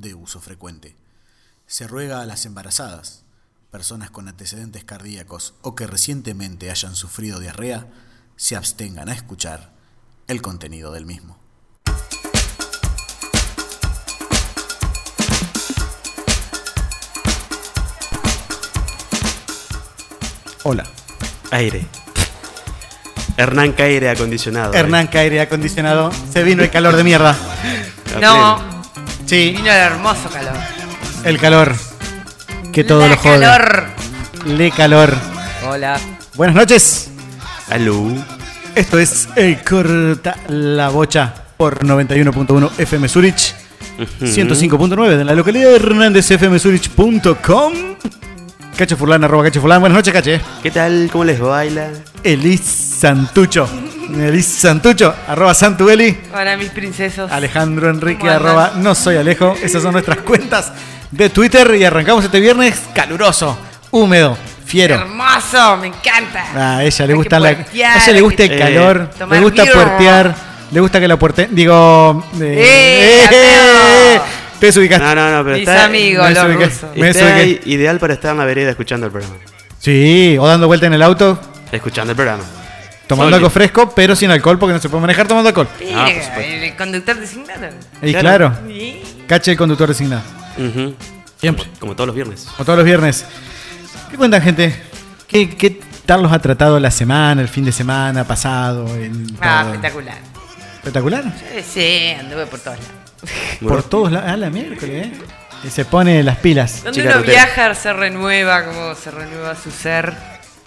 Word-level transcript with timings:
de 0.00 0.14
uso 0.14 0.40
frecuente. 0.40 0.96
Se 1.66 1.86
ruega 1.86 2.20
a 2.20 2.26
las 2.26 2.46
embarazadas, 2.46 3.24
personas 3.70 4.10
con 4.10 4.28
antecedentes 4.28 4.84
cardíacos 4.84 5.54
o 5.62 5.74
que 5.74 5.86
recientemente 5.86 6.70
hayan 6.70 6.94
sufrido 6.94 7.40
diarrea, 7.40 7.86
se 8.36 8.56
abstengan 8.56 9.08
a 9.08 9.12
escuchar 9.12 9.72
el 10.26 10.40
contenido 10.40 10.92
del 10.92 11.06
mismo. 11.06 11.38
Hola. 20.64 20.84
Aire. 21.50 21.86
Hernán 23.36 23.72
Caire 23.72 24.10
acondicionado. 24.10 24.74
Hernán 24.74 25.06
Caire 25.06 25.40
acondicionado. 25.40 26.10
Se 26.32 26.42
vino 26.42 26.62
el 26.62 26.70
calor 26.70 26.96
de 26.96 27.04
mierda. 27.04 27.36
No, 28.20 28.77
Sí, 29.28 29.50
vino 29.56 29.66
el 29.70 29.76
hermoso 29.76 30.28
calor. 30.30 30.54
el 31.24 31.38
calor. 31.38 31.74
Que 32.72 32.82
todo 32.84 33.00
La 33.00 33.08
lo 33.08 33.16
jode. 33.16 33.40
calor. 33.40 33.86
Le 34.46 34.70
calor. 34.70 35.14
Hola. 35.66 35.98
Buenas 36.34 36.54
noches. 36.56 37.10
Aló. 37.70 38.06
Esto 38.74 38.98
es 38.98 39.28
El 39.36 39.62
Corta 39.62 40.36
la 40.48 40.88
Bocha 40.90 41.34
por 41.56 41.84
91.1 41.84 42.70
FM 42.78 43.08
Zurich. 43.08 43.54
105.9 44.22 45.16
de 45.16 45.24
la 45.24 45.34
localidad 45.34 45.70
de 45.70 45.76
HernándezFMZurich.com. 45.76 47.72
Cacho 48.76 48.96
Furlan, 48.96 49.24
arroba 49.24 49.42
Cacho 49.44 49.60
Furlan. 49.60 49.80
Buenas 49.80 49.96
noches, 49.96 50.12
Cache. 50.14 50.40
¿Qué 50.62 50.70
tal? 50.70 51.08
¿Cómo 51.10 51.24
les 51.24 51.40
baila? 51.40 51.88
Elis 52.22 52.60
Santucho. 52.60 53.68
Elis 54.14 54.46
Santucho, 54.46 55.14
arroba 55.26 55.54
Santueli. 55.54 56.16
Hola, 56.34 56.56
mis 56.56 56.70
princesos. 56.70 57.30
Alejandro 57.30 57.90
Enrique, 57.90 58.28
arroba 58.28 58.72
no 58.76 58.94
soy 58.94 59.16
Alejo. 59.16 59.54
Esas 59.62 59.82
son 59.82 59.92
nuestras 59.92 60.18
cuentas 60.18 60.72
de 61.10 61.28
Twitter 61.30 61.74
y 61.74 61.84
arrancamos 61.84 62.24
este 62.24 62.40
viernes 62.40 62.80
caluroso, 62.94 63.58
húmedo, 63.90 64.36
fiero. 64.66 64.94
Hermoso, 64.96 65.76
me 65.78 65.88
encanta. 65.88 66.44
Ah, 66.54 66.76
a 66.78 66.84
ella 66.84 67.06
le 67.06 67.12
Hay 67.12 67.16
gusta 67.16 67.38
la, 67.40 67.54
puertear, 67.54 67.98
a 67.98 68.02
ella 68.02 68.12
le 68.12 68.20
gusta 68.20 68.42
el 68.44 68.52
Eh, 68.52 68.58
calor, 68.58 69.10
le 69.30 69.40
gusta 69.40 69.62
birra. 69.62 69.74
puertear, 69.74 70.34
le 70.70 70.80
gusta 70.80 71.00
que 71.00 71.08
la 71.08 71.16
puerte, 71.18 71.48
digo, 71.50 72.24
¡Eh, 72.40 73.20
eh, 73.20 73.22
Mateo! 73.24 74.22
te 74.60 74.66
desubicaste. 74.66 75.04
No, 75.04 75.14
no, 75.14 75.30
no, 75.38 75.44
pero 75.44 75.56
Mis 75.56 75.68
está, 75.68 75.84
amigos, 75.84 76.28
me 76.28 76.34
los 76.34 76.54
rusos. 76.54 76.84
Está 76.94 77.42
ideal 77.44 77.98
para 77.98 78.14
estar 78.14 78.32
en 78.32 78.38
la 78.38 78.44
vereda 78.44 78.70
escuchando 78.70 79.06
el 79.06 79.12
programa. 79.12 79.36
Sí, 79.78 80.36
o 80.40 80.46
dando 80.46 80.66
vuelta 80.66 80.86
en 80.86 80.94
el 80.94 81.02
auto, 81.02 81.38
Escuchando 81.70 82.12
el 82.12 82.16
programa. 82.16 82.42
Tomando 83.08 83.34
algo 83.36 83.50
fresco, 83.50 83.90
pero 83.94 84.14
sin 84.14 84.30
alcohol 84.30 84.58
porque 84.58 84.74
no 84.74 84.78
se 84.78 84.88
puede 84.88 85.00
manejar 85.00 85.26
tomando 85.26 85.48
alcohol. 85.48 85.68
Mira, 85.80 86.04
Ah, 86.04 86.10
por 86.14 86.22
supuesto. 86.22 86.52
el 86.52 86.76
conductor 86.76 87.16
designado. 87.16 87.66
Y 88.02 88.14
Claro. 88.14 88.56
Sí. 88.68 89.02
cache 89.26 89.50
el 89.52 89.56
conductor 89.56 89.88
designado. 89.88 90.22
Ujú. 90.58 90.94
Siempre. 91.40 91.64
Como, 91.64 91.78
como 91.80 91.94
todos 91.96 92.06
los 92.08 92.14
viernes. 92.16 92.44
Como 92.56 92.64
todos 92.64 92.76
los 92.78 92.84
viernes. 92.84 93.24
¿Qué 94.10 94.16
cuentan, 94.16 94.42
gente? 94.42 94.74
¿Qué, 95.26 95.50
qué 95.56 95.80
tal 96.06 96.22
los 96.22 96.32
ha 96.32 96.38
tratado 96.38 96.78
la 96.80 96.90
semana, 96.90 97.42
el 97.42 97.48
fin 97.48 97.64
de 97.64 97.72
semana 97.72 98.24
pasado? 98.24 98.94
el 98.96 99.26
Ah, 99.40 99.60
todo? 99.62 99.74
espectacular. 99.74 100.18
¿Espectacular? 100.78 101.24
Sí, 101.24 101.62
Sí, 101.62 102.16
anduve 102.18 102.46
por 102.46 102.58
todos 102.60 102.78
lados. 102.78 102.92
Por 103.60 103.82
todos 103.82 104.12
lados. 104.12 104.30
Ah, 104.32 104.36
la 104.36 104.48
miércoles, 104.48 105.06
¿eh? 105.08 105.12
Y 105.64 105.70
se 105.70 105.84
pone 105.84 106.22
las 106.22 106.36
pilas. 106.36 106.84
Donde 106.84 107.00
Chica 107.02 107.16
uno 107.16 107.24
viaja, 107.26 107.74
se 107.74 107.92
renueva, 107.92 108.64
como 108.64 108.94
se 108.94 109.10
renueva 109.10 109.56
su 109.56 109.72
ser. 109.72 110.14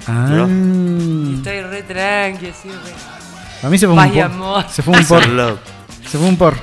Ah. 0.08 0.28
¿No? 0.30 1.36
Estoy 1.38 1.62
re 1.62 1.84
tranqui, 1.84 2.48
así 2.48 2.70
re. 2.70 3.68
A 3.68 3.70
mí 3.70 3.78
se 3.78 3.86
fue 3.88 3.96
un 4.04 4.12
por. 4.12 4.22
amor. 4.22 4.66
Se 4.70 4.82
fue 4.82 4.98
un 4.98 5.06
por. 5.06 5.28
Love. 5.28 5.60
Se 6.10 6.18
fue 6.18 6.28
un 6.28 6.38
por. 6.38 6.56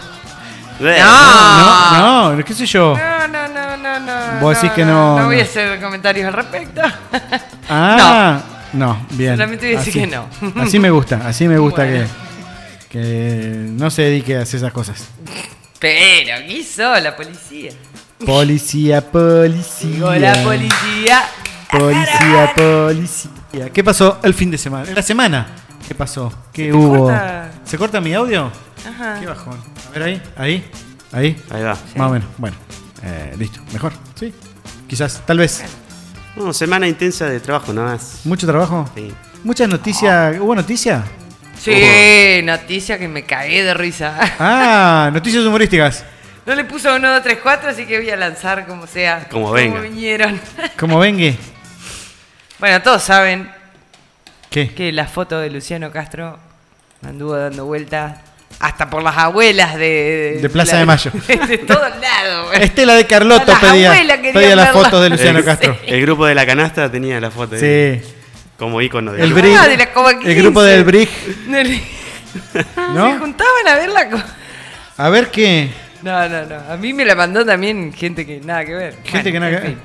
Eh, 0.81 0.98
No, 1.00 2.34
no, 2.36 2.44
qué 2.44 2.55
sé 2.55 2.66
yo. 2.66 2.97
No, 2.97 3.28
no, 3.28 3.48
no, 3.48 3.77
no, 3.77 3.98
no. 4.00 4.41
Vos 4.41 4.55
decís 4.56 4.70
que 4.72 4.84
no- 4.84 5.19
No 5.19 5.27
voy 5.27 5.41
a 5.41 5.42
hacer 5.42 5.81
comentarios 5.81 6.27
al 6.27 6.33
respecto. 6.34 6.81
Ah, 7.70 8.41
no, 8.72 9.06
bien. 9.11 9.33
Solamente 9.34 9.66
voy 9.66 9.75
a 9.75 9.78
decir 9.78 9.92
Así- 9.92 10.00
que 10.00 10.06
no. 10.16 10.27
Así 10.62 10.78
me 10.78 10.88
gusta, 10.91 11.20
así 11.26 11.47
me 11.47 11.59
gusta 11.59 11.84
Bueno. 11.84 12.06
que, 12.88 12.99
que 12.99 13.55
no 13.72 13.91
se 13.91 14.03
dedique 14.03 14.37
a 14.38 14.43
hacer 14.43 14.56
esas 14.59 14.72
cosas. 14.72 15.05
Pero, 15.78 16.38
¿qué 16.47 16.53
hizo 16.55 16.82
la 16.99 17.15
policía? 17.15 17.72
Policía, 18.25 19.03
policía. 19.03 19.91
Digo, 19.91 20.15
la 20.15 20.43
policía. 20.43 21.22
Policía, 21.71 22.53
policía. 22.56 23.71
¿Qué 23.73 23.84
pasó 23.84 24.19
el 24.23 24.34
fin 24.34 24.51
de 24.51 24.59
semana? 24.59 24.89
En 24.89 24.95
la 24.95 25.03
semana. 25.03 25.47
¿Qué 25.87 25.95
pasó? 25.95 26.33
¿Qué 26.53 26.67
te 26.67 26.73
hubo? 26.73 27.05
corta. 27.06 27.51
¿Se 27.65 27.79
corta 27.79 28.01
mi 28.01 28.15
audio? 28.15 28.51
Ajá. 28.87 29.21
Qué 29.21 29.27
bajón. 29.27 29.59
A 29.89 29.91
ver 29.93 30.03
ahí, 30.03 30.23
ahí, 30.37 30.71
ahí. 31.12 31.43
Ahí 31.51 31.62
va. 31.62 31.77
Más 31.97 32.09
o 32.09 32.12
menos. 32.12 32.29
Bueno, 32.39 32.56
eh, 33.03 33.34
listo. 33.39 33.61
Mejor. 33.73 33.93
Sí. 34.15 34.33
Quizás, 34.87 35.23
tal 35.27 35.39
vez. 35.39 35.62
No, 36.37 36.53
semana 36.53 36.87
intensa 36.87 37.27
de 37.27 37.41
trabajo 37.41 37.73
nada 37.73 37.93
más. 37.93 38.21
Mucho 38.25 38.47
trabajo. 38.47 38.89
Sí. 38.95 39.12
Muchas 39.45 39.69
noticias. 39.69 40.37
¿Hubo 40.41 40.55
noticias? 40.55 41.05
Sí, 41.59 42.41
noticia 42.45 42.99
que 42.99 43.09
me 43.09 43.25
cagué 43.25 43.65
de 43.65 43.75
risa. 43.75 44.15
Ah, 44.39 45.11
noticias 45.12 45.45
humorísticas. 45.45 46.05
No 46.47 46.55
le 46.55 46.65
puso 46.65 46.95
1, 46.95 47.12
2, 47.12 47.23
3, 47.23 47.39
4, 47.43 47.71
así 47.71 47.85
que 47.85 47.99
voy 47.99 48.09
a 48.11 48.17
lanzar 48.17 48.67
como 48.67 48.87
sea. 48.87 49.29
Como 49.29 49.50
venga. 49.50 49.81
vinieron. 49.81 50.41
Como 50.79 50.99
vengue. 50.99 51.37
Bueno, 52.58 52.82
todos 52.82 53.02
saben 53.02 53.50
¿Qué? 54.50 54.72
que 54.74 54.92
la 54.92 55.06
foto 55.06 55.38
de 55.41 55.50
Luciano 55.50 55.91
Castro 55.91 56.38
anduvo 57.06 57.36
dando 57.36 57.64
vueltas 57.66 58.19
hasta 58.60 58.91
por 58.91 59.02
las 59.02 59.16
abuelas 59.16 59.76
de... 59.76 60.38
De 60.42 60.48
Plaza 60.48 60.78
de 60.78 60.84
Mayo. 60.86 61.12
De 61.48 61.58
todos 61.58 61.92
lados. 62.00 62.48
Estela 62.54 62.94
de 62.94 63.06
Carlotto 63.06 63.52
pedía, 63.60 63.92
pedía 64.32 64.56
las 64.56 64.70
fotos 64.70 65.00
de 65.02 65.10
Luciano 65.10 65.38
el, 65.38 65.44
Castro. 65.44 65.76
El 65.86 66.00
grupo 66.02 66.26
de 66.26 66.34
la 66.34 66.44
canasta 66.46 66.91
tenía 66.91 67.20
la 67.20 67.30
foto 67.30 67.56
Sí. 67.56 68.00
como 68.58 68.80
icono 68.80 69.12
de 69.12 69.22
El 69.22 69.28
grupo. 69.32 69.42
Brig. 69.42 69.56
Ah, 69.56 69.69
de 69.69 69.76
la 69.76 69.92
Coma 69.92 70.10
El 70.10 70.34
grupo 70.34 70.60
15. 70.60 70.66
del 70.70 70.84
Brig. 70.84 71.08
Se 72.52 72.64
¿No? 72.94 73.19
juntaban 73.19 73.69
a 73.69 73.75
verla. 73.76 74.25
A 74.96 75.08
ver 75.08 75.30
qué. 75.30 75.70
No, 76.02 76.28
no, 76.28 76.44
no. 76.44 76.72
A 76.72 76.76
mí 76.76 76.92
me 76.92 77.04
la 77.04 77.14
mandó 77.14 77.44
también 77.44 77.92
gente 77.92 78.26
que 78.26 78.40
nada 78.40 78.64
que 78.64 78.75
ver. 78.75 78.94
Gente 79.04 79.30
Bueno, 79.30 79.46
que 79.46 79.52
no. 79.52 79.58
en 79.58 79.62
fin. 79.62 79.78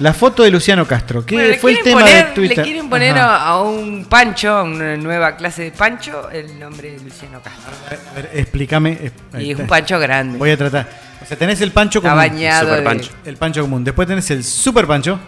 La 0.00 0.12
foto 0.14 0.44
de 0.44 0.50
Luciano 0.52 0.86
Castro. 0.86 1.26
¿Qué 1.26 1.34
Bueno, 1.34 1.54
fue 1.60 1.72
el 1.72 1.78
quieren 1.78 1.98
tema 1.98 2.08
poner- 2.08 2.26
de 2.28 2.32
Twitter? 2.34 2.58
Le 2.58 2.62
quieren 2.62 2.88
poner 2.88 3.18
Ajá. 3.18 3.36
a, 3.36 3.46
a 3.48 3.62
un 3.62 4.04
Pancho, 4.04 4.52
a 4.56 4.62
una 4.62 4.96
nueva 4.96 5.36
clase 5.36 5.64
de 5.64 5.70
Pancho, 5.72 6.30
el 6.30 6.56
nombre 6.58 6.92
de 6.92 7.00
Luciano 7.00 7.40
Castro. 7.42 7.72
A 8.12 8.14
ver, 8.14 8.30
explícame. 8.34 8.92
eh, 9.00 9.10
ahí 9.32 9.46
Y 9.46 9.50
es 9.52 9.58
un 9.58 9.66
Pancho 9.66 9.98
grande. 9.98 10.38
Voy 10.38 10.50
a 10.52 10.56
tratar. 10.56 10.88
O 11.20 11.26
sea, 11.26 11.36
tenés 11.36 11.60
el 11.62 11.72
pancho 11.72 11.98
Está 11.98 12.10
común. 12.10 12.24
bañado. 12.28 12.60
Super 12.62 12.78
de- 12.78 12.84
Pancho. 12.84 13.10
El 13.24 13.36
pancho 13.36 13.60
común. 13.62 13.82
Después 13.84 14.06
tenés 14.06 14.30
el 14.30 14.44
super 14.44 14.86
pancho. 14.86 15.18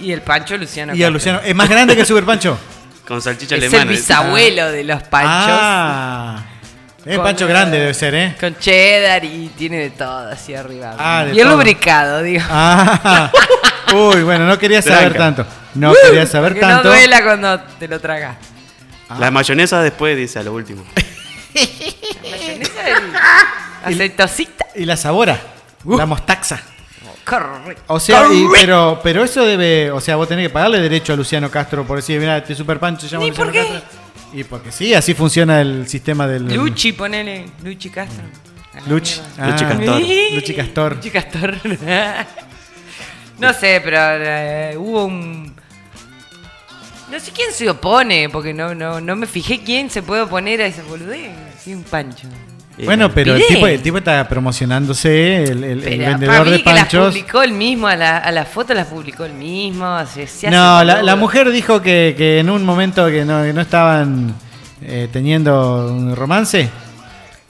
Y 0.00 0.12
el 0.12 0.22
Pancho 0.22 0.56
Luciano 0.56 0.92
Y 0.94 0.96
a 0.96 1.06
Castro. 1.06 1.12
Luciano. 1.12 1.40
¿Es 1.44 1.54
más 1.54 1.68
grande 1.68 1.94
que 1.94 2.00
el 2.00 2.06
super 2.06 2.24
pancho? 2.24 2.58
Con 3.06 3.20
salchicha 3.20 3.54
Es 3.56 3.62
alemana. 3.64 3.82
el 3.90 3.96
bisabuelo 3.96 4.72
de 4.72 4.82
los 4.84 5.02
Panchos. 5.04 5.58
Ah. 5.60 6.42
Es 7.04 7.16
Con, 7.16 7.24
pancho 7.24 7.46
grande, 7.46 7.78
debe 7.78 7.94
ser, 7.94 8.14
¿eh? 8.14 8.34
Con 8.40 8.58
cheddar 8.58 9.24
y 9.24 9.48
tiene 9.56 9.78
de 9.78 9.90
todo 9.90 10.28
así 10.30 10.54
arriba. 10.54 10.96
Ah, 10.98 11.24
de 11.24 11.34
y 11.34 11.38
el 11.38 11.46
todo. 11.46 11.56
lubricado, 11.56 12.22
digo. 12.22 12.42
Ah. 12.50 13.30
Uy, 13.94 14.22
bueno, 14.22 14.46
no 14.46 14.58
quería 14.58 14.82
saber 14.82 15.12
Tranca. 15.14 15.18
tanto. 15.44 15.46
No 15.74 15.92
quería 16.06 16.26
saber 16.26 16.54
Que 16.54 16.60
tanto. 16.60 16.84
no 16.84 16.90
duela 16.90 17.22
cuando 17.22 17.60
te 17.78 17.88
lo 17.88 18.00
tragas. 18.00 18.36
La 19.18 19.30
mayonesa 19.30 19.80
después 19.82 20.16
dice 20.16 20.38
a 20.40 20.42
lo 20.42 20.52
último. 20.54 20.84
Mayonesa 21.54 22.88
y 23.88 23.94
Aceitosita. 23.94 24.66
Y 24.74 24.84
la 24.84 24.96
sabora. 24.96 25.38
La 25.84 26.06
mostaza. 26.06 26.60
Correcto. 27.24 27.82
O 27.88 27.98
sea, 28.00 28.24
y- 28.32 28.46
pero, 28.52 29.00
pero 29.02 29.24
eso 29.24 29.44
debe, 29.44 29.90
o 29.90 30.00
sea, 30.00 30.16
vos 30.16 30.28
tenés 30.28 30.46
que 30.46 30.50
pagarle 30.52 30.80
derecho 30.80 31.12
a 31.12 31.16
Luciano 31.16 31.50
Castro 31.50 31.84
por 31.84 31.96
decir, 31.96 32.20
mira, 32.20 32.36
este 32.38 32.54
super 32.54 32.78
pancho 32.78 33.02
se 33.02 33.08
llama 33.12 33.24
¿Y 33.24 33.28
Luciano 33.30 33.52
por 33.52 33.60
qué? 33.62 33.68
Castro. 33.68 34.00
Y 34.32 34.44
porque 34.44 34.70
sí, 34.72 34.94
así 34.94 35.14
funciona 35.14 35.60
el 35.60 35.88
sistema 35.88 36.26
del. 36.26 36.52
Luchi, 36.54 36.92
ponele. 36.92 37.46
Luchi 37.64 37.90
Castro. 37.90 38.24
La 38.74 38.80
Luchi. 38.86 39.20
Luchi 39.38 39.64
Ah, 39.64 39.68
Castor. 39.68 40.00
Luchi 40.34 40.54
Castor. 40.54 40.94
Luchi 40.96 41.10
Castor. 41.10 41.54
no 43.38 43.52
sé, 43.52 43.80
pero 43.84 43.98
eh, 44.00 44.74
hubo 44.78 45.04
un. 45.06 45.54
No 47.10 47.20
sé 47.20 47.30
quién 47.30 47.52
se 47.52 47.70
opone, 47.70 48.28
porque 48.30 48.52
no, 48.52 48.74
no, 48.74 49.00
no 49.00 49.14
me 49.16 49.26
fijé 49.26 49.60
quién 49.62 49.88
se 49.90 50.02
puede 50.02 50.22
oponer 50.22 50.60
a 50.62 50.66
esa 50.66 50.82
boludez. 50.82 51.30
Sí, 51.62 51.72
un 51.72 51.84
pancho. 51.84 52.26
Eh, 52.78 52.84
Bueno, 52.84 53.10
pero 53.12 53.34
el 53.34 53.38
Miré. 53.38 53.54
tipo, 53.54 53.66
el 53.68 53.80
tipo 53.80 53.98
está 53.98 54.28
promocionándose, 54.28 55.44
el, 55.44 55.62
el- 55.64 55.64
el 55.64 55.80
Pero 55.82 55.98
vendedor 56.10 56.34
para 56.34 56.44
mí 56.44 56.50
de 56.50 56.62
que 56.62 56.70
las 56.70 56.80
panchos. 56.80 57.08
publicó 57.14 57.42
el 57.42 57.52
mismo, 57.52 57.86
a 57.86 57.94
la, 57.96 58.18
a 58.18 58.32
la 58.32 58.44
foto 58.44 58.74
las 58.74 58.88
publicó 58.88 59.24
el 59.24 59.32
mismo. 59.34 59.98
Se, 60.06 60.26
se 60.26 60.48
hace 60.48 60.50
No, 60.56 60.82
la, 60.82 60.94
boludo. 60.94 61.06
la 61.06 61.16
mujer 61.16 61.50
dijo 61.52 61.80
que, 61.80 62.14
que 62.18 62.40
en 62.40 62.50
un 62.50 62.64
momento 62.64 63.06
que 63.06 63.24
no, 63.24 63.42
que 63.44 63.52
no 63.52 63.60
estaban 63.60 64.34
eh, 64.82 65.08
teniendo 65.12 65.86
un 65.92 66.14
romance, 66.16 66.68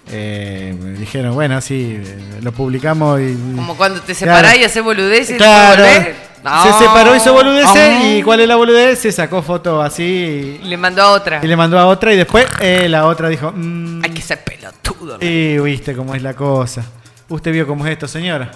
eh, 0.09 0.75
dijeron, 0.99 1.35
bueno, 1.35 1.61
sí, 1.61 2.01
eh, 2.05 2.19
lo 2.43 2.53
publicamos 2.53 3.21
y... 3.21 3.35
Como 3.57 3.77
cuando 3.77 4.01
te 4.01 4.15
Claro. 4.15 4.37
separás 4.37 4.59
y 4.59 4.65
haces 4.65 4.83
boludeces. 4.83 5.37
Claro, 5.37 5.83
¿te 5.83 5.89
volvés? 5.89 6.05
se 6.07 6.43
No. 6.45 6.79
separó, 6.79 7.17
hizo 7.17 7.33
boludeces 7.33 7.99
No. 7.99 8.07
y 8.17 8.23
¿cuál 8.23 8.41
es 8.41 8.49
la 8.49 8.55
boludez? 8.57 8.99
Se 9.01 9.11
sacó 9.11 9.43
foto 9.43 9.83
así 9.83 10.61
Y 10.63 10.67
le 10.67 10.77
mandó 10.77 11.03
a 11.03 11.11
otra. 11.11 11.41
y, 11.43 11.47
y 11.47 11.49
le 11.49 11.57
mandó 11.57 11.79
a 11.79 11.87
otra 11.87 12.13
y 12.13 12.17
después 12.17 12.47
eh, 12.61 12.89
la 12.89 13.07
otra 13.07 13.29
dijo, 13.29 13.53
mm, 13.55 14.05
Hay 14.05 14.11
que 14.11 14.23
ser 14.23 14.39
pelotudo. 14.45 15.19
¿no? 15.21 15.27
y 15.27 15.59
viste 15.59 15.95
cómo 15.95 16.15
es 16.15 16.23
la 16.23 16.35
cosa. 16.35 16.85
¿Usted 17.29 17.51
vio 17.53 17.67
cómo 17.67 17.85
es 17.85 17.93
esto, 17.93 18.07
señora? 18.07 18.51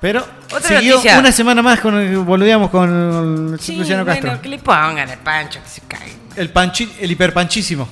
Pero 0.00 0.24
Otra 0.52 0.78
siguió 0.78 0.96
noticia. 0.96 1.18
una 1.18 1.32
semana 1.32 1.60
más 1.62 1.80
con 1.80 2.24
boludeamos 2.24 2.70
con 2.70 3.52
el 3.54 3.60
Sí, 3.60 3.76
Luciano 3.76 4.04
Castro. 4.04 4.26
bueno, 4.28 4.42
que 4.42 4.48
le 4.48 4.58
pongan 4.58 5.08
el 5.08 5.18
pancho, 5.18 5.60
que 5.62 5.68
se 5.68 5.80
caiga. 5.82 6.14
El 6.36 6.50
panchi, 6.50 6.88
el 7.00 7.10
hiperpanchísimo. 7.10 7.88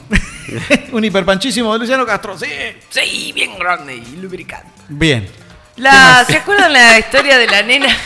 Un 0.93 1.05
hiperpanchísimo 1.05 1.73
de 1.73 1.79
Luciano 1.81 2.07
Castro, 2.07 2.39
sí. 2.39 2.47
Sí, 2.91 3.33
bien 3.35 3.59
grande 3.59 3.97
y 3.97 4.17
lubricante. 4.17 4.71
Bien. 4.89 5.29
La, 5.77 6.25
¿Se 6.27 6.37
acuerdan 6.37 6.73
la 6.73 6.99
historia 6.99 7.39
de 7.39 7.47
la 7.49 7.63
nena? 7.63 7.89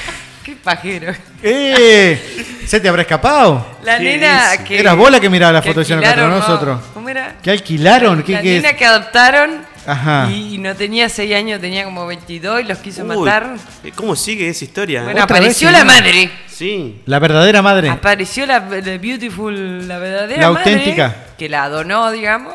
Qué 0.44 0.56
pajero. 0.56 1.12
¡Eh! 1.42 2.46
¿Se 2.66 2.81
te 2.81 2.88
habrá 2.88 3.02
escapado? 3.02 3.78
La 3.84 3.98
¿Qué 3.98 4.04
nena 4.04 4.64
que. 4.64 4.78
Era 4.78 4.94
vos 4.94 5.10
la 5.10 5.20
que 5.20 5.28
miraba 5.28 5.52
la 5.52 5.60
que 5.62 5.69
foto 5.75 5.82
de 5.82 6.16
no 6.16 6.28
nosotros. 6.28 6.81
¿Cómo 6.94 7.08
era? 7.08 7.37
¿Qué 7.42 7.50
alquilaron? 7.50 8.22
¿Qué, 8.22 8.32
la 8.32 8.42
qué 8.42 8.56
es? 8.56 8.62
nena 8.62 8.76
que 8.76 8.84
adoptaron 8.87 9.62
Ajá. 9.87 10.31
y 10.31 10.56
no 10.58 10.75
tenía 10.75 11.08
6 11.08 11.34
años, 11.34 11.60
tenía 11.60 11.84
como 11.84 12.06
22 12.06 12.62
y 12.62 12.64
los 12.64 12.78
quiso 12.78 13.02
Uy, 13.04 13.08
matar. 13.19 13.54
¿Cómo 13.94 14.16
sigue 14.16 14.48
esa 14.48 14.64
historia? 14.64 15.02
Bueno, 15.02 15.22
apareció 15.22 15.69
vez, 15.69 15.78
la 15.78 15.81
señora. 15.81 16.00
madre. 16.00 16.31
Sí. 16.48 17.02
La 17.06 17.19
verdadera 17.19 17.62
madre. 17.62 17.88
Apareció 17.90 18.46
la, 18.46 18.60
la 18.60 18.98
beautiful, 18.98 19.86
la 19.88 19.98
verdadera 19.98 20.43
La 20.43 20.50
madre, 20.52 20.72
auténtica. 20.72 21.16
Que 21.38 21.48
la 21.48 21.69
donó, 21.69 22.10
digamos. 22.12 22.54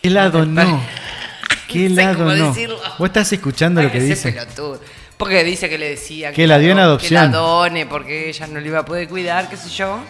¿Qué 0.00 0.10
lado 0.10 0.44
no? 0.46 0.82
¿Qué 1.68 1.88
No 1.88 1.94
sé 1.96 2.02
lado 2.02 2.18
cómo 2.18 2.32
no? 2.34 2.48
decirlo. 2.48 2.78
Vos 2.98 3.06
estás 3.06 3.32
escuchando 3.32 3.82
lo 3.82 3.90
que 3.90 4.00
dice. 4.00 4.32
pelotudo. 4.32 4.80
Porque 5.22 5.44
dice 5.44 5.68
que 5.68 5.78
le 5.78 5.90
decía 5.90 6.32
Que 6.32 6.48
la 6.48 6.58
dio 6.58 6.72
en 6.72 6.78
do- 6.78 6.82
adopción. 6.82 7.08
Que 7.30 7.32
la 7.32 7.38
done 7.38 7.86
porque 7.86 8.28
ella 8.30 8.46
no 8.48 8.58
le 8.58 8.66
iba 8.66 8.80
a 8.80 8.84
poder 8.84 9.06
cuidar, 9.08 9.48
qué 9.48 9.56
sé 9.56 9.68
yo. 9.68 10.00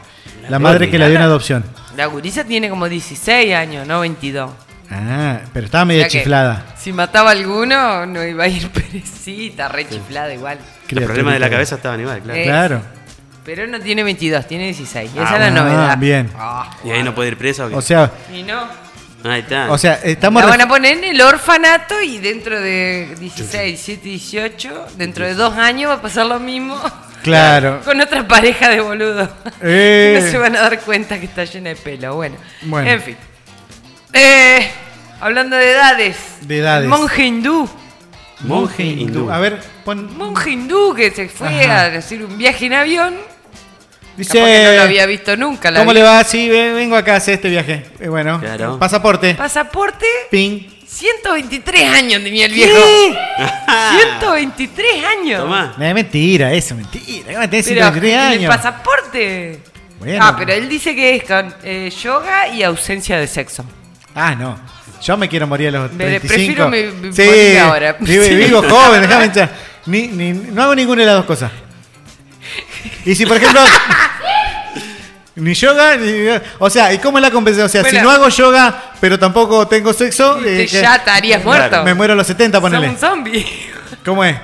La 0.48 0.58
madre 0.58 0.88
que 0.90 0.98
la 0.98 1.06
dio 1.08 1.16
en 1.16 1.22
adopción. 1.22 1.64
La 1.96 2.06
gurisa 2.06 2.44
tiene 2.44 2.70
como 2.70 2.88
16 2.88 3.54
años, 3.54 3.86
no 3.86 4.00
22. 4.00 4.50
Ah, 4.90 5.40
pero 5.52 5.66
estaba 5.66 5.82
O 5.82 5.86
medio 5.86 6.00
sea 6.02 6.08
que 6.10 6.18
chiflada. 6.20 6.64
Si 6.78 6.92
mataba 6.94 7.28
a 7.28 7.32
alguno, 7.32 8.06
no 8.06 8.24
iba 8.24 8.44
a 8.44 8.48
ir 8.48 8.70
perecita, 8.72 9.68
re 9.68 9.86
chiflada 9.86 10.32
igual. 10.32 10.58
Los 10.90 11.04
problemas 11.04 11.34
de 11.34 11.40
la 11.40 11.50
cabeza 11.50 11.74
estaban 11.74 12.00
igual, 12.00 12.20
claro. 12.22 12.42
Claro. 12.42 12.82
Pero 13.44 13.66
no 13.66 13.80
tiene 13.80 14.04
22, 14.04 14.46
tiene 14.46 14.64
16. 14.64 15.10
Esa 15.12 15.22
Ah, 15.30 15.34
es 15.34 15.40
la 15.40 15.50
novedad. 15.50 15.90
Ah, 15.90 15.96
bien. 15.96 16.30
Ah, 16.38 16.70
Y 16.84 16.90
ahí 16.90 17.02
no 17.02 17.14
puede 17.14 17.28
ir 17.30 17.36
preso. 17.36 17.66
¿o 17.66 17.68
qué? 17.68 17.74
O 17.74 17.82
sea, 17.82 18.10
y 18.32 18.42
no. 18.44 18.62
Ahí 19.24 19.40
está. 19.40 19.70
o 19.70 19.78
sea, 19.78 19.94
estamos 20.02 20.42
La 20.42 20.48
van 20.50 20.60
a 20.62 20.68
poner 20.68 20.98
en 20.98 21.04
el 21.04 21.20
orfanato 21.20 22.00
y 22.02 22.18
dentro 22.18 22.60
de 22.60 23.14
16, 23.20 23.86
17, 23.86 24.08
18, 24.08 24.86
dentro 24.96 25.24
de 25.26 25.34
dos 25.34 25.54
años 25.56 25.90
va 25.90 25.94
a 25.94 26.02
pasar 26.02 26.26
lo 26.26 26.40
mismo. 26.40 26.78
Claro. 27.22 27.80
Con 27.84 28.00
otra 28.00 28.26
pareja 28.26 28.68
de 28.68 28.80
boludos. 28.80 29.28
Eh. 29.62 30.18
No 30.24 30.30
se 30.30 30.38
van 30.38 30.56
a 30.56 30.60
dar 30.62 30.80
cuenta 30.80 31.18
que 31.20 31.26
está 31.26 31.44
llena 31.44 31.70
de 31.70 31.76
pelo. 31.76 32.14
Bueno, 32.16 32.36
Bueno. 32.62 32.90
en 32.90 33.00
fin. 33.02 33.16
Eh, 34.12 34.68
hablando 35.20 35.56
de 35.56 35.70
edades. 35.70 36.16
De 36.42 36.58
edades. 36.58 36.88
Monje 36.88 37.24
hindú. 37.24 37.68
Monje 38.40 38.82
hindú. 38.82 39.30
A 39.30 39.38
ver, 39.38 39.60
pon. 39.84 40.16
Monje 40.18 40.50
hindú 40.50 40.94
que 40.94 41.10
se 41.12 41.28
fue 41.28 41.48
Ajá. 41.64 41.82
a 41.84 41.98
hacer 41.98 42.24
un 42.24 42.36
viaje 42.36 42.66
en 42.66 42.72
avión. 42.74 43.14
Dice. 44.16 44.38
No 44.40 44.72
lo 44.76 44.82
había 44.82 45.06
visto 45.06 45.36
nunca. 45.36 45.70
la 45.70 45.80
¿Cómo 45.80 45.90
vi- 45.92 45.98
le 45.98 46.02
va? 46.02 46.22
Sí, 46.24 46.48
ve- 46.48 46.72
vengo 46.72 46.96
acá 46.96 47.14
a 47.14 47.16
hacer 47.16 47.34
este 47.34 47.48
viaje. 47.48 47.84
Eh, 48.00 48.08
bueno, 48.08 48.38
Claro. 48.40 48.78
pasaporte. 48.78 49.34
Pasaporte. 49.34 50.06
Ping. 50.30 50.60
123 50.86 51.88
años 51.88 52.22
tenía 52.22 52.44
el 52.46 52.52
viejo. 52.52 52.76
123 53.96 55.04
años. 55.04 55.40
Tomá. 55.40 55.74
No, 55.76 55.84
es 55.84 55.94
mentira, 55.94 56.52
eso, 56.52 56.74
mentira. 56.74 57.32
¿Cómo 57.34 57.48
tenés 57.48 57.66
Pero 57.66 57.80
123 57.80 58.12
en 58.14 58.20
el 58.20 58.38
años? 58.38 58.56
pasaporte. 58.56 59.58
Bueno. 59.98 60.18
Ah, 60.24 60.34
pero 60.36 60.52
él 60.52 60.68
dice 60.68 60.94
que 60.94 61.16
es 61.16 61.24
con 61.24 61.54
eh, 61.62 61.90
yoga 62.02 62.48
y 62.48 62.62
ausencia 62.62 63.16
de 63.18 63.26
sexo. 63.26 63.64
Ah, 64.14 64.34
no. 64.34 64.58
Yo 65.02 65.16
me 65.16 65.28
quiero 65.28 65.46
morir 65.46 65.68
a 65.68 65.70
los 65.72 65.92
Me- 65.92 66.18
35. 66.20 66.34
prefiero 66.34 66.68
me- 66.68 66.90
me 67.08 67.12
sí, 67.12 67.22
morir 67.22 67.58
ahora. 67.58 67.96
Vivo, 68.00 68.24
vivo 68.28 68.62
joven, 68.68 69.00
déjame 69.02 69.24
hinchar. 69.26 69.50
Ni, 69.86 70.08
ni- 70.08 70.32
no 70.32 70.62
hago 70.62 70.74
ninguna 70.74 71.00
de 71.00 71.06
las 71.06 71.16
dos 71.16 71.24
cosas. 71.24 71.50
Y 73.04 73.14
si, 73.14 73.26
por 73.26 73.36
ejemplo, 73.36 73.60
ni 75.36 75.54
yoga, 75.54 75.96
ni, 75.96 76.12
o 76.58 76.70
sea, 76.70 76.92
¿y 76.92 76.98
cómo 76.98 77.18
es 77.18 77.22
la 77.22 77.30
compensación? 77.30 77.66
O 77.66 77.68
sea, 77.68 77.84
si 77.84 78.04
no 78.04 78.10
hago 78.10 78.28
yoga, 78.28 78.92
pero 79.00 79.18
tampoco 79.18 79.66
tengo 79.66 79.92
sexo, 79.92 80.38
eh, 80.44 80.66
ya 80.66 80.96
estarías 80.96 81.42
muerto. 81.44 81.82
me 81.84 81.94
muero 81.94 82.12
a 82.12 82.16
los 82.16 82.26
70, 82.26 82.58
Sos 82.58 82.62
ponele. 82.62 82.88
un 82.88 82.96
zombie. 82.98 83.46
¿Cómo 84.04 84.24
es? 84.24 84.36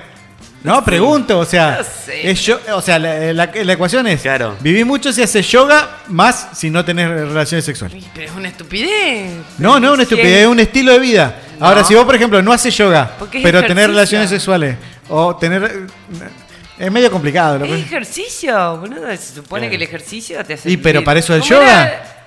No, 0.61 0.83
pregunto, 0.83 1.39
o 1.39 1.45
sea, 1.45 1.77
No 1.77 1.83
sé. 2.05 2.29
es 2.31 2.41
yo- 2.41 2.59
o 2.73 2.81
sea, 2.81 2.99
la, 2.99 3.31
la- 3.31 3.49
la 3.63 3.73
ecuación 3.73 4.05
es, 4.07 4.21
Claro. 4.21 4.57
viví 4.59 4.83
mucho 4.83 5.13
si 5.13 5.21
haces 5.21 5.47
yoga, 5.49 5.99
más 6.07 6.49
si 6.53 6.69
no 6.69 6.83
tenés 6.83 7.07
relaciones 7.07 7.63
sexuales. 7.63 8.03
Pero 8.13 8.29
es 8.29 8.35
una 8.35 8.49
estupidez. 8.49 9.31
No, 9.57 9.79
no, 9.79 9.93
una 9.93 10.05
¿Quién? 10.05 10.19
estupidez, 10.19 10.41
es 10.41 10.47
un 10.47 10.59
estilo 10.59 10.91
de 10.91 10.99
vida. 10.99 11.35
Ahora, 11.61 11.83
si 11.85 11.95
vos, 11.95 12.03
por 12.03 12.15
ejemplo, 12.15 12.41
no 12.41 12.51
haces 12.51 12.75
yoga, 12.75 13.11
es 13.21 13.41
pero 13.41 13.61
tenés 13.61 13.69
ejercicio. 13.69 13.87
relaciones 13.87 14.29
sexuales, 14.29 14.75
o 15.07 15.35
tener... 15.37 15.87
eh, 16.79 16.85
Es 16.85 16.91
medio 16.91 17.11
complicado. 17.11 17.59
lo 17.59 17.65
Es 17.65 17.81
ejercicio, 17.85 18.77
boludo. 18.77 19.07
Se 19.11 19.35
supone 19.35 19.69
que 19.69 19.75
el 19.75 19.81
ejercicio 19.83 20.43
te 20.45 20.53
hace. 20.55 20.69
Y, 20.71 20.77
pero 20.77 21.03
para 21.03 21.19
eso 21.19 21.33
el 21.35 21.41
¿Cómo 21.41 21.51
yoga. 21.51 21.87
era? 21.87 22.25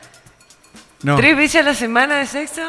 No. 1.03 1.17
¿Tres 1.17 1.37
veces 1.37 1.61
a 1.63 1.65
la 1.65 1.75
semana 1.75 2.19
de 2.19 2.27
sexo? 2.27 2.63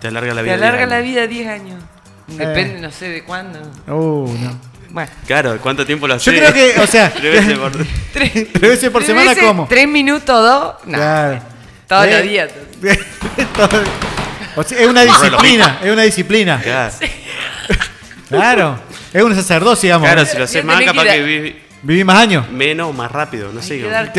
Te 0.00 0.08
alarga 0.08 0.34
la 0.34 0.40
Te 0.40 0.44
vida. 0.44 0.54
alarga 0.54 0.86
diaria. 0.86 0.96
la 0.96 1.00
vida 1.02 1.26
10 1.26 1.48
años. 1.48 1.82
Depende, 2.26 2.80
no 2.80 2.90
sé 2.90 3.08
de 3.08 3.22
cuándo. 3.24 3.58
Uh, 3.86 4.28
no. 4.38 4.58
Bueno. 4.90 5.10
Claro, 5.26 5.58
¿cuánto 5.60 5.84
tiempo 5.84 6.06
lo 6.06 6.14
haces? 6.14 6.32
Yo 6.32 6.38
creo 6.38 6.52
que, 6.52 6.78
o 6.80 6.86
sea, 6.86 7.10
Tres 7.14 7.32
veces 7.46 7.58
por... 7.58 7.72
Tres, 8.12 8.32
tres 8.52 8.60
veces 8.60 8.90
por 8.90 9.02
tres 9.02 9.06
semana, 9.06 9.30
veces, 9.30 9.44
¿cómo? 9.44 9.66
¿Tres 9.68 9.88
minutos 9.88 10.26
dos? 10.26 10.74
No. 10.86 10.98
Claro. 10.98 11.40
Todos 11.88 12.06
Eh, 12.06 12.10
los 12.12 12.22
días. 12.22 12.50
todo- 13.54 13.82
o 14.56 14.62
sea, 14.62 14.78
es 14.78 14.86
una 14.86 15.02
disciplina, 15.02 15.80
es 15.82 15.90
una 15.92 16.02
disciplina. 16.02 16.60
Claro, 16.62 16.94
Claro. 18.28 18.78
Es 19.14 19.22
un 19.22 19.34
sacerdocio, 19.34 19.86
digamos. 19.86 20.06
claro 20.10 20.26
si 20.26 20.36
lo 20.36 20.44
haces 20.44 20.62
más, 20.64 20.82
capaz 20.82 21.04
que 21.04 21.22
viví 21.22 21.60
Viví 21.86 22.02
más 22.02 22.16
años. 22.18 22.50
menos 22.50 22.88
o 22.88 22.92
más 22.94 23.12
rápido, 23.12 23.52
no 23.52 23.60
sé. 23.60 23.78
Claro. 23.82 24.10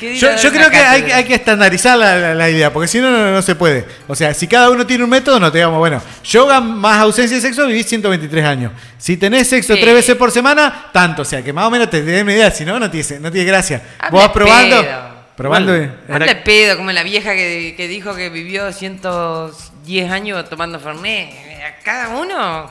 Yo, 0.00 0.34
yo 0.34 0.50
creo 0.50 0.70
que 0.70 0.78
hay, 0.78 1.24
que 1.24 1.34
estandarizar 1.34 1.98
la, 1.98 2.16
la- 2.16 2.34
la 2.34 2.48
idea, 2.48 2.72
porque 2.72 2.88
si 2.88 3.00
no, 3.00 3.10
no, 3.10 3.30
no 3.32 3.42
se 3.42 3.54
puede. 3.54 3.84
O 4.08 4.14
sea, 4.14 4.32
si 4.32 4.48
cada 4.48 4.70
uno 4.70 4.86
tiene 4.86 5.04
un 5.04 5.10
método, 5.10 5.38
no 5.38 5.52
te 5.52 5.58
digamos, 5.58 5.78
bueno, 5.78 6.00
yoga 6.24 6.62
más 6.62 7.00
ausencia 7.00 7.36
de 7.36 7.42
sexo, 7.42 7.66
vivís 7.66 7.86
123 7.86 8.44
años. 8.46 8.72
Si 8.96 9.18
tenés 9.18 9.46
sexo 9.46 9.74
Sí. 9.74 9.80
tres 9.82 9.92
veces 9.94 10.16
por 10.16 10.30
semana, 10.30 10.86
tanto. 10.90 11.20
O 11.20 11.24
sea, 11.26 11.42
que 11.44 11.52
más 11.52 11.66
o 11.66 11.70
menos 11.70 11.90
te 11.90 12.00
den 12.02 12.22
una 12.24 12.32
idea, 12.32 12.50
si 12.50 12.64
no, 12.64 12.80
no 12.80 12.90
tiene, 12.90 13.20
no 13.20 13.30
tiene 13.30 13.46
gracia. 13.46 13.82
Vos 14.10 14.22
vas 14.22 14.32
probando. 14.32 14.80
pedo. 14.82 15.12
Probando. 15.36 15.72
Bueno, 15.72 15.92
eh, 16.08 16.14
Anda 16.14 16.44
pedo, 16.44 16.78
como 16.78 16.92
la 16.92 17.02
vieja 17.02 17.34
que, 17.34 17.74
que 17.76 17.88
dijo 17.88 18.14
que 18.16 18.30
vivió 18.30 18.72
110 18.72 20.10
años 20.10 20.48
tomando 20.48 20.80
Fernet. 20.80 21.28
A 21.62 21.82
cada 21.84 22.08
uno 22.08 22.70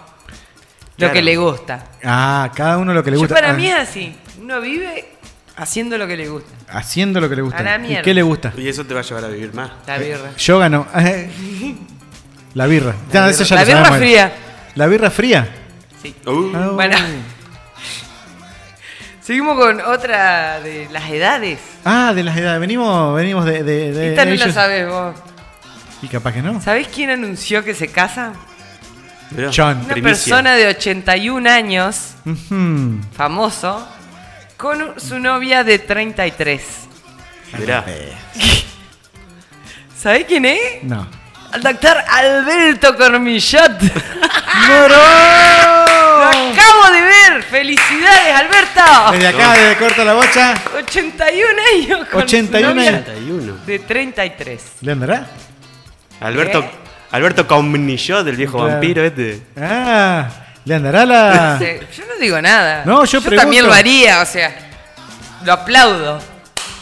lo 1.02 1.08
Claro. 1.08 1.14
que 1.14 1.22
le 1.22 1.38
gusta. 1.38 1.84
Ah, 2.04 2.52
cada 2.56 2.78
uno 2.78 2.94
lo 2.94 3.04
que 3.04 3.12
le 3.12 3.18
Yo 3.18 3.22
gusta. 3.22 3.36
para 3.36 3.50
Ah, 3.52 3.54
mí 3.54 3.68
es 3.68 3.76
así. 3.76 4.16
Uno 4.42 4.60
vive 4.62 5.06
haciendo 5.58 5.98
lo 5.98 6.08
que 6.08 6.18
le 6.18 6.30
gusta. 6.30 6.50
Haciendo 6.70 7.20
lo 7.22 7.30
que 7.30 7.36
le 7.36 7.42
gusta. 7.42 7.60
A 7.60 7.64
la 7.64 7.76
¿Y 7.76 7.80
mierda. 7.80 8.02
qué 8.04 8.14
le 8.14 8.22
gusta? 8.24 8.54
Y 8.58 8.68
eso 8.68 8.86
te 8.86 8.94
va 8.94 9.02
a 9.02 9.04
llevar 9.04 9.26
a 9.26 9.28
vivir 9.28 9.54
más. 9.54 9.72
La 9.88 9.98
birra. 9.98 10.36
Yoga 10.38 10.70
no. 10.70 10.88
La 12.54 12.66
birra. 12.66 12.96
Ya, 13.14 13.30
eso 13.30 13.44
ya 13.46 13.56
La 13.56 13.64
birra 13.64 13.92
fría. 13.94 14.34
La 14.76 14.88
birra 14.88 15.10
fría. 15.10 15.50
Sí. 16.02 16.16
Uh, 16.26 16.52
Ah, 16.56 16.70
Bueno. 16.74 16.98
Seguimos 19.22 19.58
con 19.58 19.80
otra 19.82 20.60
de 20.62 20.88
las 20.92 21.10
edades. 21.10 21.60
Ah, 21.86 22.12
de 22.14 22.24
las 22.24 22.36
edades. 22.36 22.60
Venimos, 22.60 23.16
venimos 23.16 23.46
de. 23.46 23.64
de, 23.64 23.94
de 23.94 24.10
Esta 24.10 24.26
no 24.26 24.32
la 24.32 24.36
ellos. 24.44 24.54
sabes 24.54 24.88
vos. 24.90 25.16
Y 26.02 26.08
capaz 26.08 26.34
que 26.34 26.42
no. 26.42 26.60
¿Sabés 26.62 26.88
quién 26.88 27.12
anunció 27.12 27.64
que 27.64 27.76
se 27.76 27.88
casa? 27.88 28.34
John. 29.56 29.78
Una 29.86 29.94
primicia. 29.94 30.04
persona 30.04 30.56
de 30.56 30.68
81 30.68 31.50
años, 31.50 32.16
Ujú. 32.26 33.00
famoso, 33.16 33.88
con 34.58 35.00
su 35.00 35.20
novia 35.20 35.64
de 35.64 35.80
33. 35.80 36.62
Mirá. 37.58 37.86
¿Sabés 39.98 40.26
quién 40.26 40.46
es? 40.46 40.84
No. 40.84 41.08
Al 41.52 41.62
doctor 41.62 41.98
Alberto 42.10 42.96
Cormillot. 42.96 43.82
Lo 43.82 44.74
¡Moro! 44.74 44.96
acabo 44.96 46.94
de 46.94 47.02
ver. 47.02 47.44
¡Felicidades, 47.44 48.36
Alberto! 48.36 49.12
Desde 49.12 49.28
acá, 49.28 49.54
desde 49.54 49.78
Corta 49.78 50.04
la 50.06 50.14
Bocha. 50.14 50.54
81 50.78 51.48
años 51.76 52.08
con 52.10 52.24
81 52.24 52.70
su 52.70 52.76
novia 52.76 52.90
años. 52.90 53.06
31. 53.06 53.54
de 53.66 53.80
33. 53.80 54.62
¿Le 54.82 54.92
andará? 54.92 55.28
Alberto, 56.22 56.62
¿Qué? 56.62 56.70
Alberto 57.12 57.46
Comnillot, 57.48 58.24
del 58.26 58.36
viejo 58.36 58.58
Claro. 58.58 58.72
vampiro 58.74 59.04
este. 59.04 59.42
Ah, 59.60 60.30
¿le 60.66 60.76
andará 60.76 61.06
la.? 61.06 61.60
Yo 61.96 62.06
no 62.06 62.16
digo 62.20 62.42
nada. 62.42 62.84
No, 62.86 63.04
yo 63.06 63.20
también 63.22 63.40
pregunto. 63.48 63.68
lo 63.68 63.74
haría, 63.74 64.22
o 64.22 64.26
sea. 64.26 64.54
Lo 65.44 65.54
aplaudo. 65.54 66.22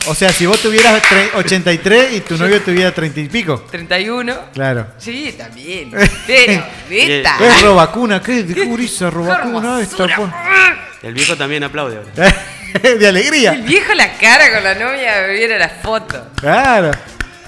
O 0.08 0.16
sea, 0.16 0.32
si 0.32 0.46
vos 0.46 0.60
tuvieras 0.62 1.02
tre- 1.04 1.30
83 1.36 2.14
y 2.14 2.20
tu 2.22 2.38
novio 2.38 2.62
tuviera 2.62 2.92
30 2.94 3.20
y 3.20 3.28
pico. 3.30 3.66
31. 3.70 4.34
Claro. 4.54 4.88
Sí, 4.98 5.34
también. 5.38 5.92
Pero, 6.28 6.64
neta. 6.90 7.36
Es 7.42 7.62
robacuna, 7.62 8.22
¿qué 8.22 8.44
de 8.44 8.66
gurisa 8.66 9.10
robacuna 9.10 9.82
esta? 9.82 10.06
El 11.04 11.14
viejo 11.14 11.36
también 11.36 11.64
aplaude 11.64 11.98
ahora. 11.98 12.12
de 12.82 12.92
El 12.94 13.06
alegría. 13.06 13.52
viejo 13.54 13.94
la 13.94 14.14
cara 14.18 14.52
con 14.54 14.64
la 14.64 14.76
novia, 14.76 15.26
viera 15.28 15.58
la 15.58 15.70
foto. 15.70 16.28
Claro. 16.36 16.92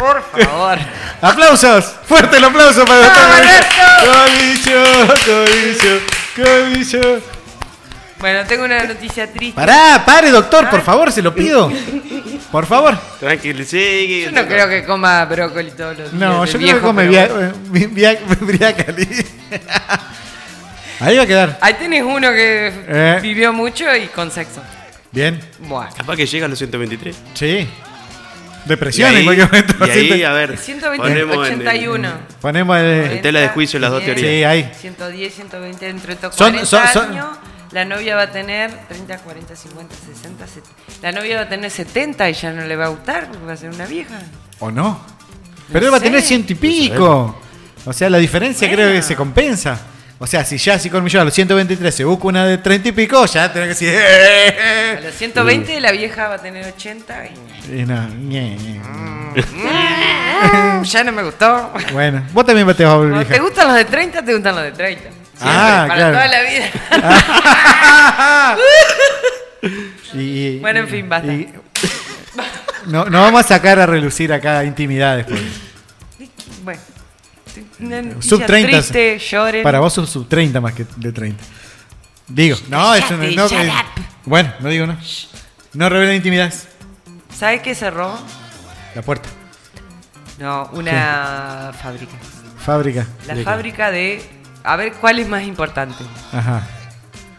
Por 0.02 0.24
favor. 0.32 0.78
¡Aplausos! 1.22 1.86
¡Fuerte 2.08 2.38
el 2.38 2.44
aplauso 2.44 2.84
para 2.86 3.00
el 3.02 3.06
doctor 3.06 3.24
¡Vamos, 3.30 4.26
Cobillo! 4.66 4.84
¡Cobillo! 5.26 6.02
¡Cobillo! 6.36 7.22
Bueno, 8.20 8.46
tengo 8.48 8.66
una 8.66 8.84
noticia 8.84 9.32
triste. 9.32 9.56
Pará, 9.56 10.04
pare, 10.06 10.30
doctor, 10.30 10.70
por 10.70 10.82
favor, 10.82 11.12
se 11.12 11.22
lo 11.22 11.34
pido. 11.34 11.72
Por 12.52 12.66
favor. 12.68 12.96
Tranquilo, 13.20 13.64
sigue. 13.64 14.26
Yo 14.26 14.32
no 14.32 14.46
creo 14.48 14.68
que 14.70 14.84
coma 14.84 15.26
brócoli 15.26 15.72
todos 15.72 15.98
los 15.98 16.12
días. 16.12 16.14
No, 16.14 16.46
yo 16.46 16.52
creo 16.54 16.62
viejo, 16.62 16.80
que 16.80 16.86
come 16.86 17.08
Briacali. 18.42 19.08
Ahí 21.00 21.18
va 21.18 21.24
a 21.24 21.28
quedar. 21.28 21.58
Ahí 21.62 21.74
tenés 21.76 22.04
uno 22.04 22.30
que 22.32 22.72
Eh. 22.88 23.20
vivió 23.24 23.54
mucho 23.54 23.96
y 23.96 24.06
con 24.08 24.30
sexo. 24.32 24.62
Bien. 25.12 25.40
Bueno. 25.60 25.90
Capaz 25.98 26.16
que 26.16 26.28
llega 26.28 26.46
a 26.46 26.50
los 26.50 26.60
123. 26.60 27.16
Sí. 27.34 27.68
Depresión 28.66 29.10
Y 29.10 29.12
en 29.14 29.18
ahí, 29.20 29.24
cualquier 29.26 29.48
momento. 29.52 29.86
y 29.88 29.90
ahí, 29.90 30.24
a 30.24 30.32
ver. 30.34 30.58
120, 30.58 31.02
ponemos 31.26 31.48
en 31.48 31.54
el- 31.54 31.60
81. 31.68 32.10
Ponemos 32.42 32.78
el. 32.78 32.86
En 33.12 33.22
tela 33.22 33.40
de 33.40 33.48
juicio 33.50 33.80
las 33.80 33.90
dos 33.92 34.02
40, 34.02 34.22
teorías. 34.22 34.40
Sí, 34.40 34.44
ahí. 34.44 34.72
110, 34.80 35.34
120, 35.34 35.88
entre 35.90 36.14
estos 36.14 36.36
Son- 36.36 36.52
40 36.54 36.66
son- 36.66 36.88
son- 36.94 37.12
años, 37.12 37.28
la 37.72 37.86
novia 37.86 38.16
va 38.16 38.24
a 38.24 38.32
tener 38.32 38.72
30, 38.88 39.18
40, 39.20 39.56
50, 39.56 39.96
60, 39.96 40.46
70. 40.46 40.70
La 41.02 41.12
novia 41.12 41.38
va 41.38 41.42
a 41.44 41.50
tener 41.50 41.72
70 41.72 42.30
y 42.30 42.34
ya 42.34 42.52
no 42.52 42.66
le 42.66 42.76
va 42.76 42.86
a 42.86 42.90
gustar 42.90 43.28
porque 43.30 43.46
va 43.46 43.54
a 43.54 43.58
ser 43.58 43.70
una 43.72 43.86
vieja. 43.86 44.20
¿O 44.60 44.70
no? 44.72 45.00
Pero 45.74 45.86
él 45.88 45.94
va 45.94 45.98
a 45.98 46.02
tener 46.02 46.22
ciento 46.22 46.52
y 46.54 46.56
pico. 46.56 47.42
O 47.86 47.94
sea, 47.94 48.10
la 48.12 48.20
diferencia 48.20 48.70
creo 48.72 48.92
que 48.92 49.02
se 49.02 49.16
compensa. 49.16 49.80
O 50.24 50.28
sea, 50.28 50.46
si 50.46 50.58
ya 50.60 50.78
si 50.78 50.88
con 50.92 51.08
yo 51.08 51.20
a 51.20 51.24
los 51.26 51.34
123 51.34 51.96
se 51.96 52.04
busca 52.04 52.28
una 52.28 52.46
de 52.46 52.60
30 52.60 52.90
y 52.90 52.92
pico, 52.92 53.26
ya 53.26 53.52
tenés 53.52 53.70
que 53.70 53.86
decir. 53.86 53.90
"Eh, 53.90 54.56
A 54.60 54.94
eh". 54.94 55.00
los 55.04 55.16
120 55.16 55.80
la 55.82 55.92
vieja 55.92 56.28
va 56.28 56.36
a 56.36 56.38
tener 56.38 56.64
80 56.64 57.26
y 57.26 57.32
Y 57.80 57.86
no. 57.86 58.08
Mm, 59.34 60.84
ya 60.84 61.04
no 61.04 61.12
me 61.12 61.24
gustó. 61.24 61.74
Bueno, 61.92 62.24
vos 62.34 62.46
también 62.46 62.68
te 62.76 62.84
vas 62.84 62.94
a 62.94 62.98
volver 62.98 63.12
Cuando 63.14 63.28
te 63.28 63.34
vieja. 63.34 63.44
gustan 63.44 63.68
los 63.70 63.78
de 63.78 63.86
30, 63.86 64.24
te 64.24 64.34
gustan 64.34 64.56
los 64.56 64.64
de 64.66 64.72
30. 64.74 65.02
Siempre, 65.02 65.18
Ah, 65.42 65.86
para 65.88 65.96
claro. 66.12 66.14
toda 66.14 66.28
la 66.28 66.42
vida. 66.44 66.66
Y- 70.14 70.60
Bueno, 70.60 70.80
en 70.82 70.88
fin, 70.88 71.08
basta. 71.10 71.32
y- 71.34 71.52
no, 72.88 73.06
no 73.06 73.22
vamos 73.22 73.46
a 73.46 73.48
sacar 73.48 73.80
a 73.80 73.86
relucir 73.86 74.34
acá 74.34 74.64
intimidades. 74.66 75.26
pues. 75.28 75.40
Una 77.80 78.22
Sub 78.22 78.46
30. 78.46 78.70
triste, 78.70 79.20
lloren. 79.20 79.64
Para 79.64 79.80
vos 79.80 79.94
sos 79.94 80.10
sub 80.10 80.28
30 80.28 80.60
más 80.62 80.74
que 80.74 80.86
de 80.96 81.12
30. 81.12 81.44
Digo, 82.28 82.58
no, 82.70 82.94
eso 82.96 83.18
no, 83.18 83.24
eh. 83.24 83.72
Bueno, 84.26 84.54
no 84.60 84.70
digo 84.70 84.88
no. 84.88 84.98
No 85.74 85.90
revelen 85.90 86.16
intimidades. 86.16 86.68
¿Sabes 87.38 87.62
qué 87.62 87.76
cerró? 87.76 88.18
La 88.96 89.02
puerta. 89.02 89.30
No, 90.40 90.70
una 90.74 91.72
fábrica. 91.82 92.14
Fábrica. 92.58 93.08
La 93.28 93.34
¿De 93.34 93.40
qué? 93.42 93.46
fábrica 93.46 93.92
de. 93.92 94.22
A 94.64 94.76
ver 94.76 94.94
cuál 94.94 95.20
es 95.20 95.28
más 95.28 95.44
importante. 95.44 96.04
Ajá. 96.32 96.62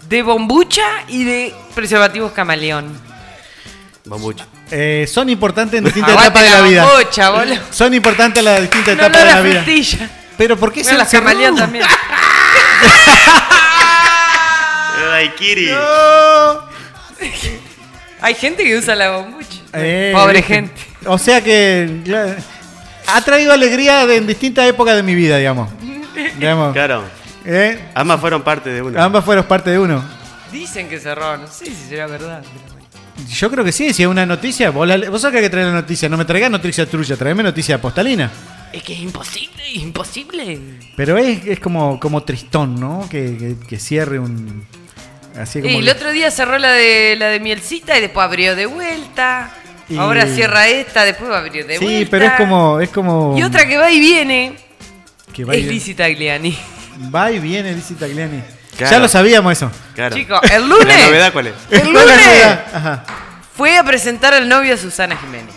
De 0.08 0.22
bombucha 0.22 0.82
y 1.08 1.24
de 1.24 1.54
preservativos 1.74 2.32
camaleón. 2.32 2.92
Bambucha. 4.04 4.46
Eh, 4.74 5.06
son 5.06 5.28
importantes 5.28 5.76
en 5.78 5.84
distintas 5.84 6.12
Aguante 6.12 6.38
etapas 6.38 6.50
de 6.56 6.62
la 6.62 6.68
vida. 6.68 6.84
bombucha, 6.86 7.30
boludo. 7.30 7.60
Son 7.70 7.92
importantes 7.92 8.38
en 8.38 8.44
las 8.46 8.60
distintas 8.62 8.96
No, 8.96 9.02
etapas 9.02 9.12
no 9.20 9.26
de 9.26 9.30
la 9.30 9.36
la 9.36 9.42
vida. 9.42 9.62
frutilla. 9.62 10.10
Pero 10.38 10.56
¿por 10.56 10.72
qué 10.72 10.82
Bueno, 10.82 10.98
las 10.98 11.10
cerró? 11.10 11.24
camaleón 11.26 11.56
también. 11.56 11.84
Ay, 15.12 15.30
Kiri. 15.38 15.66
No. 15.70 16.72
Hay 18.20 18.34
gente 18.34 18.64
que 18.64 18.76
usa 18.76 18.94
la 18.94 19.10
bombucha. 19.10 19.58
Eh, 19.74 20.12
Pobre 20.14 20.38
¿viste? 20.38 20.54
gente. 20.54 20.80
O 21.06 21.18
sea 21.18 21.42
que 21.42 22.00
ya, 22.04 22.36
ha 23.08 23.20
traído 23.22 23.52
alegría 23.52 24.06
de- 24.06 24.16
en 24.16 24.26
distintas 24.26 24.66
épocas 24.68 24.96
de 24.96 25.02
mi 25.02 25.14
vida, 25.14 25.36
digamos. 25.38 25.68
digamos. 26.38 26.72
Claro. 26.72 27.04
¿Eh? 27.44 27.90
Ambas 27.94 28.20
fueron 28.20 28.42
parte 28.42 28.70
de 28.70 28.80
uno. 28.82 29.02
Ambas 29.02 29.24
fueron 29.24 29.44
parte 29.44 29.70
de 29.70 29.78
uno. 29.78 30.02
Dicen 30.52 30.88
que 30.88 31.00
cerró, 31.00 31.36
no 31.36 31.46
sé 31.46 31.66
si 31.66 31.74
será 31.88 32.06
verdad. 32.06 32.42
Yo 33.28 33.50
creo 33.50 33.64
que 33.64 33.72
sí, 33.72 33.92
si 33.92 34.02
es 34.02 34.08
una 34.08 34.24
noticia, 34.26 34.70
vos, 34.70 34.86
la- 34.86 35.10
vos 35.10 35.20
sabés 35.20 35.32
que 35.32 35.38
hay 35.38 35.44
que 35.44 35.50
traer 35.50 35.66
la 35.68 35.72
noticia. 35.74 36.08
No 36.08 36.16
me 36.16 36.24
traigas 36.24 36.50
noticia 36.50 36.86
trucha, 36.86 37.16
traeme 37.16 37.42
noticia 37.42 37.80
postalina. 37.80 38.30
Es 38.72 38.82
que 38.82 38.94
es 38.94 39.00
imposible, 39.00 39.62
imposible. 39.74 40.58
Pero 40.96 41.18
es, 41.18 41.46
es 41.46 41.60
como, 41.60 42.00
como 42.00 42.22
tristón, 42.22 42.78
¿no? 42.80 43.06
Que, 43.10 43.36
que- 43.36 43.56
que 43.68 43.78
cierre 43.78 44.18
un. 44.18 44.64
Así 45.38 45.60
como. 45.60 45.72
Y 45.72 45.76
el 45.78 45.88
otro 45.88 46.10
día 46.12 46.30
cerró 46.30 46.58
la 46.58 46.72
de 46.72 47.16
la 47.18 47.26
de 47.28 47.40
mielcita 47.40 47.96
y 47.98 48.00
después 48.00 48.24
abrió 48.24 48.54
de 48.56 48.66
vuelta. 48.66 49.50
Y- 49.88 49.96
Ahora 49.98 50.26
cierra 50.26 50.68
esta, 50.68 51.04
después 51.04 51.30
va 51.30 51.36
a 51.36 51.40
abrir 51.40 51.66
de 51.66 51.78
sí, 51.78 51.84
vuelta. 51.84 52.10
pero 52.10 52.24
es 52.26 52.32
como. 52.32 52.80
Es 52.80 52.88
como 52.90 53.34
Y 53.38 53.42
otra 53.42 53.66
que 53.66 53.76
va 53.76 53.90
y 53.90 54.00
viene 54.00 54.54
que 55.34 55.44
va, 55.44 55.54
es 55.54 55.60
y, 55.60 55.68
Lizzie 55.68 55.94
Tagliani. 55.94 56.56
va 57.14 57.30
y 57.32 57.38
viene 57.40 57.72
Lizzie 57.74 57.96
Tagliani. 57.96 58.40
Claro. 58.82 58.96
Ya 58.96 58.98
lo 59.02 59.08
sabíamos 59.08 59.52
eso. 59.52 59.70
Claro. 59.94 60.14
Chicos, 60.16 60.40
el 60.50 60.62
¿La 60.62 60.66
lunes. 60.76 61.04
novedad 61.06 61.32
cuál 61.32 61.46
es? 61.48 61.54
El 61.70 61.80
¿Cuál 61.92 61.96
es 61.96 62.16
la 62.16 62.16
lunes? 62.16 62.58
Ajá. 62.74 63.04
fue 63.56 63.76
a 63.78 63.84
presentar 63.84 64.34
al 64.34 64.48
novio 64.48 64.74
a 64.74 64.76
Susana 64.76 65.16
Jiménez. 65.16 65.54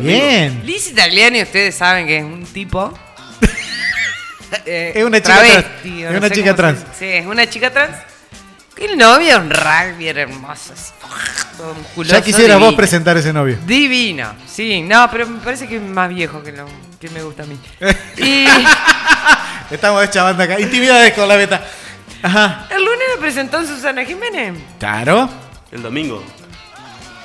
Bien. 0.00 0.62
Lizzie 0.64 0.94
Tagliani, 0.94 1.42
ustedes 1.42 1.74
saben 1.74 2.06
que 2.06 2.18
es 2.18 2.24
un 2.24 2.44
tipo. 2.44 2.92
eh, 4.66 4.92
Es 4.94 5.04
una 5.04 5.18
chica 5.20 5.34
travesti, 5.34 6.02
trans. 6.02 6.04
Es 6.04 6.10
no 6.12 6.18
una 6.18 6.28
sé 6.28 6.34
chica 6.34 6.56
cómo 6.56 6.68
se- 6.68 6.74
trans. 6.74 6.78
Sí, 6.98 7.04
es 7.06 7.26
una 7.26 7.50
chica 7.50 7.70
trans. 7.72 7.96
El 8.76 8.96
novio 8.96 9.28
es 9.28 9.36
un 9.36 9.50
rugby 9.50 10.08
hermoso. 10.08 10.72
así, 10.72 10.92
Ya 12.04 12.20
quisiera 12.22 12.54
vos 12.54 12.62
divino. 12.66 12.76
presentar 12.76 13.16
ese 13.16 13.32
novio. 13.32 13.58
Divino, 13.66 14.32
sí, 14.46 14.82
no, 14.82 15.08
pero 15.10 15.26
me 15.26 15.40
parece 15.40 15.66
que 15.66 15.76
es 15.76 15.82
más 15.82 16.08
viejo 16.08 16.42
que 16.44 16.52
lo 16.52 16.66
que 17.00 17.08
me 17.10 17.22
gusta 17.22 17.42
a 17.42 17.46
mí. 17.46 17.58
Y 18.18 18.46
Estamos 19.70 20.08
chavando 20.10 20.42
acá. 20.42 20.58
Intimidades 20.60 21.12
con 21.12 21.26
la 21.28 21.36
beta. 21.36 21.60
Ajá. 22.22 22.66
el 22.70 22.78
lunes 22.84 23.04
le 23.14 23.20
presentó 23.20 23.58
a 23.58 23.64
Susana 23.64 24.04
Jiménez. 24.04 24.54
Claro. 24.78 25.28
El 25.70 25.82
domingo. 25.82 26.22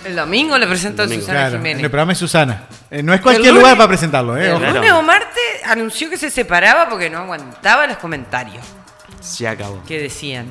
El 0.05 0.15
domingo 0.15 0.57
le 0.57 0.67
presentó 0.67 1.03
a. 1.03 1.07
Susana 1.07 1.25
Claro. 1.25 1.55
En 1.55 1.61
Jiménez. 1.61 1.83
el 1.83 1.89
programa 1.89 2.11
es 2.11 2.17
Susana. 2.17 2.63
Eh, 2.91 3.01
no 3.01 3.13
es 3.13 3.21
cualquier 3.21 3.53
lugar 3.53 3.75
para 3.77 3.87
presentarlo, 3.87 4.37
¿eh? 4.37 4.51
El. 4.51 4.57
Claro. 4.57 4.73
lunes 4.75 4.91
o 4.91 5.01
martes 5.01 5.43
anunció 5.65 6.09
que 6.09 6.17
se 6.17 6.29
separaba 6.29 6.89
porque 6.89 7.09
no 7.09 7.19
aguantaba 7.19 7.87
los 7.87 7.97
comentarios 7.97 8.63
Se 9.21 9.47
acabó. 9.47 9.81
que 9.85 9.99
decían. 9.99 10.47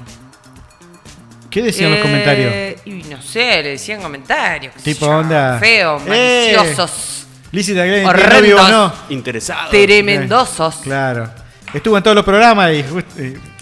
¿Qué 1.51 1.61
decían 1.61 1.91
los 1.91 1.99
Eh, 1.99 2.03
comentarios? 2.03 2.53
Y 2.87 3.03
no 3.11 3.21
sé, 3.21 3.63
le 3.63 3.69
decían 3.73 4.01
comentarios. 4.01 4.73
qué 4.75 4.81
Tipo 4.95 5.05
yo, 5.05 5.19
onda. 5.19 5.59
Feos, 5.59 6.03
Eh. 6.07 6.55
maliciosos, 6.57 7.27
Tagliani, 7.53 7.91
¿tiene 7.91 8.07
Horrendos. 8.09 8.71
no? 8.71 8.93
Interesado. 9.11 9.69
tremendosos. 9.71 10.77
Claro. 10.77 11.29
Estuvo 11.75 11.97
en 11.97 12.03
todos 12.03 12.15
los 12.15 12.25
programas 12.25 12.73
y. 12.73 12.83
just- 12.83 13.07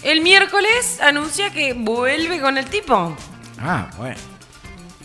El 0.03 0.21
miércoles 0.21 0.99
anuncia 1.01 1.49
que 1.51 1.73
vuelve 1.73 2.39
con 2.41 2.57
el 2.57 2.65
tipo. 2.65 3.15
Ah, 3.59 3.89
bueno. 3.97 4.15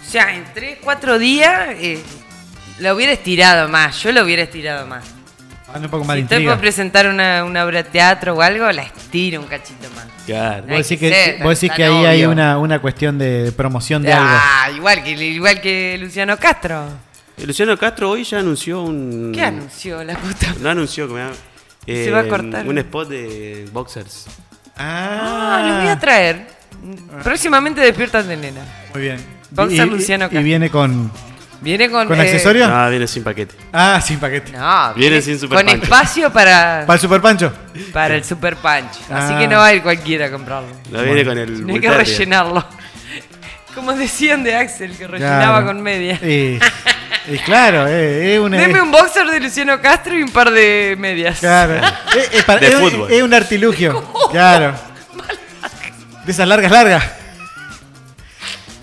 O 0.01 0.09
sea, 0.09 0.35
en 0.35 0.45
3, 0.55 0.79
4 0.83 1.19
días 1.19 1.69
eh, 1.79 2.03
lo 2.81 2.95
hubiera 2.95 3.13
estirado 3.13 3.69
más. 3.69 4.01
Yo 4.03 4.13
lo 4.13 4.23
hubiera 4.25 4.43
estirado 4.43 4.87
más. 4.87 5.05
Dando 5.73 5.87
un 5.89 5.91
poco 5.91 6.05
más 6.05 6.15
Si 6.17 6.21
intriga. 6.23 6.45
puede 6.53 6.61
presentar 6.61 7.07
una, 7.09 7.45
una 7.45 7.65
obra 7.65 7.83
de 7.83 7.91
teatro 7.91 8.35
o 8.35 8.41
algo, 8.43 8.71
la 8.73 8.83
estira 8.83 9.39
un 9.41 9.47
cachito 9.47 9.89
más. 9.95 10.07
Claro. 10.25 10.63
Vos 10.67 10.77
decís 10.89 10.99
que 10.99 11.09
que, 11.11 11.15
ser, 11.15 11.43
vos 11.43 11.55
decís 11.61 11.69
tan 11.69 11.77
que 11.77 11.85
ahí 11.85 12.07
hay 12.07 12.25
una, 12.25 12.59
una 12.59 12.79
cuestión 12.81 13.19
de, 13.19 13.53
promoción 13.57 14.03
de 14.03 14.13
algo. 14.13 14.29
Ah, 14.31 14.71
igual 14.75 15.03
que, 15.05 15.11
igual 15.13 15.61
que 15.61 15.99
Luciano 16.01 16.37
Castro. 16.39 16.85
Luciano 17.45 17.77
Castro 17.77 18.11
hoy 18.11 18.25
ya 18.25 18.39
anunció 18.39 18.83
un. 18.83 19.33
¿Qué 19.35 19.43
anunció 19.43 20.03
la 20.03 20.15
puta? 20.17 20.55
No 20.61 20.71
anunció 20.71 21.07
que 21.09 21.15
me 21.15 21.21
Se 21.87 22.11
va 22.11 22.21
a 22.21 22.29
cortar. 22.29 22.67
Un 22.67 22.79
spot 22.79 23.09
de 23.09 23.69
boxers. 23.73 24.27
Ah, 24.77 25.65
lo 25.67 25.77
voy 25.79 25.89
a 25.89 25.99
traer. 25.99 26.47
Próximamente 27.23 27.81
despiertas 27.81 28.27
de 28.27 28.37
nena. 28.37 28.61
Muy 28.93 29.03
bien. 29.03 29.17
Boxer 29.51 29.87
Y- 29.87 29.91
Luciano 29.91 30.29
y, 30.31 30.39
viene 30.43 30.71
con. 30.71 31.11
Viene 31.61 31.89
con. 31.91 32.07
¿Con 32.07 32.19
eh, 32.19 32.23
accesorio? 32.23 32.67
Ah, 32.67 32.89
viene 32.91 33.07
sin 33.07 33.25
paquete. 33.25 33.55
Ah, 33.73 34.01
sin 34.05 34.19
paquete. 34.19 34.53
No, 34.53 34.93
Viene 34.95 35.23
sin 35.23 35.39
super 35.39 35.57
Con 35.59 35.67
pancho. 35.67 35.83
espacio 35.85 36.31
para, 36.33 36.85
¿Para 36.87 36.95
el 36.95 37.01
super 37.01 37.21
pancho? 37.23 37.53
para 37.93 38.15
el 38.15 38.25
super 38.25 38.57
punch. 38.57 38.93
Así 39.11 39.33
Ah. 39.35 39.39
que 39.39 39.49
no 39.49 39.57
va 39.57 39.67
a 39.67 39.75
ir 39.75 39.83
cualquiera 39.83 40.27
a 40.27 40.31
comprarlo. 40.31 40.69
No 40.91 41.03
viene 41.03 41.25
con 41.25 41.39
el. 41.39 41.47
Tiene 41.65 41.81
que 41.81 41.89
Bulgaria. 41.89 41.99
rellenarlo. 42.05 42.67
Como 43.75 43.93
decían 43.93 44.43
de 44.45 44.57
Axel, 44.57 44.97
que 44.97 45.07
rellenaba 45.07 45.59
Claro. 45.61 45.67
con 45.67 45.83
media. 45.83 46.15
Y, 46.23 46.59
y 47.29 47.39
claro, 47.39 47.87
eh, 47.89 48.35
es 48.35 48.41
una. 48.41 48.57
Deme 48.59 48.81
un 48.81 48.91
boxer 48.91 49.27
de 49.29 49.41
Luciano 49.41 49.81
Castro 49.81 50.17
y 50.19 50.23
un 50.23 50.31
par 50.31 50.51
de 50.51 50.95
medias. 50.99 51.39
Claro. 51.41 51.75
Es, 52.17 52.31
es 52.33 52.45
para- 52.45 52.61
De 52.61 52.69
es 52.69 52.75
un- 52.75 52.91
fútbol. 52.91 53.13
es 53.13 53.23
un 53.23 53.35
artilugio. 53.35 54.05
Claro. 54.31 54.75
De 56.27 56.33
esas 56.33 56.49
largas, 56.49 56.71
largas. 56.73 57.05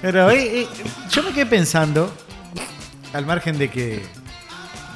Pero 0.01 0.29
eh, 0.31 0.61
eh, 0.61 0.67
yo 1.09 1.23
me 1.23 1.31
quedé 1.31 1.45
pensando, 1.45 2.13
al 3.13 3.25
margen 3.25 3.57
de 3.57 3.69
que. 3.69 4.01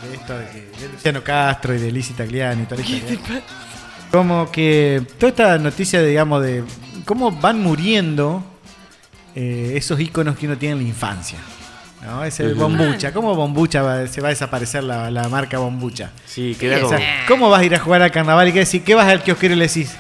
De 0.04 0.14
esto 0.14 0.38
de, 0.38 0.46
que, 0.50 0.60
de 0.82 0.90
Luciano 0.94 1.24
Castro 1.24 1.74
y 1.74 1.80
de 1.80 1.92
Lizzie 1.92 2.16
Tagliani 2.16 2.62
y 2.62 2.64
esta 2.64 3.14
historia, 3.14 3.42
Como 4.12 4.52
que 4.52 5.02
toda 5.18 5.30
esta 5.30 5.58
noticia, 5.58 6.02
digamos, 6.04 6.44
de 6.44 6.64
cómo 7.04 7.32
van 7.32 7.60
muriendo 7.62 8.44
eh, 9.36 9.74
esos 9.76 10.00
iconos 10.00 10.38
que 10.38 10.46
uno 10.46 10.58
tiene 10.58 10.74
en 10.74 10.82
la 10.84 10.88
infancia. 10.88 11.40
¿No? 12.04 12.24
Ese 12.24 12.48
Ujú. 12.48 12.56
bombucha. 12.62 13.12
¿Cómo 13.14 13.36
bombucha 13.36 13.82
va- 13.82 14.08
se 14.08 14.22
va 14.22 14.28
a 14.28 14.32
desaparecer 14.32 14.84
la, 14.84 15.10
la 15.12 15.28
marca 15.30 15.58
bombucha? 15.60 16.12
Sí, 16.26 16.56
queda 16.60 16.78
O 16.78 16.82
como. 16.82 16.98
sea, 16.98 17.26
¿Cómo 17.28 17.50
vas 17.50 17.62
a 17.62 17.66
ir 17.66 17.76
a 17.76 17.80
jugar 17.80 18.02
al 18.02 18.12
carnaval 18.12 18.48
y 18.50 18.54
qué 18.54 18.60
decir? 18.60 18.84
¿Qué 18.84 18.96
vas 18.96 19.08
al 19.08 19.24
kiosquero 19.24 19.54
y 19.54 19.58
le 19.58 19.68
decís? 19.68 19.92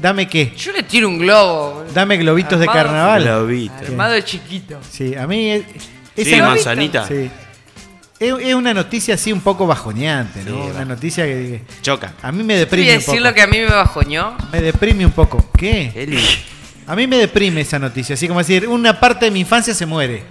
Dame 0.00 0.26
qué. 0.28 0.52
Yo 0.56 0.72
le 0.72 0.82
tiro 0.84 1.08
un 1.08 1.18
globo. 1.18 1.84
Dame 1.92 2.16
globitos 2.16 2.58
de 2.58 2.66
carnaval. 2.66 3.22
Globito. 3.24 3.74
Armado 3.88 4.12
de 4.12 4.24
chiquito. 4.24 4.78
Sí, 4.90 5.14
a 5.14 5.26
mí 5.26 5.50
es- 5.50 5.64
Sí, 6.16 6.36
manzanita. 6.36 7.06
Sí. 7.06 7.30
Es, 8.18 8.34
es 8.40 8.54
una 8.54 8.72
noticia 8.72 9.14
así 9.16 9.32
un 9.32 9.40
poco 9.40 9.66
bajoneante, 9.66 10.44
¿no? 10.44 10.50
Sí, 10.64 10.70
una 10.70 10.78
va. 10.80 10.84
noticia 10.84 11.24
que 11.24 11.62
Choca. 11.82 12.12
a 12.22 12.30
mí 12.30 12.38
me 12.44 12.54
Voy 12.54 12.54
a 12.54 12.58
deprime 12.60 12.88
un 12.92 12.94
decir 12.98 13.14
poco. 13.14 13.20
lo 13.28 13.34
que 13.34 13.42
a 13.42 13.46
mí 13.48 13.58
me 13.58 13.66
bajoñó. 13.66 14.36
Me 14.52 14.60
deprime 14.60 15.04
un 15.04 15.12
poco. 15.12 15.50
¿Qué? 15.58 15.92
Eli. 15.94 16.20
A 16.86 16.94
mí 16.94 17.06
me 17.06 17.16
deprime 17.16 17.60
esa 17.62 17.78
noticia, 17.78 18.14
así 18.14 18.28
como 18.28 18.38
decir, 18.40 18.68
una 18.68 18.98
parte 19.00 19.24
de 19.24 19.30
mi 19.30 19.40
infancia 19.40 19.74
se 19.74 19.86
muere. 19.86 20.22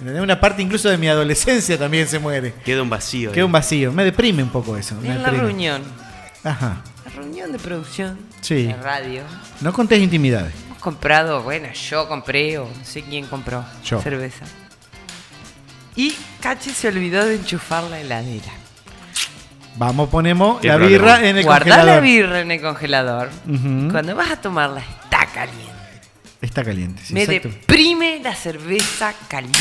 ¿Entendés? 0.00 0.22
Una 0.22 0.40
parte 0.40 0.62
incluso 0.62 0.88
de 0.88 0.96
mi 0.98 1.08
adolescencia 1.08 1.76
también 1.78 2.06
se 2.06 2.18
muere. 2.18 2.54
Queda 2.64 2.82
un 2.82 2.90
vacío. 2.90 3.32
Queda 3.32 3.44
un 3.44 3.52
vacío. 3.52 3.92
Me 3.92 4.04
deprime 4.04 4.42
un 4.42 4.50
poco 4.50 4.76
eso. 4.76 4.94
En 5.02 5.22
la 5.22 5.30
reunión. 5.30 5.82
Ajá. 6.44 6.82
La 7.04 7.10
reunión 7.12 7.50
de 7.52 7.58
producción. 7.58 8.18
Sí. 8.40 8.64
De 8.64 8.74
radio. 8.76 9.22
No 9.60 9.72
contés 9.72 10.00
intimidades. 10.00 10.54
Hemos 10.66 10.78
comprado, 10.78 11.42
bueno, 11.42 11.68
yo 11.72 12.06
compré 12.08 12.58
o 12.58 12.64
no 12.66 12.84
sé 12.84 13.02
quién 13.02 13.26
compró. 13.26 13.64
Yo. 13.84 14.00
Cerveza. 14.00 14.44
Y 15.96 16.14
Cachi 16.40 16.70
se 16.70 16.88
olvidó 16.88 17.24
de 17.26 17.34
enchufar 17.34 17.82
la 17.84 18.00
heladera. 18.00 18.52
Vamos, 19.76 20.08
ponemos 20.08 20.60
Qué 20.60 20.68
la 20.68 20.74
problema. 20.76 21.04
birra 21.16 21.28
en 21.28 21.36
el 21.38 21.44
Guardá 21.44 21.64
congelador. 21.64 21.86
la 21.94 22.00
birra 22.00 22.40
en 22.40 22.50
el 22.50 22.60
congelador. 22.60 23.30
Cuando 23.90 24.14
vas 24.16 24.30
a 24.30 24.40
tomarla, 24.40 24.80
está 24.80 25.26
caliente. 25.26 25.72
Está 26.40 26.62
caliente. 26.64 27.02
sí, 27.04 27.14
Me 27.14 27.22
exacto. 27.24 27.48
deprime 27.48 28.20
la 28.22 28.34
cerveza 28.34 29.12
caliente. 29.28 29.58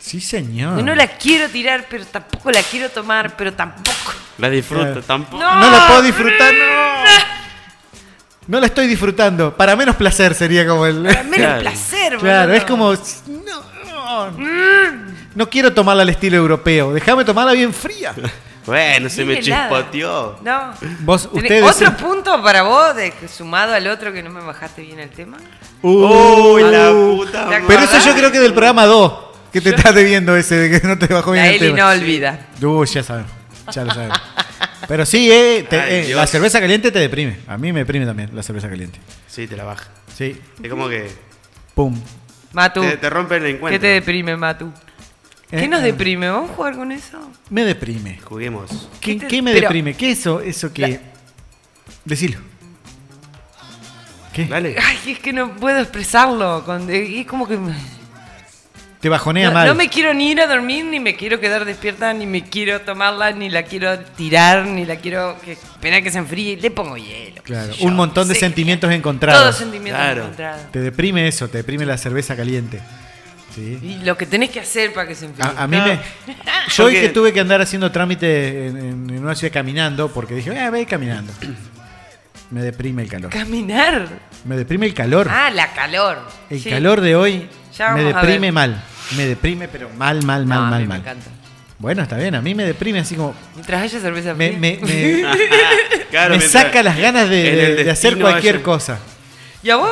Sí, 0.00 0.20
señor. 0.20 0.82
No 0.82 0.94
la 0.94 1.06
quiero 1.08 1.48
tirar, 1.48 1.86
pero 1.90 2.04
tampoco 2.06 2.50
la 2.52 2.62
quiero 2.62 2.88
tomar, 2.90 3.36
pero 3.36 3.52
tampoco. 3.52 4.12
La 4.38 4.48
disfruto 4.50 4.84
Claro. 4.84 5.02
tampoco. 5.02 5.42
No. 5.42 5.60
No 5.60 5.70
la 5.70 5.86
puedo 5.88 6.02
disfrutar, 6.02 6.52
no. 6.54 7.26
No 8.48 8.60
la 8.60 8.66
estoy 8.66 8.86
disfrutando. 8.86 9.56
Para 9.56 9.74
menos 9.74 9.96
placer 9.96 10.32
sería 10.34 10.64
como 10.66 10.86
el. 10.86 11.02
Para 11.02 11.22
menos 11.24 11.36
Claro. 11.38 11.60
placer, 11.62 12.16
Claro, 12.18 12.52
es 12.54 12.64
como. 12.64 12.92
No, 13.26 14.30
no. 14.30 14.92
No 15.34 15.50
quiero 15.50 15.72
tomarla 15.72 16.02
al 16.02 16.08
estilo 16.10 16.36
europeo. 16.36 16.92
Déjame 16.94 17.24
tomarla 17.24 17.52
bien 17.52 17.74
fría. 17.74 18.14
Bueno, 18.66 19.08
se 19.08 19.24
me 19.24 19.40
chispoteó. 19.40 20.38
No. 20.42 20.72
Vos, 21.00 21.30
¿Tenés 21.32 21.62
ustedes. 21.62 21.82
¿Otro 21.92 21.96
punto 22.08 22.42
para 22.42 22.62
vos 22.62 22.96
de 22.96 23.12
que 23.12 23.28
sumado 23.28 23.72
al 23.74 23.86
otro 23.86 24.12
que 24.12 24.22
no 24.22 24.30
me 24.30 24.40
bajaste 24.40 24.82
bien 24.82 24.98
el 24.98 25.10
tema? 25.10 25.36
Uy, 25.82 26.62
la 26.64 26.92
Uh. 26.92 27.16
puta 27.18 27.44
¿Te 27.44 27.60
madre. 27.60 27.64
Pero 27.68 27.82
eso 27.82 27.98
yo 28.04 28.14
creo 28.14 28.32
que 28.32 28.40
del 28.40 28.52
programa 28.52 28.84
2. 28.86 29.12
Que 29.52 29.60
te 29.60 29.70
estás 29.70 29.94
debiendo 29.94 30.36
ese 30.36 30.56
de 30.56 30.80
que 30.80 30.86
no 30.86 30.98
te 30.98 31.06
bajó 31.06 31.32
bien 31.32 31.44
La 31.44 31.50
el 31.50 31.56
Eli 31.62 31.66
tema. 31.74 31.78
no 31.94 32.00
olvida. 32.00 32.46
Uy, 32.60 32.86
ya 32.86 33.02
sabemos. 33.02 33.30
Ya 33.72 33.84
lo 33.84 33.94
sabemos. 33.94 34.20
Pero 34.88 35.06
sí, 35.06 35.30
eh, 35.32 35.66
te- 35.68 35.80
Ay, 35.80 36.10
eh, 36.10 36.14
la 36.14 36.26
cerveza 36.26 36.60
caliente 36.60 36.90
te 36.92 36.98
deprime. 36.98 37.38
A 37.48 37.56
mí 37.56 37.72
me 37.72 37.80
deprime 37.80 38.04
también 38.04 38.30
la 38.34 38.42
cerveza 38.42 38.68
caliente. 38.68 38.98
Sí, 39.28 39.46
te 39.46 39.56
la 39.56 39.64
baja. 39.64 39.84
Sí. 40.14 40.40
Es 40.62 40.68
como 40.70 40.88
que 40.88 41.10
Pum. 41.74 41.98
Matu, 42.52 42.80
te, 42.82 42.96
te 42.96 43.10
rompe 43.10 43.36
el 43.36 43.46
encuentro. 43.46 43.70
¿qué 43.70 43.78
te 43.78 43.92
deprime, 43.94 44.36
Matu? 44.36 44.72
¿Qué 45.50 45.64
Eh, 45.64 45.68
nos 45.68 45.82
deprime? 45.82 46.28
¿Vamos 46.28 46.50
a 46.50 46.54
jugar 46.54 46.74
con 46.76 46.90
eso? 46.92 47.18
Me 47.50 47.64
deprime. 47.64 48.18
Juguemos. 48.24 48.88
¿Qué, 49.00 49.14
¿Qué 49.14 49.20
te- 49.20 49.26
qué 49.28 49.42
me 49.42 49.52
pero- 49.52 49.62
deprime? 49.68 49.94
¿Qué 49.94 50.10
eso? 50.10 50.40
Eso 50.40 50.72
que. 50.72 51.00
Decilo. 52.04 52.38
¿Qué? 54.32 54.44
Dale. 54.46 54.76
Ay, 54.78 55.12
es 55.12 55.18
que 55.18 55.32
no 55.32 55.54
puedo 55.56 55.78
expresarlo. 55.80 56.62
con- 56.64 56.90
Es 56.90 57.26
como 57.26 57.46
que... 57.48 57.58
Te 59.00 59.08
bajonea 59.08 59.48
No, 59.48 59.54
mal. 59.54 59.68
no 59.68 59.74
me 59.74 59.88
quiero 59.88 60.14
ni 60.14 60.30
ir 60.30 60.40
a 60.40 60.46
dormir, 60.46 60.84
ni 60.84 60.98
me 60.98 61.14
quiero 61.14 61.38
quedar 61.38 61.64
despierta, 61.64 62.12
ni 62.12 62.26
me 62.26 62.42
quiero 62.42 62.80
tomarla, 62.80 63.30
ni 63.30 63.50
la 63.50 63.62
quiero 63.62 63.96
tirar, 64.00 64.66
ni 64.66 64.84
la 64.84 64.96
quiero 64.96 65.36
que, 65.44 65.52
esperar 65.52 66.02
que 66.02 66.10
se 66.10 66.18
enfríe. 66.18 66.56
Le 66.56 66.70
pongo 66.70 66.96
hielo. 66.96 67.42
Claro, 67.42 67.72
yo, 67.74 67.86
un 67.86 67.94
montón 67.94 68.26
de 68.26 68.34
sentimientos 68.34 68.90
encontrados. 68.90 69.40
Todos 69.42 69.56
sentimientos 69.56 70.02
Claro. 70.02 70.22
encontrados. 70.22 70.72
Te 70.72 70.80
deprime 70.80 71.28
eso, 71.28 71.46
te 71.48 71.58
deprime 71.58 71.86
la 71.86 71.98
cerveza 71.98 72.34
caliente. 72.36 72.80
Sí. 73.56 73.78
Y 73.82 74.04
lo 74.04 74.16
que 74.16 74.26
tenés 74.26 74.50
que 74.50 74.60
hacer 74.60 74.92
para 74.92 75.08
que 75.08 75.14
se 75.16 75.24
enfríe. 75.24 75.44
A, 75.46 75.62
a 75.64 75.66
mí 75.66 75.76
No. 75.78 75.86
me. 75.86 75.98
Yo 76.74 76.84
hoy 76.84 76.92
que 76.94 77.08
tuve 77.08 77.32
que 77.32 77.40
andar 77.40 77.60
haciendo 77.60 77.90
trámite 77.90 78.66
en, 78.68 78.76
en- 78.76 79.10
en 79.10 79.24
una 79.24 79.34
ciudad 79.34 79.52
caminando, 79.52 80.08
porque 80.12 80.34
dije, 80.34 80.50
eh, 80.52 80.70
ve 80.70 80.84
caminando. 80.86 81.32
Me 82.50 82.60
deprime 82.62 83.02
el 83.02 83.08
calor. 83.08 83.30
Caminar. 83.30 84.06
Me 84.44 84.56
deprime 84.56 84.86
el 84.86 84.94
calor. 84.94 85.26
Ah, 85.30 85.50
la 85.50 85.72
calor. 85.72 86.18
el 86.50 86.60
Sí. 86.60 86.70
calor 86.70 87.00
de 87.00 87.16
hoy 87.16 87.48
me 87.94 88.04
deprime 88.04 88.52
mal. 88.52 88.84
Me 89.16 89.24
deprime, 89.26 89.68
pero 89.68 89.88
mal, 89.96 90.22
mal, 90.24 90.46
No, 90.46 90.54
mal, 90.54 90.58
a 90.58 90.66
mí 90.66 90.70
mal, 90.70 90.80
me 90.82 90.86
mal. 90.88 91.00
encanta. 91.00 91.30
Bueno, 91.78 92.02
está 92.02 92.16
bien, 92.16 92.34
a 92.34 92.40
mí 92.42 92.54
me 92.54 92.64
deprime 92.64 92.98
así 93.00 93.14
como. 93.16 93.34
Mientras 93.54 93.82
haya 93.82 94.00
cerveza 94.00 94.34
Me, 94.34 94.48
fría. 94.48 94.58
me, 94.58 94.78
me- 94.82 95.24
Claro, 96.10 96.34
me 96.36 96.40
saca 96.40 96.82
las 96.82 96.96
ganas 96.98 97.28
de, 97.28 97.88
hacer 97.90 98.18
cualquier 98.18 98.56
haya- 98.56 98.64
cosa. 98.64 98.98
¿Y 99.62 99.70
a 99.70 99.76
vos? 99.76 99.90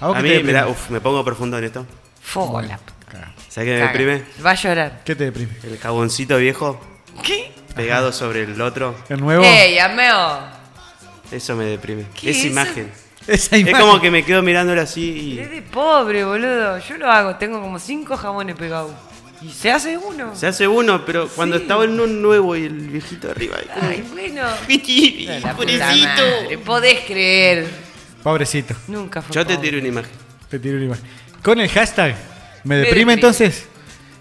¿A, 0.00 0.08
vos 0.08 0.16
A 0.16 0.20
mí, 0.22 0.30
mirá, 0.42 0.66
uf, 0.68 0.90
me 0.90 1.00
pongo 1.00 1.24
profundo 1.24 1.56
en 1.58 1.64
esto. 1.64 1.86
Fo, 2.26 2.60
la 2.60 2.76
puta 2.78 3.32
¿Sabes 3.48 3.68
qué 3.68 3.74
me 3.74 3.78
caga. 3.80 3.92
deprime? 3.92 4.22
Va 4.44 4.50
a 4.50 4.54
llorar. 4.54 5.00
¿Qué 5.04 5.14
te 5.14 5.24
deprime? 5.24 5.52
El 5.62 5.78
jaboncito 5.78 6.36
viejo 6.38 6.78
¿Qué? 7.22 7.52
pegado 7.74 8.12
sobre 8.12 8.42
el 8.42 8.60
otro. 8.60 8.94
¿El 9.08 9.20
nuevo? 9.20 9.44
¡Ey, 9.44 9.78
ameo! 9.78 10.40
Eso 11.30 11.54
me 11.56 11.64
deprime. 11.66 12.04
¿Qué 12.20 12.30
Esa 12.30 12.40
es? 12.40 12.44
imagen. 12.46 12.92
Esa 13.26 13.56
Es 13.56 13.62
imagen. 13.62 13.80
como 13.80 14.00
que 14.00 14.10
me 14.10 14.24
quedo 14.24 14.42
mirándolo 14.42 14.80
así 14.82 15.38
Es 15.40 15.46
y 15.46 15.50
de 15.50 15.62
pobre, 15.62 16.24
boludo. 16.24 16.78
Yo 16.78 16.96
lo 16.98 17.10
hago. 17.10 17.36
Tengo 17.36 17.60
como 17.60 17.78
cinco 17.78 18.16
jabones 18.16 18.56
pegados. 18.56 18.92
Y 19.42 19.50
se 19.50 19.70
hace 19.70 19.96
uno. 19.96 20.34
se 20.34 20.46
hace 20.46 20.66
uno, 20.66 21.04
pero 21.04 21.28
cuando 21.28 21.56
Sí. 21.56 21.62
estaba 21.62 21.84
en 21.84 21.98
un 22.00 22.22
nuevo 22.22 22.56
y 22.56 22.64
el 22.64 22.72
viejito 22.88 23.30
arriba. 23.30 23.56
como, 23.72 23.88
Ay, 23.88 24.04
bueno. 24.12 24.42
"Piti, 24.66 25.26
La 25.26 25.36
puta 25.54 25.56
pobrecito". 25.56 26.22
Podés 26.64 27.00
creer. 27.06 27.66
Pobrecito. 28.22 28.74
Nunca 28.88 29.22
fue 29.22 29.34
Yo 29.34 29.46
te 29.46 29.54
pobre. 29.54 29.68
tiro 29.68 29.78
una 29.80 29.88
imagen. 29.88 30.12
Te 30.48 30.58
tiro 30.58 30.76
una 30.76 30.86
imagen. 30.86 31.04
Con 31.46 31.60
el 31.60 31.68
hashtag 31.68 32.16
¿Me 32.64 32.74
deprime 32.74 32.88
deprime. 32.88 33.12
entonces? 33.12 33.66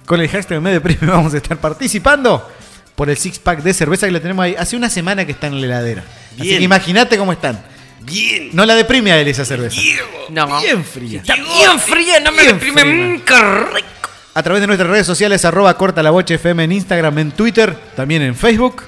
Con 0.06 0.22
el 0.22 0.30
hashtag 0.30 0.62
Me 0.62 0.72
deprime 0.72 1.08
vamos 1.12 1.34
a 1.34 1.38
estar 1.38 1.58
participando 1.58 2.48
por 2.94 3.10
el 3.10 3.18
six 3.18 3.40
pack 3.40 3.64
de 3.64 3.74
cerveza 3.74 4.06
que 4.06 4.12
le 4.12 4.20
tenemos 4.20 4.44
ahí. 4.44 4.56
Hace 4.56 4.76
una 4.78 4.92
semana 4.92 5.26
que 5.26 5.32
está 5.32 5.48
en 5.48 5.60
la 5.60 5.66
heladera. 5.66 6.04
Así 6.40 6.50
que 6.50 6.62
imagínate 6.62 7.18
cómo 7.18 7.34
están. 7.34 7.60
Bien. 8.02 8.52
No 8.54 8.64
la 8.64 8.76
deprime 8.76 9.12
a 9.12 9.20
él 9.20 9.28
esa 9.28 9.44
cerveza. 9.44 9.82
No. 10.30 10.62
Bien 10.62 10.86
fría. 10.86 11.22
Está 11.22 11.34
bien 11.34 11.80
fría, 11.80 12.20
no 12.20 12.32
me 12.32 12.44
Bien 12.44 12.54
deprime. 12.54 12.82
fría. 12.82 12.94
Mm, 12.94 13.20
qué 13.22 13.74
rico. 13.74 13.88
A 14.36 14.44
través 14.44 14.62
de 14.62 14.68
nuestras 14.68 14.88
redes 14.92 15.08
sociales, 15.08 15.44
arroba 15.46 15.76
corta 15.76 16.04
la 16.04 16.12
bocha 16.12 16.36
FM 16.36 16.64
en 16.64 16.72
Instagram, 16.74 17.18
en 17.18 17.32
Twitter, 17.32 17.76
también 17.96 18.22
en 18.22 18.36
Facebook. 18.36 18.84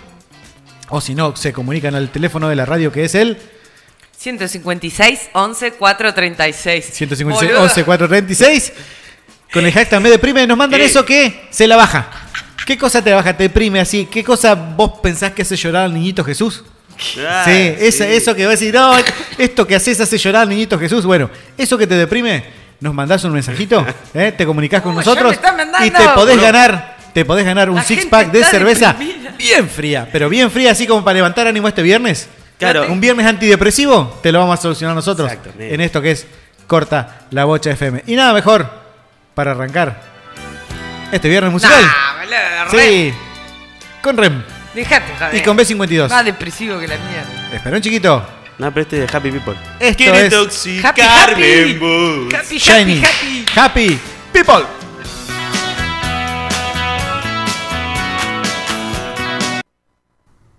O 0.90 1.02
si 1.02 1.16
no, 1.16 1.36
se 1.36 1.52
comunican 1.52 1.96
al 1.96 2.10
teléfono 2.10 2.50
de 2.50 2.56
la 2.56 2.66
radio 2.66 2.92
que 2.92 3.04
es 3.04 3.16
el 3.16 3.38
156 4.18 5.30
11 5.34 5.72
436. 5.74 6.86
156 6.94 7.52
Boludo. 7.52 7.64
11 7.64 7.84
436. 7.84 8.74
Con 9.54 9.66
el 9.66 9.72
hashtag 9.72 10.02
me 10.02 10.10
deprime, 10.10 10.46
nos 10.48 10.58
mandan 10.58 10.80
¿Qué? 10.80 10.86
eso 10.88 11.06
que 11.06 11.48
se 11.52 11.68
la 11.68 11.76
baja. 11.78 12.10
¿Qué 12.66 12.78
cosa 12.78 13.02
te 13.02 13.14
baja, 13.14 13.36
te 13.38 13.44
deprime 13.44 13.80
así? 13.80 14.06
¿Qué 14.12 14.24
cosa 14.24 14.56
vos 14.56 15.00
pensás 15.02 15.32
que 15.32 15.44
hace 15.44 15.56
llorar 15.56 15.86
al 15.86 15.94
niñito 15.94 16.24
Jesús? 16.24 16.64
Ah, 17.26 17.44
sí, 17.46 17.76
esa- 17.80 18.06
sí. 18.06 18.14
eso 18.14 18.36
que 18.36 18.46
vas 18.46 18.54
a 18.56 18.60
decir, 18.60 18.74
no, 18.74 18.94
esto 19.38 19.66
que 19.68 19.76
haces 19.76 20.00
hace 20.02 20.18
llorar 20.18 20.42
al 20.42 20.50
niñito 20.50 20.78
Jesús. 20.80 21.06
Bueno, 21.06 21.30
eso 21.58 21.78
que 21.78 21.88
te 21.88 21.96
deprime, 21.96 22.44
nos 22.82 22.94
mandás 22.94 23.24
un 23.24 23.32
mensajito, 23.34 23.86
¿eh? 24.14 24.34
te 24.36 24.46
comunicás 24.46 24.82
con 24.82 24.94
Uh, 24.98 25.00
ya 25.02 25.06
nosotros 25.06 25.30
me 25.30 25.36
están 25.36 25.56
mandando. 25.56 25.88
y 25.88 25.92
te 25.92 26.10
podés 26.10 26.42
ganar, 26.42 26.98
te 27.14 27.24
podés 27.24 27.46
ganar 27.46 27.70
un 27.70 27.76
La 27.78 27.84
six 27.84 28.00
gente 28.02 28.12
pack 28.12 28.32
de 28.32 28.40
está 28.40 28.52
cerveza 28.52 28.94
deprimida. 28.94 29.32
bien 29.38 29.70
fría, 29.70 30.10
pero 30.12 30.28
bien 30.28 30.50
fría, 30.52 30.72
así 30.72 30.86
como 30.88 31.06
para 31.06 31.16
levantar 31.16 31.48
ánimo 31.48 31.68
este 31.70 31.84
viernes. 31.84 32.28
Claro. 32.58 32.92
Un 32.92 33.00
viernes 33.00 33.26
antidepresivo, 33.26 34.20
te 34.24 34.32
lo 34.32 34.40
vamos 34.40 34.58
a 34.60 34.62
solucionar 34.62 34.96
nosotros 34.96 35.32
en 35.60 35.80
esto 35.82 36.02
que 36.02 36.12
es 36.12 36.26
Corta 36.66 37.22
la 37.32 37.46
Bocha 37.46 37.72
FM. 37.72 38.04
Y 38.08 38.16
nada 38.16 38.34
mejor 38.34 38.68
para 39.36 39.52
arrancar 39.52 40.02
este 41.12 41.30
viernes 41.30 41.52
musical. 41.52 41.82
Nah, 41.84 42.66
boludo, 42.66 42.80
sí, 42.84 43.14
con 44.02 44.18
REM 44.18 44.44
Dejate, 44.74 45.14
joder. 45.18 45.36
y 45.36 45.42
con 45.44 45.58
B52. 45.58 46.10
Más 46.10 46.26
depresivo 46.26 46.80
que 46.80 46.88
la 46.88 46.98
mierda. 46.98 47.56
Espera 47.56 47.76
un 47.76 47.82
chiquito. 47.82 48.26
No, 48.58 48.72
pero 48.74 48.82
este 48.82 49.04
es 49.04 49.12
de 49.12 49.18
Happy 49.18 49.32
People. 49.32 49.56
Esto 49.80 49.98
Quiere 49.98 50.26
es 50.26 50.30
toxicarme 50.34 51.62
en 51.62 51.80
vos. 51.80 52.34
Happy, 52.34 52.58
Shiny. 52.58 53.04
happy, 53.04 53.46
happy. 53.56 53.56
Happy 53.56 54.00
People. 54.34 54.66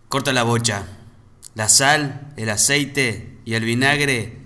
Corta 0.08 0.32
la 0.32 0.42
bocha. 0.44 0.82
La 1.58 1.68
sal, 1.68 2.20
el 2.36 2.50
aceite 2.50 3.30
y 3.44 3.54
el 3.54 3.64
vinagre 3.64 4.36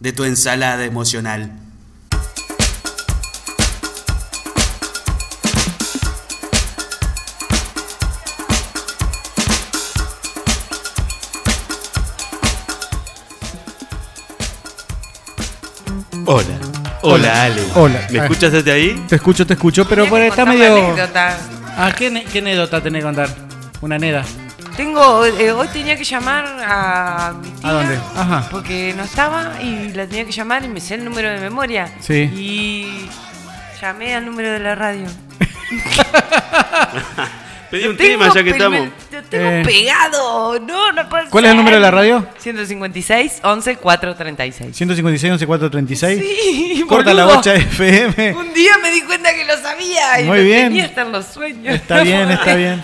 de 0.00 0.12
tu 0.14 0.24
ensalada 0.24 0.82
emocional. 0.86 1.52
Hola. 16.26 16.44
Hola, 17.02 17.42
Ale. 17.44 17.62
Hola. 17.74 18.06
¿Me 18.10 18.18
escuchas 18.20 18.52
desde 18.52 18.72
ahí? 18.72 19.04
Te 19.08 19.16
escucho, 19.16 19.46
te 19.46 19.54
escucho, 19.54 19.86
pero 19.88 20.06
por 20.08 20.20
está 20.20 20.44
medio. 20.46 20.76
anécdota. 20.76 21.36
Ah, 21.76 21.92
¿qué, 21.96 22.10
ne- 22.10 22.24
qué 22.24 22.38
anécdota 22.38 22.80
tenés 22.80 23.00
que 23.00 23.04
contar? 23.04 23.28
Una 23.80 23.98
neda. 23.98 24.24
Tengo, 24.76 25.24
eh, 25.26 25.52
hoy 25.52 25.68
tenía 25.68 25.96
que 25.96 26.04
llamar 26.04 26.44
a 26.66 27.34
mi 27.42 27.50
tía. 27.50 27.68
¿A 27.68 27.72
dónde? 27.72 27.98
Ajá. 28.16 28.48
Porque 28.50 28.94
no 28.96 29.04
estaba 29.04 29.60
y 29.62 29.92
la 29.92 30.06
tenía 30.06 30.24
que 30.24 30.32
llamar 30.32 30.64
y 30.64 30.68
me 30.68 30.80
sé 30.80 30.94
el 30.94 31.04
número 31.04 31.28
de 31.30 31.38
memoria. 31.40 31.92
Sí. 32.00 32.30
Y 32.34 33.08
llamé 33.80 34.14
al 34.14 34.24
número 34.24 34.50
de 34.50 34.58
la 34.60 34.74
radio. 34.74 35.06
Pedí 37.70 37.86
un 37.86 37.96
tema 37.96 38.24
tengo 38.24 38.34
ya 38.34 38.44
que 38.44 38.50
estamos. 38.50 38.88
Lo 39.10 39.22
tengo 39.24 39.44
Eh. 39.48 39.62
pegado. 39.64 40.58
No, 40.60 40.92
no 40.92 41.08
puede 41.08 41.28
¿Cuál 41.30 41.44
es 41.44 41.50
el 41.50 41.56
ser. 41.56 41.56
número 41.56 41.76
de 41.76 41.82
la 41.82 41.90
radio? 41.90 42.26
156 42.38 43.40
11 43.42 43.76
436. 43.76 44.76
156 44.76 45.32
11 45.32 45.46
436. 45.46 46.20
Sí, 46.22 46.84
Corta 46.88 47.14
la 47.14 47.24
boludo. 47.24 47.36
bocha 47.38 47.54
FM. 47.54 48.34
Un 48.36 48.52
día 48.52 48.72
me 48.82 48.90
di 48.90 49.00
cuenta 49.02 49.34
que 49.34 49.44
lo 49.46 49.56
sabía 49.56 50.20
y 50.20 50.24
Muy 50.24 50.38
lo 50.38 50.44
bien. 50.44 50.64
tenía 50.68 50.84
hasta 50.86 51.02
en 51.02 51.12
los 51.12 51.26
sueños. 51.26 51.74
Está 51.74 52.02
bien, 52.02 52.30
está 52.30 52.54
bien. 52.56 52.82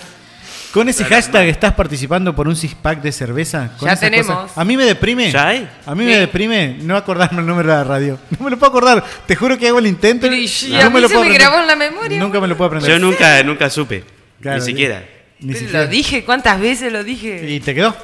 Con 0.73 0.87
ese 0.87 1.03
hashtag 1.03 1.47
estás 1.47 1.73
participando 1.73 2.35
por 2.35 2.47
un 2.47 2.55
six 2.55 2.75
pack 2.75 3.01
de 3.01 3.11
cerveza. 3.11 3.71
Con 3.79 3.87
Ya 3.87 3.93
esas 3.93 3.99
tenemos. 4.01 4.35
cosas. 4.35 4.57
A 4.57 4.63
mí 4.63 4.77
me 4.77 4.85
deprime. 4.85 5.31
¿Ya 5.31 5.47
hay? 5.47 5.67
A 5.85 5.95
mí 5.95 6.03
Sí. 6.03 6.09
me 6.11 6.17
deprime 6.17 6.77
no 6.81 6.95
acordarme 6.95 7.39
el 7.41 7.47
número 7.47 7.69
de 7.69 7.75
la 7.75 7.83
radio. 7.83 8.19
No 8.37 8.45
me 8.45 8.51
lo 8.51 8.57
puedo 8.59 8.69
acordar. 8.69 9.03
Te 9.25 9.35
juro 9.35 9.57
que 9.57 9.67
hago 9.67 9.79
el 9.79 9.87
intento. 9.87 10.27
Pero 10.27 10.35
y- 10.35 10.45
y 10.67 10.75
a 10.75 10.83
no 10.83 10.91
mí 10.91 11.01
lo 11.01 11.07
se 11.07 11.13
puedo 11.15 11.25
me 11.27 11.31
aprender. 11.35 11.41
grabó 11.41 11.59
en 11.61 11.67
la 11.67 11.75
memoria, 11.75 12.19
Nunca 12.19 12.39
me 12.39 12.47
lo 12.47 12.55
puedo 12.55 12.67
aprender. 12.67 12.91
Yo 12.91 12.99
nunca, 12.99 13.41
nunca 13.43 13.69
supe. 13.69 14.03
Claro, 14.41 14.59
ni 14.59 14.65
siquiera. 14.65 15.03
Ni 15.39 15.47
Pero 15.53 15.59
siquiera. 15.59 15.85
Lo 15.85 15.87
dije, 15.89 16.23
¿cuántas 16.23 16.59
veces 16.59 16.93
lo 16.93 17.03
dije? 17.03 17.49
Y 17.49 17.59
te 17.61 17.73
quedó. 17.73 17.95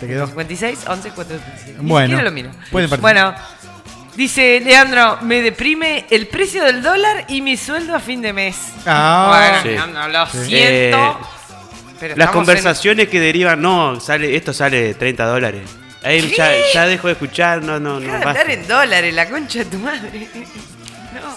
Te 0.00 0.08
quedó. 0.08 0.26
56 0.26 0.80
11 0.88 1.10
436. 1.10 1.76
Ni 1.80 1.88
Bueno, 1.88 2.06
siquiera 2.08 2.22
lo 2.24 2.32
miro. 2.32 2.50
pueden 2.72 2.90
participar. 2.90 3.00
Bueno, 3.00 3.34
dice 4.16 4.60
Leandro, 4.64 5.18
me 5.22 5.40
deprime 5.40 6.06
el 6.10 6.26
precio 6.26 6.64
del 6.64 6.82
dólar 6.82 7.26
y 7.28 7.40
mi 7.42 7.56
sueldo 7.56 7.94
a 7.94 8.00
fin 8.00 8.20
de 8.22 8.32
mes. 8.32 8.56
Ah, 8.86 9.28
bueno, 9.38 9.62
Sí. 9.62 9.68
Leandro, 9.68 10.08
lo 10.08 10.22
Eh, 10.24 10.28
siento. 10.90 11.20
Pero 12.02 12.16
Las 12.16 12.30
conversaciones 12.30 13.08
que 13.08 13.20
derivan, 13.20 13.62
no, 13.62 14.00
sale, 14.00 14.34
esto 14.34 14.52
sale 14.52 14.94
30 14.94 15.24
dólares. 15.24 15.62
Ahí 16.02 16.32
ya, 16.36 16.50
ya 16.74 16.86
dejo 16.86 17.06
de 17.06 17.12
escuchar, 17.12 17.62
no, 17.62 17.78
no, 17.78 18.00
no. 18.00 18.12
Hablar 18.12 18.50
en 18.50 18.66
dólares, 18.66 19.14
la 19.14 19.28
concha 19.28 19.60
de 19.60 19.64
tu 19.66 19.78
madre. 19.78 20.28
No. 21.14 21.28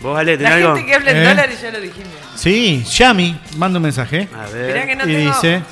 Vos, 0.00 0.18
Ale, 0.18 0.32
La 0.32 0.38
¿tenés 0.38 0.52
algo? 0.52 0.74
gente 0.76 0.86
que 0.90 0.94
habla 0.94 1.10
en 1.10 1.16
¿Eh? 1.16 1.28
dólares 1.28 1.60
ya 1.62 1.70
lo 1.70 1.80
dijimos. 1.80 2.12
Sí, 2.36 2.84
Yami 2.84 3.40
manda 3.56 3.78
un 3.78 3.82
mensaje. 3.82 4.28
A 4.38 4.46
ver. 4.50 4.86
que 4.86 4.94
no 4.94 5.04
y 5.08 5.14
tengo... 5.16 5.34
dice: 5.34 5.62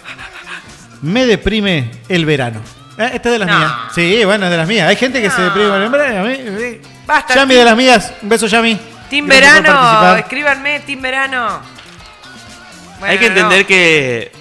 Me 1.02 1.26
deprime 1.26 1.90
el 2.08 2.24
verano. 2.24 2.60
Eh, 2.98 3.10
esta 3.14 3.28
es 3.28 3.32
de 3.34 3.38
las 3.38 3.48
No. 3.48 3.58
mías. 3.58 3.72
Sí, 3.94 4.24
bueno, 4.24 4.46
es 4.46 4.50
de 4.50 4.56
las 4.56 4.66
mías. 4.66 4.88
Hay 4.88 4.96
gente 4.96 5.20
que 5.22 5.30
se 5.30 5.42
deprime 5.42 5.68
con 5.68 5.82
el 5.82 5.90
verano. 5.90 6.20
A 6.20 6.24
mí, 6.24 6.36
sí. 6.58 6.80
Basta, 7.06 7.34
Yami 7.34 7.54
de 7.54 7.64
las 7.64 7.76
mías. 7.76 8.12
Un 8.22 8.28
beso, 8.30 8.46
Yami. 8.48 8.80
Team 9.10 9.26
Verano, 9.28 10.16
escríbanme, 10.16 10.80
Team 10.80 11.02
Verano. 11.02 11.60
Bueno, 12.98 13.12
Hay 13.12 13.18
que 13.18 13.28
no. 13.30 13.36
entender 13.36 13.66
que 13.66 14.32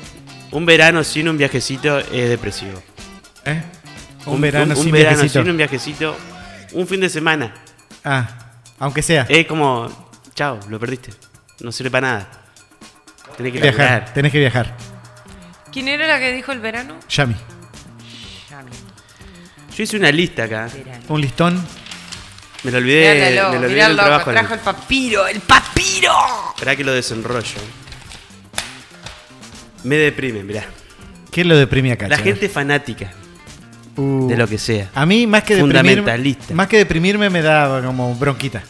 un 0.52 0.66
verano 0.66 1.04
sin 1.04 1.28
un 1.30 1.38
viajecito 1.38 2.00
es 2.00 2.30
depresivo. 2.30 2.82
¿Eh? 3.46 3.62
Un, 4.26 4.42
verano 4.42 4.74
un 4.76 4.82
sin 4.84 4.92
verano 4.92 5.18
viajecito. 5.18 5.42
sin 5.42 5.52
un 5.52 5.58
viajecito, 5.58 6.18
un 6.74 6.88
fin 6.88 7.00
de 7.02 7.10
semana. 7.10 7.54
Ah, 8.04 8.28
aunque 8.80 9.02
sea. 9.02 9.26
Es 9.30 9.46
como, 9.46 10.10
chao, 10.34 10.60
lo 10.70 10.80
perdiste. 10.80 11.12
No 11.60 11.72
sirve 11.72 11.92
para 11.92 12.08
nada. 12.08 12.30
Tenés 13.38 13.54
que 13.54 13.60
viajar. 13.62 13.78
viajar. 13.80 14.14
Tenés 14.14 14.32
que 14.32 14.40
viajar. 14.40 14.78
¿Quién 15.72 15.88
era 15.90 16.08
la 16.08 16.20
que 16.20 16.32
dijo 16.34 16.52
el 16.54 16.60
verano? 16.60 16.96
Yami. 17.10 17.36
Yami, 18.50 18.72
Yo 19.76 19.84
hice 19.84 19.98
una 19.98 20.12
lista 20.12 20.44
acá. 20.46 20.70
verano. 20.74 21.04
Un 21.10 21.22
listón. 21.22 21.66
Me 22.64 22.72
lo 22.72 22.78
olvidé, 22.80 23.14
Míralo, 23.30 23.50
me 23.52 23.60
lo 23.60 23.66
olvidé 23.68 23.82
en 23.84 23.92
el 23.92 23.96
trabajo. 23.98 24.32
trajo 24.32 24.54
el 24.56 24.60
papiro, 24.62 25.28
el 25.28 25.40
papiro. 25.42 26.14
Esperá 26.56 26.76
que 26.76 26.84
lo 26.84 26.94
desenrollo. 26.94 27.60
Me 29.86 29.96
deprime, 29.98 30.44
mirá. 30.44 30.66
¿Qué 31.32 31.44
lo 31.46 31.56
deprime 31.58 31.92
acá? 31.94 32.08
La 32.08 32.18
gente 32.18 32.50
fanática 32.50 33.12
Uh. 33.98 34.28
de 34.28 34.36
lo 34.36 34.46
que 34.46 34.58
sea. 34.58 34.90
A 34.94 35.06
mí, 35.06 35.26
más 35.26 35.44
que 35.44 35.56
deprimirme, 35.56 35.96
Fundamentalista. 35.96 36.54
más 36.54 36.68
que 36.68 36.78
deprimirme, 36.80 37.30
me 37.30 37.42
da 37.42 37.82
como 37.86 38.14
bronquita. 38.16 38.62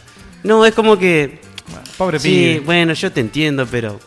No, 0.44 0.64
es 0.64 0.72
como 0.72 0.96
que. 0.96 1.40
Pobre 1.98 2.20
Sí, 2.20 2.28
pibe. 2.28 2.60
bueno, 2.60 2.92
yo 2.92 3.10
te 3.10 3.20
entiendo, 3.20 3.66
pero. 3.66 3.98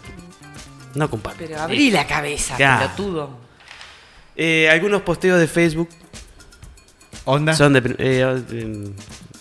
No 0.96 1.10
comparto. 1.10 1.40
Pero 1.46 1.60
abrí 1.60 1.92
la 1.92 2.08
cabeza, 2.08 2.58
Ya. 2.58 2.80
pelotudo. 2.80 3.38
Eh, 4.38 4.70
algunos 4.72 5.02
posteos 5.02 5.40
de 5.42 5.48
Facebook 5.48 5.90
¿Onda? 7.26 7.54
son 7.54 7.74
de. 7.74 7.80
eh, 7.98 8.44
eh, 8.52 8.90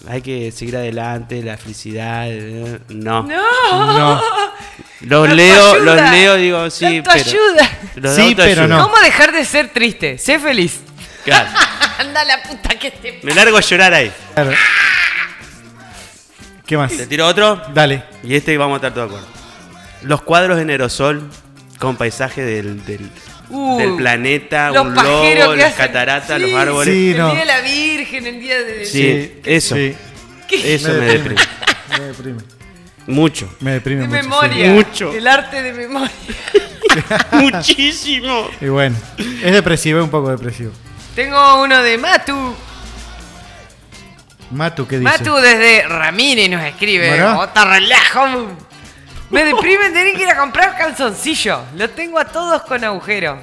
hay 0.08 0.22
que 0.22 0.50
seguir 0.52 0.76
adelante, 0.76 1.42
la 1.42 1.56
felicidad. 1.58 2.26
eh, 2.28 2.78
no. 2.88 3.22
No. 3.22 3.98
No. 3.98 4.22
Los 5.00 5.28
leo, 5.32 5.74
ayuda. 5.74 5.84
los 5.84 6.10
leo, 6.10 6.34
digo, 6.36 6.70
sí, 6.70 7.02
pero. 7.04 7.12
ayuda. 7.12 7.70
los 7.96 8.14
Sí, 8.16 8.34
pero 8.36 8.66
no. 8.66 8.82
¿Cómo 8.82 8.98
dejar 9.00 9.32
de 9.32 9.44
ser 9.44 9.68
triste? 9.68 10.18
Sé 10.18 10.38
feliz. 10.38 10.80
Claro. 11.24 11.48
Anda 11.98 12.24
la 12.24 12.42
puta 12.42 12.70
que 12.70 12.90
te... 12.90 13.20
Me 13.22 13.34
largo 13.34 13.56
a 13.58 13.60
llorar 13.60 13.92
ahí. 13.92 14.10
Claro. 14.34 14.52
¿Qué 16.66 16.76
más? 16.76 16.96
Te 16.96 17.06
tiro 17.06 17.26
otro. 17.26 17.60
Dale. 17.74 18.04
Y 18.22 18.34
este 18.34 18.56
vamos 18.56 18.74
a 18.74 18.76
estar 18.76 18.94
todos 18.94 19.10
de 19.10 19.16
acuerdo. 19.16 19.34
Los 20.02 20.22
cuadros 20.22 20.58
en 20.58 20.70
aerosol 20.70 21.28
con 21.78 21.96
paisaje 21.96 22.42
del, 22.42 22.84
del, 22.84 23.10
Uh, 23.50 23.78
del 23.78 23.96
planeta, 23.96 24.70
los 24.70 24.86
un 24.86 24.94
lobo, 24.94 25.54
las 25.56 25.72
hacen- 25.72 25.76
cataratas, 25.76 26.40
Sí, 26.42 26.50
los 26.50 26.60
árboles. 26.60 26.94
Sí, 26.94 27.10
el 27.12 27.18
no. 27.18 27.30
día 27.30 27.38
de 27.40 27.44
la 27.46 27.60
Virgen, 27.60 28.26
el 28.26 28.40
día 28.40 28.58
de... 28.62 28.84
Sí, 28.84 29.32
eso. 29.44 29.74
Sí. 29.74 29.94
Eso 30.50 30.88
Me 30.88 30.94
me 30.98 31.04
deprime. 31.06 31.34
deprime. 31.34 31.42
Me 31.98 32.04
deprime. 32.06 32.42
Mucho. 33.06 33.54
Me 33.60 33.70
deprime 33.72 34.02
De 34.02 34.06
mucho. 34.08 34.22
memoria. 34.22 34.66
sí. 34.66 34.70
Mucho. 34.72 35.12
El 35.14 35.26
arte 35.26 35.62
de 35.62 35.72
memoria. 35.72 36.10
Muchísimo. 37.32 38.50
Y 38.60 38.66
bueno, 38.66 38.96
es 39.42 39.52
depresivo, 39.52 39.98
es 40.00 40.04
un 40.04 40.10
poco 40.10 40.30
depresivo. 40.30 40.72
Tengo 41.14 41.62
uno 41.62 41.82
de 41.82 41.96
Matu. 41.98 42.54
Matu, 44.50 44.86
¿qué 44.86 44.98
dice? 44.98 45.10
Matu 45.10 45.34
desde 45.36 45.86
Ramírez 45.88 46.48
nos 46.50 46.62
escribe. 46.64 47.08
Bueno. 47.10 47.40
Otra 47.40 47.64
relajo. 47.64 48.52
Me 49.30 49.44
deprime 49.44 49.90
tener 49.90 50.14
que 50.16 50.22
ir 50.22 50.28
a 50.30 50.36
comprar 50.36 50.76
calzoncillo. 50.76 51.60
Lo 51.76 51.90
tengo 51.90 52.18
a 52.18 52.24
todos 52.24 52.62
con 52.62 52.82
agujero. 52.82 53.38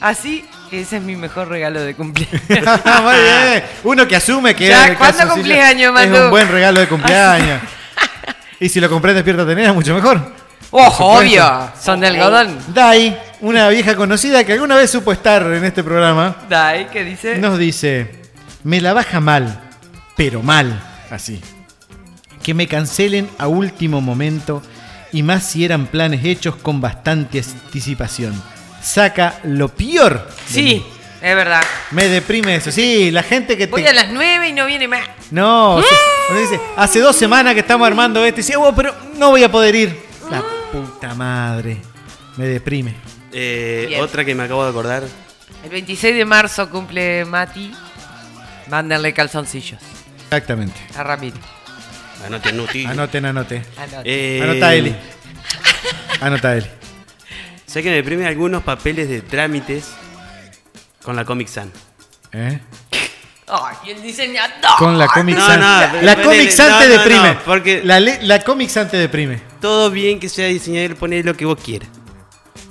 Así 0.00 0.44
que 0.68 0.80
ese 0.82 0.96
es 0.96 1.02
mi 1.02 1.16
mejor 1.16 1.48
regalo 1.48 1.80
de 1.80 1.94
cumpleaños. 1.94 2.40
Muy 2.48 3.14
bien. 3.14 3.64
Uno 3.84 4.06
que 4.06 4.16
asume 4.16 4.54
que 4.54 4.68
Ya, 4.68 4.96
¿cuándo 4.96 4.98
calzoncillo 4.98 5.34
cumplís 5.34 5.58
años, 5.60 6.00
Es 6.00 6.20
un 6.20 6.30
buen 6.30 6.48
regalo 6.48 6.80
de 6.80 6.88
cumpleaños. 6.88 7.60
y 8.60 8.68
si 8.68 8.80
lo 8.80 8.90
compré 8.90 9.14
Despierta 9.14 9.46
Tenés, 9.46 9.68
es 9.68 9.74
mucho 9.74 9.94
mejor. 9.94 10.20
¡Ojo, 10.70 10.90
supuesto. 10.90 11.04
obvio! 11.20 11.70
Son 11.80 12.00
de 12.00 12.06
algodón. 12.08 12.58
Dai, 12.68 13.18
una 13.40 13.68
vieja 13.68 13.94
conocida 13.94 14.44
que 14.44 14.54
alguna 14.54 14.74
vez 14.76 14.90
supo 14.90 15.12
estar 15.12 15.42
en 15.42 15.64
este 15.64 15.84
programa, 15.84 16.36
Dai, 16.48 16.88
¿qué 16.90 17.04
dice? 17.04 17.38
nos 17.38 17.58
dice: 17.58 18.22
Me 18.64 18.80
la 18.80 18.94
baja 18.94 19.20
mal, 19.20 19.60
pero 20.16 20.42
mal, 20.42 20.82
así. 21.10 21.42
Que 22.42 22.54
me 22.54 22.66
cancelen 22.66 23.28
a 23.38 23.48
último 23.48 24.00
momento 24.00 24.62
y 25.12 25.22
más 25.22 25.44
si 25.46 25.64
eran 25.64 25.86
planes 25.86 26.24
hechos 26.24 26.56
con 26.56 26.80
bastante 26.80 27.38
anticipación. 27.38 28.40
Saca 28.82 29.38
lo 29.44 29.68
peor. 29.68 30.26
de 30.48 30.52
Sí, 30.54 30.62
mí. 30.62 30.86
es 31.20 31.36
verdad. 31.36 31.62
Me 31.92 32.08
deprime 32.08 32.56
eso. 32.56 32.72
Sí, 32.72 33.10
la 33.10 33.22
gente 33.22 33.56
que 33.56 33.66
Voy 33.66 33.82
te. 33.82 33.88
a 33.88 33.92
las 33.92 34.10
9 34.10 34.48
y 34.48 34.52
no 34.52 34.66
viene 34.66 34.88
más. 34.88 35.06
No, 35.30 35.80
se- 35.82 36.32
nos 36.34 36.50
dice, 36.50 36.60
hace 36.76 37.00
dos 37.00 37.14
semanas 37.16 37.54
que 37.54 37.60
estamos 37.60 37.86
armando 37.86 38.24
este. 38.24 38.40
Y 38.40 38.44
dice, 38.44 38.56
"Oh, 38.56 38.74
pero 38.74 38.94
no 39.16 39.30
voy 39.30 39.44
a 39.44 39.50
poder 39.50 39.74
ir. 39.74 40.02
La 40.30 40.42
puta 40.72 41.14
madre. 41.14 41.76
Me 42.36 42.46
deprime. 42.46 42.94
Eh, 43.32 43.98
otra 44.00 44.24
que 44.24 44.34
me 44.34 44.42
acabo 44.44 44.64
de 44.64 44.70
acordar. 44.70 45.04
El 45.62 45.70
26 45.70 46.14
de 46.16 46.24
marzo 46.24 46.68
cumple 46.70 47.24
Mati. 47.24 47.72
Mándenle 48.68 49.12
calzoncillos 49.12 49.80
Exactamente. 50.24 50.80
a 50.96 51.02
Ramírez. 51.02 51.40
Anote, 52.24 52.52
Nuti. 52.52 52.84
Anoten, 52.86 53.24
anote. 53.26 53.62
Anote. 53.76 54.02
Eh, 54.04 54.42
Anota 54.42 54.74
Eli. 54.74 54.94
Anota 56.20 56.56
Eli. 56.56 56.66
Sé 57.66 57.82
que 57.82 57.90
me 57.90 57.96
deprime 57.96 58.26
algunos 58.26 58.62
papeles 58.62 59.08
de 59.08 59.22
trámites 59.22 59.88
con 61.02 61.16
la 61.16 61.24
Comic 61.24 61.48
Sans. 61.48 61.70
¿Eh? 62.32 62.60
¡Ay, 63.48 63.90
el 63.92 64.02
diseñador! 64.02 64.76
Con 64.78 64.98
la 64.98 65.06
Comic 65.08 65.36
Sans. 65.38 65.58
no, 65.58 66.02
la 66.02 66.22
Comic 66.22 66.50
Sans 66.50 66.78
te 66.78 66.88
no, 66.88 66.92
deprime. 66.98 67.34
no, 67.34 67.38
porque- 67.44 67.82
La, 67.84 68.42
Comic 68.44 68.70
Sans 68.70 68.90
te 68.90 68.96
deprime. 68.96 69.40
Todo 69.60 69.90
bien 69.90 70.20
que 70.20 70.28
sea 70.28 70.46
diseñador, 70.46 70.96
poner 70.96 71.24
lo 71.24 71.34
que 71.34 71.44
vos 71.44 71.58
quieras. 71.62 71.88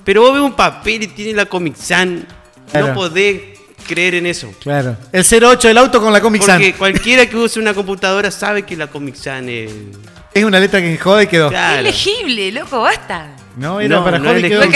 Pero 0.04 0.22
vos 0.22 0.34
ves 0.34 0.42
un 0.42 0.54
papel 0.54 1.04
y 1.04 1.08
tiene 1.08 1.34
la 1.34 1.46
Comic 1.46 1.76
Sans. 1.76 2.24
Claro. 2.72 2.88
No 2.88 2.94
podés 2.94 3.51
creer 3.94 4.16
en 4.16 4.26
eso. 4.26 4.54
Claro. 4.60 4.98
El 5.12 5.24
08 5.24 5.68
del 5.68 5.78
auto 5.78 6.02
con 6.02 6.12
la 6.14 6.22
Comic 6.22 6.42
Sans. 6.42 6.60
Porque 6.60 6.74
cualquiera 6.78 7.26
que 7.26 7.36
use 7.38 7.60
una 7.60 7.74
computadora 7.74 8.32
sabe 8.32 8.64
que 8.64 8.76
la 8.76 8.88
Comic 8.88 9.16
Sans 9.16 9.48
es. 9.48 9.72
Es 10.34 10.44
una 10.44 10.60
letra 10.60 10.80
que 10.82 10.98
jode 10.98 11.24
y 11.24 11.28
quedó. 11.28 11.48
Es 11.48 11.52
Claro. 11.52 11.82
legible, 11.84 12.52
loco, 12.54 12.82
basta. 12.82 13.28
No, 13.58 13.80
era 13.82 13.98
No, 13.98 14.04
para 14.04 14.18
no 14.18 14.26
joder 14.30 14.42
y 14.42 14.46
es 14.46 14.50
quedó. 14.50 14.60
La 14.62 14.68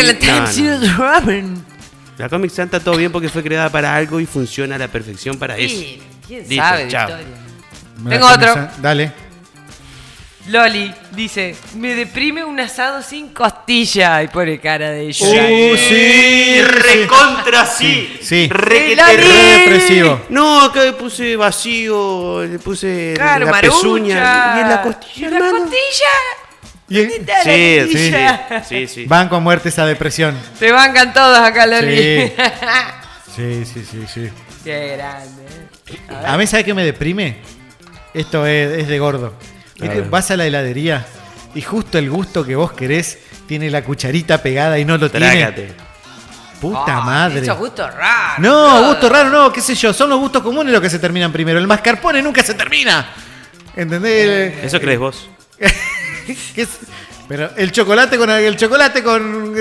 no, 2.19 2.29
Comic 2.29 2.51
Sans 2.51 2.65
está 2.67 2.79
todo 2.79 2.97
bien 2.97 3.11
porque 3.11 3.29
fue 3.29 3.43
creada 3.43 3.69
para 3.69 3.95
algo 3.95 4.19
y 4.19 4.25
funciona 4.25 4.75
a 4.75 4.77
la 4.77 4.87
perfección 4.87 5.37
para 5.37 5.57
eso. 5.57 5.75
Sí, 5.75 6.01
¿Quién 6.27 6.39
Listo, 6.47 6.55
sabe 6.55 6.85
de 6.85 6.91
chao. 6.91 7.09
historia? 7.09 8.09
Tengo 8.09 8.27
otro. 8.27 8.69
Dale. 8.81 9.11
Loli 10.47 10.93
dice, 11.11 11.55
me 11.75 11.95
deprime 11.95 12.43
un 12.45 12.59
asado 12.59 13.01
sin 13.01 13.29
costilla. 13.33 14.21
Y 14.21 14.27
pone 14.27 14.59
cara 14.59 14.91
de 14.91 15.07
ella. 15.07 15.25
Uh, 15.27 15.75
sí, 15.77 16.61
recontra 16.61 17.65
sí. 17.65 18.19
Sí. 18.21 18.47
Re 18.51 18.89
Sí, 18.91 18.95
te- 18.95 19.59
depresivo. 19.59 20.21
No, 20.29 20.61
acá 20.61 20.83
le 20.83 20.93
puse 20.93 21.35
vacío, 21.35 22.43
le 22.43 22.59
puse 22.59 23.13
Claro, 23.15 23.45
la 23.45 23.51
marucha. 23.51 23.73
pezuña 23.75 24.53
y 24.57 24.61
en 24.61 24.69
la 24.69 24.81
costilla, 24.83 25.27
¿Y 25.27 25.31
la 25.31 25.37
hermano. 25.37 25.57
costilla? 25.59 26.13
Y- 26.87 26.95
¿Dónde 26.97 27.15
está 27.15 27.37
la 27.37 27.43
Sí, 27.43 27.79
sí, 27.81 27.93
costilla? 27.93 28.63
sí, 28.69 28.87
sí. 28.87 29.05
Van 29.07 29.27
con 29.29 29.41
muerte 29.41 29.69
esa 29.69 29.85
depresión. 29.87 30.37
Se 30.59 30.71
bancan 30.71 31.11
todos 31.13 31.39
acá, 31.39 31.65
Loli. 31.65 31.97
Sí. 32.27 32.33
Sí, 33.35 33.65
sí, 33.65 33.83
sí, 33.91 34.05
sí. 34.13 34.29
Qué 34.63 34.95
grande. 34.95 35.43
eh. 35.89 36.25
A 36.25 36.37
mí, 36.37 36.47
¿sabe 36.47 36.63
qué 36.63 36.73
me 36.73 36.85
deprime? 36.85 37.35
Esto 38.13 38.45
es, 38.47 38.79
es 38.79 38.87
de 38.87 38.97
gordo. 38.97 39.33
Viste. 39.79 40.01
Vas 40.01 40.31
a 40.31 40.37
la 40.37 40.45
heladería 40.45 41.05
y 41.53 41.61
justo 41.61 41.97
el 41.97 42.09
gusto 42.09 42.45
que 42.45 42.55
vos 42.55 42.71
querés 42.73 43.17
tiene 43.47 43.69
la 43.69 43.83
cucharita 43.83 44.41
pegada 44.41 44.79
y 44.79 44.85
no 44.85 44.97
lo 44.97 45.09
tiene. 45.11 45.27
Trágate. 45.27 45.73
Puta 46.61 46.97
Ah, 46.97 47.01
madre. 47.01 47.41
Esos 47.41 47.57
gustos 47.57 47.93
raros. 47.93 48.39
No, 48.39 48.51
todo. 48.51 48.87
gusto 48.87 49.09
raro 49.09 49.29
no, 49.29 49.51
qué 49.51 49.61
sé 49.61 49.75
yo, 49.75 49.93
son 49.93 50.09
los 50.09 50.19
gustos 50.19 50.41
comunes 50.41 50.71
los 50.71 50.81
que 50.81 50.89
se 50.89 50.99
terminan 50.99 51.31
primero. 51.31 51.59
El 51.59 51.67
mascarpone 51.67 52.21
nunca 52.21 52.41
se 52.43 52.53
termina. 52.53 53.05
¿Entendés? 53.75 54.63
¿Eso 54.63 54.79
crees 54.79 54.97
vos? 54.99 55.29
¿Qué 56.55 56.61
es? 56.61 56.69
Pero 57.27 57.49
el 57.57 57.71
chocolate 57.71 58.17
con 58.17 58.29
el 58.29 58.55
chocolate 58.55 59.03
con 59.03 59.53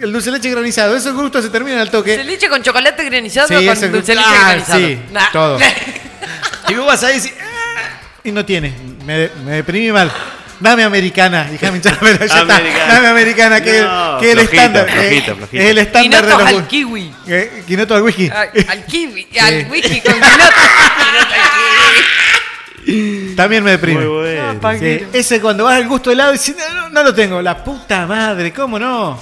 el, 0.00 0.12
dulce 0.12 0.30
de 0.30 0.36
leche 0.38 0.50
granizado, 0.50 0.96
esos 0.96 1.14
gustos 1.14 1.44
se 1.44 1.50
terminan 1.50 1.80
al 1.80 1.90
toque. 1.90 2.16
¿Dulce 2.16 2.30
leche 2.30 2.48
con 2.48 2.62
chocolate 2.62 3.04
granizado 3.04 3.48
Sí, 3.48 3.54
o 3.54 3.74
con 3.74 3.92
dulce 3.92 4.14
leche 4.14 4.26
ah, 4.28 4.40
granizado? 4.48 4.78
sí, 4.78 4.98
Nah. 5.12 5.32
todo. 5.32 5.58
Y 6.68 6.74
vos 6.74 6.86
vas 6.86 7.04
ahí 7.04 7.16
y 7.16 7.20
decís, 7.20 7.34
"Ah", 7.40 8.00
y 8.24 8.32
no 8.32 8.44
tiene. 8.44 8.72
Me, 9.06 9.30
me 9.44 9.52
deprimí 9.52 9.92
mal. 9.92 10.10
Dame 10.58 10.84
americana, 10.84 11.48
hinchar, 11.50 11.98
pero 12.00 12.18
ya 12.18 12.24
está. 12.24 12.40
Americana. 12.56 12.94
Dame 12.94 13.06
americana, 13.08 13.60
que, 13.62 13.80
No, 13.82 14.18
que 14.18 14.30
es 14.32 14.38
el 14.38 14.38
flojito, 14.48 14.62
estándar. 14.62 14.88
flojito, 14.90 15.30
eh, 15.30 15.34
flojito. 15.36 15.62
Es 15.62 15.70
el 15.70 15.78
estándar 15.78 16.26
de 16.26 16.32
los 16.32 16.42
al 16.46 16.66
kiwi. 16.66 17.14
Eh, 17.26 17.62
Quinoto 17.66 17.94
al 17.94 18.02
whisky. 18.02 18.28
Al, 18.30 18.50
al 18.68 18.84
kiwi, 18.86 19.28
al 19.40 19.66
whisky 19.70 20.00
con 20.00 20.14
quinoto. 20.14 20.26
Quinoto 20.38 21.34
al 21.34 22.86
kiwi. 22.86 23.34
También 23.36 23.64
me 23.64 23.72
deprime. 23.72 23.98
Muy 24.06 24.08
bueno. 24.22 24.52
No, 24.54 24.60
pa' 24.60 24.78
Sí, 24.78 25.06
ese 25.12 25.40
cuando 25.40 25.64
vas 25.64 25.74
al 25.76 25.88
gusto 25.88 26.10
helado 26.10 26.30
y 26.32 26.38
dices, 26.38 26.56
no, 26.56 26.82
no, 26.82 26.88
no 26.88 27.02
lo 27.02 27.14
tengo. 27.14 27.42
La 27.42 27.62
puta 27.62 28.06
madre, 28.06 28.52
¿cómo 28.52 28.78
no? 28.78 29.18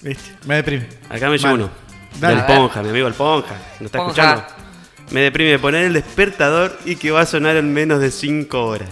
Viste, 0.00 0.30
me 0.46 0.56
deprime. 0.56 0.88
Acá 1.08 1.28
me 1.28 1.38
llevo 1.38 1.54
uno. 1.54 1.70
Dale. 2.18 2.36
Del 2.36 2.44
Ponja, 2.46 2.82
mi 2.82 2.88
amigo 2.88 3.06
el 3.06 3.14
Ponja. 3.14 3.54
¿No 3.78 3.86
está 3.86 3.98
Ponja. 3.98 4.10
escuchando? 4.10 4.57
Me 5.10 5.20
deprime 5.22 5.58
poner 5.58 5.84
el 5.86 5.92
despertador 5.94 6.78
y 6.84 6.96
que 6.96 7.10
va 7.10 7.22
a 7.22 7.26
sonar 7.26 7.56
en 7.56 7.72
menos 7.72 8.00
de 8.00 8.10
5 8.10 8.64
horas. 8.66 8.88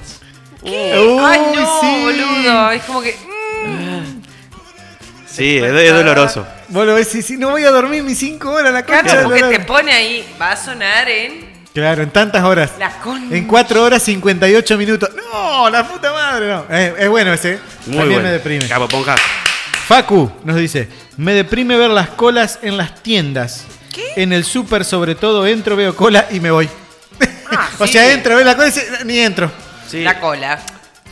¿Qué? 0.64 0.98
Uy, 0.98 1.22
Ay, 1.22 1.40
no, 1.54 1.80
sí. 1.80 2.02
boludo. 2.02 2.70
Es 2.70 2.82
como 2.84 3.02
que. 3.02 3.14
mm, 3.66 4.22
Sí, 5.26 5.58
es, 5.58 5.64
es 5.64 5.92
doloroso. 5.94 6.46
Vos 6.68 6.86
lo 6.86 6.94
ves 6.94 7.14
y 7.14 7.20
si 7.22 7.36
no 7.36 7.50
voy 7.50 7.62
a 7.64 7.70
dormir 7.70 8.02
mis 8.02 8.18
5 8.18 8.50
horas 8.50 8.72
la 8.72 8.84
concha. 8.86 9.02
Claro, 9.02 9.28
porque 9.28 9.42
te 9.42 9.60
pone 9.60 9.92
ahí. 9.92 10.26
Va 10.40 10.52
a 10.52 10.56
sonar 10.56 11.08
en. 11.08 11.54
Claro, 11.74 12.02
en 12.02 12.10
tantas 12.10 12.42
horas. 12.42 12.72
La 12.78 12.90
con. 13.00 13.30
En 13.32 13.46
4 13.46 13.82
horas 13.84 14.02
58 14.02 14.78
minutos. 14.78 15.10
No, 15.14 15.68
la 15.68 15.86
puta 15.86 16.10
madre, 16.12 16.48
no. 16.48 16.64
Eh, 16.70 16.94
es 17.00 17.08
bueno 17.10 17.34
ese. 17.34 17.58
Muy 17.86 17.98
También 17.98 18.06
bueno. 18.08 18.22
me 18.22 18.30
deprime. 18.32 18.66
Capo 18.66 18.88
Ponja. 18.88 19.14
Facu 19.86 20.32
nos 20.42 20.56
dice, 20.56 20.88
me 21.18 21.32
deprime 21.34 21.76
ver 21.76 21.90
las 21.90 22.08
colas 22.08 22.58
en 22.62 22.76
las 22.78 23.02
tiendas. 23.02 23.66
En 24.16 24.32
el 24.32 24.44
súper 24.44 24.84
sobre 24.84 25.14
todo 25.14 25.46
entro, 25.46 25.76
veo 25.76 25.94
cola 25.96 26.26
y 26.30 26.40
me 26.40 26.50
voy. 26.50 26.68
Ah, 27.50 27.68
o 27.78 27.86
sí. 27.86 27.92
sea, 27.94 28.12
entro, 28.12 28.36
veo 28.36 28.44
la 28.44 28.54
cola 28.54 28.68
y 28.68 28.70
dice, 28.72 28.86
ni 29.04 29.18
entro. 29.20 29.50
Sí. 29.88 30.02
La 30.02 30.18
cola. 30.20 30.58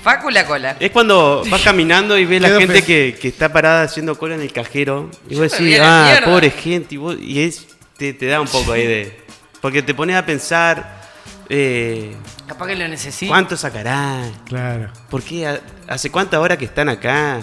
Facu 0.03 0.29
la 0.31 0.45
cola. 0.47 0.77
Es 0.81 0.91
cuando 0.91 1.43
vas 1.49 1.63
caminando 1.63 2.19
y 2.19 2.27
ves 2.27 2.43
la 2.43 2.49
gente 2.59 2.83
que, 2.83 3.17
que 3.21 3.29
está 3.29 3.51
parada 3.53 3.83
haciendo 3.85 4.19
cola 4.19 4.35
en 4.35 4.43
el 4.43 4.53
cajero. 4.53 5.11
Y 5.31 5.37
vos 5.37 5.51
decís, 5.51 5.79
ah, 5.83 6.09
mierda". 6.11 6.27
pobre 6.27 6.51
gente. 6.51 6.95
Y, 6.97 6.99
vos- 6.99 7.17
y 7.19 7.43
es, 7.43 7.67
te, 7.97 8.13
te 8.13 8.27
da 8.27 8.41
un 8.41 8.49
poco 8.49 8.73
ahí 8.73 8.87
de. 8.87 9.25
Porque 9.63 9.83
te 9.83 9.95
pones 9.95 10.15
a 10.17 10.27
pensar. 10.27 11.01
eh, 11.49 12.15
Capaz 12.47 12.67
que 12.67 12.77
lo 12.77 12.87
necesito. 12.87 13.31
¿Cuánto 13.31 13.57
sacarán? 13.57 14.31
Claro. 14.47 14.91
¿Por 15.09 15.23
qué? 15.23 15.47
¿Ha- 15.47 15.61
¿Hace 15.89 16.11
cuántas 16.11 16.39
horas 16.39 16.59
que 16.59 16.67
están 16.67 16.91
acá? 16.91 17.41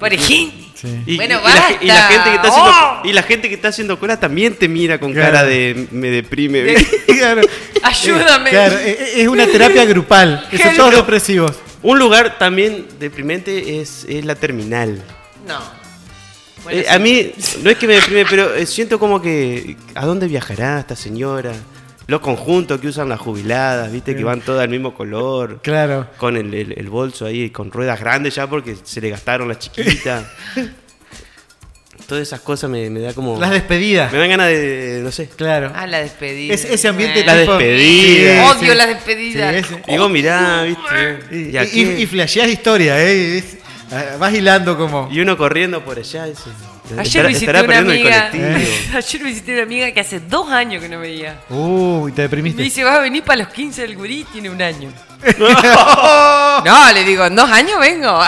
Por 0.00 0.14
ejemplo. 0.14 0.65
Sí. 0.80 0.88
Y, 1.06 1.16
Bueno, 1.16 1.40
y 1.80 1.86
la, 1.86 1.94
y 1.94 2.12
gente 2.12 2.30
que 2.30 2.36
está 2.36 2.48
haciendo, 2.48 2.70
¡Oh! 2.70 3.00
y 3.04 3.12
la 3.14 3.22
gente 3.22 3.48
que 3.48 3.54
está 3.54 3.68
haciendo 3.68 3.98
cola 3.98 4.20
también 4.20 4.54
te 4.54 4.68
mira 4.68 5.00
con 5.00 5.12
Claro. 5.12 5.32
cara 5.32 5.44
de 5.44 5.88
me 5.90 6.10
deprime. 6.10 6.74
Claro. 7.06 7.40
Ayúdame. 7.82 8.50
Claro, 8.50 8.76
eh, 8.78 8.90
eh, 9.00 9.12
es 9.22 9.28
una 9.28 9.46
terapia 9.46 9.84
grupal. 9.86 10.46
Que 10.50 10.58
son 10.58 10.76
todos 10.76 10.94
depresivos. 10.96 11.56
Un 11.82 11.98
lugar 11.98 12.36
también 12.38 12.86
deprimente 13.00 13.80
es, 13.80 14.04
es 14.08 14.24
la 14.24 14.34
terminal. 14.34 15.02
No. 15.48 15.58
Bueno, 16.62 16.80
Eh, 16.80 16.84
sí. 16.86 16.94
A 16.94 16.98
mí, 16.98 17.32
no 17.62 17.70
es 17.70 17.78
que 17.78 17.86
me 17.86 17.94
deprime, 17.94 18.26
pero 18.28 18.54
eh, 18.54 18.66
siento 18.66 18.98
como 18.98 19.22
que. 19.22 19.76
¿A 19.94 20.04
dónde 20.04 20.26
viajará 20.28 20.80
esta 20.80 20.94
señora? 20.96 21.52
Los 22.08 22.20
conjuntos 22.20 22.80
que 22.80 22.86
usan 22.88 23.08
las 23.08 23.18
jubiladas, 23.20 23.90
viste, 23.90 24.14
que 24.14 24.22
van 24.22 24.40
todas 24.40 24.62
al 24.62 24.68
mismo 24.68 24.94
color. 24.94 25.60
Claro. 25.62 26.06
Con 26.18 26.36
el, 26.36 26.54
el- 26.54 26.74
el 26.78 26.88
bolso 26.88 27.26
ahí, 27.26 27.50
con 27.50 27.70
ruedas 27.72 27.98
grandes 27.98 28.36
ya 28.36 28.46
porque 28.48 28.76
se 28.84 29.00
le 29.00 29.10
gastaron 29.10 29.48
las 29.48 29.58
chiquitas. 29.58 30.24
Todas 32.06 32.22
esas 32.22 32.40
cosas 32.40 32.70
me, 32.70 32.88
me 32.90 33.00
da 33.00 33.12
como. 33.14 33.40
Las 33.40 33.50
despedidas. 33.50 34.12
Me 34.12 34.18
dan 34.18 34.28
ganas 34.30 34.46
de. 34.48 35.00
no 35.02 35.10
sé. 35.10 35.28
Claro. 35.34 35.72
Ah, 35.74 35.88
la 35.88 35.98
despedida. 35.98 36.54
Es- 36.54 36.64
ese 36.64 36.86
ambiente 36.88 37.24
La 37.24 37.40
tipo- 37.40 37.56
despedida. 37.56 38.34
Sí, 38.54 38.58
Odio 38.60 38.72
sí. 38.72 38.78
las 38.78 38.88
despedidas. 38.88 39.66
Sí, 39.66 39.74
Digo, 39.88 40.08
mirá, 40.08 40.62
viste. 40.62 41.18
Y, 41.32 41.80
Y, 41.80 42.02
y, 42.02 42.06
flasheás 42.06 42.48
historia, 42.48 43.02
¿eh? 43.02 43.38
Es- 43.38 43.56
ah, 43.90 44.16
vas 44.20 44.32
hilando 44.32 44.76
como. 44.76 45.08
y 45.10 45.18
uno 45.20 45.36
corriendo 45.36 45.84
por 45.84 45.98
allá. 45.98 46.28
Ese, 46.28 46.50
Ayer 46.92 47.04
estará- 47.06 47.28
visité 47.28 47.46
estará 47.46 47.62
una 47.64 47.78
amiga. 47.78 48.30
Ayer 48.96 49.22
visité 49.24 49.52
una 49.54 49.62
amiga 49.62 49.90
que 49.92 50.00
hace 50.00 50.20
dos 50.20 50.50
años 50.50 50.82
que 50.82 50.88
no 50.88 51.00
veía. 51.00 51.40
Uy, 51.50 52.12
te 52.12 52.18
Me 52.18 52.22
deprimiste. 52.24 52.62
dice, 52.62 52.84
vas 52.84 52.96
a 52.98 53.00
venir 53.00 53.22
para 53.24 53.42
los 53.44 53.48
15 53.52 53.82
del 53.82 53.96
gurí, 53.96 54.24
tiene 54.32 54.50
un 54.50 54.60
año. 54.62 54.90
no, 56.64 56.92
le 56.92 57.04
digo, 57.04 57.24
¿en 57.26 57.36
dos 57.36 57.50
años 57.50 57.78
vengo? 57.80 58.20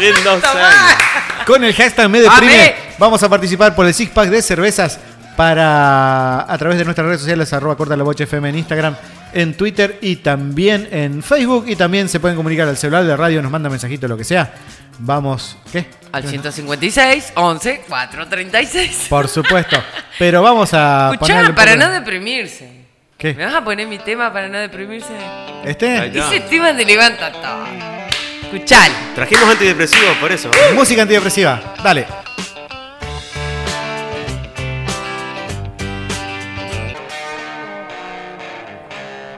En 0.00 0.24
dos 0.24 0.44
años. 0.54 0.98
Con 1.46 1.64
el 1.64 1.74
hashtag 1.74 2.08
me 2.08 2.20
deprime, 2.20 2.74
vamos 2.98 3.22
a 3.22 3.28
participar 3.28 3.74
por 3.74 3.86
el 3.86 3.94
six 3.94 4.10
pack 4.10 4.28
de 4.30 4.42
cervezas 4.42 4.98
para 5.36 6.40
a 6.50 6.58
través 6.58 6.78
de 6.78 6.84
nuestras 6.84 7.06
redes 7.06 7.20
sociales, 7.20 7.52
arroba 7.52 7.76
corta 7.76 7.96
la 7.96 8.04
bocha 8.04 8.24
FM 8.24 8.48
en 8.50 8.58
Instagram, 8.58 8.94
en 9.32 9.54
Twitter 9.54 9.98
y 10.00 10.16
también 10.16 10.88
en 10.90 11.22
Facebook. 11.22 11.64
Y 11.68 11.76
también 11.76 12.08
se 12.08 12.20
pueden 12.20 12.36
comunicar 12.36 12.68
al 12.68 12.76
celular 12.76 13.04
de 13.04 13.16
radio, 13.16 13.42
nos 13.42 13.50
manda 13.50 13.68
mensajito, 13.68 14.06
lo 14.08 14.16
que 14.16 14.24
sea. 14.24 14.52
Vamos, 14.98 15.56
¿qué? 15.72 15.86
Al 16.12 16.26
156, 16.28 17.32
11, 17.34 17.82
436. 17.88 19.06
Por 19.08 19.28
supuesto. 19.28 19.82
Pero 20.18 20.42
vamos 20.42 20.72
a 20.72 21.10
Escuchá, 21.12 21.52
para 21.54 21.74
no 21.76 21.88
de- 21.88 21.98
deprimirse. 22.00 22.84
¿Qué? 23.18 23.34
¿Me 23.34 23.44
vas 23.44 23.54
a 23.54 23.64
poner 23.64 23.86
mi 23.88 23.98
tema 23.98 24.32
para 24.32 24.48
no 24.48 24.58
deprimirse? 24.58 25.12
¿Este? 25.64 26.06
Ese 26.16 26.40
tema 26.40 26.76
te 26.76 26.84
levanta 26.84 27.32
todo. 27.32 27.66
Escuchalo. 28.42 28.94
Trajimos 29.14 29.48
antidepresivos 29.48 30.16
por 30.18 30.30
eso. 30.30 30.50
Música 30.74 31.02
antidepresiva. 31.02 31.60
Dale. 31.82 32.06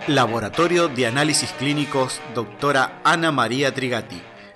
Laboratorio 0.09 0.87
de 0.89 1.07
Análisis 1.07 1.51
Clínicos, 1.59 2.21
doctora 2.35 3.01
Ana 3.03 3.33
María 3.33 3.75
Trigati. 3.75 4.23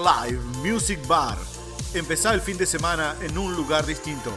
Live 0.00 0.40
Music 0.64 1.06
Bar. 1.06 1.36
Empezá 1.92 2.32
el 2.32 2.40
fin 2.40 2.56
de 2.56 2.64
semana 2.64 3.14
en 3.20 3.36
un 3.36 3.54
lugar 3.54 3.84
distinto. 3.84 4.32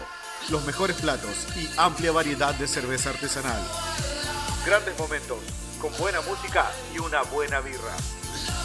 Los 0.50 0.66
mejores 0.66 0.98
platos 0.98 1.48
y 1.56 1.70
amplia 1.78 2.12
variedad 2.12 2.54
de 2.56 2.68
cerveza 2.68 3.12
artesanal. 3.12 3.62
Grandes 4.66 4.98
momentos, 5.00 5.38
con 5.80 5.96
buena 5.98 6.20
música 6.20 6.70
y 6.94 7.00
una 7.00 7.22
buena 7.24 7.62
birra. 7.62 7.96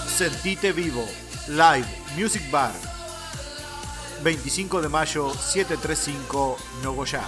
Sentite 0.09 0.73
vivo. 0.73 1.07
Live 1.47 1.87
Music 2.17 2.43
Bar. 2.51 2.75
25 4.25 4.83
de 4.83 4.89
mayo, 4.89 5.33
735 5.33 6.59
Nogoyá. 6.83 7.23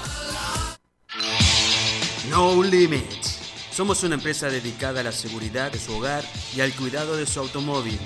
No 2.28 2.60
Limits. 2.60 3.38
Somos 3.70 4.02
una 4.02 4.16
empresa 4.16 4.48
dedicada 4.48 4.98
a 5.00 5.04
la 5.04 5.12
seguridad 5.12 5.70
de 5.70 5.78
su 5.78 5.96
hogar 5.96 6.24
y 6.56 6.60
al 6.60 6.74
cuidado 6.74 7.16
de 7.16 7.24
su 7.24 7.38
automóvil. 7.38 8.00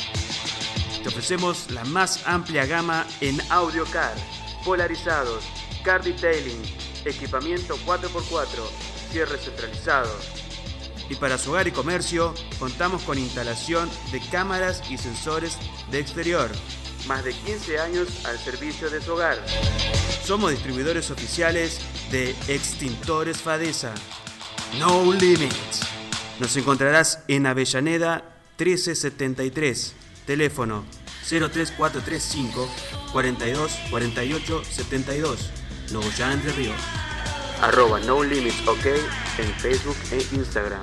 Ofrecemos 1.07 1.71
la 1.71 1.85
más 1.85 2.27
amplia 2.27 2.65
gama 2.67 3.07
en 3.21 3.39
audio 3.51 3.85
car, 3.87 4.15
polarizados, 4.65 5.45
car 5.85 6.03
detailing, 6.03 6.63
equipamiento 7.05 7.77
4x4, 7.87 8.47
cierres 9.13 9.45
centralizados. 9.45 10.45
Y 11.11 11.17
para 11.17 11.37
su 11.37 11.51
hogar 11.51 11.69
y 11.69 11.73
comercio, 11.73 12.35
contamos 12.59 13.03
con 13.03 13.19
instalación 13.19 13.91
de 14.11 14.21
cámaras 14.31 14.83
y 14.91 14.97
sensores 14.97 15.59
de 15.91 16.01
exterior. 16.01 16.51
Más 17.07 17.23
de 17.23 17.35
15 17.35 17.79
años 17.79 18.25
al 18.25 18.39
servicio 18.39 18.89
de 18.89 19.03
su 19.03 19.13
hogar. 19.13 19.37
Somos 20.25 20.53
distribuidores 20.53 21.11
oficiales 21.11 21.81
de 22.11 22.31
Extintores 22.49 23.43
Fadesa. 23.43 23.93
No 24.79 25.13
Limits. 25.13 25.81
Nos 26.41 26.57
encontrarás 26.57 27.21
en 27.29 27.47
Avellaneda 27.47 28.25
1373. 28.59 30.04
Teléfono 30.27 30.85
03435 31.29 32.69
42 33.13 33.73
48 33.91 34.63
72. 34.65 35.51
Nogoyá 35.93 36.33
Entre 36.33 36.53
Ríos. 36.53 36.81
Arroba 37.61 38.01
No 38.01 38.23
Limits 38.23 38.67
OK 38.67 38.87
en 39.39 39.55
Facebook 39.61 39.97
e 40.11 40.27
Instagram. 40.35 40.83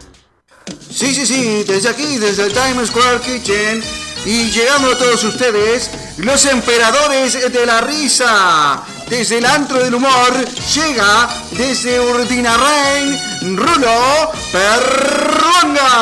Sí, 0.89 1.13
sí, 1.13 1.25
sí, 1.25 1.63
desde 1.63 1.89
aquí, 1.89 2.17
desde 2.17 2.45
el 2.45 2.53
Times 2.53 2.89
Square 2.89 3.19
Kitchen. 3.21 3.83
Y 4.25 4.51
llegando 4.51 4.91
a 4.91 4.97
todos 4.97 5.23
ustedes, 5.23 5.89
los 6.17 6.45
emperadores 6.45 7.51
de 7.51 7.65
la 7.65 7.81
risa. 7.81 8.83
Desde 9.09 9.39
el 9.39 9.45
antro 9.45 9.83
del 9.83 9.95
humor, 9.95 10.31
llega 10.73 11.27
desde 11.51 11.99
Urdinarrain, 11.99 13.57
Rulo 13.57 14.31
Perrongar. 14.51 16.01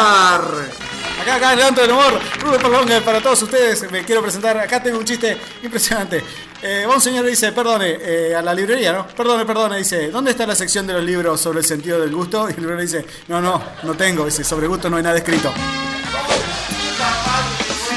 Acá, 1.29 1.51
acá, 1.51 1.67
Antro 1.67 1.83
del 1.83 1.91
humor, 1.91 2.19
Rulo 2.39 2.57
Perlonga 2.57 3.01
para 3.01 3.21
todos 3.21 3.43
ustedes. 3.43 3.89
Me 3.91 4.03
quiero 4.03 4.21
presentar. 4.21 4.57
Acá 4.57 4.81
tengo 4.81 4.97
un 4.97 5.05
chiste 5.05 5.37
impresionante. 5.61 6.23
Eh, 6.61 6.87
un 6.87 6.99
señor 6.99 7.25
dice, 7.25 7.51
perdone, 7.51 7.97
eh, 8.01 8.35
a 8.35 8.41
la 8.41 8.53
librería, 8.53 8.91
¿no? 8.91 9.07
Perdone, 9.07 9.45
perdone, 9.45 9.77
dice, 9.77 10.09
¿dónde 10.09 10.31
está 10.31 10.47
la 10.47 10.55
sección 10.55 10.87
de 10.87 10.93
los 10.93 11.03
libros 11.03 11.39
sobre 11.39 11.59
el 11.59 11.65
sentido 11.65 11.99
del 11.99 12.13
gusto? 12.13 12.49
Y 12.49 12.53
el 12.53 12.61
librero 12.61 12.81
dice, 12.81 13.05
no, 13.27 13.39
no, 13.39 13.61
no 13.83 13.93
tengo. 13.93 14.25
Dice, 14.25 14.43
sobre 14.43 14.65
gusto 14.67 14.89
no 14.89 14.97
hay 14.97 15.03
nada 15.03 15.17
escrito. 15.17 15.53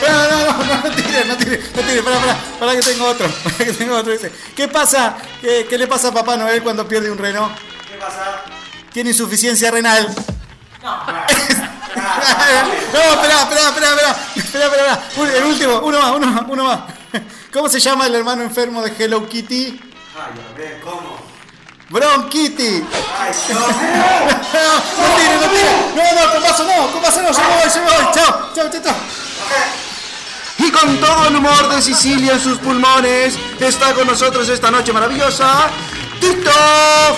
No, 0.07 0.31
no, 0.31 0.38
no, 0.47 0.64
no, 0.64 0.83
no 0.83 0.90
tire, 0.95 1.25
no 1.25 1.37
tire, 1.37 1.61
no 1.75 1.83
tire, 1.83 2.03
pará, 2.03 2.18
pará, 2.18 2.37
pará 2.59 2.73
que 2.75 2.83
tengo 2.83 3.07
otro, 3.07 3.27
pará 3.45 3.57
que 3.59 3.73
tengo 3.73 3.97
otro, 3.97 4.12
dice, 4.12 4.31
¿qué 4.55 4.68
pasa? 4.68 5.16
¿Qué, 5.40 5.66
qué 5.68 5.79
le 5.79 5.87
pasa 5.87 6.09
a 6.09 6.12
Papá 6.12 6.37
Noel 6.37 6.62
cuando 6.62 6.87
pierde 6.87 7.11
un 7.11 7.18
reno? 7.18 7.51
¿Qué 7.90 7.97
pasa? 7.99 8.42
Tiene 8.92 9.11
insuficiencia 9.11 9.71
renal. 9.71 10.14
No, 10.83 11.07
espera, 11.94 13.12
espera, 13.12 13.42
espera, 13.42 13.68
espera, 13.68 14.16
espera, 14.37 14.66
espera, 14.66 15.02
Un- 15.16 15.28
el 15.28 15.44
último, 15.44 15.81
uno 15.81 15.98
más, 16.00 16.11
uno 16.12 16.26
más, 16.26 16.44
uno 16.48 16.64
más. 16.64 16.78
¿Cómo 17.52 17.68
se 17.68 17.81
llama 17.81 18.07
el 18.07 18.14
hermano 18.14 18.42
enfermo 18.42 18.83
de 18.83 18.92
Hello 18.98 19.28
Kitty? 19.28 19.66
Ay, 20.16 20.22
a 20.22 20.59
ver, 20.59 20.81
¿cómo? 20.81 21.20
Bronquitty. 21.90 22.83
Ay, 23.20 23.33
No, 23.50 23.61
no 23.61 23.66
tire, 25.16 25.37
no 25.37 25.48
tire. 25.50 25.72
No, 25.94 26.02
no, 26.24 26.33
con 26.33 26.42
vaso 26.42 26.64
no, 26.64 26.90
con 26.90 27.02
vaso 27.02 27.20
no, 27.20 27.31
yo 27.31 27.38
me 27.38 27.46
voy, 27.48 27.68
yo 27.74 27.81
me 27.83 27.87
voy. 27.90 28.14
Chao, 28.14 28.50
chao, 28.55 28.70
chao, 28.70 28.83
chao. 28.83 28.94
Y 30.59 30.70
con 30.70 30.96
todo 30.98 31.26
el 31.28 31.37
humor 31.37 31.68
de 31.74 31.83
Sicilia 31.83 32.33
en 32.35 32.40
sus 32.40 32.57
pulmones, 32.59 33.35
está 33.61 33.92
con 33.92 34.07
nosotros 34.07 34.48
esta 34.48 34.70
noche 34.70 34.92
maravillosa, 34.92 35.68
Tito 36.20 36.50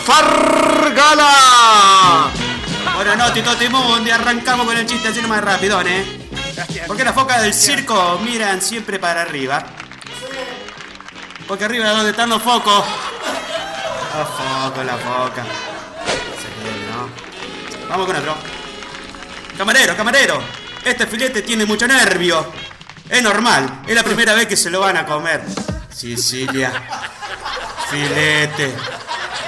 Fargala. 0.04 1.30
Buenas 2.92 3.16
noches, 3.16 3.34
Tito 3.34 3.56
Timundi. 3.56 4.10
Arrancamos 4.10 4.66
con 4.66 4.76
el 4.76 4.86
chiste 4.86 5.08
así 5.08 5.20
más 5.22 5.42
rápido, 5.42 5.80
¿eh? 5.82 6.28
¿Por 6.86 6.96
qué 6.96 7.04
las 7.04 7.14
focas 7.14 7.42
del 7.42 7.54
circo 7.54 8.20
miran 8.22 8.60
siempre 8.60 8.98
para 8.98 9.22
arriba? 9.22 9.64
Porque 11.48 11.64
arriba 11.64 11.90
es 11.90 11.96
donde 11.96 12.10
están 12.10 12.28
los 12.28 12.42
focos. 12.42 12.84
Los 14.16 14.28
focos, 14.28 14.84
la 14.84 14.96
foca. 14.96 15.44
¿no? 16.90 17.88
Vamos 17.88 18.06
con 18.06 18.16
otro. 18.16 18.36
Camarero, 19.56 19.96
camarero. 19.96 20.42
Este 20.84 21.06
filete 21.06 21.42
tiene 21.42 21.64
mucho 21.64 21.86
nervio. 21.86 22.52
Es 23.08 23.22
normal. 23.22 23.82
Es 23.86 23.94
la 23.94 24.02
primera 24.02 24.34
vez 24.34 24.46
que 24.46 24.56
se 24.56 24.70
lo 24.70 24.80
van 24.80 24.96
a 24.96 25.06
comer. 25.06 25.42
Sicilia. 25.90 26.72
Filete. 27.90 28.74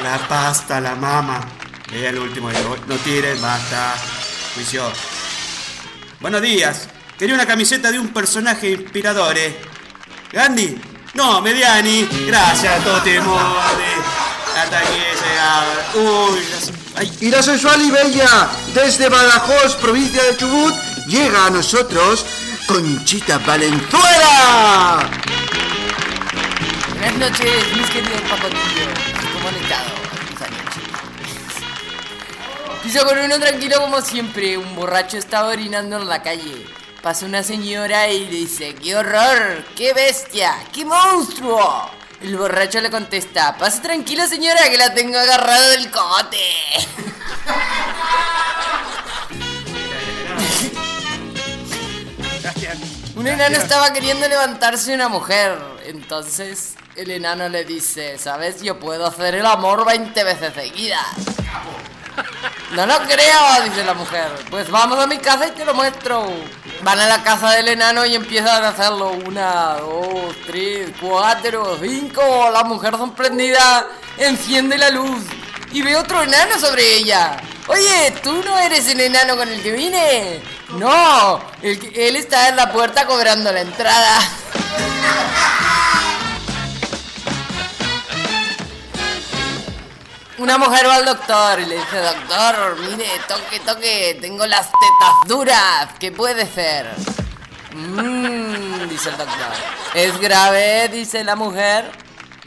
La 0.02 0.18
pasta, 0.28 0.80
la 0.80 0.94
mama. 0.94 1.55
Llega 1.90 2.10
el 2.10 2.18
último. 2.18 2.50
digo, 2.50 2.76
No 2.86 2.96
tiren, 2.96 3.40
basta. 3.40 3.94
Juicio. 4.54 4.90
Buenos 6.20 6.42
días. 6.42 6.88
Quería 7.18 7.34
una 7.34 7.46
camiseta 7.46 7.90
de 7.90 7.98
un 7.98 8.08
personaje 8.08 8.70
inspirador, 8.70 9.36
¿eh? 9.38 9.56
¿Gandhi? 10.32 10.76
No, 11.14 11.40
Mediani. 11.40 12.06
Gracias, 12.26 12.82
Totemode. 12.84 13.94
Hasta 14.56 14.78
aquí 14.78 14.88
he 14.94 15.14
llegado. 15.28 16.30
Uy, 16.34 16.40
las- 16.50 16.72
ay, 16.96 17.16
Y 17.20 17.30
la 17.30 17.42
sensual 17.42 17.80
y 17.82 17.90
bella, 17.90 18.48
desde 18.74 19.08
Badajoz, 19.08 19.76
provincia 19.76 20.22
de 20.24 20.36
Chubut, 20.36 20.74
llega 21.06 21.46
a 21.46 21.50
nosotros 21.50 22.24
Conchita 22.66 23.38
Valenzuela. 23.38 25.08
Buenas 26.98 27.16
noches, 27.18 27.76
mis 27.76 27.86
queridos 27.90 28.20
pacotillos. 28.28 28.88
¿Cómo 29.34 29.48
han 29.48 29.54
estado? 29.56 29.90
Noche. 32.86 32.92
Piso 32.92 33.04
con 33.04 33.18
uno 33.18 33.38
tranquilo 33.38 33.80
como 33.80 34.00
siempre. 34.00 34.56
Un 34.56 34.76
borracho 34.76 35.18
estaba 35.18 35.48
orinando 35.48 35.96
en 35.96 36.08
la 36.08 36.22
calle. 36.22 36.66
Pasa 37.02 37.26
una 37.26 37.42
señora 37.42 38.08
y 38.08 38.24
le 38.26 38.30
dice, 38.30 38.74
¡qué 38.74 38.96
horror! 38.96 39.64
¡Qué 39.76 39.92
bestia! 39.92 40.54
¡Qué 40.72 40.84
monstruo! 40.84 41.90
El 42.22 42.36
borracho 42.36 42.80
le 42.80 42.90
contesta, 42.90 43.56
pase 43.58 43.80
tranquila 43.80 44.26
señora 44.26 44.70
que 44.70 44.78
la 44.78 44.94
tengo 44.94 45.18
agarrado 45.18 45.68
del 45.70 45.90
cote. 45.90 46.38
Un 53.14 53.26
enano 53.26 53.56
estaba 53.56 53.92
queriendo 53.92 54.26
levantarse 54.28 54.94
una 54.94 55.08
mujer. 55.08 55.58
Entonces 55.84 56.74
el 56.96 57.10
enano 57.10 57.48
le 57.48 57.64
dice, 57.64 58.18
¿sabes? 58.18 58.62
Yo 58.62 58.80
puedo 58.80 59.06
hacer 59.06 59.34
el 59.34 59.46
amor 59.46 59.84
20 59.84 60.24
veces 60.24 60.54
seguidas. 60.54 61.06
No 62.72 62.84
lo 62.84 62.98
creo, 63.04 63.62
dice 63.64 63.84
la 63.84 63.94
mujer. 63.94 64.28
Pues 64.50 64.70
vamos 64.70 64.98
a 64.98 65.06
mi 65.06 65.18
casa 65.18 65.46
y 65.46 65.52
te 65.52 65.64
lo 65.64 65.72
muestro. 65.72 66.26
Van 66.82 66.98
a 66.98 67.06
la 67.06 67.22
casa 67.22 67.52
del 67.52 67.68
enano 67.68 68.04
y 68.04 68.14
empiezan 68.14 68.64
a 68.64 68.68
hacerlo. 68.68 69.12
Una, 69.12 69.74
dos, 69.74 70.34
tres, 70.46 70.90
cuatro, 71.00 71.78
cinco. 71.80 72.50
La 72.52 72.64
mujer 72.64 72.96
sorprendida 72.96 73.86
enciende 74.18 74.76
la 74.76 74.90
luz 74.90 75.22
y 75.72 75.82
ve 75.82 75.96
otro 75.96 76.22
enano 76.22 76.58
sobre 76.58 76.96
ella. 76.96 77.36
Oye, 77.68 78.12
¿tú 78.22 78.42
no 78.44 78.58
eres 78.58 78.86
el 78.88 79.00
enano 79.00 79.36
con 79.36 79.48
el 79.48 79.62
que 79.62 79.72
vine? 79.72 80.42
No, 80.70 81.40
él 81.62 82.16
está 82.16 82.48
en 82.48 82.56
la 82.56 82.70
puerta 82.72 83.06
cobrando 83.06 83.50
la 83.52 83.60
entrada. 83.60 84.18
Una 90.38 90.58
mujer 90.58 90.86
va 90.86 90.96
al 90.96 91.04
doctor 91.06 91.60
y 91.60 91.64
le 91.64 91.76
dice, 91.76 91.98
doctor, 91.98 92.78
mire, 92.80 93.08
toque, 93.26 93.58
toque, 93.60 94.18
tengo 94.20 94.46
las 94.46 94.66
tetas 94.66 95.14
duras, 95.26 95.88
¿qué 95.98 96.12
puede 96.12 96.46
ser? 96.46 96.86
Mmm, 97.74 98.86
dice 98.86 99.08
el 99.08 99.16
doctor. 99.16 99.52
¿Es 99.94 100.20
grave? 100.20 100.88
dice 100.88 101.24
la 101.24 101.36
mujer. 101.36 101.90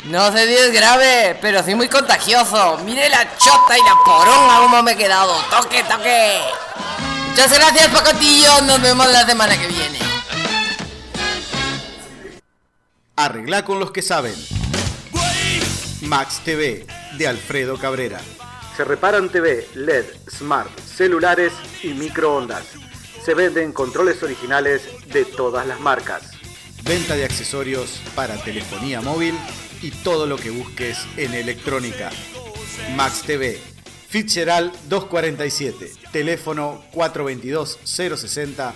No 0.05 0.31
sé 0.31 0.45
si 0.47 0.53
es 0.53 0.71
grave, 0.71 1.37
pero 1.41 1.63
sí 1.63 1.73
muy 1.73 1.89
contagioso. 1.89 2.77
Mire 2.85 3.09
la 3.09 3.35
chota 3.37 3.77
y 3.77 3.81
la 3.81 3.95
poronga 4.05 4.59
cómo 4.59 4.83
me 4.83 4.91
he 4.91 4.95
quedado. 4.95 5.35
Toque, 5.49 5.83
toque. 5.83 6.41
Muchas 7.29 7.51
gracias, 7.51 7.87
Pacotillo. 7.87 8.61
Nos 8.61 8.81
vemos 8.81 9.07
la 9.07 9.25
semana 9.25 9.57
que 9.57 9.67
viene. 9.67 9.99
Arregla 13.15 13.65
con 13.65 13.79
los 13.79 13.91
que 13.91 14.01
saben. 14.03 14.58
Max 16.01 16.41
TV 16.45 16.85
de 17.17 17.27
Alfredo 17.27 17.77
Cabrera. 17.77 18.19
Se 18.77 18.85
reparan 18.85 19.29
TV, 19.29 19.67
LED, 19.75 20.05
smart, 20.29 20.69
celulares 20.79 21.51
y 21.83 21.89
microondas. 21.89 22.63
Se 23.23 23.33
venden 23.33 23.73
controles 23.73 24.23
originales 24.23 24.83
de 25.11 25.25
todas 25.25 25.67
las 25.67 25.79
marcas. 25.81 26.31
venta 26.83 27.15
de 27.15 27.25
accesorios 27.25 28.01
para 28.15 28.41
telefonía 28.41 29.01
móvil 29.01 29.35
y 29.81 29.91
todo 29.91 30.25
lo 30.25 30.37
que 30.37 30.49
busques 30.49 30.97
en 31.17 31.33
electrónica. 31.33 32.09
Max 32.95 33.21
TV, 33.23 33.59
Fitzgerald 34.07 34.71
247, 34.87 35.91
teléfono 36.11 36.81
422-060, 36.93 38.71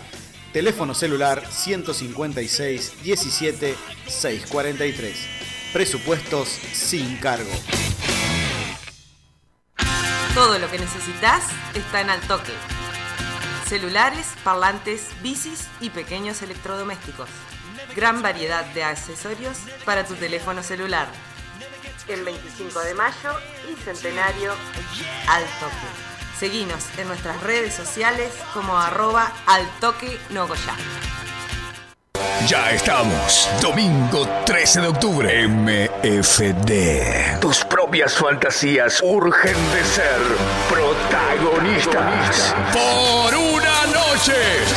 teléfono 0.52 0.94
celular 0.94 1.44
156 1.50 3.04
17 3.04 3.76
643. 4.08 5.33
Presupuestos 5.74 6.50
sin 6.50 7.18
cargo. 7.18 7.50
Todo 10.36 10.60
lo 10.60 10.70
que 10.70 10.78
necesitas 10.78 11.44
está 11.74 12.02
en 12.02 12.12
Altoque. 12.12 12.54
Celulares, 13.66 14.28
parlantes, 14.44 15.08
bicis 15.24 15.68
y 15.82 15.90
pequeños 15.90 16.44
electrodomésticos. 16.44 17.28
Gran 17.96 18.22
variedad 18.22 18.64
de 18.76 18.84
accesorios 18.84 19.58
para 19.84 20.06
tu 20.06 20.14
teléfono 20.14 20.62
celular. 20.62 21.08
En 22.08 22.24
25 22.24 22.80
de 22.82 22.94
mayo 22.94 23.32
y 23.72 23.76
Centenario 23.82 24.54
Altoque. 25.28 25.88
Seguinos 26.38 26.86
en 27.00 27.08
nuestras 27.08 27.42
redes 27.42 27.74
sociales 27.74 28.32
como 28.54 28.78
arroba 28.78 29.34
Altoque 29.48 30.20
Nogoyá. 30.30 30.76
Ya 32.48 32.72
estamos. 32.72 33.50
Domingo 33.62 34.28
13 34.46 34.82
de 34.82 34.88
octubre. 34.88 35.48
MFD. 35.48 37.40
Tus 37.40 37.64
propias 37.66 38.14
fantasías 38.16 39.00
urgen 39.02 39.56
de 39.74 39.84
ser 39.84 40.20
protagonistas. 40.70 42.54
Por 42.74 43.36
una 43.36 43.86
noche. 43.88 44.34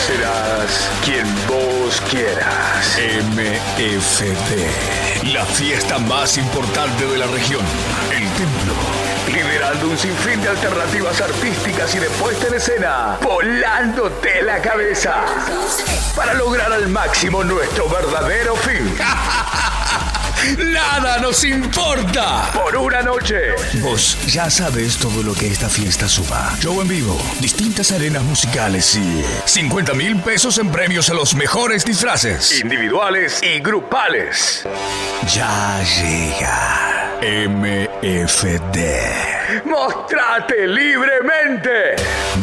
Serás 0.06 0.88
quien 1.04 1.26
vos 1.48 2.00
quieras. 2.10 2.98
MFD. 3.34 5.32
La 5.32 5.44
fiesta 5.44 5.98
más 5.98 6.38
importante 6.38 7.06
de 7.06 7.18
la 7.18 7.26
región. 7.26 7.64
El 8.10 8.28
templo. 8.34 9.05
Liderando 9.26 9.88
un 9.88 9.98
sinfín 9.98 10.40
de 10.40 10.48
alternativas 10.48 11.20
artísticas 11.20 11.94
y 11.94 11.98
de 11.98 12.08
puesta 12.10 12.46
en 12.48 12.54
escena. 12.54 13.18
Volándote 13.22 14.42
la 14.42 14.60
cabeza. 14.60 15.24
Para 16.14 16.34
lograr 16.34 16.72
al 16.72 16.88
máximo 16.88 17.44
nuestro 17.44 17.88
verdadero 17.88 18.56
fin. 18.56 18.96
Nada 20.58 21.18
nos 21.18 21.44
importa. 21.44 22.50
Por 22.52 22.76
una 22.76 23.02
noche. 23.02 23.54
Vos 23.80 24.16
ya 24.26 24.48
sabes 24.48 24.96
todo 24.96 25.22
lo 25.22 25.34
que 25.34 25.48
esta 25.48 25.68
fiesta 25.68 26.08
suba. 26.08 26.54
Show 26.60 26.80
en 26.82 26.88
vivo, 26.88 27.20
distintas 27.40 27.90
arenas 27.92 28.22
musicales 28.22 28.94
y 28.94 29.24
50 29.44 29.94
mil 29.94 30.20
pesos 30.20 30.58
en 30.58 30.70
premios 30.70 31.10
a 31.10 31.14
los 31.14 31.34
mejores 31.34 31.84
disfraces. 31.84 32.60
Individuales 32.60 33.42
y 33.42 33.58
grupales. 33.60 34.66
Ya 35.34 35.82
llega. 35.82 37.05
MFD. 37.22 38.78
Mostrate 39.64 40.66
libremente. 40.66 41.96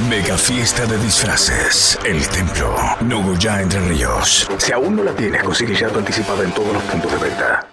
Mega 0.09 0.37
fiesta 0.37 0.85
de 0.87 0.97
disfraces. 0.97 1.99
El 2.03 2.27
templo. 2.29 2.75
Nogoyá 3.01 3.61
Entre 3.61 3.79
Ríos. 3.81 4.49
Si 4.57 4.71
aún 4.71 4.95
no 4.95 5.03
la 5.03 5.13
tienes, 5.13 5.43
consigue 5.43 5.75
ya 5.75 5.89
tu 5.89 5.99
anticipada 5.99 6.43
en 6.43 6.51
todos 6.53 6.73
los 6.73 6.83
puntos 6.83 7.11
de 7.11 7.17
venta. 7.17 7.67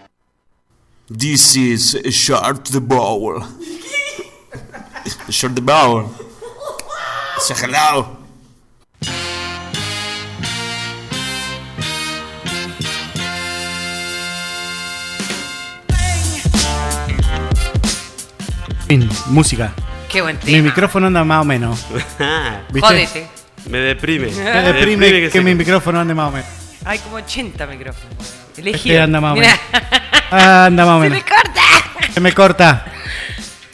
This 1.08 1.56
is 1.56 1.94
Short 2.04 2.68
the 2.70 2.80
Bowl. 2.80 3.42
Short 5.28 5.54
the 5.54 5.62
Bowl. 5.62 6.10
Say 7.38 7.56
hello. 7.66 8.19
Fin, 18.90 19.08
música. 19.26 19.72
Qué 20.08 20.20
buen 20.20 20.36
Mi 20.42 20.52
tema. 20.54 20.62
micrófono 20.64 21.06
anda 21.06 21.22
más 21.22 21.42
o 21.42 21.44
menos. 21.44 21.86
¿Viste? 22.72 22.80
Jódete. 22.88 23.28
Me 23.68 23.78
deprime. 23.78 24.32
Me 24.32 24.62
deprime 24.62 25.10
que, 25.12 25.30
se- 25.30 25.40
mi 25.42 25.54
micrófono 25.54 26.00
ande 26.00 26.12
más 26.12 26.28
o 26.30 26.32
menos. 26.32 26.48
Hay 26.84 26.98
como 26.98 27.14
80 27.16 27.66
micrófonos. 27.68 28.34
Elegí. 28.56 28.90
Este 28.90 29.00
anda 29.00 29.20
más 29.20 29.34
o 29.34 29.36
menos. 29.40 29.54
Anda 30.32 30.84
más 30.86 30.94
o 30.98 31.02
Se 31.04 31.08
menos. 31.08 31.18
me 31.18 31.24
corta. 31.24 31.62
Se 32.14 32.20
me 32.20 32.34
corta. 32.34 32.84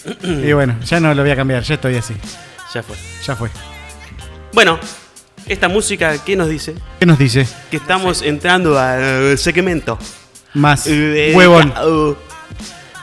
Y 0.23 0.53
bueno, 0.53 0.77
ya 0.85 1.01
no 1.01 1.15
lo 1.15 1.23
voy 1.23 1.31
a 1.31 1.37
cambiar, 1.37 1.63
ya 1.63 1.75
estoy 1.77 1.97
así. 1.97 2.15
Ya 2.75 2.83
fue. 2.83 2.97
Ya 3.27 3.35
fue. 3.35 3.49
Bueno, 4.53 4.79
esta 5.47 5.69
música, 5.69 6.23
¿qué 6.25 6.37
nos 6.37 6.51
dice? 6.51 6.75
¿Qué 7.01 7.07
nos 7.07 7.19
dice? 7.19 7.49
Que 7.71 7.79
estamos 7.79 8.21
entrando 8.21 8.79
al 8.79 9.39
segmento. 9.39 9.99
Más 10.53 10.87
Eh, 10.87 11.33
huevón. 11.35 11.73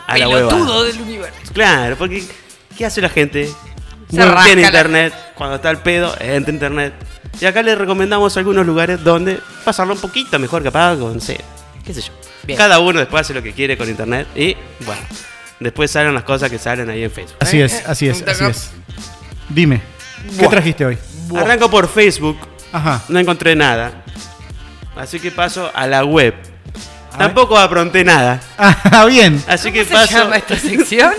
A 0.05 0.17
la 0.17 0.27
Pelotudo 0.27 0.65
hueva. 0.81 0.83
del 0.83 1.01
universo. 1.01 1.39
Claro, 1.53 1.95
porque 1.97 2.23
¿qué 2.77 2.85
hace 2.85 3.01
la 3.01 3.09
gente? 3.09 3.47
Se 3.47 3.53
Tiene 4.09 4.25
rasca 4.25 4.55
la- 4.55 4.61
internet. 4.61 5.13
Cuando 5.35 5.55
está 5.55 5.69
el 5.71 5.77
pedo, 5.77 6.15
entra 6.19 6.53
internet. 6.53 6.93
Y 7.41 7.45
acá 7.45 7.63
les 7.63 7.77
recomendamos 7.77 8.35
algunos 8.37 8.65
lugares 8.65 9.03
donde 9.03 9.39
pasarlo 9.65 9.93
un 9.93 9.99
poquito 9.99 10.37
mejor 10.39 10.63
capaz 10.63 10.95
con, 10.97 11.15
no 11.15 11.19
sé, 11.19 11.39
qué 11.83 11.93
sé 11.93 12.01
yo. 12.01 12.13
Bien. 12.43 12.57
Cada 12.57 12.79
uno 12.79 12.99
después 12.99 13.21
hace 13.21 13.33
lo 13.33 13.41
que 13.41 13.53
quiere 13.53 13.77
con 13.77 13.89
internet 13.89 14.27
y, 14.35 14.55
bueno, 14.85 15.01
después 15.59 15.89
salen 15.89 16.13
las 16.13 16.23
cosas 16.23 16.49
que 16.51 16.59
salen 16.59 16.89
ahí 16.89 17.03
en 17.03 17.09
Facebook. 17.11 17.37
Así 17.39 17.59
es, 17.61 17.83
así 17.87 18.07
es, 18.09 18.21
así 18.27 18.43
es. 18.45 18.71
Dime, 19.49 19.81
¿qué 20.29 20.41
Buah. 20.41 20.49
trajiste 20.51 20.85
hoy? 20.85 20.97
Arranco 21.35 21.69
por 21.71 21.87
Facebook, 21.89 22.37
Ajá. 22.71 23.01
no 23.09 23.17
encontré 23.19 23.55
nada. 23.55 24.03
Así 24.95 25.19
que 25.19 25.31
paso 25.31 25.71
a 25.73 25.87
la 25.87 26.03
web. 26.05 26.35
Tampoco 27.17 27.57
apronté 27.57 28.03
nada. 28.03 28.39
Ah, 28.57 29.05
bien. 29.05 29.41
Así 29.47 29.71
que 29.71 29.83
¿Cómo 29.85 29.99
se 29.99 30.05
paso 30.07 30.23
llama 30.23 30.37
esta 30.37 30.55
sección? 30.57 31.11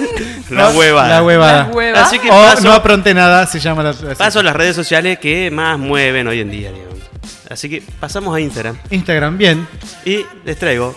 la 0.50 0.70
hueva. 0.76 1.08
La 1.08 1.22
huevada. 1.22 1.66
La 1.68 1.74
hueva. 1.74 2.02
Así 2.02 2.18
que 2.18 2.28
O 2.30 2.32
paso, 2.32 2.62
no 2.62 2.72
apronté 2.72 3.12
nada, 3.14 3.46
se 3.46 3.58
llama 3.60 3.82
la. 3.82 3.90
así. 3.90 4.04
paso 4.16 4.40
a 4.40 4.42
las 4.42 4.54
redes 4.56 4.76
sociales 4.76 5.18
que 5.18 5.50
más 5.50 5.78
mueven 5.78 6.26
hoy 6.28 6.40
en 6.40 6.50
día, 6.50 6.70
digamos. 6.72 6.94
Así 7.50 7.68
que 7.68 7.82
pasamos 8.00 8.34
a 8.34 8.40
Instagram 8.40 8.76
Instagram, 8.90 9.36
bien. 9.38 9.66
y 10.04 10.24
les 10.44 10.56
traigo 10.58 10.96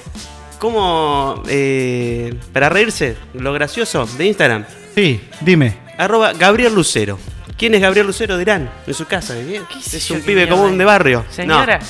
como 0.59 1.43
eh, 1.47 2.33
para 2.53 2.69
reírse, 2.69 3.15
lo 3.33 3.53
gracioso 3.53 4.07
de 4.17 4.25
Instagram. 4.25 4.65
Sí, 4.95 5.21
dime. 5.41 5.77
Arroba 5.97 6.33
Gabriel 6.33 6.73
Lucero. 6.73 7.19
¿Quién 7.57 7.75
es 7.75 7.81
Gabriel 7.81 8.07
Lucero? 8.07 8.37
Dirán, 8.37 8.69
en 8.85 8.93
su 8.93 9.05
casa. 9.05 9.35
¿eh? 9.37 9.61
¿Qué 9.71 9.81
sé 9.81 9.97
Es 9.97 10.11
un 10.11 10.21
pibe 10.21 10.47
común 10.47 10.77
de 10.77 10.85
barrio. 10.85 11.25
Señora. 11.29 11.79
No, 11.79 11.85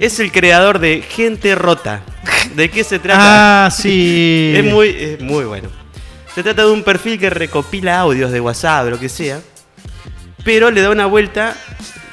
es 0.00 0.18
el 0.18 0.32
creador 0.32 0.80
de 0.80 1.02
Gente 1.02 1.54
Rota. 1.54 2.02
¿De 2.56 2.68
qué 2.70 2.82
se 2.82 2.98
trata? 2.98 3.66
Ah, 3.66 3.70
sí. 3.70 4.52
Es 4.56 4.64
muy, 4.64 4.88
es 4.88 5.20
muy 5.20 5.44
bueno. 5.44 5.68
Se 6.34 6.42
trata 6.42 6.62
de 6.64 6.70
un 6.70 6.82
perfil 6.82 7.18
que 7.18 7.30
recopila 7.30 8.00
audios 8.00 8.32
de 8.32 8.40
WhatsApp, 8.40 8.88
lo 8.88 8.98
que 8.98 9.08
sea, 9.08 9.40
pero 10.44 10.70
le 10.70 10.80
da 10.80 10.90
una 10.90 11.06
vuelta 11.06 11.56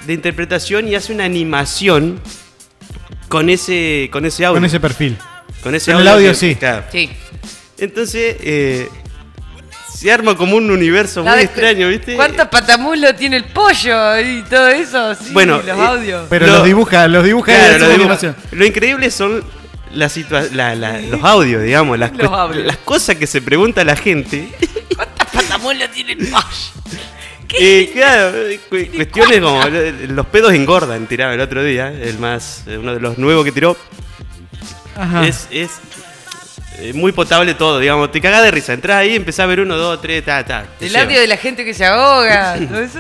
de 0.06 0.14
interpretación 0.14 0.88
y 0.88 0.96
hace 0.96 1.14
una 1.14 1.24
animación 1.26 2.20
con 3.30 3.50
ese, 3.50 4.10
con 4.12 4.26
ese 4.26 4.46
audio. 4.46 4.58
Con 4.58 4.66
ese 4.66 4.80
perfil. 4.80 5.18
Con 5.62 5.76
ese 5.76 5.92
con 5.92 6.02
el 6.02 6.08
audio, 6.08 6.30
que- 6.30 6.36
sí. 6.36 6.56
claro. 6.56 6.84
Sí. 6.92 7.10
Entonces, 7.78 8.38
eh, 8.42 8.90
se 10.00 10.12
arma 10.12 10.36
como 10.38 10.56
un 10.56 10.70
universo 10.70 11.24
muy 11.24 11.40
extraño, 11.40 11.88
¿viste? 11.90 12.16
¿Cuántos 12.16 12.48
patamulos 12.50 13.16
tiene 13.16 13.38
el 13.38 13.46
pollo 13.46 14.20
y 14.20 14.44
todo 14.44 14.68
eso? 14.68 15.16
Sí, 15.16 15.30
Bueno, 15.34 15.58
los 15.58 15.68
eh, 15.68 15.82
audios. 15.82 16.28
Pero 16.30 16.46
Lo- 16.46 16.54
los 16.54 16.66
dibuja, 16.66 17.08
los 17.08 17.24
dibuja 17.24 17.54
Claro, 17.54 17.74
en 17.76 17.82
lo, 17.90 17.96
animación. 17.96 18.36
lo 18.52 18.66
increíble 18.66 19.10
son 19.10 19.44
la- 19.94 20.76
la- 20.76 21.00
los 21.02 21.24
audios, 21.24 21.64
digamos, 21.64 21.98
las, 21.98 22.16
Los 22.16 22.32
audios. 22.32 22.66
las 22.66 22.78
cosas 22.78 23.16
que 23.16 23.26
se 23.26 23.42
pregunta 23.42 23.84
la 23.84 23.96
gente. 23.96 24.50
¿Cuántos 24.96 25.28
patamulos 25.34 25.90
tiene 25.92 26.12
el 26.14 26.28
pollo? 26.28 26.44
Eh, 27.60 27.92
claro, 27.94 28.38
eh, 28.38 28.60
cu- 28.70 28.76
cuestiones 28.94 29.40
como 29.40 29.64
eh, 29.64 30.08
los 30.10 30.26
pedos 30.26 30.52
engordan, 30.52 31.08
tiraba 31.08 31.34
el 31.34 31.40
otro 31.40 31.64
día, 31.64 31.88
el 31.94 32.20
más, 32.20 32.64
uno 32.68 32.94
de 32.94 33.00
los 33.00 33.18
nuevos 33.18 33.46
que 33.46 33.54
tiró. 33.54 33.78
Ajá. 34.98 35.26
Es, 35.26 35.48
es 35.50 35.70
muy 36.94 37.12
potable 37.12 37.54
todo, 37.54 37.80
digamos, 37.80 38.12
te 38.12 38.22
cagás 38.22 38.44
de 38.44 38.52
risa, 38.52 38.74
entrás 38.74 38.98
ahí, 38.98 39.16
empezás 39.16 39.44
a 39.44 39.48
ver 39.48 39.60
uno, 39.60 39.76
dos, 39.78 40.02
tres, 40.02 40.24
ta, 40.24 40.46
ta. 40.46 40.66
El 40.80 40.96
audio 40.96 41.20
de 41.20 41.28
la 41.28 41.38
gente 41.38 41.66
que 41.66 41.74
se 41.74 41.86
ahoga, 41.86 42.58
todo 42.68 42.80
eso. 42.80 43.00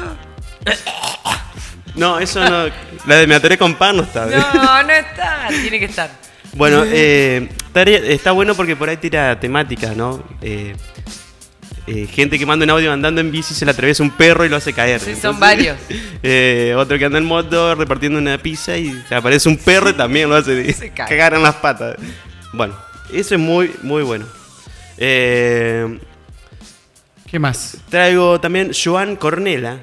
No, 1.95 2.19
eso 2.19 2.39
no, 2.47 2.69
la 3.05 3.15
de 3.15 3.28
me 3.28 3.36
atoré 3.36 3.57
con 3.57 3.75
pan 3.75 3.97
no 3.97 4.03
está. 4.03 4.25
No, 4.25 4.84
no 4.84 4.89
está, 4.91 5.47
tiene 5.49 5.80
que 5.80 5.86
estar. 5.86 6.09
Bueno, 6.53 6.84
eh, 6.86 7.49
está 7.73 8.32
bueno 8.32 8.55
porque 8.55 8.75
por 8.75 8.89
ahí 8.89 8.97
tira 8.97 9.39
temáticas, 9.39 9.95
¿no? 9.95 10.23
Eh, 10.41 10.75
eh, 11.88 12.05
gente 12.11 12.38
que 12.38 12.45
manda 12.45 12.65
un 12.65 12.69
audio 12.71 12.91
andando 12.91 13.21
en 13.21 13.32
bici 13.32 13.53
se 13.53 13.63
le 13.63 13.71
atraviesa 13.71 14.03
un 14.03 14.11
perro 14.11 14.43
y 14.43 14.49
lo 14.49 14.57
hace 14.57 14.73
caer. 14.73 14.99
Sí, 14.99 15.15
son 15.15 15.39
varios. 15.39 15.78
eh, 16.23 16.73
otro 16.78 16.97
que 16.97 17.05
anda 17.05 17.17
en 17.17 17.25
moto 17.25 17.75
repartiendo 17.75 18.19
una 18.19 18.38
pizza 18.38 18.78
y 18.78 18.93
aparece 19.09 19.47
un 19.47 19.57
perro 19.57 19.89
y 19.89 19.93
también 19.93 20.30
lo 20.30 20.36
hace 20.36 20.73
Se 20.73 20.89
cae. 20.89 21.07
cagar 21.07 21.36
en 21.36 21.43
las 21.43 21.55
patas. 21.55 21.95
Bueno, 22.51 22.75
eso 23.14 23.36
es 23.36 23.41
muy, 23.41 23.74
muy 23.84 24.03
bueno. 24.03 24.26
Eh, 24.97 25.99
¿Qué 27.26 27.39
más? 27.39 27.78
traigo 27.89 28.39
también 28.39 28.72
Joan 28.74 29.16
Cornela, 29.16 29.80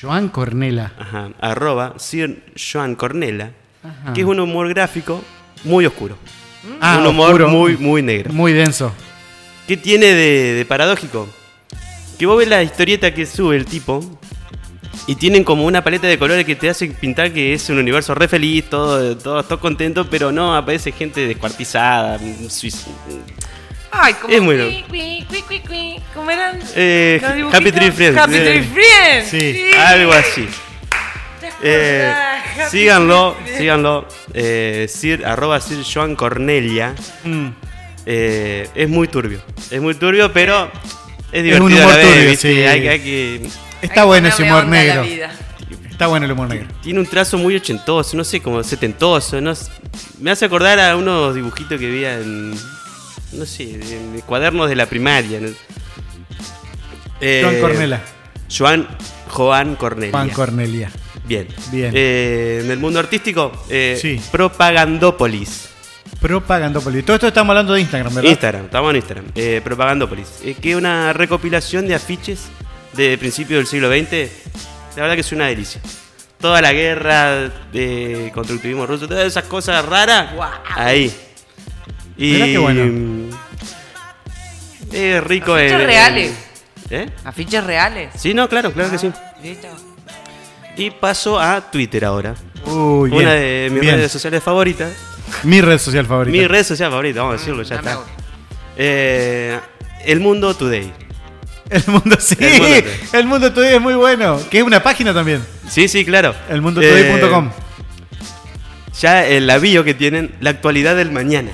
Joan 0.00 0.28
Cornela. 0.28 0.92
ajá, 0.98 1.30
arroba 1.40 1.94
Sir 1.98 2.42
Joan 2.56 2.94
Cornela, 2.94 3.50
Ajá. 3.82 4.12
que 4.12 4.20
es 4.20 4.26
un 4.26 4.40
humor 4.40 4.68
gráfico 4.68 5.22
muy 5.64 5.86
oscuro. 5.86 6.16
Ah, 6.80 6.98
un 7.00 7.06
humor 7.08 7.28
oscuro. 7.30 7.48
muy, 7.48 7.76
muy 7.76 8.02
negro. 8.02 8.32
Muy 8.32 8.52
denso. 8.52 8.92
¿Qué 9.66 9.76
tiene 9.76 10.06
de, 10.06 10.52
de 10.54 10.64
paradójico? 10.64 11.28
Que 12.18 12.26
vos 12.26 12.38
ves 12.38 12.48
la 12.48 12.62
historieta 12.62 13.12
que 13.14 13.26
sube 13.26 13.56
el 13.56 13.64
tipo 13.64 14.00
y 15.06 15.14
tienen 15.16 15.44
como 15.44 15.64
una 15.64 15.82
paleta 15.82 16.06
de 16.06 16.18
colores 16.18 16.44
que 16.44 16.54
te 16.56 16.68
hace 16.68 16.86
pintar 16.88 17.32
que 17.32 17.54
es 17.54 17.68
un 17.70 17.78
universo 17.78 18.14
re 18.14 18.28
feliz, 18.28 18.64
todo, 18.70 19.16
todo, 19.16 19.42
todo 19.42 19.58
contento, 19.60 20.08
pero 20.08 20.32
no, 20.32 20.54
aparece 20.56 20.92
gente 20.92 21.26
descuartizada, 21.26 22.18
suic- 22.18 22.86
Ay, 23.94 24.14
como. 24.14 24.32
Es 24.32 24.40
muy 24.40 24.84
cui, 24.88 25.26
cui, 25.46 25.60
cui. 25.60 25.96
¿Cómo 26.14 26.30
eran? 26.30 26.58
Eh, 26.74 27.20
los 27.36 27.54
Happy? 27.54 27.70
Tree 27.72 27.92
Friends. 27.92 28.18
Happy 28.18 28.36
eh, 28.36 28.40
Tree 28.40 28.62
Friends. 28.62 29.28
Sí. 29.28 29.70
Algo 29.76 30.12
así. 30.12 30.48
Eh, 31.62 32.10
Happy 32.58 32.70
síganlo, 32.70 33.36
síganlo. 33.58 34.08
Eh, 34.32 34.86
Sir, 34.88 35.26
arroba 35.26 35.60
Sir 35.60 35.84
Joan 35.84 36.16
Cornelia. 36.16 36.94
Mm. 37.24 37.48
Eh, 38.06 38.68
es 38.74 38.88
muy 38.88 39.08
turbio. 39.08 39.42
Es 39.70 39.80
muy 39.80 39.94
turbio, 39.94 40.32
pero 40.32 40.70
es 41.30 41.38
un 41.40 41.44
divertido 41.44 41.82
a 41.82 41.86
humor 41.86 41.90
la 41.90 41.96
vez, 41.96 42.14
turbio, 42.14 42.36
sí. 42.36 42.62
Hay, 42.64 42.88
hay 42.88 43.00
que. 43.00 43.40
Está 43.82 44.04
bueno 44.04 44.28
ese 44.28 44.42
humor 44.44 44.66
negro. 44.66 45.04
Está 45.90 46.06
bueno 46.06 46.24
el 46.26 46.32
humor 46.32 46.48
negro. 46.48 46.68
Tiene 46.82 47.00
un 47.00 47.06
trazo 47.06 47.36
muy 47.38 47.54
ochentoso, 47.54 48.16
no 48.16 48.24
sé, 48.24 48.40
como 48.40 48.62
setentoso. 48.62 49.40
No 49.40 49.54
sé. 49.54 49.70
me 50.20 50.30
hace 50.30 50.44
acordar 50.46 50.80
a 50.80 50.96
unos 50.96 51.34
dibujitos 51.34 51.78
que 51.78 51.86
veía 51.90 52.18
en. 52.18 52.52
No 53.32 53.46
sé, 53.46 53.74
en 53.74 54.20
cuadernos 54.26 54.68
de 54.68 54.76
la 54.76 54.86
primaria. 54.86 55.40
¿no? 55.40 55.48
Eh, 57.20 57.42
Juan 57.44 57.60
Cornela. 57.60 58.00
Joan, 58.56 58.88
Joan 59.28 59.76
Cornelia. 59.76 60.10
Juan 60.12 60.30
Cornelia. 60.30 60.90
Bien. 61.24 61.46
Bien. 61.70 61.92
Eh, 61.94 62.60
en 62.64 62.70
el 62.70 62.78
mundo 62.78 62.98
artístico, 62.98 63.52
eh, 63.70 63.98
Sí. 64.00 64.20
Propagandópolis. 64.30 65.68
Propagandópolis. 66.20 67.04
Todo 67.04 67.14
esto 67.16 67.28
estamos 67.28 67.50
hablando 67.50 67.72
de 67.74 67.80
Instagram, 67.80 68.14
¿verdad? 68.14 68.30
Instagram, 68.30 68.64
estamos 68.66 68.90
en 68.90 68.96
Instagram. 68.96 69.24
Eh, 69.34 69.60
Propagandópolis. 69.64 70.28
eh, 70.44 70.54
que 70.60 70.72
es 70.72 70.76
una 70.76 71.12
recopilación 71.12 71.86
de 71.88 71.94
afiches 71.94 72.48
de 72.94 73.16
principios 73.18 73.58
del 73.58 73.66
siglo 73.66 73.88
XX. 73.90 74.30
La 74.96 75.02
verdad 75.02 75.14
que 75.14 75.20
es 75.22 75.32
una 75.32 75.46
delicia. 75.46 75.80
Toda 76.40 76.60
la 76.60 76.72
guerra 76.72 77.48
de 77.72 78.30
constructivismo 78.34 78.86
ruso, 78.86 79.06
todas 79.08 79.26
esas 79.26 79.44
cosas 79.44 79.84
raras. 79.84 80.30
Ahí. 80.74 81.14
Y, 82.16 82.38
qué 82.52 82.58
bueno. 82.58 82.84
mm, 82.84 83.30
Es 84.92 85.24
rico 85.24 85.54
Afiches 85.54 85.72
en. 85.72 85.86
reales. 85.86 86.32
¿Eh? 86.90 87.08
Afiches 87.24 87.64
reales. 87.64 88.10
Sí, 88.16 88.34
no, 88.34 88.48
claro, 88.48 88.72
claro 88.72 88.90
que 88.90 88.98
sí. 88.98 89.10
¿Listo? 89.42 89.68
Y 90.76 90.90
paso 90.90 91.38
a 91.40 91.70
Twitter 91.70 92.04
ahora. 92.04 92.34
Uy, 92.66 93.10
bien. 93.10 93.22
Una 93.22 93.32
de 93.34 93.68
mis 93.70 93.80
bien. 93.80 93.94
redes 93.96 94.12
sociales 94.12 94.42
favoritas. 94.42 94.92
Mi 95.44 95.60
red 95.60 95.78
social 95.78 96.06
favorita. 96.06 96.36
Mi 96.36 96.46
red 96.46 96.64
social 96.64 96.90
favorita, 96.90 97.20
vamos 97.20 97.36
a 97.36 97.38
decirlo, 97.38 97.62
ya 97.62 97.76
No 97.76 97.90
está. 97.90 98.00
Eh, 98.76 99.58
el 100.04 100.20
Mundo 100.20 100.54
Today. 100.54 100.92
El 101.72 101.84
mundo 101.86 102.16
sí. 102.20 102.36
El 102.38 102.52
Mundo 102.52 102.66
Today. 102.66 102.84
El 103.12 103.26
mundo 103.26 103.52
today 103.52 103.74
es 103.74 103.80
muy 103.80 103.94
bueno. 103.94 104.40
Que 104.50 104.58
es 104.58 104.64
una 104.64 104.82
página 104.82 105.14
también. 105.14 105.42
Sí, 105.68 105.88
sí, 105.88 106.04
claro. 106.04 106.34
Elmundotoday.com. 106.50 107.46
Eh, 107.46 107.50
ya 109.00 109.26
en 109.26 109.46
la 109.46 109.58
bio 109.58 109.84
que 109.84 109.94
tienen, 109.94 110.34
la 110.40 110.50
actualidad 110.50 110.96
del 110.96 111.10
mañana. 111.10 111.50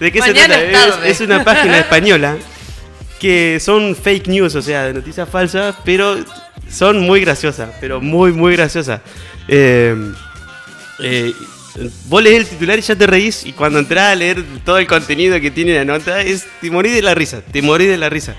¿De 0.00 0.12
qué 0.12 0.18
Mañana 0.20 0.54
se 0.54 0.66
es 0.66 0.72
trata? 0.72 1.06
es 1.08 1.20
una 1.20 1.44
página 1.44 1.78
española 1.84 2.36
que 3.18 3.58
son 3.60 3.96
fake 3.96 4.28
news, 4.28 4.54
o 4.54 4.62
sea, 4.62 4.84
de 4.84 4.94
noticias 4.94 5.28
falsas, 5.28 5.74
pero 5.84 6.16
son 6.70 7.00
muy 7.00 7.20
graciosas, 7.20 7.70
pero 7.80 8.00
muy, 8.00 8.32
muy 8.32 8.56
graciosas. 8.56 9.00
Eh, 9.48 9.94
eh, 11.00 11.32
vos 12.06 12.22
lees 12.22 12.38
el 12.40 12.46
titular 12.46 12.78
y 12.78 12.82
ya 12.82 12.96
te 12.96 13.06
reís, 13.06 13.44
y 13.46 13.52
cuando 13.52 13.78
entras 13.78 14.12
a 14.12 14.14
leer 14.14 14.42
todo 14.64 14.78
el 14.78 14.86
contenido 14.86 15.40
que 15.40 15.50
tiene 15.50 15.74
la 15.74 15.84
nota, 15.84 16.20
es, 16.22 16.46
te 16.60 16.70
morís 16.70 16.94
de 16.94 17.02
la 17.02 17.14
risa, 17.14 17.40
te 17.40 17.62
morís 17.62 17.88
de 17.88 17.98
la 17.98 18.08
risa. 18.08 18.34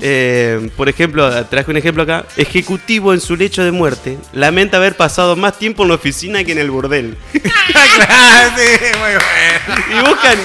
Eh, 0.00 0.70
por 0.76 0.88
ejemplo, 0.88 1.44
traje 1.46 1.70
un 1.70 1.76
ejemplo 1.76 2.04
acá. 2.04 2.24
Ejecutivo 2.36 3.12
en 3.12 3.20
su 3.20 3.34
lecho 3.36 3.64
de 3.64 3.72
muerte 3.72 4.16
lamenta 4.32 4.76
haber 4.76 4.96
pasado 4.96 5.34
más 5.34 5.58
tiempo 5.58 5.82
en 5.82 5.88
la 5.88 5.96
oficina 5.96 6.44
que 6.44 6.52
en 6.52 6.58
el 6.58 6.70
burdel. 6.70 7.16
Sí, 7.32 8.84
muy 8.98 9.10
bueno. 9.10 9.20
Y 9.90 10.08
buscan, 10.08 10.38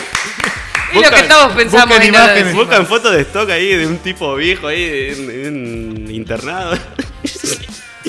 Y 0.93 1.01
lo 1.03 1.09
que 1.11 1.23
todos 1.23 1.53
pensamos 1.53 1.87
buscan 1.87 2.07
imágenes. 2.07 2.53
buscan 2.55 2.85
fotos 2.87 3.13
de 3.13 3.21
stock 3.21 3.49
ahí 3.51 3.75
de 3.75 3.85
un 3.87 3.97
tipo 3.99 4.35
viejo 4.35 4.67
ahí 4.67 5.13
en, 5.15 5.29
en 5.45 6.11
internado. 6.11 6.77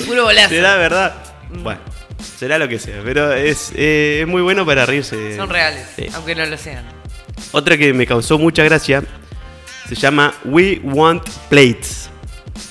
Puro 0.05 0.23
bolazo. 0.23 0.49
¿Será 0.49 0.75
verdad? 0.77 1.15
Bueno, 1.49 1.79
será 2.37 2.57
lo 2.57 2.67
que 2.67 2.79
sea, 2.79 3.01
pero 3.03 3.33
es, 3.33 3.71
eh, 3.75 4.19
es 4.21 4.27
muy 4.27 4.41
bueno 4.41 4.65
para 4.65 4.85
reírse. 4.85 5.35
Son 5.35 5.49
reales, 5.49 5.85
Sí. 5.95 6.07
aunque 6.13 6.35
no 6.35 6.45
lo 6.45 6.57
sean. 6.57 6.83
Otra 7.51 7.77
que 7.77 7.93
me 7.93 8.05
causó 8.05 8.37
mucha 8.39 8.63
gracia 8.63 9.03
se 9.87 9.95
llama 9.95 10.33
We 10.45 10.79
Want 10.83 11.27
Plates. 11.49 12.09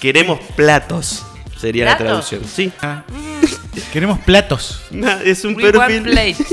Queremos 0.01 0.41
platos. 0.57 1.25
Sería 1.59 1.85
la 1.87 1.97
traducción. 1.97 2.43
Sí. 2.45 2.73
Ah. 2.83 3.05
Queremos 3.93 4.19
platos. 4.21 4.83
Es 5.25 5.45
un 5.45 5.55
We 5.57 5.65
want 5.71 5.77
perfil. 5.77 6.03
plates. 6.03 6.47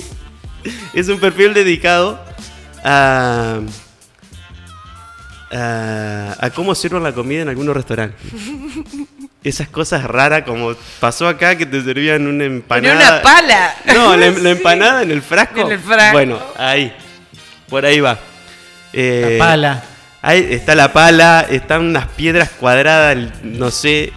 Es 0.94 1.08
un 1.10 1.20
perfil 1.20 1.54
dedicado 1.56 2.24
a, 2.84 3.60
a, 5.52 6.36
a 6.40 6.50
cómo 6.52 6.76
sirven 6.76 7.02
la 7.04 7.14
comida 7.14 7.42
en 7.42 7.50
algunos 7.50 7.76
restaurantes. 7.76 8.20
Esas 9.44 9.68
cosas 9.70 10.04
raras 10.04 10.44
como 10.44 10.76
pasó 11.00 11.28
acá 11.28 11.56
que 11.56 11.66
te 11.66 11.82
servían 11.84 12.28
una 12.28 12.44
empanada. 12.46 12.94
Ponía 12.96 13.10
una 13.12 13.22
pala. 13.24 13.76
No, 13.86 14.16
la, 14.16 14.30
la 14.30 14.50
empanada 14.52 15.02
en 15.02 15.12
el 15.12 15.22
frasco. 15.24 15.62
En 15.62 15.72
el 15.72 15.80
frasco. 15.80 16.12
Bueno, 16.14 16.40
ahí. 16.58 16.94
Por 17.68 17.86
ahí 17.86 18.00
va. 18.00 18.20
Eh, 18.94 19.38
La 19.40 19.46
pala. 19.46 19.84
Ahí 20.22 20.48
está 20.52 20.76
la 20.76 20.94
pala, 20.94 21.48
están 21.50 21.82
unas 21.82 22.06
piedras 22.10 22.50
cuadradas, 22.52 23.18
no 23.42 23.72
sé. 23.72 24.14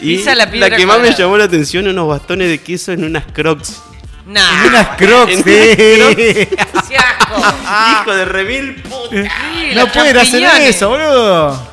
Y 0.00 0.18
Pisa 0.18 0.34
la 0.34 0.50
piedra 0.50 0.76
que 0.76 0.84
más 0.84 1.00
me 1.00 1.14
llamó 1.14 1.38
la 1.38 1.44
atención, 1.44 1.88
unos 1.88 2.06
bastones 2.08 2.48
de 2.48 2.58
queso 2.58 2.92
en 2.92 3.04
unas 3.04 3.24
crocs. 3.32 3.80
Nah. 4.26 4.64
Y 4.64 4.68
unas 4.68 4.88
crocs. 4.98 5.32
En 5.32 5.38
sí. 5.38 5.44
¡Qué 6.16 6.96
asco! 6.98 7.36
Hijo 8.02 8.14
de 8.14 8.24
remil 8.26 8.74
puta. 8.82 9.10
Sí, 9.22 9.70
No 9.74 9.86
pueden 9.90 10.18
hacer 10.18 10.42
eso, 10.62 10.90
boludo. 10.90 11.68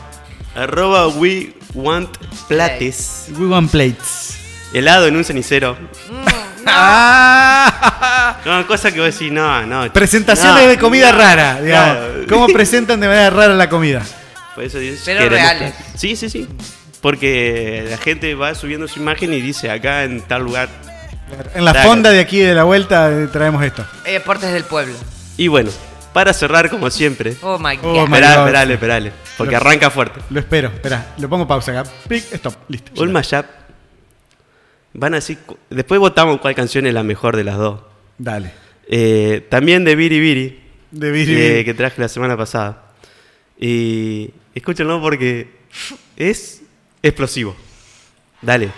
Arroba 0.55 1.09
we 1.09 1.53
want 1.75 2.09
plates. 2.47 3.27
We 3.37 3.45
want 3.47 3.69
plates. 3.69 4.37
Helado 4.73 5.07
en 5.07 5.15
un 5.15 5.23
cenicero. 5.23 5.77
Ah. 6.67 8.37
No, 8.43 8.65
cosa 8.65 8.91
que 8.91 8.99
vos 8.99 9.13
decís, 9.13 9.31
no, 9.31 9.65
no. 9.67 9.93
Presentaciones 9.93 10.63
no, 10.63 10.69
de 10.69 10.77
comida 10.79 11.11
no, 11.11 11.17
rara, 11.19 11.61
digamos. 11.61 11.95
claro. 11.97 12.25
¿Cómo 12.27 12.47
presentan 12.47 12.99
de 12.99 13.07
manera 13.07 13.29
rara 13.29 13.53
la 13.53 13.69
comida? 13.69 14.01
Por 14.55 14.63
eso 14.63 14.79
dices, 14.79 15.01
Pero 15.05 15.29
reales. 15.29 15.73
Sí, 15.95 16.15
sí, 16.15 16.27
sí. 16.29 16.47
Porque 17.01 17.85
la 17.89 17.97
gente 17.97 18.33
va 18.33 18.55
subiendo 18.55 18.87
su 18.87 18.99
imagen 18.99 19.31
y 19.33 19.41
dice 19.41 19.69
acá 19.69 20.03
en 20.05 20.21
tal 20.21 20.43
lugar. 20.43 20.69
En 21.53 21.65
la 21.65 21.71
Claro. 21.71 21.89
fonda 21.89 22.09
de 22.09 22.19
aquí 22.19 22.39
de 22.39 22.55
la 22.55 22.63
vuelta 22.63 23.11
eh, 23.11 23.27
traemos 23.31 23.63
esto. 23.63 23.85
Hay 24.05 24.13
deportes 24.13 24.51
del 24.51 24.63
pueblo. 24.63 24.95
Y 25.37 25.47
bueno, 25.47 25.69
para 26.15 26.31
cerrar 26.33 26.69
como 26.69 26.89
siempre. 26.89 27.35
Oh 27.41 27.59
my 27.59 27.77
Oh 27.83 27.93
god. 27.93 28.07
my 28.07 28.15
Esperale, 28.15 28.35
esperale, 28.45 28.73
esperale. 28.75 29.11
Porque 29.37 29.51
Lo- 29.51 29.57
arranca 29.57 29.89
fuerte. 29.89 30.21
Lo 30.29 30.39
espero. 30.39 30.69
Espera, 30.69 31.13
lo 31.17 31.27
pongo 31.27 31.45
pausa 31.45 31.77
acá. 31.77 31.89
Pic, 32.07 32.23
stop. 32.31 32.55
Listo. 32.69 33.03
Un 33.03 33.11
mashup. 33.11 33.45
Van 34.93 35.13
a 35.13 35.17
decir. 35.17 35.37
Después 35.69 35.99
votamos 35.99 36.39
cuál 36.39 36.55
canción 36.55 36.87
es 36.87 36.93
la 36.93 37.03
mejor 37.03 37.35
de 37.35 37.43
las 37.43 37.57
dos. 37.57 37.81
Dale. 38.17 38.53
Eh, 38.87 39.45
también 39.49 39.83
de 39.83 39.95
Biri 39.97 40.19
Biri. 40.21 40.63
De 40.91 41.11
Biri 41.11 41.33
eh, 41.33 41.49
Biri. 41.49 41.65
que 41.65 41.73
traje 41.73 41.99
la 41.99 42.07
semana 42.07 42.37
pasada. 42.37 42.93
Y 43.59 44.31
escúchenlo 44.53 45.01
porque 45.01 45.49
es 46.15 46.61
explosivo. 47.03 47.57
Dale. 48.41 48.69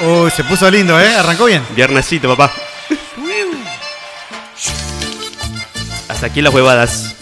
Uy, 0.00 0.30
se 0.32 0.42
puso 0.42 0.68
lindo, 0.70 1.00
¿eh? 1.00 1.14
Arrancó 1.14 1.44
bien. 1.46 1.62
Viernesito, 1.76 2.28
papá. 2.36 2.52
Hasta 6.16 6.28
aquí 6.28 6.40
las 6.40 6.54
huevadas. 6.54 7.15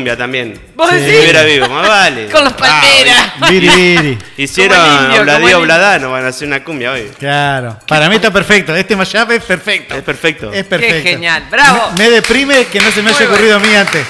Cumbia 0.00 0.16
también. 0.16 0.58
¿Vos 0.74 0.88
Si 0.90 0.96
decís? 0.96 1.10
estuviera 1.12 1.42
vivo, 1.44 1.68
más 1.68 1.86
vale. 1.86 2.26
Con 2.32 2.42
los 2.44 2.52
palmeras. 2.54 3.32
Viri, 3.50 3.68
viri. 3.68 4.18
Hicieron 4.38 4.78
Como 4.78 4.88
el 4.90 4.94
indio, 5.04 5.08
como 5.18 5.22
el 5.22 5.36
Obladío. 5.36 5.58
Obladano, 5.58 6.10
van 6.10 6.24
a 6.24 6.28
hacer 6.28 6.48
una 6.48 6.64
cumbia 6.64 6.92
hoy. 6.92 7.10
Claro. 7.18 7.78
Para 7.86 8.08
mí 8.08 8.14
está 8.16 8.30
perfecto. 8.32 8.74
Este 8.74 8.96
mashup 8.96 9.30
es 9.32 9.42
perfecto. 9.44 9.94
Es 9.94 10.02
perfecto. 10.02 10.52
Es 10.52 10.64
perfecto. 10.64 11.02
Qué 11.02 11.10
genial. 11.10 11.44
Bravo. 11.50 11.90
Me, 11.92 12.04
me 12.04 12.10
deprime 12.10 12.64
que 12.66 12.80
no 12.80 12.90
se 12.90 13.02
me 13.02 13.10
haya 13.10 13.18
bueno. 13.18 13.32
ocurrido 13.34 13.56
a 13.56 13.58
mí 13.60 13.74
antes. 13.74 14.06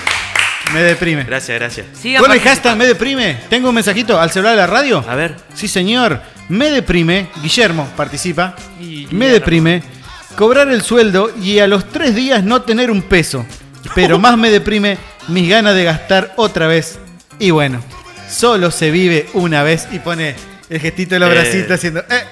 Me 0.72 0.82
deprime. 0.82 1.24
Gracias, 1.24 1.58
gracias. 1.58 1.86
Sigan 2.00 2.22
Con 2.22 2.30
el 2.30 2.40
hashtag 2.40 2.76
me 2.76 2.86
deprime. 2.86 3.40
Tengo 3.48 3.70
un 3.70 3.74
mensajito 3.74 4.20
al 4.20 4.30
celular 4.30 4.52
de 4.52 4.58
la 4.60 4.66
radio. 4.68 5.04
A 5.08 5.16
ver. 5.16 5.34
Sí, 5.54 5.66
señor. 5.66 6.22
Me 6.48 6.70
deprime. 6.70 7.26
Guillermo 7.42 7.88
participa. 7.96 8.54
Y- 8.80 9.08
Me 9.10 9.28
deprime. 9.28 9.82
Cobrar 10.36 10.68
el 10.68 10.82
sueldo 10.82 11.32
y 11.42 11.58
a 11.58 11.66
los 11.66 11.88
tres 11.88 12.14
días 12.14 12.44
no 12.44 12.62
tener 12.62 12.90
un 12.92 13.02
peso. 13.02 13.44
Pero 13.96 14.18
más 14.20 14.36
me 14.38 14.50
deprime 14.50 14.96
mis 15.30 15.48
ganas 15.48 15.74
de 15.74 15.84
gastar 15.84 16.32
otra 16.36 16.66
vez. 16.66 16.98
Y 17.38 17.50
bueno, 17.50 17.82
solo 18.28 18.70
se 18.70 18.90
vive 18.90 19.28
una 19.34 19.62
vez. 19.62 19.88
Y 19.92 19.98
pone 19.98 20.34
el 20.68 20.80
gestito 20.80 21.14
de 21.14 21.20
los 21.20 21.30
Eh. 21.30 21.32
bracitos 21.34 21.70
haciendo. 21.72 22.00
Eh, 22.00 22.24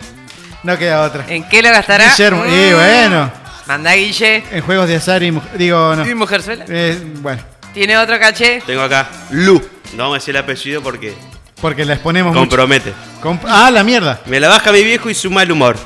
no 0.62 0.76
queda 0.78 1.02
otra. 1.02 1.24
¿En 1.28 1.48
qué 1.48 1.62
lo 1.62 1.70
gastará? 1.70 2.10
Guillermo. 2.10 2.44
Y 2.46 2.50
Mm. 2.50 2.74
bueno. 2.74 3.32
Manda 3.66 3.92
Guille. 3.94 4.44
En 4.50 4.62
juegos 4.62 4.88
de 4.88 4.96
azar 4.96 5.22
y 5.22 5.30
mujer. 5.30 5.50
Digo, 5.58 5.94
no. 5.94 6.06
¿Y 6.08 6.14
Mujerzuela? 6.14 6.64
Eh, 6.68 6.98
bueno, 7.20 7.42
¿Tiene 7.74 7.98
otro 7.98 8.18
caché? 8.18 8.62
Tengo 8.66 8.80
acá 8.82 9.08
Lu. 9.30 9.60
No 9.92 10.04
vamos 10.04 10.16
a 10.16 10.18
decir 10.20 10.34
el 10.34 10.42
apellido 10.42 10.82
porque 10.82 11.14
porque 11.60 11.84
la 11.84 11.94
exponemos 11.94 12.30
mucho. 12.32 12.40
compromete. 12.40 12.92
Comp- 13.22 13.44
ah, 13.46 13.70
la 13.70 13.82
mierda. 13.84 14.20
Me 14.26 14.40
la 14.40 14.48
baja 14.48 14.72
mi 14.72 14.82
viejo 14.82 15.10
y 15.10 15.14
su 15.14 15.30
mal 15.30 15.50
humor. 15.52 15.76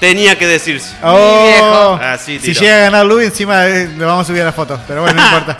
Tenía 0.00 0.38
que 0.38 0.46
decirse. 0.46 0.94
Oh, 1.02 1.44
viejo. 1.46 1.94
Así 2.02 2.38
si 2.38 2.54
llega 2.54 2.76
a 2.76 2.80
ganar 2.80 3.04
Lu, 3.06 3.18
encima 3.20 3.66
eh, 3.66 3.88
le 3.98 4.04
vamos 4.04 4.24
a 4.24 4.26
subir 4.28 4.42
a 4.42 4.46
la 4.46 4.52
foto. 4.52 4.78
Pero 4.88 5.02
bueno, 5.02 5.20
no 5.20 5.26
importa. 5.38 5.58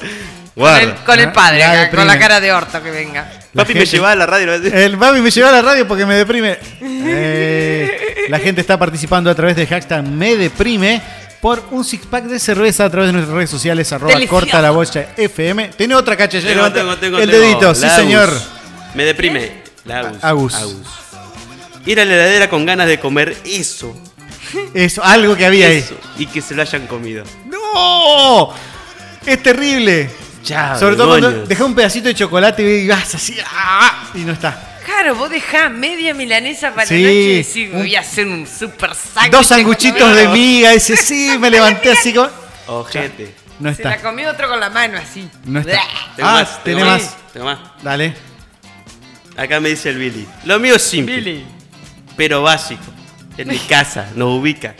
Con 0.56 0.74
el, 0.74 0.94
con 0.94 1.20
el 1.20 1.32
padre, 1.32 1.58
La 1.58 1.66
acá, 1.70 1.80
deprime. 1.82 1.96
con 1.98 2.06
la 2.06 2.18
cara 2.18 2.40
de 2.40 2.52
orto 2.52 2.82
que 2.82 2.90
venga. 2.90 3.30
La 3.52 3.62
Papi 3.64 3.74
me 3.74 3.84
llevaba 3.84 4.12
a 4.12 4.16
la 4.16 4.26
radio. 4.26 4.46
¿no? 4.46 4.54
El 4.54 4.96
papi 4.96 5.20
me 5.20 5.30
lleva 5.30 5.50
a 5.50 5.52
la 5.52 5.62
radio 5.62 5.86
porque 5.86 6.06
me 6.06 6.14
deprime. 6.14 6.58
Eh, 6.80 8.26
la 8.28 8.38
gente 8.38 8.60
está 8.62 8.78
participando 8.78 9.30
a 9.30 9.34
través 9.34 9.54
de 9.56 9.66
hashtag 9.66 10.02
me 10.04 10.34
deprime 10.36 11.00
por 11.40 11.62
un 11.70 11.84
six 11.84 12.06
pack 12.06 12.24
de 12.24 12.38
cerveza 12.38 12.86
a 12.86 12.90
través 12.90 13.08
de 13.08 13.12
nuestras 13.12 13.36
redes 13.36 13.50
sociales 13.50 13.92
arroba 13.92 14.14
Delicioso. 14.14 14.40
corta 14.40 14.62
la 14.62 14.70
bocha 14.70 15.08
FM. 15.16 15.68
Tiene 15.76 15.94
otra 15.94 16.16
cacha, 16.16 16.40
Tengo, 16.40 16.72
tengo, 16.72 16.96
tengo, 16.96 17.18
el 17.18 17.30
dedito, 17.30 17.74
sí 17.74 17.88
señor. 17.90 18.30
Me 18.94 19.04
deprime. 19.04 19.62
Lagus. 19.84 20.24
Agus. 20.24 20.54
Ir 21.84 22.00
a 22.00 22.04
la 22.04 22.14
heladera 22.14 22.48
con 22.48 22.64
ganas 22.66 22.88
de 22.88 22.98
comer 22.98 23.36
eso. 23.44 23.94
Eso, 24.74 25.04
algo 25.04 25.36
que 25.36 25.44
había 25.44 25.66
ahí. 25.68 25.84
Y 26.18 26.26
que 26.26 26.40
se 26.40 26.54
lo 26.54 26.62
hayan 26.62 26.86
comido. 26.86 27.24
¡No! 27.46 28.52
Es 29.24 29.42
terrible. 29.42 30.08
Ya, 30.46 30.76
Sobre 30.76 30.96
todo 30.96 31.08
cuando 31.08 31.26
demonios. 31.28 31.48
deja 31.48 31.64
un 31.64 31.74
pedacito 31.74 32.08
de 32.08 32.14
chocolate 32.14 32.62
y 32.62 32.86
vas 32.88 33.14
así 33.14 33.36
¡ah! 33.46 34.10
y 34.14 34.18
no 34.18 34.32
está. 34.32 34.78
Claro, 34.84 35.16
vos 35.16 35.28
dejás 35.28 35.70
media 35.72 36.14
milanesa 36.14 36.72
para 36.72 36.86
Sí, 36.86 36.94
la 37.02 37.08
noche 37.08 37.20
y 37.20 37.36
decís, 37.42 37.72
voy 37.72 37.96
a 37.96 38.00
hacer 38.00 38.26
un 38.28 38.46
super 38.46 38.94
sándwich. 38.94 39.32
Dos 39.32 39.46
sanguchitos 39.48 40.00
con- 40.00 40.14
de 40.14 40.28
miga, 40.28 40.72
ese 40.72 40.96
sí, 40.96 41.36
me 41.40 41.50
levanté 41.50 41.90
así 41.90 42.14
como. 42.14 42.28
Ojete. 42.68 43.34
No 43.58 43.74
Se 43.74 43.82
la 43.82 43.94
está. 43.94 44.08
comió 44.08 44.30
otro 44.30 44.48
con 44.48 44.60
la 44.60 44.70
mano 44.70 44.98
así. 44.98 45.28
No 45.44 45.60
está. 45.60 45.80
Tengo 46.14 46.28
Ah, 46.28 46.32
más. 46.34 46.62
tengo 46.64 46.84
más. 46.84 47.16
Tengo 47.32 47.46
más. 47.46 47.58
Dale. 47.82 48.14
Acá 49.36 49.58
me 49.60 49.70
dice 49.70 49.90
el 49.90 49.98
Billy. 49.98 50.26
Lo 50.44 50.58
mío 50.60 50.76
es 50.76 50.82
simple. 50.82 51.16
Billy. 51.16 51.44
Pero 52.16 52.42
básico. 52.42 52.82
En 53.36 53.48
mi 53.48 53.58
casa, 53.68 54.08
nos 54.14 54.28
ubica. 54.40 54.74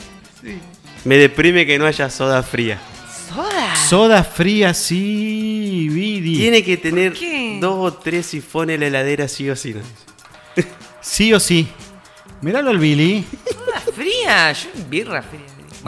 Me 1.05 1.17
deprime 1.17 1.67
que 1.67 1.79
no 1.79 1.87
haya 1.87 2.09
soda 2.11 2.43
fría. 2.43 2.79
Soda. 3.29 3.75
Soda 3.89 4.25
fría, 4.25 4.73
sí, 4.75 5.89
Vidi. 5.91 6.37
Tiene 6.39 6.63
que 6.65 6.77
tener 6.77 7.13
qué? 7.13 7.59
dos 7.61 7.75
o 7.79 7.95
tres 7.95 8.27
sifones 8.27 8.75
en 8.75 8.81
la 8.83 8.87
heladera 8.89 9.29
sí 9.29 9.49
o 9.51 9.57
sí. 9.57 9.75
¿no? 9.75 9.83
Sí 11.01 11.33
o 11.33 11.39
sí. 11.41 11.69
Míralo 12.41 12.71
al 12.71 12.79
Billy. 12.79 13.25
Soda 13.53 13.81
fría. 13.95 14.53
Yo 14.53 14.69
birra 14.89 15.23
fría. 15.23 15.41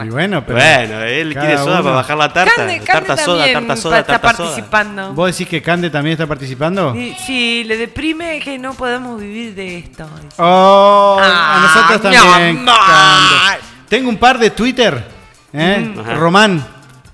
Y 0.05 0.09
bueno, 0.09 0.45
pero. 0.45 0.59
Bueno, 0.59 1.01
él 1.01 1.33
quiere 1.33 1.57
soda 1.57 1.73
uno. 1.75 1.83
para 1.83 1.95
bajar 1.97 2.17
la 2.17 2.31
tarta. 2.33 2.55
Cande, 2.55 2.73
Cande 2.79 2.85
tarta 3.07 3.17
soda, 3.17 3.37
también 3.43 3.67
tarta 3.67 3.81
soda, 3.81 3.99
está 3.99 4.13
tarta 4.19 4.37
soda. 4.37 4.47
participando. 4.49 5.13
¿Vos 5.13 5.31
decís 5.31 5.47
que 5.49 5.61
Cande 5.61 5.89
también 5.89 6.13
está 6.13 6.25
participando? 6.25 6.93
Sí, 6.93 7.15
sí, 7.25 7.63
le 7.65 7.75
deprime 7.75 8.39
que 8.39 8.57
no 8.57 8.73
podemos 8.75 9.19
vivir 9.19 9.53
de 9.55 9.79
esto. 9.79 10.07
Oh, 10.37 11.17
a 11.19 11.25
Ah, 11.25 11.59
nosotros 11.63 12.01
también. 12.01 12.59
amor. 12.59 12.75
Cande. 12.87 13.63
Tengo 13.89 14.07
un 14.09 14.17
par 14.17 14.39
de 14.39 14.51
Twitter. 14.51 15.03
¿eh? 15.51 15.93
Ajá. 15.99 16.13
Román, 16.15 16.65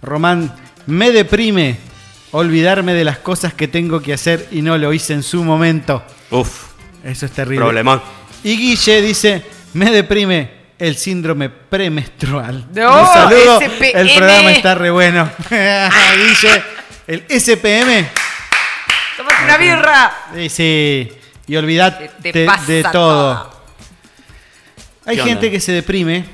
Román, 0.05 0.53
me 0.87 1.11
deprime 1.11 1.77
olvidarme 2.31 2.93
de 2.93 3.03
las 3.03 3.17
cosas 3.19 3.53
que 3.53 3.67
tengo 3.67 4.01
que 4.01 4.13
hacer 4.13 4.47
y 4.51 4.61
no 4.61 4.77
lo 4.77 4.93
hice 4.93 5.13
en 5.13 5.23
su 5.23 5.43
momento. 5.43 6.03
Uf, 6.31 6.65
Eso 7.03 7.25
es 7.25 7.31
terrible. 7.31 7.63
problemón. 7.63 8.01
Y 8.43 8.57
Guille 8.57 9.01
dice, 9.01 9.43
me 9.73 9.89
deprime 9.91 10.51
el 10.77 10.95
síndrome 10.97 11.49
premenstrual. 11.49 12.67
No, 12.73 13.01
Un 13.01 13.07
saludo, 13.07 13.59
SPM. 13.61 13.91
el 13.99 14.15
programa 14.15 14.51
está 14.51 14.75
re 14.75 14.89
bueno. 14.91 15.29
Guille, 15.49 16.63
el 17.07 17.23
SPM. 17.29 18.07
¡Tómate 19.17 19.43
una 19.45 19.57
birra! 19.57 20.13
Sí, 20.35 20.49
sí. 20.49 21.09
Y 21.47 21.55
olvidate 21.55 22.11
de 22.19 22.85
todo. 22.91 23.53
Hay 25.05 25.15
¿Qué 25.17 25.23
gente 25.23 25.51
que 25.51 25.59
se 25.59 25.71
deprime. 25.71 26.25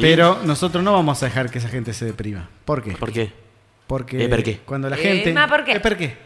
Pero 0.00 0.38
nosotros 0.44 0.82
no 0.84 0.92
vamos 0.92 1.22
a 1.22 1.26
dejar 1.26 1.50
que 1.50 1.58
esa 1.58 1.68
gente 1.68 1.92
se 1.92 2.04
deprima. 2.04 2.48
¿Por 2.64 2.82
qué? 2.82 2.92
¿Por 2.92 3.12
qué? 3.12 3.32
Porque 3.86 4.24
Eh, 4.24 4.28
¿por 4.28 4.42
qué? 4.42 4.60
cuando 4.64 4.88
la 4.90 4.96
Eh, 4.96 5.00
gente... 5.02 5.32
ma, 5.32 5.46
¿por 5.48 5.64
qué? 5.64 5.72
Eh, 5.72 5.80
¿por 5.80 5.96
qué? 5.96 6.04
Eh, 6.04 6.16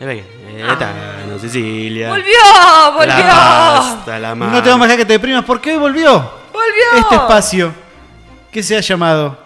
que- 0.00 0.60
eh, 0.60 0.66
Tano, 0.78 1.38
Sicilia. 1.38 2.08
¡Volvió! 2.10 2.32
La 2.34 2.90
¡Volvió! 2.94 3.14
pasta, 3.24 4.18
la 4.18 4.34
No 4.34 4.62
te 4.62 4.68
vamos 4.68 4.84
a 4.84 4.88
dejar 4.88 4.98
que 4.98 5.04
te 5.06 5.12
deprimas 5.14 5.44
porque 5.44 5.72
hoy 5.72 5.78
volvió. 5.78 6.12
¡Volvió! 6.52 6.98
Este 7.00 7.14
espacio 7.14 7.72
que 8.52 8.62
se 8.62 8.76
ha 8.76 8.80
llamado 8.80 9.38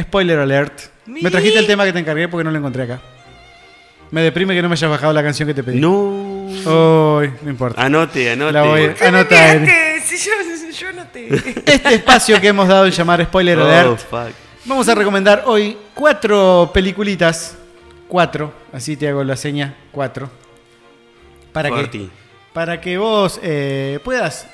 Spoiler 0.00 0.38
Alert. 0.38 0.80
Me 1.06 1.30
trajiste 1.30 1.58
el 1.58 1.66
tema 1.66 1.84
que 1.84 1.92
te 1.92 1.98
encargué 1.98 2.28
porque 2.28 2.44
no 2.44 2.50
lo 2.50 2.58
encontré 2.58 2.84
acá. 2.84 3.00
Me 4.10 4.22
deprime 4.22 4.54
que 4.54 4.62
no 4.62 4.68
me 4.68 4.74
hayas 4.74 4.90
bajado 4.90 5.12
la 5.12 5.22
canción 5.22 5.46
que 5.48 5.54
te 5.54 5.62
pedí. 5.64 5.80
No. 5.80 6.46
Hoy, 6.66 7.32
no 7.42 7.50
importa. 7.50 7.82
Anote, 7.82 8.30
anote. 8.30 8.52
La 8.52 8.62
voy-. 8.62 8.94
Si 10.04 10.16
yo, 10.18 10.32
Este 11.66 11.94
espacio 11.94 12.40
que 12.40 12.48
hemos 12.48 12.68
dado 12.68 12.86
en 12.86 12.92
llamar 12.92 13.24
Spoiler 13.24 13.58
Oh, 13.58 13.64
Alert. 13.68 13.98
fuck. 13.98 14.28
Vamos 14.64 14.88
a 14.88 14.94
recomendar 14.94 15.44
hoy 15.46 15.76
cuatro 15.94 16.70
peliculitas. 16.72 17.56
Cuatro, 18.08 18.52
así 18.72 18.96
te 18.96 19.08
hago 19.08 19.24
la 19.24 19.36
seña. 19.36 19.74
Cuatro. 19.90 20.30
Para 21.52 21.70
que, 21.70 22.08
para 22.52 22.80
que 22.80 22.98
vos 22.98 23.40
eh, 23.42 23.98
puedas 24.04 24.46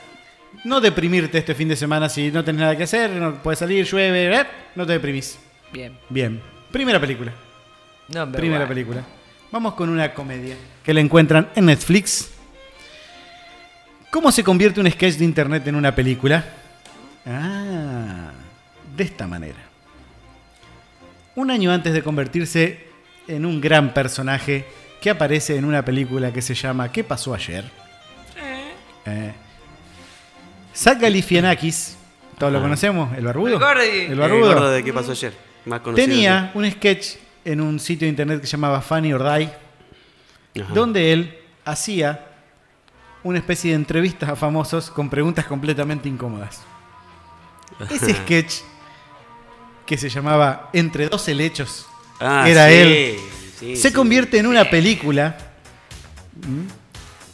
no 0.65 0.81
deprimirte 0.81 1.39
este 1.39 1.55
fin 1.55 1.69
de 1.69 1.77
semana 1.77 2.09
si 2.09 2.31
no 2.31 2.45
tenés 2.45 2.61
nada 2.61 2.77
que 2.77 2.85
hacer, 2.85 3.11
no 3.11 3.43
puedes 3.43 3.59
salir, 3.59 3.85
llueve, 3.85 4.35
eh, 4.35 4.47
no 4.75 4.87
te 4.87 4.93
deprimís. 4.93 5.39
Bien. 5.73 5.99
Bien. 6.09 6.41
Primera 6.71 7.01
película. 7.01 7.33
Primera 8.33 8.65
one. 8.65 8.67
película. 8.67 9.03
Vamos 9.51 9.75
con 9.75 9.89
una 9.89 10.15
comedia 10.15 10.57
que 10.83 10.95
la 10.95 11.01
encuentran 11.01 11.49
en 11.55 11.67
Netflix. 11.67 12.31
¿Cómo 14.13 14.31
se 14.31 14.45
convierte 14.45 14.79
un 14.79 14.91
sketch 14.91 15.15
de 15.17 15.25
internet 15.25 15.67
en 15.69 15.75
una 15.75 15.95
película? 15.95 16.45
Ah, 17.25 18.31
de 18.95 19.05
esta 19.05 19.27
manera. 19.27 19.57
Un 21.35 21.51
año 21.51 21.73
antes 21.73 21.95
de 21.95 22.03
convertirse 22.03 22.89
en 23.27 23.47
un 23.47 23.59
gran 23.59 23.95
personaje 23.95 24.67
que 25.01 25.09
aparece 25.09 25.57
en 25.57 25.65
una 25.65 25.83
película 25.83 26.31
que 26.31 26.43
se 26.43 26.55
llama 26.55 26.93
¿Qué 26.93 27.05
pasó 27.05 27.33
ayer? 27.33 27.65
Eh, 29.07 29.33
Zach 30.77 31.01
Galifianakis, 31.01 31.97
todos 32.37 32.53
lo 32.53 32.61
conocemos, 32.61 33.17
el 33.17 33.25
barbudo. 33.25 33.55
El 33.55 33.59
gordi. 33.61 33.89
El 33.89 34.13
El 34.13 34.19
barbudo. 34.19 34.53
gordo 34.53 34.71
de 34.73 34.85
qué 34.85 34.93
pasó 34.93 35.13
ayer. 35.13 35.33
Más 35.65 35.81
conocido. 35.81 36.07
Tenía 36.07 36.51
un 36.53 36.71
sketch 36.71 37.15
en 37.47 37.63
un 37.63 37.81
sitio 37.81 38.05
de 38.05 38.11
internet 38.11 38.43
que 38.43 38.47
se 38.47 38.53
llamaba 38.53 38.83
Funny 38.83 39.15
or 39.15 39.23
Die. 39.23 39.49
Ajá. 40.61 40.75
donde 40.75 41.15
él 41.15 41.39
hacía 41.65 42.27
una 43.25 43.39
especie 43.39 43.71
de 43.71 43.77
entrevistas 43.77 44.29
a 44.29 44.37
famosos 44.37 44.91
con 44.91 45.09
preguntas 45.09 45.47
completamente 45.47 46.09
incómodas. 46.09 46.63
Ese 47.91 48.15
sketch 48.23 48.55
que 49.87 49.97
se 49.99 50.09
llamaba 50.09 50.71
Entre 50.73 51.09
dos 51.09 51.27
helechos 51.29 51.87
Ah, 52.21 52.45
era 52.49 52.69
sí, 52.69 52.75
él. 52.75 53.17
sí, 53.59 53.77
se 53.77 53.89
sí. 53.89 53.95
convierte 53.95 54.39
en 54.39 54.47
una 54.47 54.65
película 54.71 55.37
¿m? 56.45 56.67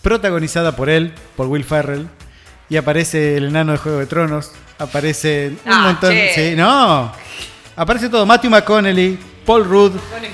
protagonizada 0.03 0.75
por 0.75 0.89
él, 0.89 1.13
por 1.37 1.47
Will 1.49 1.65
Ferrell, 1.65 2.09
y 2.71 2.77
aparece 2.77 3.37
el 3.37 3.47
enano 3.49 3.73
de 3.73 3.79
Juego 3.79 3.99
de 3.99 4.07
Tronos, 4.07 4.53
aparece 4.79 5.53
un 5.65 5.73
Ah, 5.73 5.83
montón, 5.85 6.11
che. 6.13 6.33
sí, 6.51 6.57
no, 6.57 7.13
aparece 7.77 8.09
todo, 8.09 8.25
Matthew 8.25 8.51
McConaughey, 8.51 9.19
Paul 9.45 9.65
Rudd, 9.65 9.93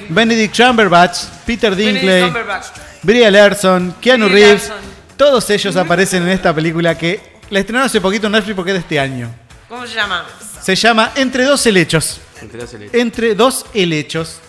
Benedict 0.08 0.56
Cumberbatch, 0.56 1.24
Peter 1.46 1.72
Cumberbatch. 1.74 2.66
Brie 3.02 3.28
Larson, 3.30 3.94
Keanu 4.00 4.26
Brie 4.28 4.44
Reeves, 4.44 4.68
Larson. 4.68 4.93
Todos 5.16 5.48
ellos 5.50 5.76
aparecen 5.76 6.22
en 6.22 6.30
esta 6.30 6.54
película 6.54 6.96
que 6.96 7.20
la 7.50 7.60
estrenaron 7.60 7.86
hace 7.86 8.00
poquito 8.00 8.26
en 8.26 8.32
Netflix 8.32 8.56
porque 8.56 8.70
es 8.70 8.74
de 8.74 8.80
este 8.80 8.98
año. 9.00 9.34
¿Cómo 9.68 9.86
se 9.86 9.94
llama? 9.94 10.24
Se 10.62 10.74
llama 10.76 11.12
Entre 11.16 11.44
dos 11.44 11.64
helechos. 11.66 12.20
Entre 12.40 12.60
dos 12.60 12.72
helechos. 12.74 12.94
Entre 12.94 13.34
dos 13.34 13.66
helechos. 13.74 14.40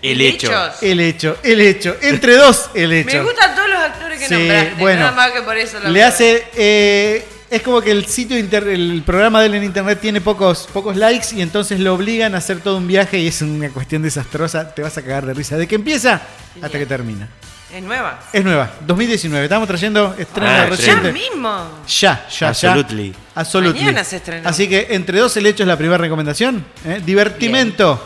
El 0.00 0.20
hecho. 0.20 0.50
El 0.80 1.00
hecho, 1.00 1.36
el 1.44 1.60
hecho. 1.60 1.96
Entre 2.02 2.34
dos, 2.36 2.70
el 2.74 2.92
hecho. 2.92 3.18
Me 3.18 3.22
gustan 3.22 3.54
todos 3.54 3.68
los 3.70 3.78
actores 3.78 4.18
que 4.18 4.26
Sí, 4.26 4.34
nombraste. 4.34 4.74
bueno. 4.80 5.00
Nada 5.00 5.12
más 5.12 5.30
que 5.30 5.42
por 5.42 5.56
eso 5.56 5.78
lo 5.78 5.90
Le 5.90 6.02
hace. 6.02 6.44
eh, 6.56 7.24
es 7.50 7.62
como 7.62 7.80
que 7.82 7.90
el 7.92 8.06
sitio 8.06 8.36
inter- 8.38 8.66
el 8.66 9.02
programa 9.06 9.40
de 9.40 9.46
él 9.46 9.54
en 9.54 9.64
internet 9.64 10.00
tiene 10.00 10.20
pocos, 10.20 10.68
pocos 10.72 10.96
likes 10.96 11.28
y 11.36 11.42
entonces 11.42 11.78
lo 11.78 11.94
obligan 11.94 12.34
a 12.34 12.38
hacer 12.38 12.58
todo 12.60 12.78
un 12.78 12.88
viaje 12.88 13.18
y 13.18 13.28
es 13.28 13.42
una 13.42 13.68
cuestión 13.68 14.02
desastrosa. 14.02 14.74
Te 14.74 14.82
vas 14.82 14.96
a 14.98 15.02
cagar 15.02 15.24
de 15.26 15.34
risa. 15.34 15.56
De 15.56 15.68
que 15.68 15.76
empieza 15.76 16.20
hasta 16.60 16.78
que 16.78 16.86
termina. 16.86 17.28
Es 17.72 17.82
nueva. 17.82 18.20
Es 18.32 18.44
nueva, 18.44 18.70
2019. 18.86 19.44
Estamos 19.44 19.66
trayendo 19.66 20.14
estreno 20.18 20.50
Ah, 20.50 20.56
Ya 20.64 20.66
reciente. 20.66 21.12
mismo. 21.12 21.68
Ya, 21.88 22.26
ya, 22.28 22.48
Absolutely. 22.48 23.12
ya. 23.12 23.18
Absolutely. 23.40 23.80
Mañana 23.80 24.04
se 24.04 24.16
estrenó. 24.16 24.46
Así 24.48 24.68
que 24.68 24.88
entre 24.90 25.18
dos 25.18 25.34
helechos 25.38 25.66
la 25.66 25.76
primera 25.76 25.96
recomendación. 25.98 26.62
¿eh? 26.84 27.00
Divertimento 27.04 27.98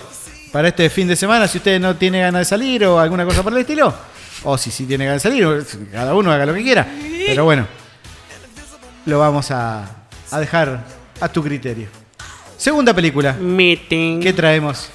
para 0.53 0.69
este 0.69 0.89
fin 0.89 1.09
de 1.09 1.17
semana. 1.17 1.49
Si 1.49 1.59
usted 1.59 1.81
no 1.81 1.97
tiene 1.97 2.21
ganas 2.21 2.41
de 2.43 2.45
salir 2.45 2.85
o 2.85 3.01
alguna 3.01 3.25
cosa 3.25 3.43
por 3.43 3.53
el 3.53 3.59
estilo. 3.61 3.93
O 4.45 4.57
si 4.57 4.71
sí 4.71 4.85
tiene 4.87 5.05
ganas 5.07 5.23
de 5.23 5.29
salir, 5.31 5.45
o 5.45 5.59
cada 5.91 6.15
uno 6.15 6.31
haga 6.31 6.47
lo 6.47 6.55
que 6.55 6.63
quiera. 6.63 6.87
Pero 7.27 7.45
bueno, 7.45 7.67
lo 9.07 9.19
vamos 9.19 9.51
a, 9.51 9.85
a 10.31 10.39
dejar 10.39 10.85
a 11.21 11.29
tu 11.29 11.43
criterio. 11.43 11.89
Segunda 12.57 12.95
película. 12.95 13.33
Meeting. 13.33 14.21
¿Qué 14.21 14.33
traemos? 14.33 14.91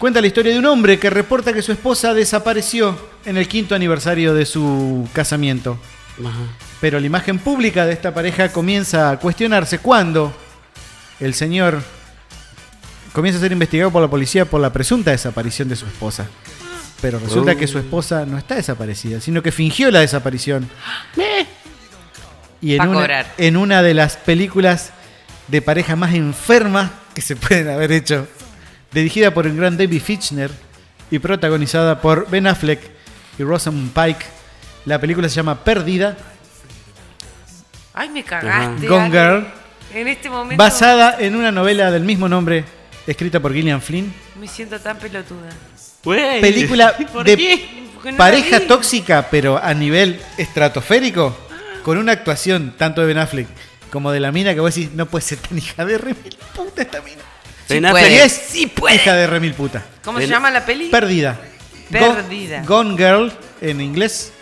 Cuenta 0.00 0.22
la 0.22 0.26
historia 0.28 0.52
de 0.54 0.58
un 0.58 0.64
hombre 0.64 0.98
que 0.98 1.10
reporta 1.10 1.52
que 1.52 1.60
su 1.60 1.72
esposa 1.72 2.14
desapareció 2.14 2.98
en 3.26 3.36
el 3.36 3.46
quinto 3.46 3.74
aniversario 3.74 4.32
de 4.32 4.46
su 4.46 5.06
casamiento. 5.12 5.78
Ajá. 6.18 6.38
Pero 6.80 6.98
la 6.98 7.04
imagen 7.04 7.38
pública 7.38 7.84
de 7.84 7.92
esta 7.92 8.14
pareja 8.14 8.50
comienza 8.50 9.10
a 9.10 9.18
cuestionarse 9.18 9.78
cuando 9.78 10.32
el 11.20 11.34
señor 11.34 11.82
comienza 13.12 13.36
a 13.38 13.42
ser 13.42 13.52
investigado 13.52 13.90
por 13.90 14.00
la 14.00 14.08
policía 14.08 14.46
por 14.46 14.62
la 14.62 14.72
presunta 14.72 15.10
desaparición 15.10 15.68
de 15.68 15.76
su 15.76 15.84
esposa. 15.84 16.26
Pero 17.02 17.18
resulta 17.18 17.52
Oh. 17.52 17.56
que 17.58 17.66
su 17.66 17.78
esposa 17.78 18.24
no 18.24 18.38
está 18.38 18.54
desaparecida, 18.54 19.20
sino 19.20 19.42
que 19.42 19.52
fingió 19.52 19.90
la 19.90 20.00
desaparición. 20.00 20.66
Y 22.62 22.74
en 22.74 22.82
una, 22.88 23.00
cobrar. 23.00 23.34
en 23.36 23.56
una 23.58 23.82
de 23.82 23.92
las 23.92 24.16
películas 24.16 24.92
de 25.48 25.60
pareja 25.60 25.94
más 25.94 26.14
enfermas 26.14 26.90
que 27.14 27.20
se 27.20 27.36
pueden 27.36 27.68
haber 27.68 27.92
hecho, 27.92 28.26
dirigida 28.92 29.32
por 29.32 29.46
el 29.46 29.56
gran 29.56 29.76
David 29.76 30.02
Fitchner 30.02 30.50
y 31.10 31.18
protagonizada 31.18 32.00
por 32.00 32.28
Ben 32.30 32.46
Affleck 32.46 32.80
y 33.38 33.42
Rosamund 33.42 33.92
Pike, 33.92 34.24
la 34.84 34.98
película 34.98 35.28
se 35.28 35.36
llama 35.36 35.62
Perdida, 35.62 36.16
Ay, 37.92 38.08
me 38.08 38.22
cagaste. 38.22 38.86
Gone 38.86 39.06
Ale. 39.06 39.10
Girl, 39.10 39.46
En 39.94 40.08
este 40.08 40.30
momento 40.30 40.56
basada 40.56 41.16
en 41.18 41.34
una 41.34 41.50
novela 41.50 41.90
del 41.90 42.04
mismo 42.04 42.28
nombre, 42.28 42.64
escrita 43.06 43.40
por 43.40 43.52
Gillian 43.52 43.82
Flynn. 43.82 44.12
me 44.40 44.46
siento 44.46 44.78
tan 44.80 44.96
pelotuda. 44.98 45.50
Güey. 46.04 46.40
Película 46.40 46.96
¿Por 47.12 47.26
de 47.26 47.36
qué? 47.36 47.68
Porque 47.94 48.12
no 48.12 48.18
pareja 48.18 48.60
tóxica, 48.66 49.28
pero 49.30 49.58
a 49.62 49.74
nivel 49.74 50.20
estratosférico, 50.38 51.36
con 51.82 51.98
una 51.98 52.12
actuación 52.12 52.74
tanto 52.78 53.00
de 53.00 53.08
Ben 53.08 53.18
Affleck 53.18 53.48
como 53.90 54.12
de 54.12 54.20
la 54.20 54.30
mina 54.30 54.54
que 54.54 54.60
vos 54.60 54.74
decís, 54.74 54.92
no 54.94 55.06
puede 55.06 55.24
ser 55.24 55.38
tan 55.38 55.58
hija 55.58 55.84
de 55.84 55.98
remil 55.98 56.36
puta 56.54 56.82
esta 56.82 57.00
mina. 57.02 57.20
Affleck- 57.78 57.90
puede. 57.90 58.24
es 58.24 58.32
Sí 58.32 58.66
puede. 58.66 58.96
hija 58.96 59.14
de 59.14 59.26
remil 59.26 59.54
puta. 59.54 59.82
¿Cómo 60.04 60.18
se 60.20 60.26
llama 60.26 60.50
la 60.50 60.64
peli? 60.64 60.88
Perdida. 60.88 61.38
Perdida. 61.90 62.60
Go- 62.62 62.76
Gone 62.84 62.96
Girl 62.96 63.32
en 63.60 63.80
inglés. 63.80 64.32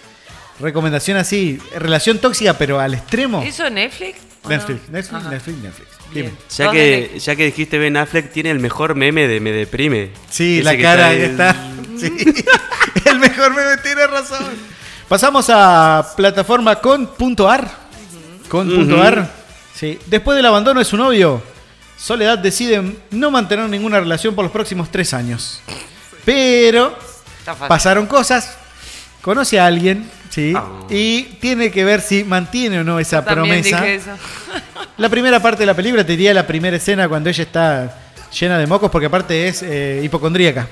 Recomendación 0.61 1.17
así, 1.17 1.61
relación 1.77 2.19
tóxica, 2.19 2.55
pero 2.55 2.81
al 2.81 2.95
extremo. 2.95 3.43
¿Eso 3.43 3.71
Netflix? 3.71 4.19
o 4.43 4.49
no? 4.49 4.57
Netflix, 4.57 4.89
Netflix, 4.91 5.15
Ajá. 5.21 5.31
Netflix, 5.31 5.59
Netflix. 5.63 5.89
Dime. 6.13 6.31
Ya 6.57 6.71
que, 6.73 6.97
Netflix. 7.01 7.25
ya 7.25 7.37
que 7.37 7.45
dijiste 7.45 7.79
Ben 7.79 7.97
Affleck, 7.97 8.33
tiene 8.33 8.51
el 8.51 8.59
mejor 8.59 8.95
meme 8.95 9.29
de 9.29 9.41
Me 9.41 9.53
Deprime. 9.53 10.11
Sí, 10.31 10.57
Ese 10.57 10.65
la 10.65 10.77
que 10.77 10.83
cara 10.83 11.09
ahí 11.09 11.21
está. 11.23 11.55
Sí. 11.99 12.13
El 13.05 13.19
mejor 13.21 13.55
meme 13.55 13.77
tiene 13.83 14.07
razón. 14.07 14.45
Pasamos 15.09 15.47
a 15.51 16.07
plataforma 16.17 16.77
con.ar. 16.77 17.71
Con.ar. 18.49 19.31
Sí. 19.75 19.99
Después 20.07 20.37
del 20.37 20.47
abandono 20.47 20.81
de 20.81 20.85
su 20.85 20.97
novio, 20.97 21.43
Soledad 21.99 22.39
decide 22.39 22.81
no 23.11 23.31
mantener 23.31 23.69
ninguna 23.69 23.99
relación 23.99 24.35
por 24.35 24.45
los 24.45 24.53
próximos 24.53 24.91
tres 24.91 25.13
años. 25.13 25.61
Pero 26.25 26.97
pasaron 27.67 28.07
cosas, 28.07 28.57
conoce 29.21 29.59
a 29.59 29.67
alguien, 29.67 30.09
¿sí? 30.31 30.53
Ah. 30.57 30.67
Y 30.89 31.23
tiene 31.41 31.71
que 31.71 31.85
ver 31.85 32.01
si 32.01 32.23
mantiene 32.23 32.81
o 32.81 32.85
no 32.85 33.01
esa 33.01 33.25
promesa. 33.25 33.81
dije 33.81 33.95
eso. 33.97 34.11
La 34.97 35.09
primera 35.09 35.41
parte 35.41 35.61
de 35.61 35.67
la 35.67 35.75
película 35.75 36.05
te 36.05 36.13
diría 36.13 36.35
la 36.35 36.45
primera 36.45 36.77
escena 36.77 37.09
cuando 37.09 37.31
ella 37.31 37.45
está 37.45 37.99
llena 38.37 38.59
de 38.59 38.67
mocos, 38.67 38.91
porque 38.91 39.07
aparte 39.07 39.47
es 39.47 39.63
eh, 39.63 40.01
hipocondríaca. 40.03 40.67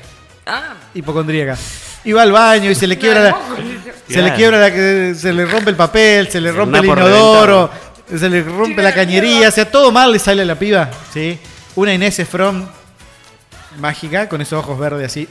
Ah, 0.45 0.75
Hipocondríaca. 0.95 1.57
Y 2.05 2.13
va 2.13 2.23
al 2.23 2.33
baño 2.33 2.71
y 2.71 2.75
se 2.75 2.87
le 2.87 2.99
quiebra 2.99 3.21
la, 3.21 3.37
se 4.09 4.23
le 4.23 4.35
quiebra 4.35 4.59
la 4.59 5.15
se 5.15 5.33
le 5.33 5.45
rompe 5.45 5.71
el 5.71 5.77
papel, 5.77 6.29
se 6.29 6.41
le 6.41 6.53
rompe 6.53 6.79
el 6.79 6.85
inodoro, 6.85 7.71
se 8.15 8.29
le 8.29 8.43
rompe 8.43 8.83
la 8.83 8.93
cañería, 8.95 9.49
o 9.49 9.51
sea, 9.51 9.71
todo 9.71 9.91
mal 9.93 10.13
le 10.13 10.19
sale 10.19 10.43
a 10.43 10.45
la 10.45 10.59
piba, 10.59 10.91
¿sí? 11.13 11.39
Una 11.75 11.93
Inés 11.95 12.23
From 12.29 12.67
mágica 13.79 14.29
con 14.29 14.41
esos 14.41 14.59
ojos 14.59 14.79
verdes 14.79 15.07
así 15.07 15.29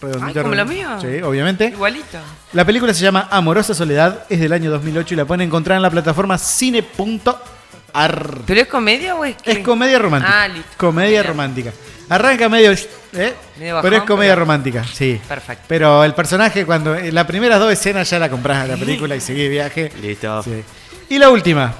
redonditos. 0.00 0.36
Ay, 0.36 0.42
como 0.42 0.54
lo 0.54 0.66
mío. 0.66 0.88
Sí, 1.00 1.22
obviamente. 1.22 1.66
igualito. 1.66 2.18
La 2.52 2.64
película 2.64 2.92
se 2.94 3.02
llama 3.02 3.28
Amorosa 3.30 3.74
Soledad, 3.74 4.24
es 4.28 4.40
del 4.40 4.52
año 4.52 4.70
2008 4.70 5.14
y 5.14 5.16
la 5.16 5.24
pueden 5.24 5.42
encontrar 5.42 5.76
en 5.76 5.82
la 5.82 5.90
plataforma 5.90 6.38
cine.ar. 6.38 8.38
¿Pero 8.46 8.60
es 8.60 8.66
comedia 8.66 9.14
o 9.14 9.24
es 9.24 9.36
qué? 9.36 9.52
Es 9.52 9.58
comedia 9.60 9.98
romántica. 9.98 10.42
Ah, 10.42 10.48
listo. 10.48 10.70
Comedia 10.76 11.22
romántica. 11.22 11.72
Arranca 12.08 12.48
medio, 12.50 12.70
¿eh? 12.72 13.34
Medio 13.58 13.80
pero 13.80 13.96
es 13.96 14.02
bajón, 14.02 14.06
comedia 14.06 14.32
pero- 14.32 14.40
romántica, 14.40 14.84
sí. 14.84 15.18
Perfecto. 15.26 15.64
Pero 15.68 16.04
el 16.04 16.12
personaje, 16.14 16.66
cuando 16.66 16.94
en 16.94 17.14
las 17.14 17.24
primeras 17.26 17.58
dos 17.58 17.72
escenas 17.72 18.08
ya 18.10 18.18
la 18.18 18.28
compras 18.28 18.68
la 18.68 18.76
película 18.76 19.16
y 19.16 19.20
seguís 19.20 19.48
viaje. 19.48 19.90
Listo. 20.02 20.42
Sí. 20.42 20.62
Y 21.08 21.18
la 21.18 21.30
última. 21.30 21.72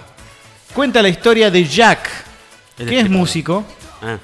Cuenta 0.74 1.02
la 1.02 1.08
historia 1.08 1.50
de 1.50 1.64
Jack, 1.64 2.08
El 2.78 2.88
que 2.88 2.96
es 2.98 3.04
tipo. 3.04 3.16
músico, 3.16 3.64
Ah, 4.02 4.18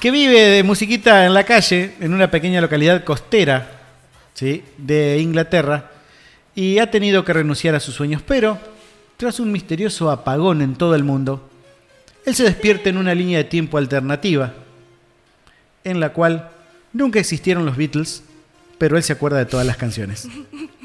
que 0.00 0.10
vive 0.10 0.40
de 0.40 0.62
musiquita 0.62 1.24
en 1.26 1.34
la 1.34 1.44
calle, 1.44 1.94
en 2.00 2.12
una 2.14 2.30
pequeña 2.30 2.60
localidad 2.60 3.04
costera 3.04 3.70
¿sí? 4.34 4.64
de 4.76 5.18
Inglaterra, 5.20 5.90
y 6.54 6.78
ha 6.78 6.90
tenido 6.90 7.24
que 7.24 7.32
renunciar 7.34 7.74
a 7.74 7.80
sus 7.80 7.94
sueños, 7.94 8.22
pero 8.26 8.58
tras 9.16 9.38
un 9.40 9.52
misterioso 9.52 10.10
apagón 10.10 10.62
en 10.62 10.74
todo 10.74 10.94
el 10.94 11.04
mundo, 11.04 11.48
él 12.24 12.34
se 12.34 12.44
despierta 12.44 12.88
en 12.88 12.96
una 12.96 13.14
línea 13.14 13.38
de 13.38 13.44
tiempo 13.44 13.78
alternativa, 13.78 14.52
en 15.84 16.00
la 16.00 16.10
cual 16.12 16.50
nunca 16.92 17.20
existieron 17.20 17.64
los 17.66 17.76
Beatles, 17.76 18.22
pero 18.78 18.96
él 18.96 19.02
se 19.02 19.12
acuerda 19.12 19.38
de 19.38 19.46
todas 19.46 19.66
las 19.66 19.76
canciones. 19.76 20.26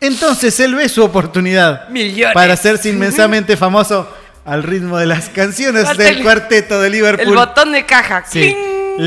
Entonces 0.00 0.58
él 0.60 0.74
ve 0.74 0.88
su 0.88 1.02
oportunidad 1.04 1.88
Millones. 1.88 2.34
para 2.34 2.54
hacerse 2.54 2.88
inmensamente 2.88 3.56
famoso 3.56 4.10
al 4.44 4.62
ritmo 4.62 4.96
de 4.98 5.06
las 5.06 5.28
canciones 5.28 5.96
del 5.96 6.16
el- 6.18 6.22
cuarteto 6.22 6.80
de 6.80 6.90
Liverpool. 6.90 7.28
El 7.28 7.34
botón 7.34 7.72
de 7.72 7.84
caja. 7.84 8.24
Sí. 8.26 8.40
Cling. 8.40 8.56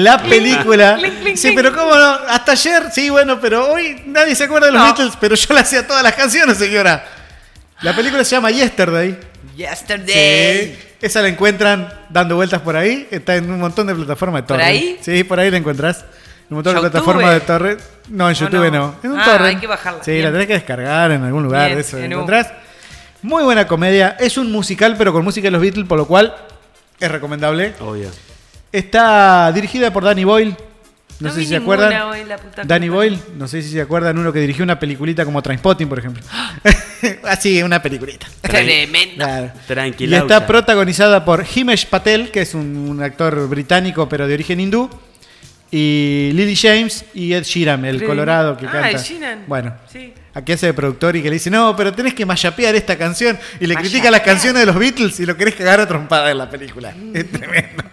La 0.03 0.21
película. 0.21 0.97
sí, 1.35 1.51
pero 1.55 1.73
¿cómo 1.75 1.93
no? 1.95 2.17
Hasta 2.29 2.53
ayer, 2.53 2.83
sí, 2.91 3.09
bueno, 3.09 3.39
pero 3.39 3.71
hoy 3.73 4.01
nadie 4.05 4.33
se 4.35 4.45
acuerda 4.45 4.67
de 4.67 4.73
los 4.73 4.81
No. 4.81 4.87
Beatles, 4.87 5.13
pero 5.19 5.35
yo 5.35 5.53
le 5.53 5.59
hacía 5.59 5.85
todas 5.85 6.01
las 6.03 6.13
canciones, 6.13 6.57
señora. 6.57 7.03
La 7.81 7.95
película 7.95 8.23
se 8.23 8.31
llama 8.35 8.49
Yesterday. 8.51 9.19
Yesterday. 9.55 10.75
Sí. 10.75 10.79
Esa 11.01 11.21
la 11.21 11.27
encuentran 11.27 11.91
dando 12.09 12.35
vueltas 12.35 12.61
por 12.61 12.75
ahí. 12.77 13.07
Está 13.11 13.35
en 13.35 13.51
un 13.51 13.59
montón 13.59 13.85
de 13.87 13.93
plataformas 13.93 14.41
de 14.43 14.47
¿Por 14.47 14.57
torrent. 14.57 14.69
ahí? 14.69 14.99
Sí, 15.01 15.23
por 15.23 15.39
ahí 15.39 15.51
la 15.51 15.57
encontrás. 15.57 16.05
En 16.49 16.49
un 16.49 16.55
montón 16.57 16.75
de 16.75 16.81
plataformas 16.81 17.31
de 17.33 17.39
torrent. 17.41 17.79
No, 18.09 18.29
en 18.29 18.35
¿O 18.35 18.39
YouTube 18.39 18.71
no. 18.71 18.71
no? 18.71 18.95
En 19.03 19.11
un 19.11 19.19
Ah, 19.19 19.25
torrent. 19.25 19.55
hay 19.55 19.57
que 19.57 19.67
bajarla. 19.67 20.03
Sí, 20.03 20.11
Bien. 20.11 20.23
la 20.25 20.31
tenés 20.31 20.47
que 20.47 20.53
descargar 20.53 21.11
en 21.11 21.23
algún 21.23 21.43
lugar. 21.43 21.67
Bien, 21.67 21.79
eso 21.79 21.97
un- 21.97 22.03
encontrás. 22.03 22.51
Muy 23.21 23.43
buena 23.43 23.65
comedia. 23.67 24.17
Es 24.19 24.37
un 24.37 24.51
musical, 24.51 24.95
pero 24.97 25.13
con 25.13 25.23
música 25.23 25.47
de 25.47 25.51
los 25.51 25.61
Beatles, 25.61 25.87
por 25.87 25.97
lo 25.97 26.05
cual 26.05 26.35
es 26.99 27.09
recomendable. 27.11 27.73
obvio. 27.79 28.09
Está 28.71 29.51
dirigida 29.53 29.91
por 29.93 30.03
Danny 30.03 30.23
Boyle. 30.23 30.55
No, 31.19 31.29
sé 31.31 31.37
vi 31.39 31.43
si 31.45 31.49
se 31.51 31.55
acuerdan. 31.57 32.01
hoy, 32.01 32.25
la 32.25 32.37
puta 32.37 32.63
Danny 32.65 32.89
Boyle, 32.89 33.17
no 33.37 33.47
sé 33.47 33.61
si 33.61 33.69
se 33.69 33.79
acuerdan 33.81 34.17
uno 34.17 34.33
que 34.33 34.39
dirigió 34.39 34.63
una 34.63 34.77
peliculita 34.79 35.23
como 35.23 35.41
Trainspotting, 35.41 35.87
por 35.87 35.99
ejemplo. 35.99 36.21
Así, 37.23 37.61
una 37.63 37.81
peliculita. 37.81 38.27
Tremendo. 38.41 39.23
Claro. 39.23 39.51
Y 39.55 39.67
Tranquila. 39.67 40.17
está 40.17 40.45
protagonizada 40.47 41.23
por 41.23 41.45
Himesh 41.55 41.87
Patel, 41.87 42.31
que 42.31 42.41
es 42.41 42.53
un, 42.55 42.75
un 42.89 43.01
actor 43.03 43.47
británico 43.47 44.09
pero 44.09 44.27
de 44.27 44.33
origen 44.33 44.59
hindú. 44.59 44.89
Y 45.75 46.29
Lily 46.33 46.55
James 46.55 47.03
y 47.15 47.33
Ed 47.33 47.41
Sheeran, 47.43 47.83
el 47.83 47.95
Lily- 47.97 48.05
colorado 48.05 48.55
que 48.55 48.67
Ah, 48.67 48.71
canta. 48.73 48.91
Ed 48.91 48.97
Sheeran. 48.99 49.43
Bueno, 49.47 49.73
Sí. 49.91 50.13
aquí 50.35 50.51
hace 50.51 50.67
de 50.67 50.73
productor 50.73 51.15
y 51.15 51.23
que 51.23 51.29
le 51.29 51.33
dice, 51.33 51.49
no, 51.49 51.75
pero 51.75 51.91
tenés 51.91 52.13
que 52.13 52.27
mayapear 52.27 52.75
esta 52.75 52.95
canción. 52.95 53.39
Y 53.59 53.65
le 53.65 53.73
critica 53.75 54.11
las 54.11 54.21
canciones 54.21 54.59
de 54.59 54.67
los 54.67 54.75
Beatles 54.77 55.19
y 55.19 55.25
lo 55.25 55.35
querés 55.35 55.55
cagar 55.55 55.79
a 55.81 55.87
trompada 55.87 56.29
en 56.29 56.37
la 56.37 56.47
película. 56.47 56.93
Es 57.15 57.27
tremendo. 57.31 57.83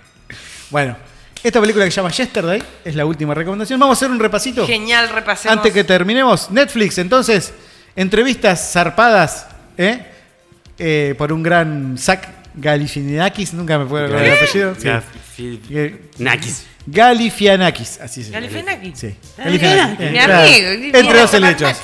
Bueno, 0.69 0.95
esta 1.43 1.59
película 1.59 1.87
que 1.87 1.91
se 1.91 1.97
llama 1.97 2.11
Yesterday 2.11 2.63
es 2.85 2.95
la 2.95 3.07
última 3.07 3.33
recomendación. 3.33 3.81
Vamos 3.81 3.97
a 3.97 3.99
hacer 4.05 4.11
un 4.11 4.21
repasito. 4.21 4.67
Genial, 4.67 5.09
repasemos. 5.09 5.57
Antes 5.57 5.73
que 5.73 5.83
terminemos, 5.83 6.51
Netflix, 6.51 6.99
entonces, 6.99 7.55
entrevistas 7.97 8.73
zarpadas, 8.75 9.47
¿eh? 9.79 10.05
Eh, 10.79 11.15
por 11.17 11.33
un 11.33 11.43
gran 11.43 11.97
Zach 11.97 12.29
Galifianakis, 12.55 13.55
nunca 13.55 13.79
me 13.79 13.87
puedo 13.87 14.05
acordar 14.05 14.27
el 14.27 14.33
apellido. 14.35 14.75
Sí. 15.35 15.61
Eh, 15.71 16.11
Nakis. 16.19 16.67
Galifianakis, 16.93 18.01
así 18.01 18.23
se 18.25 18.31
llama. 18.31 18.41
Galifianakis. 18.47 18.99
Sí. 18.99 19.15
Ah, 19.39 19.43
Galifianakis. 19.45 19.99
mi 20.11 20.13
claro. 20.13 20.35
amigo. 20.35 20.99
Entre 20.99 21.21
dos 21.21 21.35
helechos. 21.35 21.77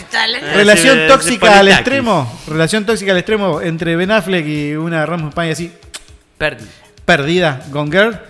Relación 0.54 0.98
tóxica 1.08 1.58
al 1.58 1.68
extremo. 1.68 2.40
Relación 2.48 2.84
tóxica 2.84 3.12
al 3.12 3.18
extremo 3.18 3.60
entre 3.60 3.96
Ben 3.96 4.10
Affleck 4.10 4.46
y 4.46 4.74
una 4.74 5.06
Ramos 5.06 5.28
España 5.28 5.52
así 5.52 5.72
Perdí. 6.38 6.64
perdida, 7.04 7.60
Gone 7.70 7.90
Girl. 7.90 8.20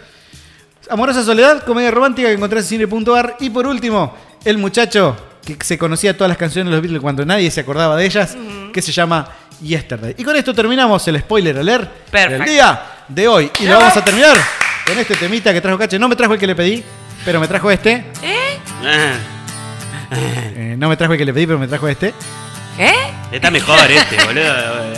Amorosa 0.90 1.24
Soledad, 1.24 1.64
comedia 1.64 1.90
romántica 1.90 2.28
que 2.28 2.34
encontrás 2.34 2.70
en 2.70 2.86
cine.ar. 2.86 3.36
Y 3.40 3.50
por 3.50 3.66
último, 3.66 4.16
el 4.44 4.58
muchacho 4.58 5.16
que 5.44 5.56
se 5.64 5.78
conocía 5.78 6.16
todas 6.16 6.28
las 6.28 6.38
canciones 6.38 6.70
de 6.70 6.76
los 6.76 6.82
Beatles 6.82 7.00
cuando 7.00 7.24
nadie 7.24 7.50
se 7.50 7.60
acordaba 7.60 7.96
de 7.96 8.04
ellas, 8.04 8.36
que 8.72 8.82
se 8.82 8.92
llama 8.92 9.28
Yesterday. 9.62 10.14
Y 10.18 10.24
con 10.24 10.36
esto 10.36 10.52
terminamos 10.54 11.06
el 11.08 11.18
spoiler 11.20 11.58
alert 11.58 11.90
Perfecto. 12.10 12.44
del 12.44 12.52
día 12.52 12.82
de 13.08 13.28
hoy. 13.28 13.50
Y 13.60 13.66
lo 13.66 13.78
vamos 13.78 13.96
a 13.96 14.04
terminar 14.04 14.36
con 14.87 14.99
este 14.99 15.16
temita 15.16 15.53
que 15.53 15.61
trajo 15.61 15.78
Cache. 15.78 15.99
No 15.99 16.09
me 16.09 16.16
trajo 16.16 16.34
el 16.34 16.41
que 16.41 16.47
le 16.47 16.55
pedí, 16.55 16.84
pero 17.24 17.41
me 17.41 17.49
trajo 17.49 17.70
este. 17.70 18.05
¿Eh? 18.22 18.59
Eh, 20.12 20.76
no 20.78 20.89
me 20.89 20.97
trajo 20.97 21.12
el 21.12 21.18
que 21.18 21.24
le 21.24 21.34
pedí, 21.34 21.47
pero 21.47 21.59
me 21.59 21.66
trajo 21.66 21.89
este. 21.89 22.14
¿Eh? 22.78 22.95
está 23.32 23.51
mejor 23.51 23.91
este, 23.91 24.22
boludo. 24.24 24.53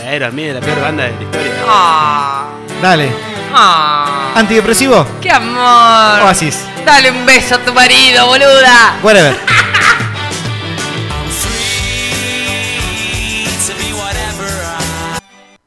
Aerosmith, 0.05 0.53
la 0.53 0.59
peor 0.59 0.81
banda 0.81 1.05
de 1.05 1.11
la 1.11 1.21
historia. 1.23 1.53
Ah. 1.65 2.49
Dale. 2.81 3.11
Ah. 3.53 4.33
Antidepresivo. 4.35 5.07
¡Qué 5.21 5.31
amor! 5.31 6.23
Oasis. 6.23 6.63
Dale 6.85 7.09
un 7.11 7.25
beso 7.25 7.55
a 7.55 7.57
tu 7.59 7.73
marido, 7.73 8.27
boluda. 8.27 8.99
Whatever. 9.01 9.35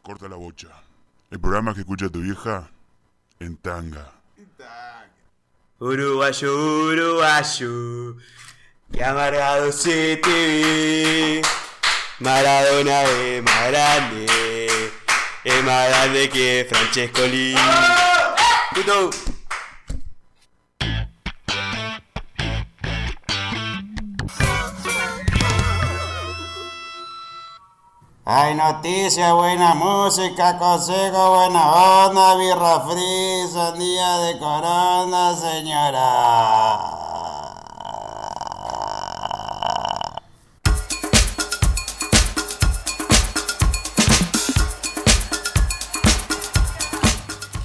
Corta 0.02 0.28
la 0.28 0.36
bocha. 0.36 0.68
El 1.30 1.40
programa 1.40 1.74
que 1.74 1.80
escucha 1.80 2.08
tu 2.08 2.20
vieja 2.20 2.71
en 3.42 3.56
tanga. 3.56 4.12
Uruguayo, 5.78 6.54
uruguayo, 6.86 8.16
que 8.92 9.04
amargado 9.04 9.72
se 9.72 10.16
te 10.18 10.30
ve. 10.30 11.42
Maradona 12.20 13.02
es 13.02 13.42
más 13.42 13.68
grande, 13.70 14.90
es 15.42 15.64
más 15.64 15.88
grande 15.88 16.28
que 16.30 16.66
Francesco 16.70 17.22
Lee. 17.22 17.56
Puto. 18.74 19.10
Hay 28.34 28.54
noticias, 28.54 29.30
buena 29.34 29.74
música, 29.74 30.56
consejo, 30.56 31.34
buena 31.36 31.70
onda, 32.06 32.34
birra 32.36 32.80
free, 32.80 33.46
sandía 33.52 34.16
de 34.20 34.38
corona, 34.38 35.36
señora. 35.36 36.78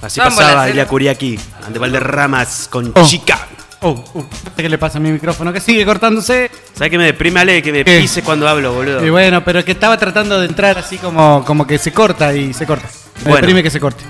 Así 0.02 0.20
Vamos, 0.20 0.36
pasaba 0.36 0.68
Ilia 0.68 0.82
cena. 0.82 0.88
Curiaki 0.90 1.38
ante 1.66 1.78
Valderramas 1.78 2.68
con 2.70 2.92
Oh. 2.94 3.04
chica. 3.04 3.48
Oh, 3.80 3.90
uh, 4.14 4.24
¿qué 4.56 4.68
le 4.68 4.76
pasa 4.76 4.98
a 4.98 5.00
mi 5.00 5.12
micrófono? 5.12 5.52
Que 5.52 5.60
sigue 5.60 5.84
cortándose. 5.84 6.50
¿Sabes 6.74 6.90
que 6.90 6.98
me 6.98 7.04
deprime, 7.04 7.40
Ale? 7.40 7.62
Que 7.62 7.70
me 7.70 7.84
¿Qué? 7.84 8.00
pise 8.00 8.22
cuando 8.22 8.48
hablo, 8.48 8.72
boludo. 8.72 9.04
Y 9.06 9.10
bueno, 9.10 9.44
pero 9.44 9.64
que 9.64 9.72
estaba 9.72 9.96
tratando 9.96 10.40
de 10.40 10.46
entrar 10.46 10.76
así 10.78 10.98
como, 10.98 11.44
como 11.44 11.64
que 11.66 11.78
se 11.78 11.92
corta 11.92 12.34
y 12.34 12.52
se 12.52 12.66
corta. 12.66 12.88
Me 13.18 13.22
Bueno. 13.30 13.36
deprime 13.36 13.62
que 13.62 13.70
se 13.70 13.78
corte. 13.78 14.02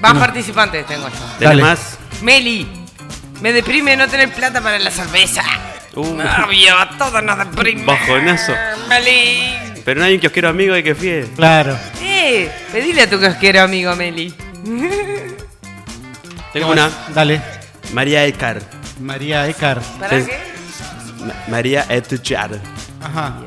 Más 0.00 0.14
participantes 0.14 0.86
tengo 0.86 1.08
yo. 1.08 1.14
¿Tenés 1.38 1.40
dale. 1.40 1.62
más? 1.62 1.98
Meli, 2.22 2.66
me 3.42 3.52
deprime 3.52 3.96
no 3.96 4.08
tener 4.08 4.32
plata 4.32 4.62
para 4.62 4.78
la 4.78 4.90
cerveza. 4.90 5.42
Uh. 5.94 6.18
A 6.22 6.88
todos 6.96 7.22
nos 7.22 7.36
deprime. 7.38 7.84
Bajonazo. 7.84 8.54
Meli. 8.88 9.42
Pero 9.84 10.00
no 10.00 10.06
hay 10.06 10.14
un 10.14 10.20
kiosquero 10.20 10.48
amigo 10.48 10.72
de 10.72 10.82
que 10.82 10.94
fíe. 10.94 11.26
Claro. 11.36 11.76
Eh, 12.00 12.50
pedile 12.72 13.02
a 13.02 13.10
tu 13.10 13.20
casquero 13.20 13.60
amigo 13.62 13.94
Meli. 13.94 14.32
Tengo 16.52 16.70
una. 16.72 16.90
Dale. 17.14 17.59
María 17.92 18.24
Ekar. 18.26 18.60
María 19.00 19.48
Ekar. 19.48 19.80
¿Para 19.98 20.10
Pens- 20.12 20.26
qué? 20.26 20.38
Ma- 21.24 21.34
María 21.48 21.86
Etuchar. 21.88 22.58
Ajá. 23.02 23.38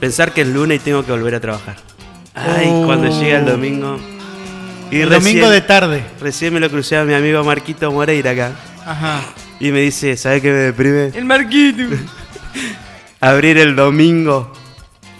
Pensar 0.00 0.32
que 0.32 0.42
es 0.42 0.48
lunes 0.48 0.80
y 0.80 0.84
tengo 0.84 1.04
que 1.04 1.12
volver 1.12 1.34
a 1.34 1.40
trabajar. 1.40 1.76
Ay, 2.34 2.68
Oh. 2.70 2.84
cuando 2.86 3.08
llega 3.20 3.38
el 3.38 3.44
domingo. 3.46 3.98
Y 4.90 5.00
El 5.00 5.08
recién- 5.10 5.22
domingo 5.22 5.50
de 5.50 5.60
tarde. 5.60 6.02
Recién 6.20 6.52
me 6.54 6.60
lo 6.60 6.68
crucé 6.70 6.96
a 6.96 7.04
mi 7.04 7.14
amigo 7.14 7.44
Marquito 7.44 7.90
Moreira 7.92 8.30
acá. 8.32 8.52
Ajá. 8.84 9.20
Y 9.60 9.70
me 9.72 9.80
dice, 9.80 10.16
¿sabes 10.16 10.40
qué 10.42 10.48
me 10.50 10.58
deprime? 10.58 11.06
El 11.14 11.24
Marquito. 11.26 11.82
Abrir 13.20 13.58
el 13.58 13.76
domingo 13.76 14.52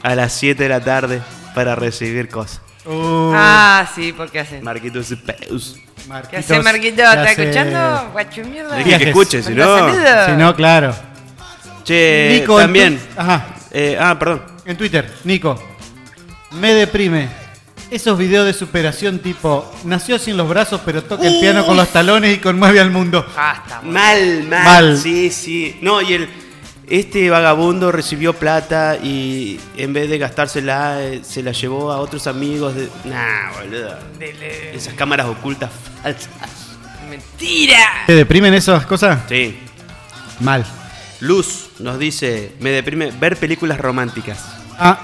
a 0.02 0.14
las 0.14 0.32
7 0.32 0.62
de 0.62 0.68
la 0.70 0.80
tarde 0.80 1.20
para 1.54 1.76
recibir 1.76 2.28
cosas. 2.28 2.60
Uh, 2.86 3.32
Ah, 3.34 3.86
sí, 3.94 4.12
¿por 4.12 4.30
qué 4.30 4.40
haces? 4.40 4.62
Marquito 4.62 5.00
Peus. 5.26 5.76
¿Qué 6.30 6.36
hace 6.38 6.60
Marquito? 6.60 6.96
¿qué 6.96 7.02
¿Está 7.02 7.22
hace? 7.22 7.42
escuchando? 7.42 8.08
Guacho 8.12 8.42
mierda. 8.44 8.76
Dije 8.76 8.98
que 8.98 9.04
escuche, 9.10 9.42
si 9.42 9.52
no. 9.52 9.94
Si 10.26 10.32
no, 10.32 10.54
claro. 10.56 10.94
Che, 11.84 12.38
Nico, 12.40 12.58
también. 12.58 12.98
tu- 12.98 13.20
Ajá. 13.20 13.46
Eh, 13.70 13.96
ah, 14.00 14.18
perdón. 14.18 14.42
En 14.64 14.76
Twitter, 14.76 15.10
Nico. 15.24 15.62
Me 16.52 16.74
deprime. 16.74 17.28
Esos 17.90 18.16
videos 18.16 18.46
de 18.46 18.52
superación 18.52 19.18
tipo, 19.18 19.72
nació 19.84 20.16
sin 20.20 20.36
los 20.36 20.48
brazos 20.48 20.80
pero 20.84 21.02
toca 21.02 21.26
el 21.26 21.40
piano 21.40 21.66
con 21.66 21.76
los 21.76 21.88
talones 21.88 22.36
y 22.36 22.38
conmueve 22.38 22.78
al 22.78 22.90
mundo. 22.92 23.26
Basta, 23.34 23.78
boludo. 23.80 23.92
Mal, 23.94 24.44
mal, 24.48 24.64
Mal. 24.64 24.96
Sí, 24.98 25.30
sí. 25.30 25.78
No, 25.82 26.00
y 26.00 26.14
el. 26.14 26.28
Este 26.90 27.30
vagabundo 27.30 27.92
recibió 27.92 28.32
plata 28.34 28.96
y 29.00 29.60
en 29.76 29.92
vez 29.92 30.10
de 30.10 30.18
gastársela, 30.18 31.00
eh, 31.02 31.20
se 31.22 31.40
la 31.42 31.52
llevó 31.52 31.92
a 31.92 31.98
otros 31.98 32.26
amigos 32.26 32.74
de. 32.74 32.88
Nah, 33.04 33.52
boludo. 33.60 33.96
Dele. 34.18 34.74
Esas 34.74 34.94
cámaras 34.94 35.26
ocultas 35.26 35.70
falsas. 36.02 36.28
Mentira. 37.08 37.78
¿Te 38.06 38.14
deprimen 38.16 38.54
esas 38.54 38.86
cosas? 38.86 39.20
Sí. 39.28 39.56
Mal. 40.40 40.66
Luz 41.20 41.68
nos 41.78 41.96
dice: 41.98 42.56
Me 42.58 42.70
deprime 42.70 43.12
ver 43.12 43.36
películas 43.36 43.78
románticas. 43.78 44.44
Ah. 44.76 44.98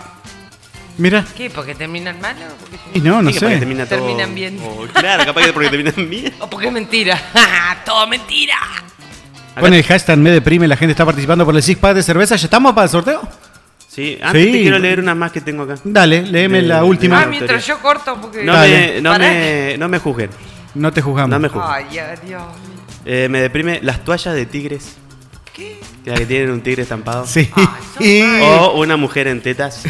Mira. 0.99 1.24
¿Qué? 1.37 1.51
¿Porque 1.51 1.74
terminan 1.76 2.20
mal 2.20 2.34
o 2.51 2.57
porque 2.57 2.78
Y 2.95 3.01
no, 3.01 3.22
no 3.22 3.30
Sí, 3.30 3.39
sé. 3.39 3.47
termina 3.59 3.84
todo- 3.87 3.99
Terminan 3.99 4.34
bien. 4.34 4.59
o- 4.61 4.87
claro, 4.93 5.24
capaz 5.26 5.45
que 5.45 5.53
porque 5.53 5.68
terminan 5.68 6.09
bien. 6.11 6.34
¿O 6.41 6.49
porque 6.51 6.66
es 6.68 6.72
mentira? 6.72 7.20
¡Todo 7.84 8.07
mentira! 8.09 8.57
Con 9.61 9.72
el 9.74 9.82
hashtag 9.84 10.18
me 10.18 10.30
deprime, 10.30 10.68
la 10.68 10.76
gente 10.76 10.92
está 10.92 11.04
participando 11.04 11.44
por 11.44 11.54
el 11.57 11.62
six 11.62 11.78
pack 11.80 11.94
de 11.96 12.02
cerveza. 12.02 12.36
¿Ya 12.36 12.44
estamos 12.44 12.72
para 12.74 12.84
el 12.84 12.90
sorteo? 12.90 13.22
Sí, 13.88 14.18
antes 14.22 14.44
Sí. 14.44 14.52
te 14.52 14.61
quiero 14.61 14.78
leer 14.78 15.00
unas 15.00 15.16
más 15.16 15.32
que 15.32 15.40
tengo 15.40 15.62
acá. 15.62 15.76
Dale, 15.82 16.22
léeme 16.22 16.61
De- 16.61 16.68
la 16.68 16.76
de- 16.78 16.82
última. 16.82 17.22
Ah, 17.22 17.26
mientras 17.26 17.66
yo 17.66 17.78
corto 17.78 18.18
porque... 18.20 18.44
No, 18.44 18.52
me, 18.59 19.00
no, 19.00 19.18
me, 19.18 19.76
no 19.78 19.88
me 19.88 19.98
juzguen. 19.98 20.28
No 20.74 20.92
te 20.92 21.00
juzgamos. 21.00 21.30
No 21.30 21.38
me 21.38 21.48
juzguen. 21.48 21.70
Ay, 21.72 21.84
Dios 21.90 22.07
mío. 22.24 22.38
Eh, 23.07 23.28
me 23.30 23.40
deprime 23.40 23.80
las 23.82 24.04
toallas 24.04 24.34
de 24.34 24.44
tigres. 24.44 24.96
¿Qué? 25.54 25.80
La 26.04 26.14
que 26.16 26.26
tienen 26.26 26.50
un 26.50 26.61
tigre 26.61 26.82
estampado. 26.82 27.26
Sí. 27.26 27.48
Ay, 27.98 28.40
O 28.42 28.78
una 28.80 28.96
mujer 28.98 29.28
en 29.28 29.40
tetas. 29.40 29.82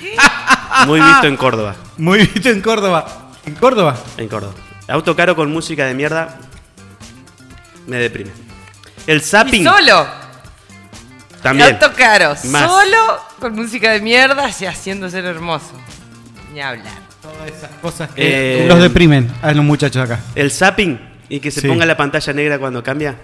¿Qué? 0.00 0.14
Muy 0.86 1.00
visto 1.00 1.26
en 1.26 1.36
Córdoba. 1.36 1.74
Muy 1.98 2.18
visto 2.20 2.48
en 2.50 2.60
Córdoba. 2.60 3.32
¿En 3.46 3.54
Córdoba? 3.54 3.96
En 4.18 4.28
Córdoba. 4.28 4.54
Auto 4.86 5.16
caro 5.16 5.34
con 5.34 5.50
música 5.50 5.86
de 5.86 5.94
mierda. 5.94 6.38
Me 7.88 7.96
deprime. 7.96 8.30
El 9.06 9.18
¿Y 9.18 9.20
zapping. 9.20 9.64
solo? 9.64 10.06
También. 11.42 11.74
Auto 11.74 11.92
caro. 11.94 12.34
Más. 12.44 12.70
Solo 12.70 13.20
con 13.38 13.54
música 13.54 13.92
de 13.92 14.00
mierda 14.00 14.48
y 14.58 14.64
haciendo 14.64 15.10
ser 15.10 15.24
hermoso. 15.26 15.72
Ni 16.52 16.60
hablar. 16.60 16.94
Todas 17.20 17.48
esas 17.50 17.70
cosas 17.82 18.10
que 18.10 18.64
Eh, 18.64 18.66
los 18.68 18.80
deprimen 18.80 19.30
a 19.42 19.52
los 19.52 19.64
muchachos 19.64 20.02
acá. 20.04 20.20
El 20.34 20.50
zapping. 20.50 21.12
Y 21.28 21.40
que 21.40 21.50
se 21.50 21.62
Sí. 21.62 21.68
ponga 21.68 21.86
la 21.86 21.96
pantalla 21.96 22.32
negra 22.32 22.58
cuando 22.58 22.82
cambia. 22.82 23.16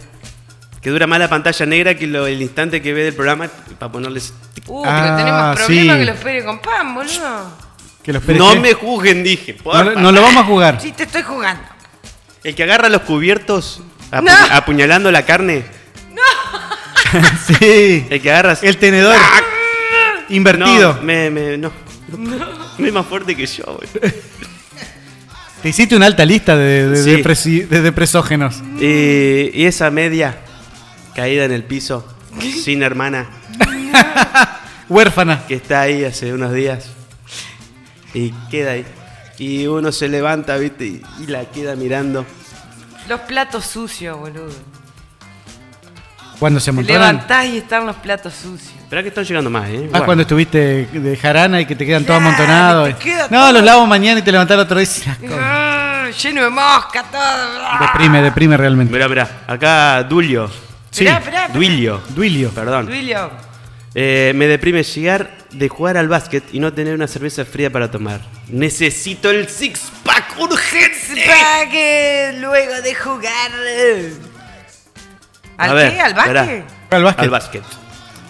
Que 0.81 0.89
dura 0.91 1.07
más 1.07 1.19
la 1.19 1.29
pantalla 1.29 1.67
negra 1.67 1.95
que 1.95 2.07
lo- 2.07 2.27
el 2.27 2.41
instante 2.41 2.81
que 2.81 2.93
ve 2.95 3.05
del 3.05 3.15
programa 3.15 3.49
para 3.79 3.93
ponerles. 3.93 4.33
Uh, 4.67 4.83
Ah, 4.87 5.03
pero 5.03 5.17
tenemos 5.17 5.57
problemas 5.57 5.95
sí. 5.97 6.01
que 6.01 6.05
los 6.13 6.17
pere 6.19 6.45
con 6.45 6.59
pan, 6.61 6.95
boludo. 6.95 7.71
Que 8.03 8.13
los 8.15 8.27
No 8.29 8.57
me 8.57 8.73
juzguen, 8.73 9.23
dije. 9.23 9.59
No, 9.65 9.85
no 9.93 10.13
lo 10.13 10.23
vamos 10.23 10.43
a 10.45 10.47
jugar. 10.47 10.81
Sí, 10.81 10.93
te 10.93 11.03
estoy 11.03 11.23
jugando. 11.23 11.63
El 12.43 12.55
que 12.55 12.63
agarra 12.63 12.89
los 12.89 13.03
cubiertos 13.03 13.83
apu- 14.11 14.25
No. 14.25 14.33
apuñalando 14.57 15.11
la 15.11 15.25
carne. 15.25 15.65
sí. 17.47 18.07
El 18.11 18.21
que 18.21 18.31
agarra. 18.31 18.57
El 18.63 18.77
tenedor. 18.77 19.17
Invertido. 20.29 20.95
No, 20.95 21.03
me, 21.03 21.31
me, 21.31 21.57
no. 21.59 21.73
No 22.79 22.87
es 22.87 22.93
más 22.93 23.07
fuerte 23.07 23.35
que 23.37 23.47
yo, 23.47 23.65
güey. 23.65 24.13
Te 25.63 25.69
hiciste 25.69 25.95
una 25.95 26.07
alta 26.07 26.25
lista 26.25 26.57
de, 26.57 26.89
de, 26.89 27.03
Sí. 27.05 27.11
depresi- 27.23 27.69
de 27.69 27.83
depresógenos. 27.83 28.57
Y, 28.81 29.51
y 29.55 29.67
esa 29.67 29.91
media 29.91 30.39
caída 31.15 31.45
en 31.45 31.53
el 31.53 31.65
piso, 31.65 32.07
sin 32.65 32.83
hermana, 32.83 33.29
Huérfana. 34.89 35.45
que 35.47 35.55
está 35.57 35.83
ahí 35.83 36.05
hace 36.05 36.33
unos 36.33 36.53
días. 36.53 36.87
Y 38.15 38.31
queda 38.51 38.73
ahí. 38.73 38.85
Y 39.39 39.67
uno 39.67 39.93
se 39.93 40.09
levanta, 40.09 40.57
¿viste? 40.57 40.87
Y, 40.87 41.03
y 41.21 41.27
la 41.27 41.45
queda 41.51 41.77
mirando. 41.77 42.25
Los 43.11 43.23
platos 43.23 43.65
sucios, 43.67 44.17
boludo. 44.17 44.53
Cuando 46.39 46.61
se 46.61 46.67
Te 46.67 46.71
amontonan. 46.71 47.01
levantás 47.17 47.45
y 47.47 47.59
están 47.59 47.85
los 47.85 47.97
platos 47.97 48.33
sucios. 48.33 48.73
Espera 48.85 49.03
que 49.03 49.09
están 49.09 49.25
llegando 49.25 49.51
más, 49.51 49.69
¿eh? 49.69 49.81
Ah, 49.83 49.89
Guarda. 49.89 50.07
cuando 50.07 50.23
estuviste 50.23 50.87
de 50.87 51.17
jarana 51.17 51.61
y 51.61 51.67
que 51.67 51.75
te 51.75 51.85
quedan 51.85 52.05
todos 52.05 52.21
Claro, 52.21 52.33
amontonados. 52.37 52.89
te 52.99 53.03
queda 53.05 53.23
No, 53.29 53.41
todo. 53.41 53.53
los 53.55 53.65
lavo 53.65 53.85
mañana 53.89 54.21
y 54.21 54.23
te 54.23 54.31
levantás 54.31 54.55
el 54.55 54.61
otro 54.61 54.79
día. 54.79 54.89
y- 55.23 55.27
Ah, 55.33 56.09
lleno 56.23 56.45
de 56.45 56.51
mosca, 56.51 57.03
todo. 57.11 57.81
Deprime, 57.81 58.23
deprime 58.23 58.57
realmente. 58.57 58.93
Mirá, 58.93 59.09
mirá. 59.09 59.29
Acá 59.49 60.05
Dulio. 60.05 60.49
Sí, 60.93 61.03
Esperá, 61.05 61.19
esperá, 61.19 61.41
esperá. 61.47 61.55
Duilio. 61.59 62.01
Duilio. 62.11 62.51
Perdón. 62.51 62.87
Duilio. 62.87 63.29
Eh, 63.93 64.31
me 64.37 64.47
deprime 64.47 64.85
llegar 64.85 65.31
de 65.53 65.69
jugar 65.69 65.97
al 65.97 66.09
básquet 66.09 66.45
y 66.53 66.61
no 66.61 66.73
tener 66.73 66.95
una 66.95 67.07
cerveza 67.09 67.45
fría 67.45 67.71
para 67.71 67.91
tomar. 67.91 68.21
Necesito 68.49 69.31
el 69.31 69.49
six 69.49 69.91
pack 70.05 70.39
urgente. 70.39 71.25
Para 71.27 71.69
que 71.71 72.35
luego 72.39 72.81
de 72.83 72.95
jugar. 72.95 73.51
¿Al 75.57 75.71
A 75.71 75.75
ver, 75.75 75.93
qué? 75.93 76.01
¿Al 76.01 76.15
básquet? 76.15 76.65
Al 76.91 77.03
básquet. 77.05 77.25
Al 77.25 77.31
básquet. 77.31 77.63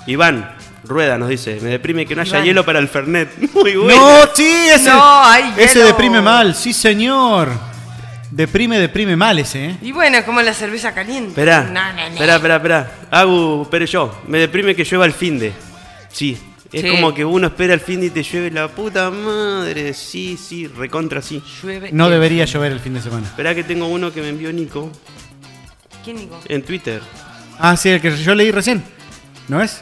Iván 0.07 0.57
Rueda 0.83 1.18
nos 1.18 1.29
dice, 1.29 1.59
me 1.62 1.68
deprime 1.71 2.07
que 2.07 2.16
no 2.16 2.23
haya 2.23 2.37
Iván. 2.37 2.45
hielo 2.45 2.64
para 2.64 2.79
el 2.79 2.89
Fernet. 2.89 3.29
Muy 3.55 3.77
bueno. 3.77 3.97
No, 4.25 4.29
sí, 4.35 4.68
ese, 4.73 4.89
No, 4.91 5.25
hay 5.25 5.53
ese 5.57 5.75
hielo. 5.75 5.87
deprime 5.89 6.21
mal, 6.21 6.55
sí 6.55 6.73
señor. 6.73 7.51
Deprime, 8.31 8.79
deprime 8.79 9.16
mal 9.16 9.39
ese, 9.41 9.66
¿eh? 9.71 9.77
Y 9.83 9.93
bueno, 9.93 10.25
como 10.25 10.41
la 10.41 10.55
cerveza 10.55 10.95
caliente. 10.95 11.31
Esperá, 11.31 11.62
No, 11.62 11.73
no, 11.93 11.93
no. 11.93 12.01
esperá, 12.14 12.37
esperá, 12.37 12.57
esperá. 12.57 12.91
Agu, 13.11 13.66
pero 13.71 13.85
yo, 13.85 14.23
me 14.27 14.39
deprime 14.39 14.75
que 14.75 14.85
llueva 14.85 15.05
el 15.05 15.12
fin 15.12 15.39
de. 15.39 15.53
Sí, 16.11 16.39
es 16.73 16.83
Sí. 16.83 16.89
como 16.91 17.12
que 17.14 17.25
uno 17.25 17.49
espera 17.49 17.75
el 17.75 17.81
fin 17.81 18.01
de 18.01 18.07
y 18.07 18.11
te 18.11 18.23
llueve 18.23 18.51
la 18.51 18.68
puta 18.68 19.11
madre. 19.11 19.93
Sí, 19.95 20.37
sí, 20.37 20.66
recontra 20.68 21.21
sí. 21.23 21.43
Llueve 21.62 21.91
No 21.93 22.09
debería 22.11 22.45
llover 22.45 22.73
el 22.73 22.81
fin 22.81 22.95
de 22.95 23.01
semana. 23.03 23.27
Esperá 23.27 23.55
que 23.55 23.64
tengo 23.64 23.87
uno 23.89 24.12
que 24.12 24.21
me 24.23 24.29
envió 24.29 24.53
Nico 24.53 24.91
¿Quién 26.05 26.16
dijo? 26.18 26.39
en 26.49 26.62
Twitter. 26.62 27.01
Ah, 27.59 27.77
sí, 27.77 27.89
el 27.91 28.01
que 28.01 28.16
yo 28.16 28.35
leí 28.35 28.51
recién. 28.51 28.83
¿No 29.49 29.61
es? 29.61 29.81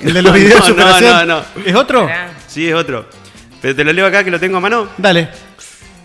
El 0.00 0.12
de 0.12 0.22
los 0.22 0.32
videos 0.34 0.54
de 0.54 0.60
no, 0.60 0.66
superación. 0.66 1.26
no, 1.28 1.40
no. 1.40 1.62
¿Es 1.64 1.74
otro? 1.74 2.08
Sí, 2.46 2.68
es 2.68 2.74
otro. 2.74 3.06
Pero 3.62 3.74
te 3.74 3.82
lo 3.84 3.92
leo 3.92 4.06
acá 4.06 4.22
que 4.22 4.30
lo 4.30 4.38
tengo 4.38 4.58
a 4.58 4.60
mano. 4.60 4.88
Dale. 4.98 5.28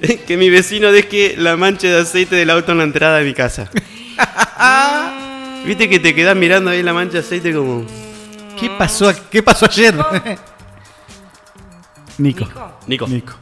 que 0.27 0.37
mi 0.37 0.49
vecino 0.49 0.91
deje 0.93 1.35
la 1.37 1.57
mancha 1.57 1.87
de 1.87 1.99
aceite 1.99 2.35
del 2.37 2.49
auto 2.51 2.71
en 2.71 2.77
la 2.77 2.83
entrada 2.85 3.17
de 3.17 3.25
mi 3.25 3.33
casa. 3.33 3.69
Viste 5.65 5.89
que 5.89 5.99
te 5.99 6.15
quedas 6.15 6.35
mirando 6.37 6.71
ahí 6.71 6.81
la 6.81 6.93
mancha 6.93 7.13
de 7.13 7.19
aceite 7.19 7.53
como... 7.53 7.85
¿Qué 8.59 8.69
pasó, 8.77 9.11
qué 9.29 9.41
pasó 9.43 9.65
ayer? 9.65 9.95
Nico. 12.17 12.45
¿Nico? 12.45 12.71
Nico. 12.87 13.07
Nico. 13.07 13.33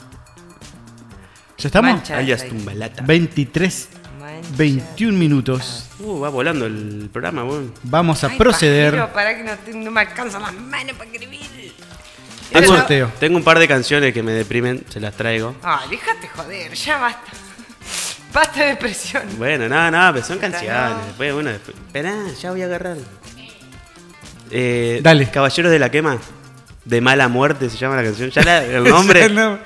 ¿Ya 1.57 1.67
estamos? 1.69 1.91
Mancha 1.93 2.17
Ahí 2.17 2.31
es 2.31 2.47
tumbalata. 2.47 3.01
23, 3.03 3.89
Mancha. 4.19 4.49
21 4.55 5.17
minutos. 5.17 5.89
Uh, 5.99 6.19
va 6.19 6.29
volando 6.29 6.65
el 6.67 7.09
programa, 7.11 7.43
weón. 7.43 7.73
Vamos 7.83 8.23
a 8.23 8.27
Ay, 8.27 8.37
proceder. 8.37 8.91
pajero, 8.91 9.13
pará 9.13 9.35
que 9.35 9.43
no, 9.43 9.51
te- 9.55 9.73
no 9.73 9.89
me 9.89 10.01
alcanzan 10.01 10.43
las 10.43 10.53
manos 10.53 10.93
para 10.95 11.09
escribir. 11.09 11.41
Tengo, 12.51 12.67
sorteo. 12.77 13.11
tengo 13.19 13.37
un 13.37 13.43
par 13.43 13.59
de 13.59 13.67
canciones 13.67 14.13
que 14.13 14.21
me 14.23 14.31
deprimen, 14.31 14.85
se 14.89 14.99
las 14.99 15.13
traigo. 15.15 15.55
Ay, 15.63 15.89
déjate 15.89 16.27
joder, 16.29 16.73
ya 16.75 16.97
basta. 16.99 17.31
Basta 18.31 18.59
de 18.61 18.65
depresión. 18.67 19.23
Bueno, 19.37 19.67
nada, 19.67 19.89
nada, 19.89 20.13
pero 20.13 20.25
son 20.25 20.37
canciones. 20.37 20.69
no. 20.91 21.05
Después, 21.07 21.33
bueno, 21.33 21.49
después. 21.49 21.75
Esperá, 21.75 22.15
ya 22.39 22.51
voy 22.51 22.61
a 22.61 22.65
agarrar. 22.65 22.97
Eh, 24.51 24.99
Dale. 25.01 25.29
Caballeros 25.29 25.71
de 25.71 25.79
la 25.79 25.89
Quema. 25.91 26.17
De 26.85 27.01
mala 27.01 27.27
muerte 27.27 27.69
se 27.69 27.75
llama 27.77 27.97
la 27.97 28.03
canción. 28.03 28.29
Ya 28.29 28.41
la- 28.43 28.63
el 28.63 28.83
nombre. 28.89 29.27
No. 29.29 29.59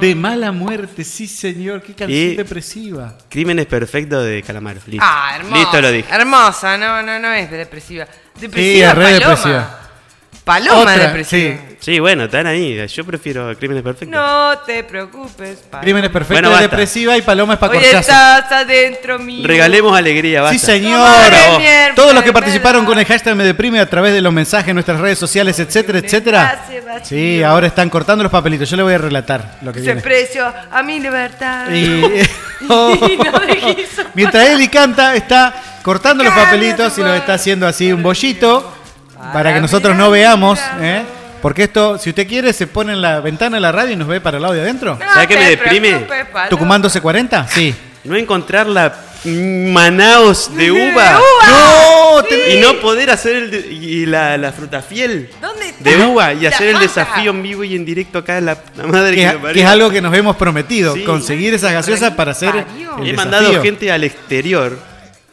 De 0.00 0.14
mala 0.16 0.50
muerte, 0.50 1.04
sí 1.04 1.28
señor. 1.28 1.82
Qué 1.82 1.94
canción 1.94 2.10
Y- 2.32 2.34
depresiva. 2.34 3.16
Crímenes 3.28 3.66
perfectos 3.66 4.24
de 4.26 4.42
Calamaro. 4.42 4.80
Listo. 4.86 5.04
Ah, 5.08 5.34
hermosa. 5.36 5.56
Listo 5.56 5.80
lo 5.80 5.90
dije. 5.92 6.12
Hermosa, 6.12 6.76
no, 6.76 7.00
no, 7.02 7.18
no 7.20 7.32
es 7.32 7.48
depresiva. 7.50 8.06
Sí, 8.06 8.40
Depresiva, 8.40 8.88
es 8.88 8.94
re 8.96 9.04
paloma. 9.04 9.18
depresiva. 9.28 9.80
Paloma 10.44 10.80
Otra, 10.80 10.98
depresiva. 10.98 11.56
sí. 11.58 11.74
Sí, 11.80 11.98
bueno, 12.00 12.24
están 12.24 12.46
ahí. 12.46 12.86
Yo 12.86 13.04
prefiero 13.04 13.54
Crímenes 13.58 13.82
perfectos. 13.82 14.08
No 14.18 14.58
te 14.64 14.84
preocupes, 14.84 15.58
paloma. 15.70 15.82
Crímenes 15.82 16.10
perfectos 16.10 16.40
Bueno, 16.42 16.54
es 16.56 16.62
depresiva 16.62 17.16
y 17.18 17.22
Paloma 17.22 17.54
es 17.54 17.58
para 17.58 17.72
Hoy 17.72 17.78
corchazo. 17.78 17.98
estás 18.00 18.52
adentro 18.52 19.18
mío. 19.18 19.46
Regalemos 19.46 19.94
alegría, 19.96 20.40
basta. 20.42 20.58
Sí, 20.58 20.64
señor. 20.64 21.06
Todos 21.94 22.14
los 22.14 22.22
que 22.24 22.32
participaron 22.32 22.86
con 22.86 22.98
el 22.98 23.04
hashtag 23.04 23.36
Me 23.36 23.44
Deprime 23.44 23.80
a 23.80 23.88
través 23.88 24.14
de 24.14 24.22
los 24.22 24.32
mensajes 24.32 24.68
en 24.68 24.74
nuestras 24.76 24.98
redes 25.00 25.18
sociales, 25.18 25.58
etcétera, 25.58 25.98
etcétera. 25.98 26.62
Vacío. 26.62 26.82
Sí, 27.04 27.42
ahora 27.42 27.66
están 27.66 27.90
cortando 27.90 28.22
los 28.22 28.32
papelitos. 28.32 28.68
Yo 28.70 28.76
le 28.78 28.82
voy 28.82 28.94
a 28.94 28.98
relatar 28.98 29.58
lo 29.62 29.72
que 29.72 29.80
Se 29.80 29.86
viene. 29.86 30.00
precio 30.00 30.50
a 30.70 30.82
mi 30.82 31.00
libertad. 31.00 31.70
Y, 31.70 32.00
no 32.66 32.96
dejé 33.46 33.82
eso. 33.82 34.02
mientras 34.14 34.46
Eli 34.48 34.68
canta, 34.68 35.14
está 35.16 35.54
cortando 35.82 36.24
los 36.24 36.32
papelitos 36.32 36.96
y 36.96 37.02
los 37.02 37.14
está 37.16 37.34
haciendo 37.34 37.66
así 37.66 37.92
un 37.92 38.02
bollito 38.02 38.74
para 39.32 39.50
que 39.50 39.54
Para 39.54 39.60
nosotros 39.60 39.96
no 39.96 40.10
veamos. 40.10 40.58
¿eh? 40.80 41.02
Porque 41.42 41.64
esto, 41.64 41.98
si 41.98 42.10
usted 42.10 42.26
quiere, 42.26 42.52
se 42.52 42.66
pone 42.66 42.92
en 42.94 43.02
la 43.02 43.20
ventana 43.20 43.56
de 43.58 43.60
la 43.60 43.70
radio 43.72 43.92
y 43.92 43.96
nos 43.96 44.08
ve 44.08 44.20
para 44.20 44.38
el 44.38 44.42
lado 44.42 44.54
de 44.54 44.60
adentro. 44.62 44.98
No 44.98 45.12
¿Sabe 45.12 45.26
qué 45.26 45.36
me 45.36 45.50
deprime? 45.50 46.06
¿Tucumán 46.48 46.80
1240? 46.80 47.48
Sí. 47.48 47.74
No 48.04 48.16
encontrar 48.16 48.66
la 48.66 48.94
Manaos 49.26 50.54
de 50.54 50.70
uva. 50.70 50.90
uva. 50.90 51.20
¡No! 51.48 52.20
Sí. 52.22 52.26
te- 52.28 52.54
Y 52.56 52.60
no 52.60 52.74
poder 52.80 53.10
hacer 53.10 53.36
el 53.36 53.50
de- 53.50 53.60
y 53.72 54.06
la, 54.06 54.36
la 54.38 54.52
fruta 54.52 54.82
fiel 54.82 55.30
¿Dónde 55.40 55.68
está? 55.70 55.90
de 55.90 56.06
uva 56.06 56.32
y 56.34 56.46
hacer 56.46 56.68
el 56.68 56.78
desafío 56.78 57.30
en 57.30 57.42
vivo 57.42 57.64
y 57.64 57.74
en 57.74 57.84
directo 57.84 58.18
acá 58.18 58.38
en 58.38 58.46
la, 58.46 58.58
la 58.76 58.86
madre 58.86 59.16
Que, 59.16 59.38
que, 59.48 59.52
que 59.54 59.60
es 59.62 59.66
algo 59.66 59.90
que 59.90 60.00
nos 60.00 60.14
hemos 60.14 60.36
prometido, 60.36 60.94
Sí. 60.94 61.04
conseguir 61.04 61.54
esas 61.54 61.72
gaseosas 61.72 62.12
para 62.12 62.32
hacer 62.32 62.54
el 63.00 63.08
He 63.08 63.12
mandado 63.14 63.60
gente 63.62 63.90
al 63.90 64.04
exterior 64.04 64.78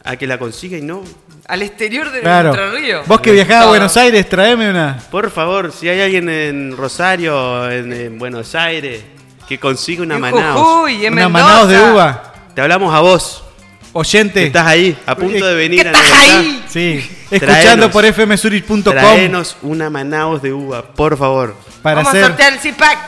a 0.04 0.16
que 0.16 0.26
la 0.26 0.38
consiga 0.38 0.76
y 0.76 0.82
no. 0.82 1.04
Al 1.48 1.62
exterior 1.62 2.10
de 2.10 2.20
Claro. 2.20 2.50
Entre 2.50 2.70
Ríos. 2.70 3.06
Vos 3.06 3.20
que 3.20 3.32
viajás 3.32 3.64
a. 3.64 3.66
Buenos 3.68 3.96
Aires, 3.96 4.28
traeme 4.28 4.70
una. 4.70 4.98
Por 5.10 5.30
favor, 5.30 5.72
si 5.72 5.88
hay 5.88 6.00
alguien 6.00 6.28
en 6.28 6.76
Rosario, 6.76 7.70
en, 7.70 7.92
en 7.92 8.18
Buenos 8.18 8.54
Aires, 8.54 9.02
que 9.48 9.58
consiga 9.58 10.02
una 10.02 10.18
Manaos. 10.18 10.60
Jujuy, 10.60 11.04
en 11.06 11.12
Una 11.14 11.28
manaos 11.28 11.68
de 11.68 11.78
uva. 11.80 12.32
Te 12.54 12.60
hablamos 12.60 12.94
a 12.94 13.00
vos, 13.00 13.42
que 13.82 13.88
Oyente. 13.98 14.46
estás 14.46 14.66
ahí, 14.66 14.96
a 15.04 15.16
punto 15.16 15.44
de 15.46 15.54
venir 15.54 15.82
¿Qué 15.82 15.88
a 15.88 15.92
estás 15.92 16.12
ahí? 16.12 16.64
Sí. 16.68 17.10
Traenos. 17.28 17.50
Escuchando 17.56 17.90
por 17.90 18.04
fmsurich.com 18.04 18.82
Traenos 18.82 19.56
una 19.62 19.90
Manaos 19.90 20.42
de 20.42 20.52
uva, 20.52 20.82
por 20.82 21.18
favor. 21.18 21.56
para 21.82 21.96
Vamos 22.02 22.14
a 22.14 22.20
sortear 22.20 22.52
el 22.52 22.60
CIPAC. 22.60 22.98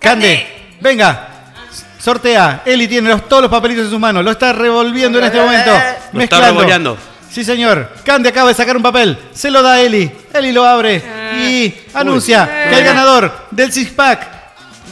Cande, 0.00 0.46
venga. 0.80 1.28
Sortea. 1.98 2.62
Eli 2.66 2.86
tiene 2.88 3.08
los- 3.10 3.28
todos 3.28 3.42
los 3.42 3.50
papelitos 3.50 3.84
en 3.86 3.90
sus 3.90 3.98
manos. 4.00 4.24
Lo 4.24 4.30
está 4.30 4.52
revolviendo 4.52 5.18
en 5.18 5.24
este 5.26 5.40
momento. 5.40 5.70
Lo 6.12 6.20
está 6.20 6.40
revolviendo. 6.40 6.98
Sí, 7.34 7.42
señor. 7.42 7.90
Cande 8.04 8.28
acaba 8.28 8.50
de 8.50 8.54
sacar 8.54 8.76
un 8.76 8.82
papel. 8.84 9.18
Se 9.34 9.50
lo 9.50 9.60
da 9.60 9.72
a 9.72 9.80
Eli. 9.80 10.08
Eli 10.32 10.52
lo 10.52 10.64
abre 10.64 11.02
y 11.36 11.74
anuncia 11.92 12.68
que 12.70 12.78
el 12.78 12.84
ganador 12.84 13.48
del 13.50 13.72
six 13.72 13.90
pack 13.90 14.24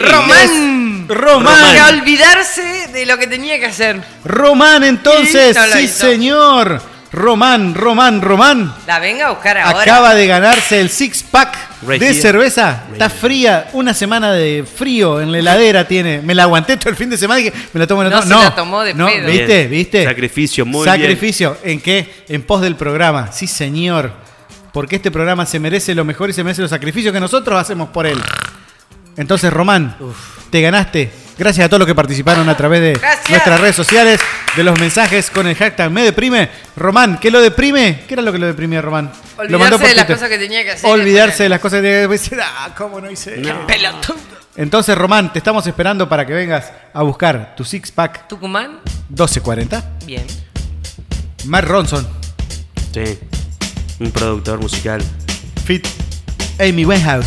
Román. 0.01 1.07
es 1.07 1.17
Román. 1.17 1.77
Y 1.77 1.79
a 1.79 1.87
olvidarse 1.87 2.89
de 2.93 3.07
lo 3.07 3.17
que 3.17 3.29
tenía 3.29 3.61
que 3.61 3.67
hacer. 3.67 4.03
Román, 4.25 4.83
entonces. 4.83 5.57
Sí, 5.57 5.61
no 5.61 5.67
lo 5.69 5.75
sí, 5.75 5.81
hizo. 5.83 6.05
señor. 6.05 6.83
Román, 7.13 7.75
Román, 7.75 8.23
Román. 8.23 8.75
La 8.87 8.99
venga 8.99 9.27
a 9.27 9.31
buscar 9.31 9.59
ahora. 9.59 9.83
Acaba 9.83 10.15
de 10.15 10.27
ganarse 10.27 10.81
el 10.81 10.89
six 10.89 11.23
pack 11.23 11.81
de 11.83 12.15
cerveza. 12.15 12.85
Está 12.91 13.11
fría, 13.11 13.69
una 13.75 13.93
semana 13.93 14.33
de 14.33 14.65
frío 14.65 15.21
en 15.21 15.31
la 15.31 15.39
heladera 15.39 15.87
tiene. 15.87 16.23
Me 16.23 16.35
la 16.35 16.45
aguanté 16.45 16.79
todo 16.79 16.89
el 16.89 16.97
fin 16.97 17.11
de 17.11 17.19
semana 17.19 17.41
y 17.41 17.45
dije, 17.45 17.57
me 17.75 17.81
la 17.81 17.87
tomo, 17.87 18.03
me 18.03 18.09
la 18.09 18.17
No 18.17 18.23
tomo. 18.23 18.39
se 18.39 18.45
la 18.45 18.55
tomó 18.55 18.81
de 18.83 18.95
no, 18.95 19.07
pedo. 19.07 19.27
¿viste? 19.29 19.67
¿Viste? 19.69 20.05
Sacrificio, 20.05 20.65
muy 20.65 20.85
bien. 20.87 20.95
Sacrificio. 20.97 21.59
¿En 21.63 21.81
qué? 21.81 22.25
En 22.29 22.43
pos 22.45 22.63
del 22.63 22.77
programa. 22.77 23.31
Sí, 23.31 23.47
señor. 23.47 24.13
Porque 24.73 24.97
este 24.97 25.11
programa 25.11 25.45
se 25.45 25.61
merece 25.61 25.95
lo 25.95 26.07
mejor 26.07 26.31
y 26.31 26.33
se 26.33 26.43
merece 26.43 26.63
los 26.63 26.71
sacrificios 26.71 27.13
que 27.13 27.21
nosotros 27.21 27.61
hacemos 27.61 27.91
por 27.91 28.07
él. 28.07 28.19
Entonces, 29.19 29.53
Román, 29.53 29.97
te 30.49 30.63
ganaste. 30.63 31.13
Gracias 31.37 31.67
a 31.67 31.69
todos 31.69 31.81
los 31.81 31.87
que 31.87 31.95
participaron 31.95 32.49
a 32.49 32.57
través 32.57 32.81
de 32.81 32.93
Gracias. 32.95 33.29
nuestras 33.29 33.61
redes 33.61 33.77
sociales, 33.77 34.21
de 34.57 34.65
los 34.65 34.79
mensajes 34.79 35.31
con 35.31 35.47
el 35.47 35.57
hashtag 35.57 35.91
Me 35.91 36.03
Deprime. 36.03 36.49
Román, 36.77 37.19
¿qué 37.19 37.31
lo 37.31 37.41
deprime? 37.41 38.03
¿Qué 38.07 38.15
era 38.15 38.23
lo 38.23 38.33
que 38.33 38.39
lo 38.39 38.47
deprimía, 38.47 38.83
Román? 38.83 39.11
lo 39.49 39.59
mandó 39.59 39.77
Olvidarse 39.77 39.79
por 39.79 39.89
de 39.89 39.95
las 39.95 40.07
Twitter. 40.07 40.17
cosas 40.17 40.29
que 40.29 40.39
tenía 40.39 40.65
que 40.65 40.71
hacer. 40.73 40.91
Olvidarse 40.91 41.43
de 41.45 41.49
las 41.49 41.61
cosas 41.61 41.79
que 41.79 41.83
tenía 41.89 42.03
que 42.03 42.09
decir. 42.09 42.39
Ah, 42.43 42.75
¿cómo 42.77 43.01
no 43.01 43.11
hice? 43.11 43.39
No. 43.39 43.67
Pelotudo. 43.67 44.17
Entonces, 44.57 44.97
Román, 44.97 45.33
te 45.33 45.39
estamos 45.39 45.67
esperando 45.67 46.09
para 46.09 46.27
que 46.27 46.33
vengas 46.35 46.71
a 46.93 47.03
buscar 47.03 47.55
tu 47.57 47.65
six 47.65 47.91
pack 47.91 48.29
Tucumán. 48.29 48.81
1240. 49.09 49.83
Bien. 50.05 50.27
Mark 51.47 51.67
Ronson, 51.67 52.07
Sí. 52.93 53.19
Un 54.01 54.11
productor 54.13 54.61
musical. 54.61 55.03
Fit 55.65 55.87
Amy 56.61 56.85
Winehouse. 56.85 57.27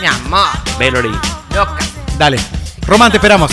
Mi 0.00 0.06
amor. 0.06 0.48
Valerie. 0.78 1.10
Loca. 1.54 1.78
Dale. 2.18 2.38
Román, 2.86 3.10
te 3.10 3.18
esperamos. 3.18 3.52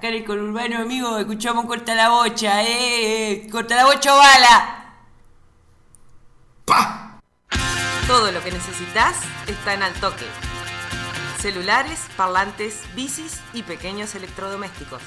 Acá 0.00 0.08
en 0.08 0.14
el 0.14 0.24
conurbano, 0.24 0.78
amigo, 0.78 1.18
escuchamos 1.18 1.66
Corta 1.66 1.94
la 1.94 2.08
Bocha, 2.08 2.62
eh. 2.62 3.46
Corta 3.52 3.76
la 3.76 3.84
Bocha 3.84 4.14
o 4.14 4.16
bala. 4.16 4.94
Todo 8.06 8.32
lo 8.32 8.42
que 8.42 8.50
necesitas 8.50 9.18
está 9.46 9.74
en 9.74 9.82
Altoque. 9.82 10.24
celulares, 11.38 12.00
parlantes, 12.16 12.80
bicis 12.96 13.42
y 13.52 13.62
pequeños 13.62 14.14
electrodomésticos. 14.14 15.02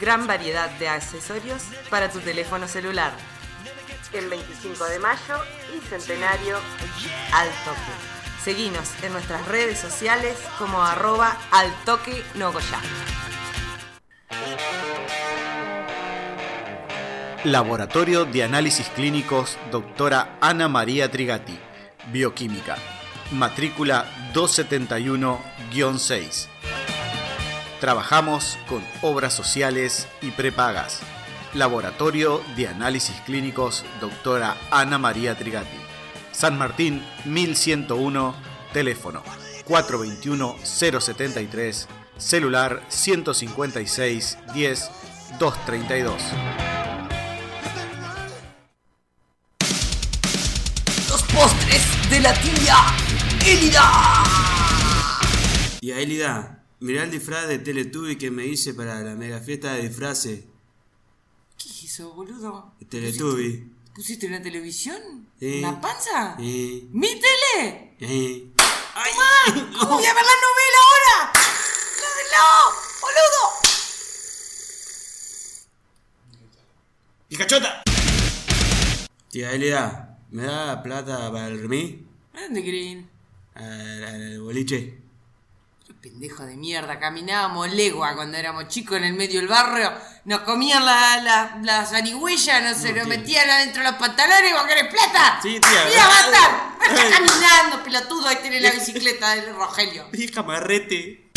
Gran 0.00 0.26
variedad 0.26 0.70
de 0.78 0.88
accesorios 0.88 1.64
para 1.90 2.10
tu 2.10 2.20
teléfono 2.20 2.68
celular. 2.68 3.12
El 4.14 4.30
25 4.30 4.82
de 4.86 4.98
mayo 4.98 5.36
y 5.76 5.86
centenario 5.90 6.56
al 7.34 7.48
toque. 7.66 8.42
Seguinos 8.42 8.88
en 9.02 9.12
nuestras 9.12 9.46
redes 9.46 9.78
sociales 9.78 10.38
como 10.58 10.82
arroba 10.82 11.36
al 11.50 11.70
toque 11.84 12.24
nogoyá. 12.36 12.80
Laboratorio 17.44 18.24
de 18.24 18.44
Análisis 18.44 18.88
Clínicos, 18.90 19.58
doctora 19.72 20.38
Ana 20.40 20.68
María 20.68 21.10
Trigati, 21.10 21.58
Bioquímica, 22.12 22.76
matrícula 23.32 24.06
271-6. 24.32 26.46
Trabajamos 27.80 28.56
con 28.68 28.84
obras 29.00 29.34
sociales 29.34 30.06
y 30.20 30.30
prepagas. 30.30 31.00
Laboratorio 31.52 32.40
de 32.54 32.68
Análisis 32.68 33.20
Clínicos, 33.26 33.84
doctora 34.00 34.56
Ana 34.70 34.98
María 34.98 35.36
Trigati. 35.36 35.78
San 36.30 36.56
Martín 36.56 37.04
1101, 37.24 38.36
teléfono 38.72 39.24
421-073, 39.66 41.88
celular 42.22 42.82
156 42.88 44.38
10 44.54 44.90
232. 45.38 46.22
Los 51.08 51.22
postres 51.24 51.82
de 52.10 52.20
la 52.20 52.34
tía 52.40 52.76
Elida. 53.46 54.24
Tía 55.80 55.98
Elida, 55.98 56.64
mirá 56.80 57.04
el 57.04 57.10
disfraz 57.10 57.48
de 57.48 57.58
Teletubby 57.58 58.16
que 58.16 58.30
me 58.30 58.46
hice 58.46 58.74
para 58.74 59.00
la 59.00 59.14
mega 59.14 59.40
fiesta 59.40 59.74
de 59.74 59.88
disfraces. 59.88 60.44
¿Qué 61.58 61.68
es 61.68 61.84
eso, 61.84 62.12
boludo? 62.14 62.74
Teletubby. 62.88 63.68
¿Pusiste 63.94 64.26
una 64.26 64.40
televisión? 64.40 65.28
Sí. 65.38 65.58
¿Una 65.58 65.78
panza? 65.80 66.36
Eh, 66.38 66.84
¡Mi 66.92 67.08
tele! 67.08 67.96
eh. 68.00 68.46
¡Mamá! 68.94 69.68
¿Cómo 69.78 69.94
voy 69.96 70.04
a 70.06 70.14
ver 70.14 70.24
la 70.24 70.38
novela 70.46 70.78
ahora? 70.86 71.32
¡No, 72.32 72.72
boludo! 73.00 73.42
¡Y 77.28 77.36
cachota! 77.36 77.82
Tía 79.30 79.52
Elida, 79.52 80.18
¿me 80.30 80.44
da 80.44 80.82
plata 80.82 81.30
para 81.30 81.48
el 81.48 81.60
remis? 81.62 81.96
¿A 82.34 82.42
dónde 82.42 82.62
creen? 82.62 83.10
Al, 83.54 84.04
al 84.04 84.40
boliche. 84.40 84.98
Pendejo 86.00 86.44
de 86.44 86.56
mierda, 86.56 86.98
caminábamos 86.98 87.70
legua 87.72 88.16
cuando 88.16 88.36
éramos 88.36 88.66
chicos 88.66 88.96
en 88.96 89.04
el 89.04 89.12
medio 89.12 89.38
del 89.38 89.48
barrio, 89.48 89.92
nos 90.24 90.40
comían 90.40 90.84
la, 90.84 91.18
la, 91.22 91.58
la 91.62 91.86
zarigüeya, 91.86 92.60
nos 92.60 92.78
se 92.78 92.92
lo 92.92 93.04
metían 93.04 93.48
adentro 93.48 93.84
de 93.84 93.90
los 93.90 93.98
pantalones, 94.00 94.52
¿vos 94.52 94.64
querés 94.64 94.92
plata? 94.92 95.38
Sí, 95.40 95.60
tía. 95.60 95.84
¡Mira, 95.88 96.06
basta! 96.08 96.74
¡Está 96.90 97.18
caminando, 97.18 97.84
pelotudo! 97.84 98.26
Ahí 98.26 98.38
tiene 98.42 98.58
la 98.58 98.72
bicicleta 98.72 99.36
del 99.36 99.54
Rogelio. 99.54 100.08
Vieja 100.12 100.42
marrete. 100.42 101.31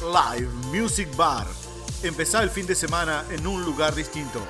Live 0.00 0.48
Music 0.72 1.08
Bar. 1.16 1.46
Empezá 2.04 2.42
el 2.44 2.50
fin 2.50 2.66
de 2.66 2.76
semana 2.76 3.24
en 3.30 3.44
un 3.46 3.64
lugar 3.64 3.96
distinto. 3.96 4.40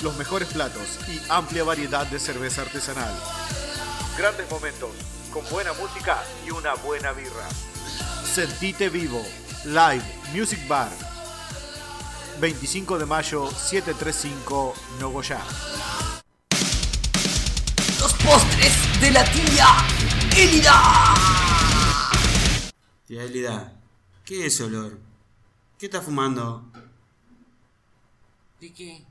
Los 0.00 0.16
mejores 0.16 0.48
platos 0.48 0.98
y 1.08 1.20
amplia 1.28 1.62
variedad 1.62 2.06
de 2.06 2.18
cerveza 2.18 2.62
artesanal. 2.62 3.12
Grandes 4.16 4.50
momentos, 4.50 4.90
con 5.30 5.44
buena 5.50 5.74
música 5.74 6.22
y 6.46 6.50
una 6.50 6.74
buena 6.74 7.12
birra. 7.12 7.46
Sentite 8.24 8.88
vivo. 8.88 9.22
Live 9.66 10.04
Music 10.34 10.66
Bar. 10.66 10.90
25 12.40 12.98
de 12.98 13.04
mayo, 13.04 13.50
735 13.50 14.74
Nogoyá. 15.00 15.40
Los 18.00 18.14
postres 18.14 19.00
de 19.00 19.10
la 19.10 19.24
tía 19.24 19.66
Elida. 20.34 21.14
Tía 23.06 23.22
Elida, 23.22 23.83
¿qué 24.24 24.46
es 24.46 24.54
ese 24.54 24.64
olor? 24.64 24.98
¿Qué 25.78 25.86
está 25.86 26.00
fumando? 26.00 26.70
¿De 28.60 28.72
qué? 28.72 29.04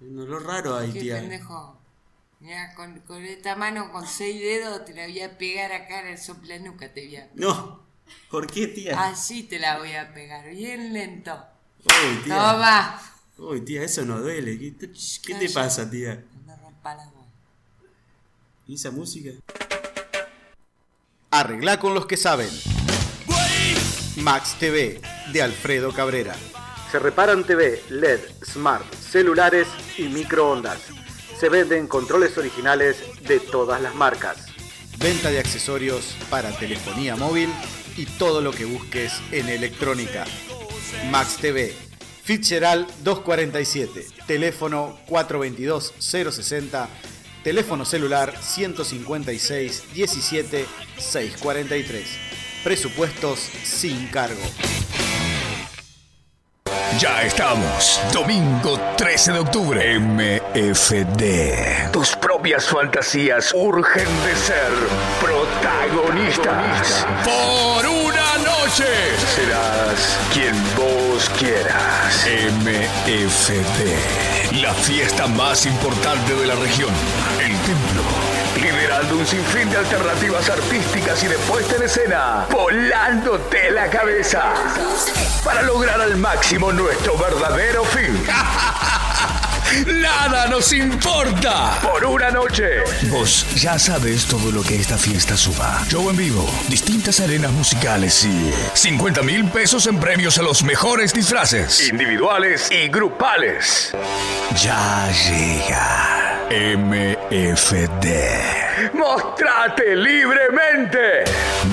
Un 0.00 0.18
olor 0.20 0.44
raro 0.44 0.76
ahí, 0.76 0.92
¿Qué 0.92 1.00
tía. 1.00 1.16
pendejo? 1.16 1.76
Mira, 2.40 2.74
con, 2.74 3.00
con 3.00 3.22
esta 3.24 3.54
mano 3.54 3.92
con 3.92 4.06
seis 4.06 4.40
dedos 4.40 4.84
te 4.86 4.94
la 4.94 5.04
voy 5.06 5.20
a 5.20 5.36
pegar 5.36 5.72
acá 5.72 6.00
en 6.00 6.08
el 6.08 6.18
soplanuca, 6.18 6.92
te 6.92 7.04
voy 7.06 7.16
a 7.16 7.30
No. 7.34 7.80
¿Por 8.30 8.46
qué, 8.46 8.66
tía? 8.66 9.00
Así 9.08 9.44
te 9.44 9.58
la 9.58 9.78
voy 9.78 9.92
a 9.92 10.12
pegar, 10.12 10.48
bien 10.48 10.92
lento. 10.92 11.38
Uy, 11.84 12.16
tía. 12.24 12.34
Toma. 12.34 13.00
Uy, 13.38 13.60
tía, 13.60 13.82
eso 13.84 14.04
no 14.04 14.18
duele. 14.20 14.58
¿Qué 14.58 14.70
te, 14.72 14.88
qué 14.90 15.34
te 15.34 15.46
Calla. 15.46 15.54
pasa, 15.54 15.88
tía? 15.90 16.24
No 16.46 16.56
rompa 16.56 16.94
la 16.96 17.04
voz. 17.10 17.26
¿Y 18.66 18.74
esa 18.74 18.90
música? 18.90 19.30
Arregla 21.30 21.78
con 21.78 21.94
los 21.94 22.06
que 22.06 22.16
saben. 22.16 22.50
Max 24.16 24.56
TV 24.58 25.00
de 25.32 25.42
Alfredo 25.42 25.92
Cabrera. 25.92 26.34
Se 26.90 26.98
reparan 26.98 27.44
TV, 27.44 27.80
LED, 27.90 28.20
smart, 28.44 28.84
celulares 28.94 29.68
y 29.96 30.04
microondas. 30.04 30.80
Se 31.38 31.48
venden 31.48 31.86
controles 31.86 32.36
originales 32.36 32.96
de 33.22 33.38
todas 33.38 33.80
las 33.80 33.94
marcas. 33.94 34.46
Venta 34.98 35.30
de 35.30 35.38
accesorios 35.38 36.16
para 36.28 36.50
telefonía 36.50 37.16
móvil 37.16 37.48
y 37.96 38.06
todo 38.06 38.40
lo 38.40 38.50
que 38.52 38.64
busques 38.64 39.12
en 39.30 39.48
electrónica. 39.48 40.24
Max 41.10 41.36
TV. 41.36 41.74
Fitzgerald 42.24 42.86
247. 43.04 44.06
Teléfono 44.26 44.98
422-060. 45.08 46.88
Teléfono 47.44 47.84
celular 47.84 48.34
156 48.42 49.94
17 49.94 50.66
643. 50.98 52.29
Presupuestos 52.62 53.48
sin 53.64 54.06
cargo. 54.08 54.42
Ya 56.98 57.22
estamos. 57.22 57.98
Domingo 58.12 58.78
13 58.98 59.32
de 59.32 59.38
octubre. 59.38 59.98
MFD. 59.98 61.90
Tus 61.90 62.14
propias 62.16 62.66
fantasías 62.66 63.54
urgen 63.54 64.06
de 64.24 64.36
ser 64.36 64.70
protagonistas. 65.22 67.06
Por 67.24 67.86
una 67.86 68.36
noche. 68.44 68.84
Serás 69.34 70.18
quien 70.34 70.54
vos 70.76 71.30
quieras. 71.38 72.26
MFD. 72.60 74.60
La 74.60 74.74
fiesta 74.74 75.26
más 75.28 75.64
importante 75.64 76.34
de 76.34 76.46
la 76.46 76.56
región. 76.56 76.92
Liderando 78.56 79.16
un 79.16 79.26
sinfín 79.26 79.68
de 79.70 79.78
alternativas 79.78 80.48
artísticas 80.48 81.22
y 81.24 81.28
de 81.28 81.36
puesta 81.38 81.76
en 81.76 81.82
escena. 81.82 82.46
Volándote 82.50 83.70
la 83.70 83.88
cabeza. 83.88 84.54
Para 85.44 85.62
lograr 85.62 86.00
al 86.00 86.16
máximo 86.16 86.72
nuestro 86.72 87.16
verdadero 87.16 87.84
fin. 87.84 88.24
Nada 89.86 90.48
nos 90.48 90.72
importa. 90.72 91.78
Por 91.82 92.04
una 92.04 92.30
noche. 92.30 92.82
Vos 93.08 93.46
ya 93.54 93.78
sabes 93.78 94.26
todo 94.26 94.50
lo 94.50 94.62
que 94.62 94.76
esta 94.76 94.98
fiesta 94.98 95.36
suba. 95.36 95.82
Show 95.88 96.10
en 96.10 96.16
vivo, 96.16 96.48
distintas 96.68 97.20
arenas 97.20 97.52
musicales 97.52 98.24
y 98.24 98.52
50 98.74 99.22
mil 99.22 99.44
pesos 99.46 99.86
en 99.86 99.98
premios 99.98 100.38
a 100.38 100.42
los 100.42 100.64
mejores 100.64 101.12
disfraces. 101.12 101.88
Individuales 101.88 102.70
y 102.70 102.88
grupales. 102.88 103.92
Ya 104.62 105.08
llega. 105.12 106.40
MFD. 106.50 108.06
Mostrate 108.94 109.94
libremente. 109.94 111.24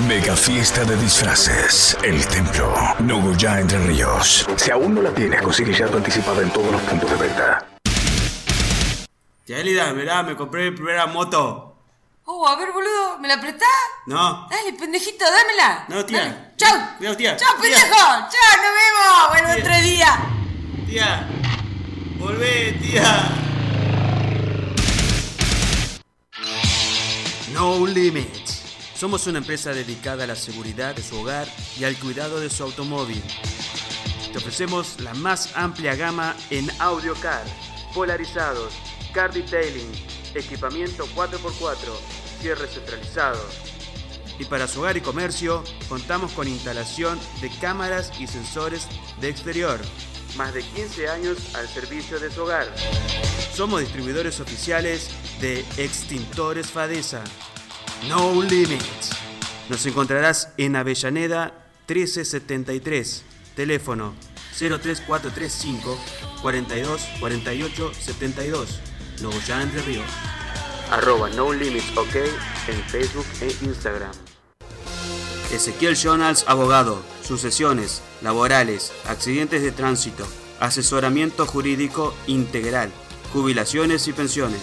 Mega 0.07 0.35
fiesta 0.35 0.83
de 0.83 0.95
disfraces. 0.97 1.97
El 2.03 2.25
templo. 2.27 2.75
Nogoyá 2.99 3.59
Entre 3.59 3.79
Ríos. 3.79 4.47
Si 4.55 4.69
aún 4.69 4.93
no 4.93 5.01
la 5.01 5.09
tienes, 5.09 5.41
consigue 5.41 5.73
ya 5.73 5.87
tu 5.87 5.97
anticipada 5.97 6.43
en 6.43 6.51
todos 6.51 6.71
los 6.71 6.81
puntos 6.81 7.09
de 7.09 7.15
venta. 7.17 7.66
Tía 9.47 9.59
Elida, 9.59 9.93
mirá, 9.93 10.23
me 10.23 10.35
compré 10.35 10.69
mi 10.69 10.75
primera 10.75 11.05
moto. 11.07 11.73
Oh, 12.25 12.45
a 12.45 12.57
ver, 12.57 12.73
boludo, 12.73 13.17
¿me 13.19 13.29
la 13.29 13.39
prestás? 13.39 13.69
No. 14.05 14.45
Dale, 14.49 14.73
pendejito, 14.73 15.23
dámela. 15.23 15.85
No, 15.87 16.05
tía. 16.05 16.19
Dale. 16.25 16.51
Chau. 16.57 16.77
Cuidado, 16.97 17.15
tía. 17.15 17.37
Chau, 17.37 17.55
Tía. 17.61 17.61
pendejo. 17.61 17.95
Chau, 17.95 18.57
nos 18.57 18.73
vemos. 18.81 19.29
Vuelvo 19.29 19.53
Tía. 19.53 19.63
otro 19.63 19.81
día. 19.83 20.19
Tía. 20.85 21.29
Volvé, 22.19 22.73
tía. 22.81 23.31
No 27.53 27.87
Limits. 27.87 28.63
Somos 28.97 29.27
una 29.27 29.37
empresa 29.37 29.71
dedicada 29.71 30.25
a 30.25 30.27
la 30.27 30.35
seguridad 30.35 30.93
de 30.93 31.03
su 31.03 31.21
hogar 31.21 31.47
y 31.79 31.85
al 31.85 31.95
cuidado 31.97 32.41
de 32.41 32.49
su 32.49 32.63
automóvil. 32.63 33.23
Te 34.33 34.39
ofrecemos 34.39 34.99
la 34.99 35.13
más 35.13 35.55
amplia 35.55 35.95
gama 35.95 36.35
en 36.49 36.69
audio 36.81 37.13
car, 37.21 37.45
polarizados, 37.93 38.73
car 39.17 39.33
detailing, 39.33 39.91
equipamiento 40.35 41.07
4x4, 41.15 41.75
cierres 42.39 42.69
centralizados. 42.69 43.47
Y 44.37 44.45
para 44.45 44.67
su 44.67 44.81
hogar 44.81 44.95
y 44.95 45.01
comercio, 45.01 45.63
contamos 45.89 46.33
con 46.33 46.47
instalación 46.47 47.19
de 47.41 47.49
cámaras 47.59 48.11
y 48.19 48.27
sensores 48.27 48.87
de 49.19 49.29
exterior. 49.29 49.79
Más 50.37 50.53
de 50.53 50.61
15 50.61 51.09
años 51.09 51.55
al 51.55 51.67
servicio 51.67 52.19
de 52.19 52.29
su 52.29 52.43
hogar. 52.43 52.67
Somos 53.55 53.79
distribuidores 53.79 54.39
oficiales 54.39 55.09
de 55.41 55.61
Extintores 55.77 56.67
Fadesa. 56.67 57.23
No 58.07 58.43
Limits. 58.43 59.17
Nos 59.67 59.83
encontrarás 59.87 60.53
en 60.57 60.75
Avellaneda 60.75 61.65
1373. 61.87 63.23
Teléfono 63.55 64.13
03435 64.59 65.97
42 66.43 67.01
48 67.19 67.93
72. 67.95 68.96
Nogoyá 69.21 69.61
Entre 69.61 69.81
Ríos. 69.81 70.05
Arroba 70.91 71.29
No 71.29 71.51
Limits 71.51 71.97
OK 71.97 72.15
en 72.67 72.83
Facebook 72.89 73.25
e 73.41 73.47
Instagram. 73.65 74.11
Ezequiel 75.51 75.95
Jonas, 75.95 76.45
abogado, 76.47 77.01
sucesiones, 77.23 78.01
laborales, 78.21 78.91
accidentes 79.05 79.61
de 79.61 79.71
tránsito, 79.71 80.27
asesoramiento 80.59 81.45
jurídico 81.45 82.13
integral, 82.27 82.91
jubilaciones 83.33 84.07
y 84.07 84.13
pensiones. 84.13 84.61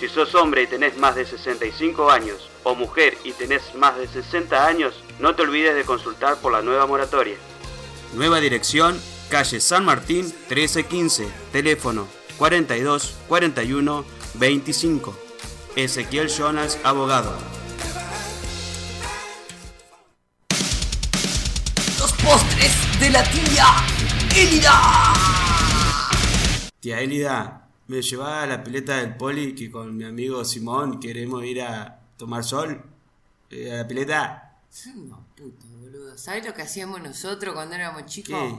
Si 0.00 0.08
sos 0.08 0.34
hombre 0.34 0.64
y 0.64 0.66
tenés 0.66 0.98
más 0.98 1.14
de 1.14 1.24
65 1.24 2.10
años, 2.10 2.50
o 2.64 2.74
mujer 2.74 3.16
y 3.24 3.32
tenés 3.32 3.74
más 3.76 3.96
de 3.96 4.08
60 4.08 4.66
años, 4.66 4.94
no 5.20 5.34
te 5.34 5.42
olvides 5.42 5.74
de 5.74 5.84
consultar 5.84 6.36
por 6.38 6.52
la 6.52 6.60
nueva 6.60 6.86
moratoria. 6.86 7.36
Nueva 8.14 8.40
dirección, 8.40 9.00
calle 9.30 9.60
San 9.60 9.84
Martín 9.84 10.26
1315, 10.48 11.28
teléfono 11.52 12.15
42 12.38 13.16
41 13.28 14.04
25. 14.34 15.16
Ezequiel 15.76 16.28
Jonas, 16.28 16.78
abogado. 16.84 17.36
Los 21.98 22.12
postres 22.14 23.00
de 23.00 23.10
la 23.10 23.22
tía 23.24 23.66
Elida. 24.34 25.12
Tía 26.80 27.00
Elida, 27.00 27.68
¿me 27.88 28.02
llevaba 28.02 28.42
a 28.42 28.46
la 28.46 28.62
pileta 28.62 28.98
del 28.98 29.16
poli 29.16 29.54
que 29.54 29.70
con 29.70 29.96
mi 29.96 30.04
amigo 30.04 30.44
Simón 30.44 31.00
queremos 31.00 31.44
ir 31.44 31.62
a 31.62 32.00
tomar 32.16 32.44
sol? 32.44 32.82
Eh, 33.50 33.72
¿A 33.72 33.76
la 33.78 33.88
pileta? 33.88 34.58
No, 34.94 35.26
puto, 35.34 35.66
boludo. 35.80 36.18
¿Sabes 36.18 36.44
lo 36.44 36.52
que 36.52 36.62
hacíamos 36.62 37.00
nosotros 37.00 37.54
cuando 37.54 37.74
éramos 37.74 38.04
chicos? 38.06 38.54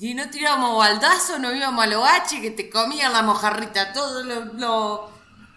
Y 0.00 0.14
no 0.14 0.28
tirábamos 0.30 0.78
baldazo, 0.78 1.38
nos 1.38 1.54
íbamos 1.54 1.84
a 1.84 1.88
los 1.88 2.08
H 2.08 2.40
que 2.40 2.52
te 2.52 2.70
comían 2.70 3.12
la 3.12 3.22
mojarrita, 3.22 3.92
todo 3.92 4.22
lo, 4.22 4.44
lo- 4.54 5.10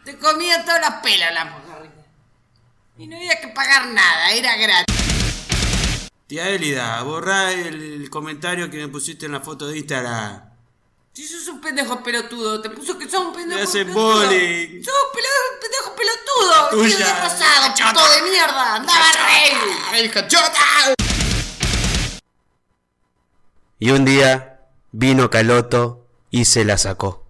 te 0.03 0.17
comían 0.17 0.65
todas 0.65 0.81
las 0.81 0.95
pelas 1.01 1.31
la 1.33 1.45
mojarrita. 1.45 2.03
Y 2.97 3.05
no 3.07 3.17
había 3.17 3.39
que 3.39 3.49
pagar 3.49 3.85
nada, 3.87 4.31
era 4.31 4.55
gratis. 4.55 4.95
Tía 6.25 6.49
Elida, 6.49 7.03
borrá 7.03 7.51
el, 7.51 8.01
el 8.01 8.09
comentario 8.09 8.69
que 8.71 8.77
me 8.77 8.87
pusiste 8.87 9.27
en 9.27 9.33
la 9.33 9.41
foto 9.41 9.67
de 9.67 9.77
Instagram. 9.77 10.41
Si 11.13 11.27
sos 11.27 11.47
un 11.49 11.59
pendejo 11.61 12.01
pelotudo, 12.01 12.61
te 12.61 12.69
puso 12.71 12.97
que 12.97 13.07
sos 13.07 13.25
un 13.25 13.33
pendejo 13.33 13.57
Me 13.59 13.63
hace 13.63 13.85
pelotudo. 13.85 14.21
bullying. 14.25 14.83
Sos 14.83 14.93
un 14.93 15.19
pelo- 15.19 15.59
pendejo 15.61 15.95
pelotudo, 15.95 16.69
Tuya. 16.69 16.97
de 17.05 17.21
rosado, 17.21 17.73
chato 17.75 18.09
de 18.09 18.21
mierda, 18.23 18.75
andaba 18.75 19.05
rey. 19.27 19.99
¡El 20.01 20.09
cachota! 20.11 20.95
Y 23.83 23.89
un 23.89 24.05
día 24.05 24.59
vino 24.91 25.31
Caloto 25.31 26.05
y 26.29 26.45
se 26.45 26.63
la 26.63 26.77
sacó. 26.77 27.25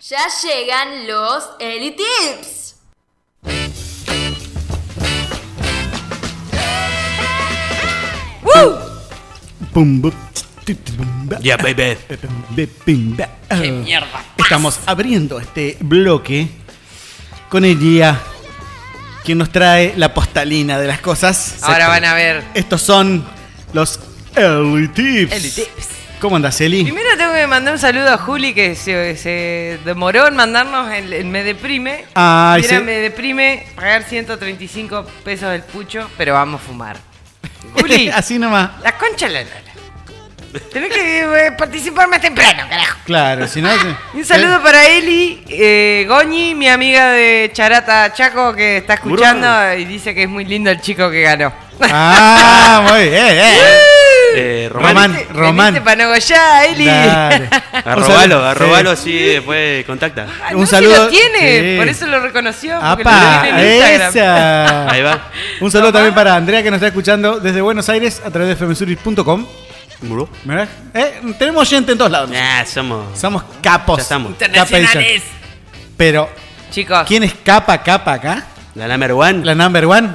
Ya 0.00 0.26
llegan 0.42 1.06
los 1.06 1.44
bu, 8.42 8.50
tu, 9.72 10.10
tu, 10.10 10.23
Ya, 11.40 11.56
baby. 11.56 11.96
Be, 12.50 12.66
pim, 12.66 13.16
ba. 13.16 13.26
¡Qué 13.48 13.54
Ah. 13.68 13.72
mierda! 13.72 14.24
Estamos 14.38 14.80
abriendo 14.86 15.38
este 15.38 15.76
bloque 15.80 16.48
con 17.48 17.64
el 17.64 17.78
día 17.78 18.18
quien 19.24 19.38
nos 19.38 19.50
trae 19.50 19.94
la 19.96 20.12
postalina 20.14 20.78
de 20.78 20.86
las 20.88 21.00
cosas. 21.00 21.56
Ahora 21.62 21.88
van 21.88 22.04
a 22.04 22.14
ver. 22.14 22.44
Estos 22.54 22.82
son 22.82 23.24
los 23.72 24.00
Eli 24.36 24.88
Tips. 24.88 25.32
Eli 25.32 25.50
Tips. 25.50 25.88
¿Cómo 26.20 26.36
andas, 26.36 26.58
Eli? 26.62 26.84
Primero 26.84 27.10
tengo 27.18 27.34
que 27.34 27.46
mandar 27.46 27.74
un 27.74 27.78
saludo 27.80 28.10
a 28.10 28.16
Juli 28.16 28.54
que 28.54 28.74
se, 28.76 29.16
se 29.18 29.78
demoró 29.84 30.26
en 30.26 30.36
mandarnos 30.36 30.90
el, 30.92 31.12
el 31.12 31.26
Me 31.26 31.44
Deprime. 31.44 32.06
Ay, 32.14 32.62
Mira, 32.62 32.78
se- 32.78 32.84
Me 32.84 32.92
Deprime 32.92 33.66
pagar 33.76 34.04
135 34.04 35.04
pesos 35.22 35.50
del 35.50 35.62
pucho, 35.62 36.08
pero 36.16 36.32
vamos 36.32 36.62
a 36.62 36.64
fumar. 36.64 36.96
Juli, 37.78 38.08
Así 38.14 38.38
nomás. 38.38 38.70
la 38.82 38.96
concha 38.96 39.26
de 39.28 39.34
la 39.34 39.40
lora. 39.42 39.60
Tenés 40.72 40.92
que 40.92 41.20
eh, 41.20 41.52
participar 41.58 42.08
más 42.08 42.20
temprano, 42.20 42.62
carajo. 42.68 42.98
Claro, 43.04 43.46
si 43.48 43.60
no. 43.60 43.68
Y 44.14 44.18
Un 44.18 44.24
saludo 44.24 44.62
para 44.62 44.86
Eli, 44.86 45.44
eh, 45.48 46.04
Goñi, 46.08 46.54
mi 46.54 46.68
amiga 46.68 47.10
de 47.10 47.50
Charata 47.52 48.12
Chaco, 48.12 48.54
que 48.54 48.78
está 48.78 48.94
escuchando 48.94 49.48
y 49.74 49.84
dice 49.84 50.14
que 50.14 50.24
es 50.24 50.28
muy 50.28 50.44
lindo 50.44 50.70
el 50.70 50.80
chico 50.80 51.10
que 51.10 51.22
ganó. 51.22 51.52
Ah, 51.80 52.86
muy 52.88 53.08
bien. 53.08 53.26
eh. 53.26 53.58
Eh, 54.36 54.68
Román, 54.72 54.94
Román. 54.94 55.26
Román. 55.32 55.56
Veniste 55.74 55.80
para 55.84 56.04
Nogoyá, 56.04 56.64
Eli. 56.66 56.86
Dale. 56.86 57.48
Arrobalo, 57.84 58.44
arrobalo 58.44 58.90
así 58.90 59.12
después 59.16 59.84
contacta. 59.86 60.26
Ah, 60.44 60.50
Un 60.56 60.66
saludo- 60.66 60.94
Se 60.94 61.00
lo 61.02 61.08
tiene, 61.08 61.72
sí. 61.72 61.76
por 61.78 61.88
eso 61.88 62.06
lo 62.06 62.20
reconoció. 62.20 62.76
¡Apa! 62.76 63.36
lo 63.36 63.42
tiene 63.42 63.76
en 63.76 63.76
Instagram. 63.76 64.08
¡Esa! 64.10 64.90
Ahí 64.90 65.02
va. 65.02 65.30
Un 65.60 65.70
saludo 65.70 65.92
también 65.92 66.14
para 66.14 66.34
Andrea 66.34 66.62
que 66.64 66.70
nos 66.70 66.78
está 66.78 66.88
escuchando 66.88 67.38
desde 67.38 67.60
Buenos 67.60 67.88
Aires 67.88 68.20
a 68.24 68.30
través 68.30 68.48
de 68.48 68.56
femesuri.com. 68.56 69.46
Eh, 70.94 71.20
tenemos 71.38 71.68
gente 71.68 71.92
en 71.92 71.98
todos 71.98 72.10
lados. 72.10 72.30
Nah, 72.30 72.64
somos. 72.64 73.18
Somos 73.18 73.42
capos. 73.62 73.98
Ya 73.98 74.02
estamos. 74.02 74.30
Internacionales. 74.32 75.22
Pero, 75.96 76.28
Chicos, 76.70 77.04
¿quién 77.06 77.22
es 77.22 77.34
capa, 77.34 77.82
capa 77.82 78.14
acá? 78.14 78.46
La 78.74 78.88
number 78.88 79.12
one. 79.12 79.44
La 79.44 79.54
number 79.54 79.84
one. 79.86 80.10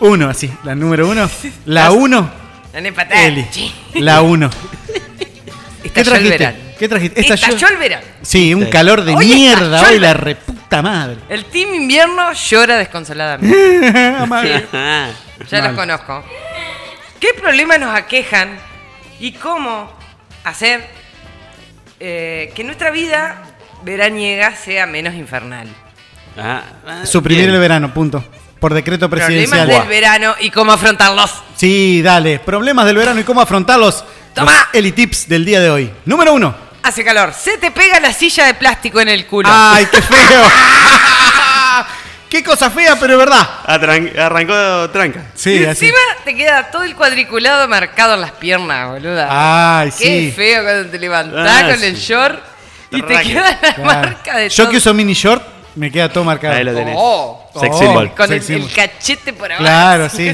Uno, 0.00 0.28
así. 0.28 0.50
La 0.64 0.74
número 0.74 1.08
uno. 1.08 1.30
La 1.66 1.92
uno. 1.92 2.30
la. 2.72 3.26
Eli. 3.26 3.46
La 3.94 4.22
uno. 4.22 4.50
¿Qué 5.82 5.88
Estalló 5.88 6.10
trajiste? 6.10 6.56
¿Qué 6.78 6.88
trajiste? 6.88 7.20
Estalló 7.20 7.68
el 7.68 7.76
verano. 7.76 8.06
Sí, 8.22 8.54
un 8.54 8.66
calor 8.66 9.02
de 9.02 9.16
mierda 9.16 9.76
estalló 9.76 9.94
hoy, 9.94 9.98
la 10.00 10.14
reputa 10.14 10.82
madre. 10.82 11.16
El 11.28 11.44
team 11.46 11.74
invierno 11.74 12.32
llora 12.32 12.76
desconsoladamente. 12.76 13.90
Ah, 14.72 15.08
Ya 15.50 15.58
Mal. 15.60 15.68
los 15.68 15.76
conozco. 15.76 16.24
¿Qué 17.18 17.28
problemas 17.34 17.80
nos 17.80 17.94
aquejan 17.94 18.58
y 19.20 19.32
cómo 19.32 19.92
hacer 20.44 20.88
eh, 22.00 22.52
que 22.54 22.64
nuestra 22.64 22.90
vida 22.90 23.42
veraniega 23.82 24.56
sea 24.56 24.86
menos 24.86 25.14
infernal? 25.14 25.68
ah, 26.38 26.62
ah, 26.86 27.06
Suprimir 27.06 27.44
bien. 27.44 27.54
el 27.54 27.60
verano, 27.60 27.92
punto. 27.94 28.24
Por 28.58 28.74
decreto 28.74 29.08
Problemas 29.08 29.32
presidencial. 29.32 29.68
del 29.68 29.88
verano 29.88 30.34
y 30.40 30.50
cómo 30.50 30.72
afrontarlos. 30.72 31.32
Sí, 31.56 32.02
dale. 32.02 32.38
Problemas 32.40 32.84
del 32.86 32.96
verano 32.96 33.20
y 33.20 33.24
cómo 33.24 33.40
afrontarlos. 33.40 34.04
Toma. 34.34 34.52
Los 34.52 34.62
Elitips 34.74 35.28
del 35.28 35.44
día 35.44 35.60
de 35.60 35.70
hoy. 35.70 35.90
Número 36.04 36.34
uno. 36.34 36.54
Hace 36.82 37.04
calor. 37.04 37.32
Se 37.32 37.56
te 37.58 37.70
pega 37.70 38.00
la 38.00 38.12
silla 38.12 38.46
de 38.46 38.54
plástico 38.54 39.00
en 39.00 39.08
el 39.08 39.26
culo. 39.26 39.48
¡Ay, 39.50 39.86
qué 39.90 40.00
feo! 40.02 40.42
¡Qué 42.30 42.44
cosa 42.44 42.70
fea, 42.70 42.96
pero 42.98 43.14
es 43.14 43.18
verdad! 43.18 43.48
Atran- 43.66 44.16
arrancó 44.18 44.88
tranca. 44.90 45.24
Sí, 45.34 45.50
y 45.60 45.64
así. 45.64 45.86
encima 45.86 45.98
te 46.24 46.34
queda 46.36 46.70
todo 46.70 46.84
el 46.84 46.94
cuadriculado 46.94 47.66
marcado 47.68 48.14
en 48.14 48.20
las 48.20 48.30
piernas, 48.32 48.88
boluda. 48.88 49.80
¡Ay, 49.80 49.90
Qué 49.90 50.04
sí! 50.04 50.32
feo 50.34 50.62
cuando 50.62 50.90
te 50.90 50.98
levantás 51.00 51.62
Ah, 51.64 51.66
con 51.68 51.78
sí. 51.80 51.86
el 51.86 51.96
short 51.96 52.38
y 52.92 53.02
te 53.02 53.20
queda 53.22 53.50
la 53.50 53.58
Claro. 53.74 53.82
marca 53.84 54.36
de 54.36 54.48
Yo 54.48 54.62
todo. 54.62 54.70
que 54.70 54.76
uso 54.78 54.94
mini 54.94 55.12
short, 55.14 55.42
me 55.74 55.90
queda 55.90 56.08
todo 56.08 56.22
marcado. 56.24 56.54
Ahí 56.54 56.62
lo 56.64 56.72
tenés. 56.74 56.94
Oh. 56.96 57.50
Sex 57.60 57.74
Oh. 57.74 57.78
symbol. 57.80 58.14
Con 58.14 58.32
el, 58.32 58.40
Sex 58.40 58.46
symbol. 58.46 58.68
el 58.70 58.74
cachete 58.76 59.32
por 59.32 59.50
abajo. 59.50 59.64
Claro, 59.64 60.08
sí. 60.16 60.32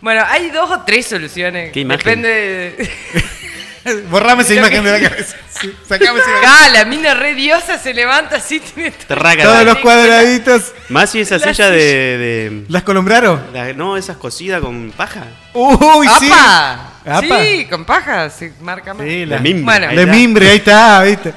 Bueno, 0.00 0.24
hay 0.28 0.50
dos 0.50 0.70
o 0.70 0.80
tres 0.82 1.06
soluciones. 1.06 1.72
¿Qué 1.72 1.80
imagen? 1.80 2.22
Depende 2.22 2.28
de... 2.28 2.90
Borrame 4.10 4.42
esa 4.42 4.54
imagen 4.54 4.84
de 4.84 4.92
la 5.00 5.08
cabeza. 5.08 5.36
Sí, 5.60 5.72
sacame 5.88 6.20
esa 6.20 6.28
imagen. 6.30 6.48
Ah, 6.50 6.68
la 6.70 6.84
mina 6.84 7.14
re 7.14 7.34
diosa 7.34 7.78
se 7.78 7.94
levanta 7.94 8.36
así, 8.36 8.60
tiene 8.74 8.90
todo-. 8.90 9.18
Todos 9.42 9.64
los 9.64 9.78
cuadraditos. 9.78 10.74
Más 10.90 11.08
si 11.10 11.20
esa 11.20 11.38
La 11.38 11.46
silla 11.54 11.70
de, 11.70 11.78
de- 11.78 12.64
¿Las 12.68 12.82
columbraron? 12.82 13.42
la- 13.54 13.72
no, 13.72 13.96
esas 13.96 14.18
cosidas 14.18 14.60
con 14.60 14.92
paja. 14.94 15.22
¡Uy, 15.54 16.06
sí! 16.20 16.30
¡Apa! 16.30 16.92
Apa. 17.06 17.42
Sí, 17.42 17.66
con 17.70 17.84
paja 17.86 18.28
se 18.28 18.52
marca 18.60 18.92
más. 18.92 19.06
Sí, 19.06 19.24
La 19.24 19.36
la, 19.36 19.42
mimbre. 19.42 19.64
Bueno. 19.64 19.88
ahí 19.88 19.96
de 19.96 20.02
está. 20.02 20.12
mimbre, 20.14 20.50
ahí 20.50 20.56
está, 20.58 21.02
¿viste? 21.04 21.32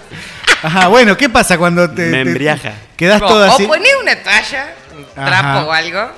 Ajá, 0.63 0.87
bueno, 0.89 1.15
¿qué 1.15 1.29
pasa 1.29 1.57
cuando 1.57 1.89
te. 1.89 2.01
Me 2.07 2.11
te- 2.23 2.29
embriaja. 2.29 2.73
Quedás 2.97 3.21
O- 3.21 3.43
así. 3.43 3.63
O 3.63 3.67
ponés 3.69 3.93
una 4.01 4.15
toalla, 4.21 4.73
un 4.97 5.05
Ajá. 5.23 5.25
trapo 5.29 5.69
o 5.69 5.71
algo. 5.71 6.11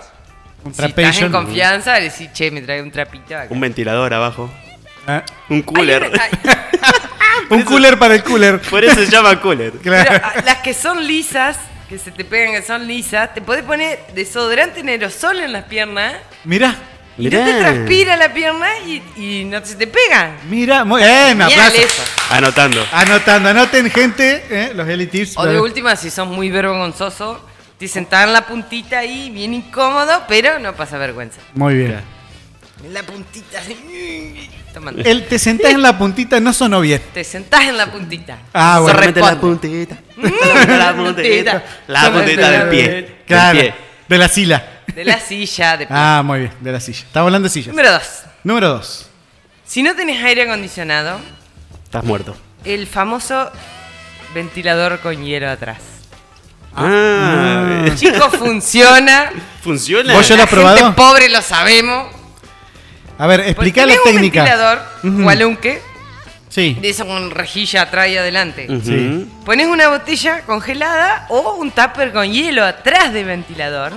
Un 0.64 0.74
Si 0.74 0.84
estás 0.86 1.18
en 1.22 1.32
confianza, 1.32 1.94
decís, 1.94 2.30
che, 2.34 2.50
me 2.50 2.62
trae 2.62 2.82
un 2.82 2.90
trapito 2.92 3.36
acá. 3.36 3.48
Un 3.50 3.60
ventilador 3.60 4.12
abajo. 4.14 4.50
Ah, 5.24 5.24
Un 5.50 5.62
cooler. 5.62 6.12
un 7.50 7.62
cooler 7.64 7.98
para 7.98 8.16
el 8.16 8.24
cooler. 8.24 8.60
Por 8.62 8.84
eso 8.84 8.96
se 8.96 9.08
llama 9.10 9.40
cooler. 9.40 9.72
Claro. 9.84 10.06
Pero 10.10 10.22
ah, 10.26 10.34
las 10.46 10.58
que 10.58 10.74
son 10.74 11.06
lisas, 11.06 11.58
que 11.90 11.98
se 11.98 12.12
te 12.12 12.24
pegan, 12.26 12.54
que 12.54 12.62
son 12.62 12.86
lisas, 12.88 13.34
te 13.34 13.42
podés 13.42 13.64
poner 13.64 14.00
desodorante 14.14 14.80
en 14.82 14.90
aerosol 14.90 15.40
en 15.40 15.52
las 15.54 15.64
piernas. 15.66 16.16
Mira, 16.44 16.76
Y 17.18 17.26
no 17.30 17.44
te 17.44 17.54
transpira 17.60 18.16
la 18.18 18.34
pierna 18.34 18.68
y, 18.86 19.02
y 19.16 19.44
no 19.46 19.64
se 19.66 19.76
te 19.76 19.88
pega. 19.88 20.32
mira, 20.50 20.84
muy 20.84 21.02
bien, 21.02 21.28
Genial 21.40 21.52
aplauso. 21.52 21.78
eso. 21.82 22.04
Anotando. 22.32 22.86
Anotando, 22.92 23.50
anoten 23.50 23.90
gente, 23.92 24.44
eh, 24.50 24.72
los 24.74 24.88
Eli 24.88 25.08
Tips. 25.08 25.38
O 25.38 25.46
de 25.46 25.60
última, 25.60 25.96
si 25.96 26.10
sos 26.10 26.28
muy 26.28 26.50
vergonzoso, 26.50 27.46
te 27.78 27.88
sentás 27.88 28.26
en 28.26 28.34
la 28.34 28.46
puntita 28.46 29.00
ahí, 29.00 29.30
bien 29.30 29.54
incómodo, 29.54 30.24
pero 30.28 30.60
no 30.60 30.74
pasa 30.74 30.98
vergüenza. 30.98 31.40
Muy 31.54 31.76
bien. 31.76 32.00
En 32.84 32.94
la 32.94 33.04
puntita, 33.04 33.60
así. 33.60 34.50
El 35.04 35.26
te 35.28 35.38
sentás 35.40 35.72
en 35.72 35.82
la 35.82 35.98
puntita 35.98 36.40
no 36.40 36.54
sonó 36.54 36.82
bien. 36.82 37.02
Te 37.14 37.24
sentás 37.24 37.62
en 37.62 37.78
la 37.78 37.92
puntita. 37.92 38.38
Ah, 38.54 38.80
bueno. 38.80 38.88
Se 38.88 38.94
Solamente 38.94 39.20
la 39.22 39.30
responde. 39.32 39.58
puntita. 39.60 39.98
Mm, 40.22 40.78
La 40.78 40.94
puntita. 40.96 41.64
La 41.88 42.12
puntita 42.12 42.50
del 42.52 42.70
pie. 42.70 43.16
Claro, 43.26 43.58
Del 43.58 43.68
pie. 43.72 43.76
de 44.08 44.18
la 44.18 44.28
silla. 44.28 44.68
De 44.94 45.06
la 45.06 45.20
silla, 45.20 45.78
de 45.78 45.88
Ah, 45.90 46.22
muy 46.24 46.40
bien, 46.42 46.52
de 46.60 46.72
la 46.72 46.80
silla. 46.80 47.00
Estaba 47.00 47.26
hablando 47.26 47.48
de 47.48 47.54
sillas. 47.54 47.70
Número 47.70 47.92
dos. 47.94 48.24
Número 48.44 48.70
dos. 48.70 49.08
Si 49.66 49.82
no 49.82 49.96
tenés 49.96 50.24
aire 50.24 50.44
acondicionado, 50.44 51.20
Estás 51.86 52.04
muerto. 52.04 52.36
el 52.66 52.86
famoso 52.88 53.50
ventilador 54.36 55.00
con 55.00 55.24
hielo 55.24 55.50
atrás. 55.50 55.78
Ah. 56.76 57.86
Chicos, 57.96 58.36
funciona. 58.38 59.32
¿Funciona? 59.64 60.14
¿Vos 60.14 60.28
ya 60.28 60.36
lo 60.38 60.44
has 60.44 60.52
La 60.52 60.58
gente 60.58 60.76
probado? 60.82 60.96
pobre 60.96 61.30
lo 61.30 61.42
sabemos. 61.42 62.08
A 63.22 63.28
ver, 63.28 63.42
explica 63.42 63.82
la 63.86 63.94
Tenés 63.94 64.00
un 64.06 64.12
técnica. 64.14 64.44
ventilador, 64.44 64.82
Ujú. 65.04 65.24
Walunque, 65.24 65.82
Sí. 66.50 66.76
de 66.82 66.90
eso 66.90 67.06
con 67.06 67.30
rejilla 67.32 67.84
atrás 67.84 68.10
y 68.10 68.18
adelante. 68.18 68.68
Sí. 68.84 69.30
Pones 69.46 69.68
una 69.68 69.88
botella 69.90 70.42
congelada 70.42 71.28
o 71.30 71.54
un 71.56 71.72
tupper 71.72 72.12
con 72.12 72.30
hielo 72.32 72.66
atrás 72.66 73.14
del 73.14 73.26
ventilador. 73.26 73.94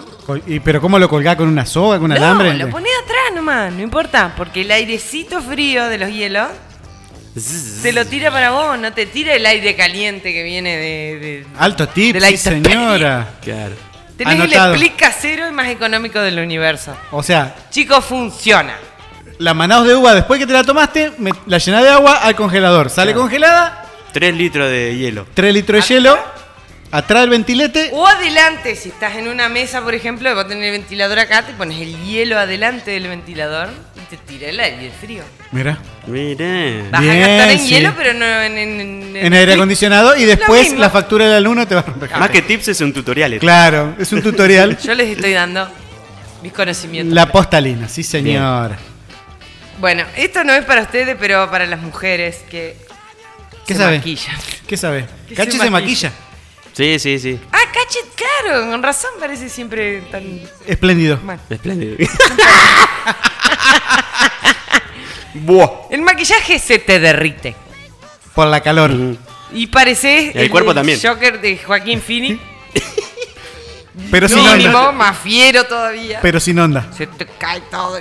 Y- 0.46 0.60
¿Pero 0.60 0.80
cómo 0.80 0.98
lo 0.98 1.08
colgás? 1.08 1.36
¿Con 1.36 1.48
una 1.48 1.66
soga? 1.66 1.96
¿Con 1.98 2.12
un 2.12 2.18
no, 2.18 2.24
alambre? 2.24 2.54
lo 2.54 2.68
pones 2.70 2.92
atrás 3.02 3.22
nomás, 3.34 3.72
no 3.72 3.82
importa, 3.82 4.32
porque 4.36 4.60
el 4.60 4.70
airecito 4.70 5.40
frío 5.42 5.86
de 5.88 5.98
los 5.98 6.10
hielos 6.10 6.48
te 7.82 7.92
lo 7.92 8.04
tira 8.06 8.30
para 8.30 8.50
vos, 8.52 8.78
no 8.78 8.92
te 8.92 9.06
tira 9.06 9.34
el 9.34 9.44
aire 9.46 9.74
caliente 9.74 10.32
que 10.32 10.42
viene 10.44 10.76
de... 10.76 11.18
de- 11.18 11.46
Alto 11.58 11.88
tip, 11.88 12.14
de 12.14 12.20
la 12.20 12.28
sí, 12.28 12.36
señora. 12.36 13.26
Claro. 13.42 13.74
Tenés 14.16 14.34
Anotado. 14.38 14.74
el 14.74 14.80
split 14.82 14.96
casero 14.96 15.48
y 15.48 15.50
más 15.52 15.66
económico 15.68 16.20
del 16.20 16.38
universo. 16.38 16.94
O 17.10 17.20
sea, 17.24 17.52
Chicos, 17.70 18.04
funciona. 18.04 18.76
La 19.38 19.54
manaos 19.54 19.86
de 19.86 19.94
uva, 19.94 20.14
después 20.14 20.38
que 20.40 20.46
te 20.46 20.52
la 20.52 20.64
tomaste, 20.64 21.12
me- 21.18 21.32
la 21.46 21.58
llenás 21.58 21.82
de 21.82 21.90
agua 21.90 22.16
al 22.16 22.34
congelador. 22.36 22.90
Sale 22.90 23.14
congelada, 23.14 23.86
3 24.12 24.34
litros 24.36 24.68
de 24.70 24.96
hielo. 24.96 25.26
3 25.34 25.52
litros 25.52 25.88
de 25.88 25.94
hielo, 25.94 26.18
atrás 26.90 27.22
del 27.22 27.30
ventilete. 27.30 27.90
O 27.92 28.06
adelante, 28.06 28.76
si 28.76 28.90
estás 28.90 29.16
en 29.16 29.28
una 29.28 29.48
mesa, 29.48 29.82
por 29.82 29.94
ejemplo, 29.94 30.30
y 30.30 30.34
vos 30.34 30.46
tenés 30.46 30.64
el 30.66 30.72
ventilador 30.80 31.18
acá, 31.18 31.42
te 31.42 31.52
pones 31.54 31.80
el 31.80 31.96
hielo 32.04 32.38
adelante 32.38 32.92
del 32.92 33.08
ventilador 33.08 33.70
y 33.96 34.00
te 34.14 34.16
tira 34.18 34.48
el 34.48 34.60
aire 34.60 34.92
frío. 35.00 35.22
Mira, 35.50 35.78
Mirá. 36.06 36.82
Vas 36.90 37.00
a 37.00 37.02
Bien, 37.02 37.20
gastar 37.20 37.50
en 37.50 37.58
sí. 37.58 37.68
hielo, 37.70 37.92
pero 37.96 38.12
no 38.14 38.24
en, 38.24 38.58
en, 38.58 38.80
en- 38.80 39.16
en 39.16 39.32
aire 39.32 39.54
acondicionado 39.54 40.16
y 40.16 40.24
después 40.24 40.62
mismo. 40.64 40.78
la 40.80 40.90
factura 40.90 41.24
del 41.26 41.34
alumno 41.36 41.66
te 41.66 41.74
va 41.74 41.80
a 41.80 41.84
romper. 41.84 42.10
Más 42.18 42.30
que 42.30 42.42
tips 42.42 42.68
es 42.68 42.80
un 42.80 42.92
tutorial. 42.92 43.38
Claro, 43.38 43.94
es 43.98 44.12
un 44.12 44.22
tutorial. 44.22 44.76
Yo 44.78 44.94
les 44.94 45.08
estoy 45.16 45.32
dando 45.32 45.68
mis 46.42 46.52
conocimientos. 46.52 47.14
La 47.14 47.26
postalina, 47.26 47.88
sí 47.88 48.02
señor. 48.04 48.72
Bueno, 49.78 50.04
esto 50.16 50.44
no 50.44 50.52
es 50.52 50.64
para 50.64 50.82
ustedes, 50.82 51.16
pero 51.18 51.50
para 51.50 51.66
las 51.66 51.80
mujeres 51.80 52.42
que 52.50 52.76
¿Qué 53.66 53.74
se 53.74 53.80
sabe? 53.80 53.98
maquillan. 53.98 54.36
¿Qué 54.66 54.76
sabe? 54.76 55.06
Que 55.28 55.34
Cachi 55.34 55.52
se 55.52 55.58
se 55.58 55.70
maquilla. 55.70 56.12
Sí, 56.72 56.98
sí, 56.98 57.18
sí. 57.18 57.38
Ah, 57.52 57.58
Cachet, 57.72 58.04
claro, 58.16 58.68
con 58.70 58.82
razón 58.82 59.10
parece 59.20 59.48
siempre 59.48 60.00
tan... 60.10 60.40
Espléndido. 60.66 61.20
Espléndido. 61.48 61.96
Buah. 65.34 65.68
El 65.90 66.02
maquillaje 66.02 66.58
se 66.58 66.78
te 66.78 66.98
derrite. 67.00 67.54
Por 68.34 68.48
la 68.48 68.60
calor. 68.60 68.92
Y 69.52 69.66
pareces 69.68 70.34
El 70.34 70.50
cuerpo 70.50 70.74
también. 70.74 70.98
Joker 71.00 71.40
de 71.40 71.58
Joaquín 71.58 72.00
Phoenix. 72.00 72.40
Pero 74.10 74.28
sin 74.28 74.38
Mínimo, 74.42 74.78
onda. 74.78 74.92
más 74.92 75.18
fiero 75.18 75.64
todavía. 75.64 76.18
Pero 76.20 76.40
sin 76.40 76.58
onda. 76.58 76.88
Se 76.96 77.06
te 77.06 77.26
cae 77.26 77.60
todo. 77.70 78.00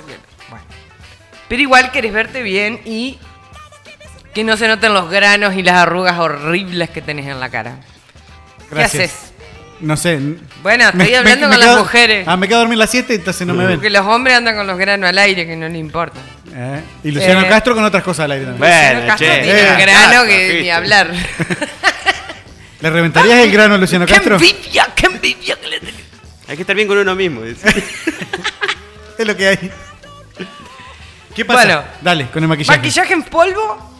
Bueno. 1.44 1.48
Pero 1.48 1.62
igual 1.62 1.90
querés 1.92 2.12
verte 2.12 2.42
bien 2.42 2.80
y 2.84 3.18
que 4.34 4.44
no 4.44 4.56
se 4.56 4.66
noten 4.68 4.92
los 4.94 5.10
granos 5.10 5.54
y 5.54 5.62
las 5.62 5.76
arrugas 5.76 6.18
horribles 6.18 6.90
que 6.90 7.00
tenés 7.02 7.26
en 7.26 7.38
la 7.40 7.50
cara. 7.50 7.76
Gracias. 8.70 8.92
¿Qué 8.92 9.04
haces? 9.04 9.30
No 9.80 9.96
sé. 9.96 10.18
Bueno, 10.62 10.88
estoy 10.88 11.14
hablando 11.14 11.48
con 11.48 11.56
quedo- 11.58 11.66
las 11.66 11.78
mujeres. 11.78 12.26
Ah, 12.28 12.36
me 12.36 12.46
quedo 12.48 12.58
a 12.58 12.60
dormir 12.60 12.78
las 12.78 12.90
7 12.90 13.14
entonces 13.14 13.46
no 13.46 13.54
me 13.54 13.64
ven. 13.66 13.74
Porque 13.76 13.90
los 13.90 14.06
hombres 14.06 14.36
andan 14.36 14.56
con 14.56 14.66
los 14.66 14.78
granos 14.78 15.08
al 15.08 15.18
aire 15.18 15.46
que 15.46 15.56
no 15.56 15.68
les 15.68 15.76
importa. 15.78 16.18
Eh, 16.54 16.80
Y 17.04 17.10
Luciano 17.10 17.42
Eh. 17.42 17.48
Castro 17.48 17.74
con 17.74 17.84
otras 17.84 18.02
cosas 18.02 18.24
al 18.24 18.32
aire 18.32 18.46
también. 18.46 18.60
Bueno, 18.60 19.00
Luciano 19.00 19.06
Castro 19.08 19.26
che. 19.28 19.42
tiene 19.42 19.60
Eh, 19.60 19.70
un 19.72 19.78
grano 19.78 19.98
Castro, 20.00 20.24
que 20.26 20.38
¿viste? 20.48 20.62
ni 20.62 20.70
hablar. 20.70 21.10
¿Le 22.80 22.90
reventarías 22.90 23.38
el 23.40 23.50
grano 23.50 23.74
a 23.74 23.78
Luciano 23.78 24.06
¡Qué 24.06 24.14
Castro? 24.14 24.34
envidia! 24.36 24.88
¡Qué 24.94 25.06
envidia 25.06 25.56
que 25.56 25.68
le 25.68 25.80
tenés! 25.80 25.94
Hay 26.48 26.56
que 26.56 26.62
estar 26.62 26.76
bien 26.76 26.88
con 26.88 26.98
uno 26.98 27.14
mismo. 27.14 27.42
dice. 27.42 27.68
Es 29.18 29.26
lo 29.26 29.36
que 29.36 29.46
hay. 29.48 29.70
¿Qué 31.34 31.44
pasa? 31.44 31.64
Bueno. 31.64 31.84
Dale, 32.00 32.30
con 32.30 32.42
el 32.42 32.48
maquillaje. 32.48 32.78
¿Maquillaje 32.78 33.12
en 33.14 33.22
polvo? 33.24 33.90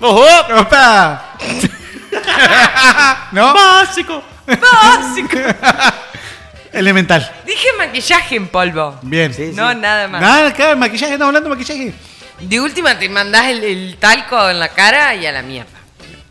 ¡Ojo! 0.00 0.26
¡Opa! 0.58 1.36
¿No? 3.32 3.54
¡Básico! 3.54 4.22
Básico. 4.46 5.38
Elemental. 6.72 7.30
Dije 7.46 7.68
maquillaje 7.78 8.36
en 8.36 8.48
polvo. 8.48 8.98
Bien. 9.02 9.32
No, 9.54 9.72
nada 9.74 10.08
más. 10.08 10.20
Nada, 10.20 10.48
acá, 10.48 10.76
maquillaje, 10.76 11.12
estamos 11.14 11.28
hablando 11.28 11.48
de 11.48 11.56
maquillaje. 11.56 11.94
De 12.40 12.60
última 12.60 12.98
te 12.98 13.08
mandás 13.08 13.46
el, 13.46 13.62
el 13.64 13.96
talco 13.98 14.50
en 14.50 14.58
la 14.58 14.68
cara 14.68 15.14
y 15.14 15.24
a 15.24 15.32
la 15.32 15.42
mierda. 15.42 15.70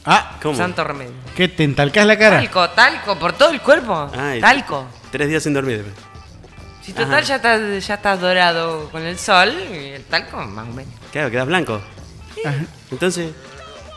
Ah, 0.06 0.34
¿Cómo? 0.42 0.56
Santo 0.56 0.84
remedio. 0.84 1.14
¿qué 1.36 1.48
te 1.48 1.64
entalcas 1.64 2.06
la 2.06 2.18
cara? 2.18 2.38
Talco, 2.38 2.70
talco, 2.72 3.18
por 3.18 3.34
todo 3.34 3.52
el 3.52 3.62
cuerpo. 3.62 4.12
Ay, 4.16 4.42
talco. 4.42 4.86
Tres 5.12 5.30
días 5.30 5.42
sin 5.44 5.54
dormir. 5.54 5.86
Si 6.86 6.92
total 6.94 7.24
ya 7.24 7.36
estás, 7.38 7.88
ya 7.88 7.94
estás 7.96 8.20
dorado 8.20 8.90
con 8.92 9.04
el 9.06 9.18
sol, 9.18 9.54
y 9.72 9.94
el 9.94 10.04
talco 10.04 10.38
más 10.38 10.68
o 10.68 10.72
menos. 10.74 10.94
Claro, 11.12 11.32
quedas 11.32 11.48
blanco. 11.48 11.82
Entonces, 12.92 13.32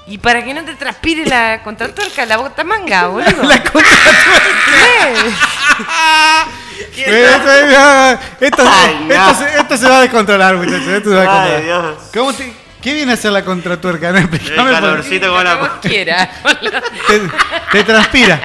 Y 0.07 0.19
para 0.19 0.45
que 0.45 0.55
no 0.55 0.65
te 0.65 0.75
transpire 0.77 1.27
la 1.27 1.63
contratuerca, 1.65 2.25
la 2.27 2.37
bota 2.37 2.63
manga, 2.63 3.07
boludo. 3.09 3.43
La 3.43 3.57
Esto, 6.97 8.21
esto, 8.41 8.65
Ay, 8.71 9.07
no. 9.09 9.15
esto 9.15 9.35
se, 9.35 9.59
esto 9.61 9.77
se 9.77 9.89
va 9.89 9.99
a 9.99 10.01
descontrolar, 10.03 10.57
muchachos. 10.57 10.87
Esto 10.89 11.11
se 11.11 11.17
va 11.17 11.23
a 11.23 11.45
Ay, 11.45 11.51
descontrolar. 11.51 11.95
Dios. 11.97 12.11
¿Cómo 12.15 12.33
te, 12.33 12.53
¿Qué 12.81 12.95
viene 12.95 13.13
a 13.13 13.17
ser 13.17 13.33
la 13.33 13.45
contratuerca? 13.45 14.13
No, 14.13 14.19
el 14.19 14.29
por- 14.29 14.71
calorcito 14.71 15.29
como 15.29 15.43
la... 15.43 15.55
boludo. 15.57 15.81
te, 15.83 16.07
te 17.73 17.85
transpira. 17.85 18.41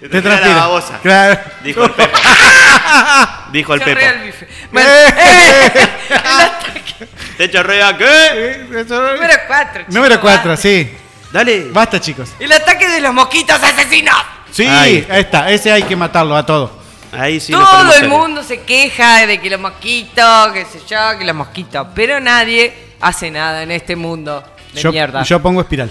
Te 0.00 0.08
Te 0.08 0.22
transpira 0.22 0.54
la 0.54 0.60
babosa. 0.62 0.98
Claro. 1.02 1.40
Dijo 1.62 1.84
el 1.84 1.90
Pepo. 1.92 2.18
Dijo 3.52 3.74
el 3.74 3.80
Pepo. 3.80 3.90
Chorrea 4.00 4.10
el 4.12 4.20
bife. 4.26 4.48
Bueno, 4.72 4.88
Eh. 5.18 5.72
el 6.08 6.16
ataque. 6.16 7.08
¿Te 7.36 7.50
chorrea 7.50 7.96
qué? 7.98 8.66
Número 8.88 9.34
4. 9.46 9.84
Número 9.88 10.20
4, 10.20 10.56
sí. 10.56 10.96
Dale. 11.32 11.68
Basta, 11.70 12.00
chicos. 12.00 12.30
El 12.38 12.50
ataque 12.52 12.88
de 12.88 13.00
los 13.00 13.12
mosquitos 13.14 13.62
asesinos. 13.62 14.16
Sí, 14.50 14.66
ahí 14.66 15.06
está. 15.10 15.50
Ese 15.50 15.70
hay 15.70 15.82
que 15.82 15.94
matarlo 15.96 16.36
a 16.36 16.44
todo. 16.44 16.80
Ahí 17.12 17.38
sí. 17.40 17.52
Todo 17.52 17.92
el 17.94 18.08
mundo 18.08 18.42
se 18.42 18.60
queja 18.62 19.26
de 19.26 19.38
que 19.40 19.50
los 19.50 19.60
mosquitos, 19.60 20.52
que 20.52 20.64
sé 20.64 20.80
yo, 20.88 21.18
que 21.18 21.24
los 21.24 21.34
mosquitos. 21.36 21.86
Pero 21.94 22.20
nadie 22.20 22.72
hace 23.00 23.30
nada 23.30 23.62
en 23.62 23.70
este 23.70 23.96
mundo 23.96 24.42
de 24.72 24.80
Yo, 24.80 24.92
mierda. 24.92 25.22
yo 25.24 25.40
pongo 25.42 25.60
espiral. 25.60 25.90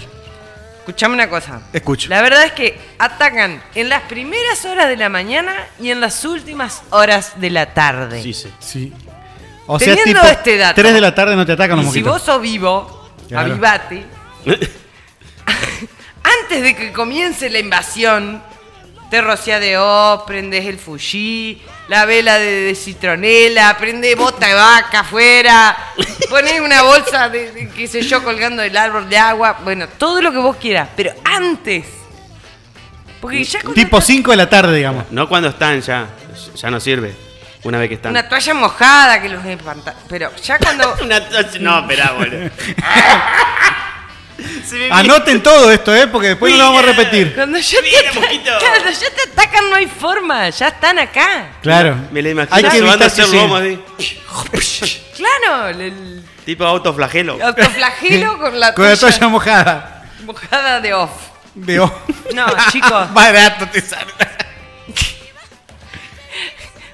Escuchame 0.90 1.14
una 1.14 1.28
cosa. 1.30 1.62
Escucho. 1.72 2.08
La 2.08 2.20
verdad 2.22 2.44
es 2.44 2.52
que 2.52 2.78
atacan 2.98 3.62
en 3.74 3.88
las 3.88 4.02
primeras 4.02 4.64
horas 4.64 4.88
de 4.88 4.96
la 4.96 5.08
mañana 5.08 5.54
y 5.80 5.90
en 5.90 6.00
las 6.00 6.24
últimas 6.24 6.82
horas 6.90 7.40
de 7.40 7.50
la 7.50 7.72
tarde. 7.74 8.22
Sí, 8.22 8.34
sí. 8.34 8.52
Sí. 8.58 8.92
O 9.66 9.78
sea, 9.78 9.94
Teniendo 9.94 10.20
tipo, 10.22 10.32
este 10.32 10.56
dato, 10.56 10.74
3 10.80 10.94
de 10.94 11.00
la 11.00 11.14
tarde 11.14 11.36
no 11.36 11.46
te 11.46 11.52
atacan 11.52 11.76
los 11.76 11.86
y 11.86 11.88
si 11.90 12.02
mosquitos. 12.02 12.12
vos 12.12 12.22
sos 12.22 12.42
vivo, 12.42 13.10
Claro. 13.28 13.52
avivate. 13.52 14.04
Antes 16.22 16.62
de 16.62 16.74
que 16.76 16.92
comience 16.92 17.48
la 17.50 17.58
invasión, 17.60 18.42
te 19.10 19.20
rocía 19.20 19.58
de 19.60 19.78
O, 19.78 20.24
prendes 20.26 20.66
el 20.66 20.78
Fuji, 20.78 21.62
la 21.90 22.04
vela 22.04 22.38
de, 22.38 22.66
de 22.66 22.74
citronela, 22.76 23.76
prende 23.76 24.14
bota 24.14 24.46
de 24.46 24.54
vaca 24.54 25.00
afuera, 25.00 25.76
pones 26.30 26.60
una 26.60 26.82
bolsa 26.82 27.28
de, 27.28 27.50
de, 27.50 27.68
qué 27.68 27.88
sé 27.88 28.02
yo 28.02 28.22
colgando 28.22 28.62
del 28.62 28.76
árbol 28.76 29.08
de 29.08 29.18
agua, 29.18 29.58
bueno, 29.64 29.88
todo 29.88 30.22
lo 30.22 30.30
que 30.30 30.38
vos 30.38 30.54
quieras, 30.56 30.88
pero 30.94 31.12
antes. 31.24 31.86
Porque 33.20 33.42
ya 33.42 33.60
con 33.62 33.74
Tipo 33.74 34.00
5 34.00 34.30
de 34.30 34.36
la 34.36 34.48
tarde, 34.48 34.76
digamos. 34.76 35.10
No 35.10 35.28
cuando 35.28 35.48
están 35.48 35.80
ya. 35.80 36.06
Ya 36.54 36.70
no 36.70 36.78
sirve. 36.78 37.12
Una 37.64 37.76
vez 37.78 37.88
que 37.88 37.96
están. 37.96 38.12
Una 38.12 38.26
toalla 38.28 38.54
mojada 38.54 39.20
que 39.20 39.28
los 39.28 39.44
espanta. 39.44 39.94
Pero 40.08 40.30
ya 40.36 40.58
cuando. 40.58 40.94
Una 41.02 41.28
toalla- 41.28 41.58
No, 41.58 41.80
esperá, 41.80 42.12
boludo. 42.12 42.50
Se 44.66 44.76
me 44.76 44.90
Anoten 44.90 45.42
todo 45.42 45.70
esto, 45.70 45.94
¿eh? 45.94 46.06
Porque 46.06 46.28
después 46.28 46.52
no 46.52 46.58
lo 46.58 46.64
vamos 46.66 46.82
a 46.82 46.86
repetir. 46.86 47.34
Cuando 47.34 47.58
ya, 47.58 47.78
te, 47.82 48.18
cuando 48.20 48.90
ya 48.90 49.10
te 49.10 49.30
atacan 49.32 49.70
no 49.70 49.76
hay 49.76 49.86
forma, 49.86 50.48
ya 50.50 50.68
están 50.68 50.98
acá. 50.98 51.48
Claro. 51.62 51.96
Me 52.10 52.22
la 52.22 52.30
imagino 52.30 52.56
Hay 52.56 52.64
que 52.64 52.78
evitar 52.78 52.98
que 52.98 53.04
hacer 53.04 53.28
lomo 53.28 53.56
así. 53.56 53.80
Claro, 55.16 55.68
el, 55.68 55.80
el 55.80 56.24
Tipo 56.44 56.64
autoflagelo. 56.64 57.38
autoflagelo 57.44 58.38
con 58.40 58.58
la 58.58 58.74
Con 58.74 58.84
la 58.88 58.96
toalla 58.96 59.28
mojada. 59.28 60.04
mojada 60.24 60.80
de 60.80 60.94
off. 60.94 61.10
De 61.54 61.80
o- 61.80 62.02
No, 62.34 62.46
chicos. 62.72 63.12
Barato 63.12 63.66
te 63.68 63.80
sale. 63.80 64.12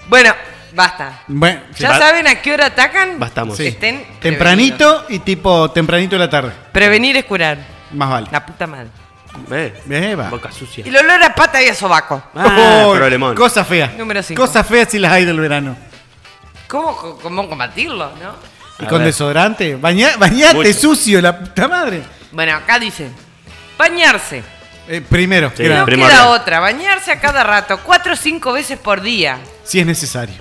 Bueno, 0.08 0.34
basta. 0.76 1.22
Bueno, 1.26 1.60
sí. 1.74 1.82
¿Ya 1.82 1.98
saben 1.98 2.26
a 2.28 2.36
qué 2.36 2.52
hora 2.52 2.66
atacan? 2.66 3.18
Bastamos. 3.18 3.56
Sí. 3.56 3.66
Estén 3.66 4.04
Tempranito 4.20 5.06
y 5.08 5.18
tipo 5.20 5.70
tempranito 5.72 6.14
de 6.16 6.20
la 6.20 6.30
tarde. 6.30 6.52
Prevenir 6.72 7.16
es 7.16 7.24
curar. 7.24 7.58
Más 7.92 8.08
vale. 8.10 8.28
La 8.30 8.44
puta 8.46 8.66
madre. 8.66 8.88
Ve, 9.48 9.74
Eva. 9.90 10.30
Boca 10.30 10.50
sucia. 10.52 10.84
Y 10.86 10.88
el 10.88 10.96
olor 10.96 11.22
a 11.22 11.34
pata 11.34 11.62
y 11.62 11.68
a 11.68 11.74
sobaco. 11.74 12.22
Ah, 12.34 12.84
Oh, 12.86 12.94
problemón. 12.94 13.34
Cosa 13.34 13.64
fea. 13.64 13.92
Número 13.98 14.22
cinco. 14.22 14.40
Cosas 14.42 14.66
feas 14.66 14.88
si 14.90 14.98
las 14.98 15.12
hay 15.12 15.24
del 15.24 15.38
verano. 15.40 15.76
¿Cómo, 16.68 16.96
cómo 17.22 17.48
combatirlo, 17.48 18.10
no? 18.22 18.34
Y 18.78 18.84
A 18.84 18.88
con 18.88 18.98
ver. 18.98 19.08
desodorante. 19.08 19.76
Baña, 19.76 20.10
bañate 20.18 20.54
Mucho. 20.54 20.72
sucio, 20.72 21.20
la 21.20 21.38
puta 21.38 21.68
madre. 21.68 22.02
Bueno, 22.32 22.54
acá 22.54 22.78
dice. 22.78 23.10
Bañarse. 23.78 24.42
Eh, 24.88 25.00
primero, 25.06 25.50
Sí. 25.54 25.64
No 25.64 25.84
primordial. 25.84 26.10
queda 26.10 26.28
otra. 26.30 26.60
Bañarse 26.60 27.12
a 27.12 27.20
cada 27.20 27.42
rato. 27.44 27.78
Cuatro 27.82 28.12
o 28.14 28.16
cinco 28.16 28.52
veces 28.52 28.78
por 28.78 29.00
día. 29.00 29.38
si 29.64 29.80
es 29.80 29.86
necesario. 29.86 30.36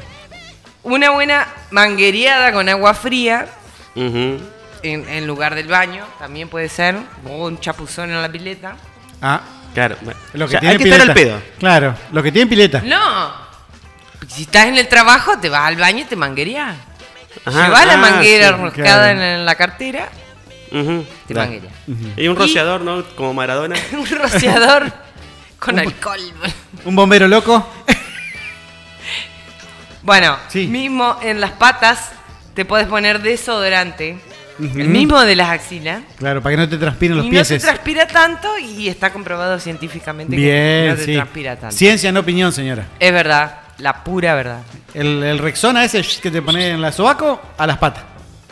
Una 0.85 1.09
buena 1.09 1.47
manguereada 1.71 2.51
con 2.53 2.69
agua 2.69 2.93
fría. 2.93 3.47
En, 3.95 4.39
en 4.83 5.27
lugar 5.27 5.55
del 5.55 5.67
baño. 5.67 6.05
También 6.19 6.47
puede 6.47 6.69
ser. 6.69 6.95
O 7.27 7.45
un 7.47 7.59
chapuzón 7.59 8.11
en 8.11 8.21
la 8.21 8.31
pileta. 8.31 8.75
Ah, 9.21 9.41
Claro. 9.73 9.97
lo 10.33 10.45
O 10.45 10.47
que 10.47 10.51
sea, 10.51 10.59
tiene 10.61 10.71
hay 10.73 10.77
que 10.77 10.83
pileta. 10.85 11.03
estar 11.03 11.09
al 11.17 11.23
pedo. 11.23 11.41
Claro, 11.59 11.95
lo 12.13 12.23
que 12.23 12.31
tiene 12.31 12.49
pileta. 12.49 12.81
No. 12.85 13.33
Si 14.29 14.43
estás 14.43 14.67
en 14.67 14.77
el 14.77 14.87
trabajo, 14.87 15.37
te 15.39 15.49
vas 15.49 15.67
al 15.67 15.75
baño 15.75 15.99
y 15.99 16.05
te 16.05 16.15
manguereas. 16.15 16.75
Ajá, 17.43 17.65
Llevas 17.65 17.85
la 17.85 17.93
ah, 17.93 17.97
manguera 17.97 18.57
sí, 18.73 18.81
claro. 18.81 19.21
en, 19.21 19.45
la 19.45 19.55
cartera. 19.55 20.07
Te 20.69 21.33
claro. 21.33 21.49
manguerea. 21.51 21.71
Y 22.15 22.27
un 22.29 22.37
rociador, 22.37 22.81
¿no? 22.81 23.03
Como 23.15 23.33
Maradona. 23.33 23.75
un 23.91 24.07
rociador 24.09 24.93
con 25.59 25.77
alcohol. 25.77 26.21
Un 26.85 26.95
bombero 26.95 27.27
loco. 27.27 27.67
Bueno, 30.05 30.37
Sí. 30.49 30.67
mismo 30.67 31.17
en 31.21 31.41
las 31.41 31.51
patas 31.51 32.11
te 32.53 32.63
puedes 32.63 32.87
poner 32.87 33.21
desodorante. 33.21 34.17
El 34.59 34.87
mismo 34.87 35.19
de 35.19 35.35
las 35.35 35.49
axilas. 35.49 36.01
Claro, 36.17 36.41
para 36.41 36.55
que 36.55 36.61
no 36.61 36.69
te 36.69 36.77
transpiren 36.77 37.17
los 37.17 37.25
y 37.25 37.29
no 37.29 37.41
te 37.43 37.45
pies. 37.49 37.61
transpira 37.61 38.07
tanto 38.07 38.57
y 38.57 38.87
está 38.87 39.11
comprobado 39.11 39.59
científicamente 39.59 40.33
que 40.33 40.41
Bien, 40.41 40.87
no 40.89 40.95
te 40.95 41.05
sí. 41.05 41.13
transpira 41.15 41.55
tanto. 41.57 41.75
Ciencia, 41.75 42.09
no 42.13 42.21
opinión, 42.21 42.53
señora. 42.53 42.85
Es 42.97 43.11
verdad, 43.11 43.59
la 43.79 44.01
pura 44.05 44.33
verdad. 44.33 44.61
El, 44.93 45.21
el 45.23 45.39
Rexona 45.39 45.83
ese 45.83 46.01
que 46.21 46.31
te 46.31 46.41
pone 46.41 46.69
en 46.69 46.81
la 46.81 46.93
sobaco, 46.93 47.41
a 47.57 47.67
las 47.67 47.77
patas. 47.79 48.03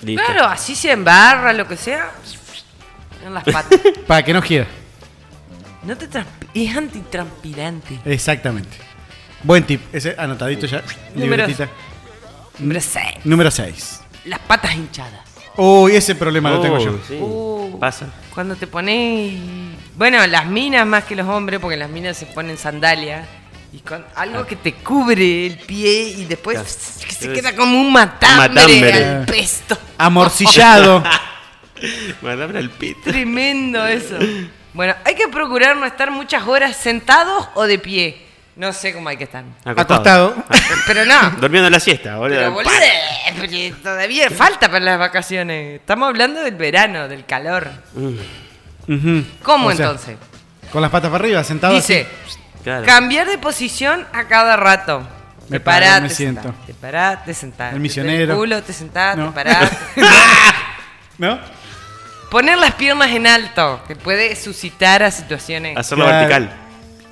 Listo. 0.02 0.22
Claro, 0.26 0.46
así 0.46 0.76
se 0.76 0.92
embarra, 0.92 1.54
lo 1.54 1.66
que 1.66 1.78
sea. 1.78 2.10
En 3.26 3.34
las 3.34 3.46
patas. 3.46 3.80
Para 4.08 4.24
que 4.24 4.34
no 4.34 4.42
quiera. 4.42 4.68
No 5.84 5.96
te 5.96 6.08
es 6.54 6.76
antitranspirante. 6.76 8.00
Exactamente. 8.04 8.78
Buen 9.44 9.64
tip. 9.66 9.82
Ese 9.94 10.16
anotadito 10.18 10.66
ya. 10.66 10.82
Número- 11.16 11.46
libretita. 11.48 11.70
Número 12.60 12.80
6. 12.82 13.06
Número 13.26 13.52
6. 13.52 14.02
Las 14.26 14.40
patas 14.40 14.74
hinchadas. 14.76 15.20
Uy, 15.58 15.96
ese 15.96 16.16
problema 16.16 16.50
lo 16.50 16.62
tengo 16.62 16.76
Oh, 16.78 16.80
yo. 16.80 17.00
sí. 17.08 17.18
Uh. 17.22 17.78
Pasa. 17.80 18.08
Cuando 18.34 18.56
te 18.56 18.68
pones. 18.68 19.34
Bueno, 19.96 20.26
las 20.28 20.46
minas 20.48 20.86
más 20.88 21.04
que 21.04 21.16
los 21.16 21.28
hombres, 21.28 21.60
porque 21.60 21.78
las 21.78 21.90
minas 21.90 22.18
se 22.18 22.26
ponen 22.28 22.58
sandalias. 22.58 23.28
Y 23.74 23.80
con 23.80 24.06
algo 24.16 24.46
que 24.46 24.56
te 24.56 24.74
cubre 24.74 25.48
el 25.48 25.58
pie 25.58 26.04
y 26.18 26.26
después 26.26 26.60
que 27.08 27.12
se 27.14 27.34
queda 27.34 27.56
como 27.56 27.80
un 27.82 27.92
matambre, 27.92 28.50
Matambre. 28.62 29.06
al 29.06 29.26
pesto. 29.26 29.78
Amorcillado. 29.98 31.04
Maradona 32.22 32.60
el 32.60 32.70
pito. 32.70 33.00
Tremendo 33.04 33.86
eso. 33.88 34.16
Bueno, 34.74 34.94
hay 35.04 35.16
que 35.16 35.28
procurar 35.28 35.76
no 35.76 35.86
estar 35.88 36.12
muchas 36.12 36.48
horas 36.48 36.78
sentados 36.78 37.48
o 37.56 37.64
de 37.64 37.80
pie. 37.80 38.23
No 38.56 38.72
sé 38.72 38.94
cómo 38.94 39.10
hay 39.10 39.18
que 39.18 39.24
estar. 39.24 39.44
Acostado. 39.66 40.36
Pero 40.88 41.06
no. 41.06 41.32
Durmiendo 41.40 41.70
la 41.70 41.80
siesta, 41.80 42.18
boludo. 42.18 42.38
Pero 42.38 42.52
boludo, 42.52 42.72
pero 43.42 43.76
todavía 43.82 44.30
falta 44.30 44.68
para 44.68 44.80
las 44.86 45.00
vacaciones. 45.00 45.80
Estamos 45.80 46.08
hablando 46.10 46.42
del 46.42 46.56
verano, 46.56 47.08
del 47.08 47.26
calor. 47.26 47.72
Ujú. 48.88 49.24
¿Cómo 49.42 49.68
O 49.70 49.72
sea, 49.76 49.86
entonces? 49.88 50.18
Con 50.72 50.82
las 50.82 50.92
patas 50.92 51.10
para 51.12 51.24
arriba, 51.24 51.44
sentado 51.44 51.74
Dice, 51.74 52.08
así. 52.28 52.38
Claro. 52.64 52.86
cambiar 52.86 53.28
de 53.28 53.38
posición 53.40 54.06
a 54.14 54.28
cada 54.28 54.56
rato. 54.56 55.02
Me 55.50 55.58
te 55.58 55.60
parás, 55.60 55.90
paro, 55.90 56.02
me 56.04 56.10
te 56.10 56.16
siento. 56.16 56.42
sentás, 56.44 56.66
te 56.66 56.74
parás, 56.76 57.26
te 57.26 57.34
sentás. 57.34 57.74
El 57.74 57.80
misionero. 57.80 58.34
Te 58.34 58.40
culo, 58.40 58.62
te 58.64 58.72
sentás, 58.74 59.18
No. 59.18 59.28
te 59.28 59.32
parás. 59.34 59.72
¿No? 61.18 61.40
Poner 62.30 62.58
las 62.58 62.74
piernas 62.74 63.10
en 63.12 63.28
alto, 63.28 63.82
que 63.88 63.96
puede 63.96 64.36
suscitar 64.36 65.04
a 65.04 65.12
situaciones. 65.12 65.78
Hacerlo 65.78 66.06
Claro. 66.06 66.28
vertical. 66.28 66.60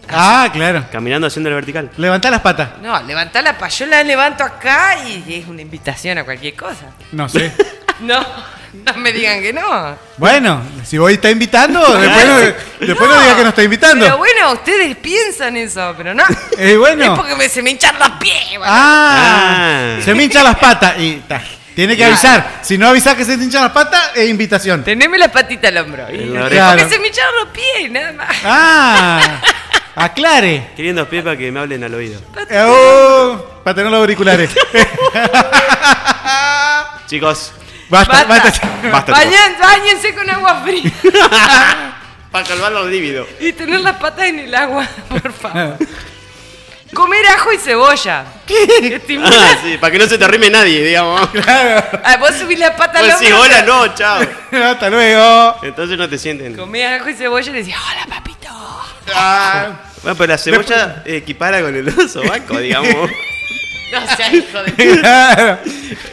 Ah, 0.10 0.50
claro. 0.52 0.86
Caminando 0.92 1.28
haciendo 1.28 1.50
el 1.50 1.56
vertical. 1.56 1.90
Levantá 1.98 2.30
las 2.30 2.42
patas. 2.42 2.70
No, 2.82 3.02
levantá 3.04 3.42
la 3.42 3.58
pa. 3.58 3.68
Yo 3.70 3.86
la 3.86 4.04
levanto 4.04 4.44
acá 4.44 4.98
y 5.08 5.34
es 5.36 5.48
una 5.48 5.62
invitación 5.62 6.18
a 6.18 6.24
cualquier 6.24 6.56
cosa. 6.56 6.86
No 7.12 7.28
sé. 7.30 7.52
No, 8.02 8.20
no 8.74 8.94
me 8.96 9.12
digan 9.14 9.42
que 9.44 9.54
no. 9.54 9.96
Bueno, 10.18 10.64
si 10.84 10.98
voy 10.98 11.14
está 11.14 11.30
invitando, 11.30 11.80
después 12.00 12.26
no, 12.26 12.38
después 12.88 13.10
no 13.12 13.22
diga 13.22 13.36
que 13.36 13.44
no 13.44 13.50
está 13.50 13.62
invitando. 13.62 14.04
Pero 14.06 14.18
bueno, 14.18 14.54
ustedes 14.54 14.98
piensan 14.98 15.56
eso, 15.56 15.94
pero 15.96 16.16
no. 16.16 16.24
Eh, 16.58 16.78
bueno. 16.78 17.04
Es 17.04 17.10
porque 17.12 17.36
me- 17.36 17.48
se 17.48 17.62
me 17.62 17.70
hinchan 17.70 18.00
los 18.00 18.10
pies. 18.14 18.44
boludo. 18.54 18.66
Ah, 18.66 19.98
Ah. 20.00 20.02
se 20.04 20.16
me 20.16 20.24
hinchan 20.24 20.44
las 20.46 20.58
patas 20.58 20.96
y 20.98 21.18
ta, 21.28 21.44
tiene 21.76 21.96
que 21.96 22.04
avisar. 22.04 22.60
Si 22.64 22.76
no 22.76 22.88
avisas 22.88 23.14
que 23.14 23.24
se 23.24 23.38
te 23.38 23.44
hinchan 23.44 23.62
las 23.62 23.72
patas, 23.72 24.14
es 24.16 24.28
invitación. 24.28 24.84
Teneme 24.84 25.20
la 25.20 25.32
patita 25.32 25.68
al 25.68 25.78
hombro. 25.78 26.10
Y 26.12 26.26
la 26.26 26.42
porque 26.70 26.90
se 26.90 26.98
me 26.98 27.10
hincharon 27.10 27.36
los 27.36 27.50
pies, 27.50 27.92
nada 27.92 28.14
más. 28.14 28.36
Ah, 28.44 29.42
aclare. 29.96 30.72
Queriendo 30.76 31.08
pie 31.10 31.22
para 31.24 31.38
que 31.38 31.52
me 31.52 31.60
hablen 31.60 31.84
al 31.84 31.94
oído. 31.94 32.20
Oh, 32.66 33.38
para 33.64 33.76
tener 33.76 33.92
los 33.92 34.00
auriculares. 34.00 34.50
Chicos, 37.08 37.52
Basta, 37.90 38.24
Basta. 38.24 38.28
basta. 38.50 38.68
basta. 38.90 39.14
chicos. 39.14 39.34
Bañen- 39.34 39.60
Báñense 39.60 40.14
con 40.16 40.30
agua 40.30 40.62
fría 40.64 40.90
Para 42.32 42.48
calmar 42.48 42.72
los 42.72 42.88
líbidos. 42.88 43.28
y 43.42 43.52
tener 43.52 43.82
las 43.82 43.98
patas 43.98 44.26
en 44.28 44.40
el 44.40 44.56
agua, 44.56 44.88
por 45.10 45.34
favor. 45.34 45.78
Comer 46.94 47.26
ajo 47.28 47.52
y 47.52 47.58
cebolla. 47.58 48.24
Estimula. 48.82 49.30
Ah, 49.34 49.58
sí, 49.62 49.78
para 49.78 49.92
que 49.92 49.98
no 50.00 50.06
se 50.08 50.18
te 50.18 50.24
arrime 50.24 50.50
nadie, 50.50 50.84
digamos. 50.86 51.28
Ah, 52.04 52.16
vos 52.18 52.32
subís 52.36 52.58
la 52.60 52.76
pata 52.78 53.00
al 53.00 53.06
Pues 53.06 53.16
hombro. 53.16 53.28
sí, 53.28 53.34
hola, 53.34 53.62
no, 53.64 53.94
chao. 53.96 54.22
Hasta 54.52 54.90
luego. 54.90 55.58
Entonces 55.64 55.98
no 55.98 56.08
te 56.10 56.18
sienten. 56.18 56.56
Comés 56.56 57.02
ajo 57.02 57.10
y 57.10 57.14
cebolla 57.14 57.50
y 57.50 57.54
le 57.54 57.60
decís, 57.64 57.76
hola 57.76 58.06
papito. 58.16 58.31
Ah, 59.14 59.82
Bueno, 60.04 60.18
pero 60.18 60.32
la 60.34 60.38
cebolla 60.38 61.04
equipara 61.06 61.62
con 61.62 61.76
el 61.76 62.10
sobaco, 62.10 62.60
digamos. 62.60 63.10
No 63.92 64.16
seas 64.16 64.34
hijo 64.34 64.58
de 64.64 65.58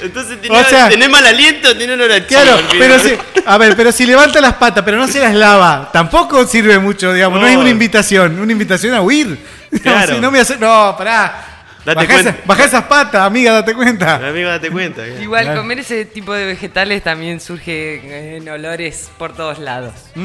Entonces 0.02 0.40
tenés, 0.42 0.66
O 0.66 0.68
sea- 0.68 0.88
tenés 0.88 1.08
mal 1.08 1.24
aliento, 1.24 1.76
tenés 1.78 1.94
olor 1.94 2.10
a 2.10 2.26
claro, 2.26 2.58
pero 2.76 2.98
si, 2.98 3.12
a 3.46 3.56
ver, 3.56 3.76
pero 3.76 3.92
si 3.92 4.04
levanta 4.04 4.40
las 4.40 4.54
patas, 4.54 4.82
pero 4.84 4.96
no 4.96 5.06
se 5.06 5.20
las 5.20 5.32
lava, 5.32 5.88
tampoco 5.92 6.44
sirve 6.44 6.76
mucho, 6.80 7.12
digamos, 7.12 7.40
no, 7.40 7.46
es 7.46 7.54
No. 7.54 7.60
una 7.60 7.70
invitación, 7.70 8.36
una 8.40 8.50
invitación 8.50 8.94
a 8.94 9.00
huir. 9.00 9.38
Claro. 9.82 10.12
si 10.16 10.20
no 10.20 10.32
me 10.32 10.40
hace, 10.40 10.56
no, 10.56 10.96
pará. 10.98 11.44
Date 11.84 11.94
Bajá, 11.94 12.12
cuenta. 12.14 12.30
esa- 12.30 12.38
bajá 12.46 12.64
esas 12.64 12.84
patas, 12.84 13.22
amiga, 13.22 13.52
date 13.52 13.72
cuenta. 13.74 14.16
Amigo, 14.28 14.48
date 14.48 14.70
cuenta. 14.72 15.06
Igual 15.06 15.44
Claro. 15.44 15.60
comer 15.60 15.78
ese 15.78 16.04
tipo 16.04 16.34
de 16.34 16.46
vegetales 16.46 17.04
también 17.04 17.38
surge 17.38 18.36
en 18.38 18.48
olores 18.48 19.08
por 19.18 19.34
todos 19.36 19.60
lados. 19.60 19.94
Mm. 20.16 20.22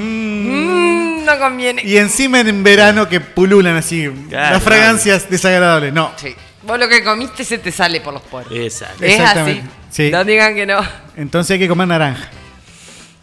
Mm, 0.48 1.03
no 1.24 1.38
conviene. 1.40 1.82
Y 1.84 1.98
encima 1.98 2.40
en 2.42 2.64
verano 2.64 3.08
que 3.10 3.20
pululan 3.22 3.76
así, 3.76 4.10
Claro, 4.30 4.56
las 4.56 4.64
fragancias 4.64 5.30
desagradables. 5.30 5.94
No, 5.94 6.12
Sí. 6.18 6.36
Vos 6.64 6.80
lo 6.80 6.88
que 6.88 7.04
comiste 7.04 7.44
se 7.44 7.58
te 7.58 7.72
sale 7.74 8.00
por 8.00 8.14
los 8.14 8.22
poros. 8.24 8.48
Exacto. 8.52 9.04
Es 9.04 9.20
así. 9.20 9.62
Sí. 9.92 10.10
No 10.12 10.24
digan 10.24 10.56
que 10.56 10.66
no. 10.66 10.80
entonces 11.18 11.52
hay 11.56 11.60
que 11.60 11.68
comer 11.68 11.88
naranja. 11.90 12.30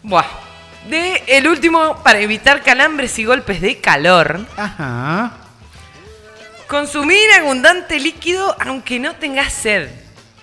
Buah. 0.03 0.25
De 0.87 1.23
el 1.27 1.47
último, 1.47 2.01
para 2.03 2.19
evitar 2.19 2.61
calambres 2.63 3.17
y 3.19 3.23
golpes 3.25 3.59
de 3.61 3.77
calor, 3.79 4.45
Ajá. 4.57 5.31
consumir 6.67 7.19
abundante 7.39 7.99
líquido 7.99 8.55
aunque 8.65 8.99
no 8.99 9.15
tengas 9.15 9.51
sed. 9.53 9.89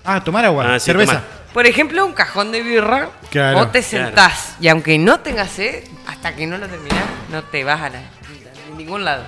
Ah, 0.03 0.23
tomar 0.23 0.45
agua, 0.45 0.75
Ah, 0.75 0.79
sí, 0.79 0.85
cerveza. 0.87 1.13
tomar. 1.13 1.38
Por 1.53 1.65
ejemplo, 1.65 2.05
un 2.05 2.13
cajón 2.13 2.51
de 2.51 2.61
birra, 2.61 3.09
Claro. 3.31 3.57
vos 3.59 3.71
te 3.71 3.81
Claro. 3.81 4.05
sentás 4.05 4.55
y 4.61 4.67
aunque 4.67 4.97
no 4.97 5.19
tengas 5.21 5.49
sed, 5.51 5.83
hasta 6.07 6.35
que 6.35 6.45
no 6.45 6.57
lo 6.57 6.67
terminás, 6.67 7.03
no 7.31 7.43
te 7.43 7.63
vas 7.63 7.81
a 7.81 7.89
la, 7.89 7.99
a 7.99 8.75
ningún 8.77 9.03
lado. 9.03 9.23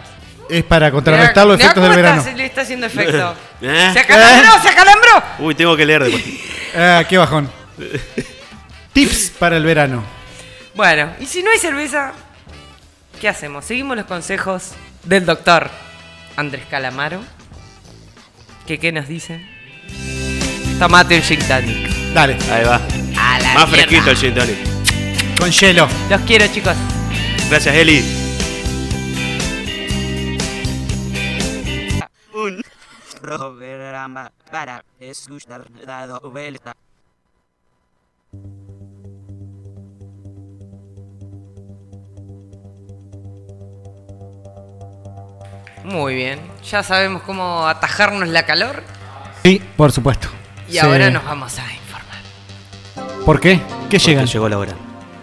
Es 0.50 0.64
para 0.64 0.92
contrarrestar 0.92 1.48
los 1.48 1.60
efectos 1.60 1.84
del 1.84 1.96
verano. 1.96 2.20
está- 2.20 2.32
se 2.32 2.38
le 2.38 2.46
está 2.46 2.62
haciendo 2.62 2.86
efecto. 2.88 3.36
¿Eh? 3.62 3.90
¡Se 3.94 4.00
acalambró, 4.00 4.62
se 4.62 4.70
acalambró! 4.70 5.24
Uy, 5.40 5.56
tengo 5.56 5.76
que 5.76 5.86
leer 5.86 6.04
después. 6.04 6.24
Ah, 6.74 7.04
qué 7.10 7.18
bajón. 7.18 7.52
Tips 8.94 9.32
para 9.40 9.58
el 9.58 9.66
verano. 9.66 10.04
Bueno, 10.74 11.12
y 11.20 11.26
si 11.26 11.44
no 11.44 11.52
hay 11.52 11.58
cerveza, 11.60 12.14
¿qué 13.20 13.28
hacemos? 13.28 13.66
Seguimos 13.66 13.98
los 13.98 14.06
consejos 14.06 14.72
del 15.04 15.26
doctor 15.26 15.70
Andrés 16.38 16.64
Calamaro. 16.70 17.22
¿Que 18.66 18.80
qué 18.80 18.94
nos 18.94 19.08
dice? 19.10 19.46
Tomate 20.80 21.18
un 21.18 21.22
gin 21.24 21.40
tonic. 21.46 21.91
Dale. 22.14 22.38
Ahí 22.52 22.64
va. 22.66 22.76
A 23.18 23.40
la 23.40 23.54
Más 23.54 23.68
mierda. 23.70 23.88
fresquito 23.88 24.12
el 24.12 24.18
gin 24.18 24.34
tonic. 24.36 25.38
Con 25.40 25.52
hielo. 25.52 25.88
Los 26.10 26.22
quiero, 26.22 26.48
chicos. 26.48 26.76
Gracias, 27.50 27.76
Eli. 27.76 28.04
Un 32.34 32.62
programa 33.22 34.32
para 34.52 34.84
escuchar 35.00 35.64
dado 35.86 36.20
vuelta. 36.32 36.76
Muy 45.84 46.16
bien. 46.16 46.40
Ya 46.70 46.84
sabemos 46.84 47.24
cómo 47.24 47.68
atajarnos 47.68 48.28
la 48.30 48.46
calor. 48.46 48.84
Sí, 49.44 49.62
por 49.76 49.92
supuesto. 49.92 50.28
Y 50.68 50.74
Sí. 50.74 50.80
ahora 50.80 51.10
nos 51.10 51.24
vamos 51.26 51.58
a 51.58 51.62
informar. 51.62 51.81
¿Por 53.32 53.40
qué? 53.40 53.62
¿Qué 53.90 53.98
llegan? 53.98 54.26
Llegó 54.26 54.50
la 54.50 54.58
hora. 54.58 54.74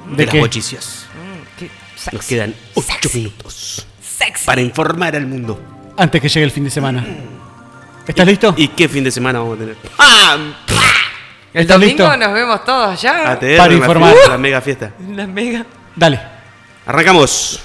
¿De 0.08 0.16
De, 0.16 0.24
las 0.24 0.32
qué? 0.32 0.40
bochicias. 0.40 1.04
Mm, 1.14 1.58
qué 1.58 1.70
Nos 2.12 2.24
quedan 2.24 2.54
8 2.72 2.86
minutos 3.12 3.86
Sexy. 4.00 4.46
para 4.46 4.62
informar 4.62 5.14
al 5.14 5.26
mundo. 5.26 5.60
Antes 5.94 6.22
que 6.22 6.30
llegue 6.30 6.44
el 6.46 6.50
fin 6.50 6.64
de 6.64 6.70
semana. 6.70 7.04
¿Estás 8.06 8.26
listo? 8.26 8.54
¿Y 8.56 8.68
qué 8.68 8.88
fin 8.88 9.04
de 9.04 9.10
semana 9.10 9.40
vamos 9.40 9.56
a 9.56 9.58
tener? 9.60 9.76
¡Ah! 9.98 10.38
El 11.52 11.60
¿Estás 11.60 11.78
domingo 11.78 12.04
listo? 12.04 12.16
nos 12.16 12.32
vemos 12.32 12.64
todos 12.64 12.92
allá. 12.92 13.32
ATR, 13.32 13.56
Para 13.58 13.68
la 13.68 13.74
informar. 13.74 14.12
fiesta, 14.12 14.30
La 14.30 14.38
mega 14.38 14.60
fiesta. 14.62 14.92
La 15.14 15.26
mega. 15.26 15.66
Dale. 15.94 16.18
Arrancamos. 16.86 17.60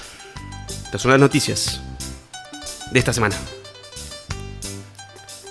Estas 0.84 1.00
son 1.00 1.10
las 1.12 1.20
noticias 1.20 1.80
de 2.90 2.98
esta 2.98 3.14
semana. 3.14 3.34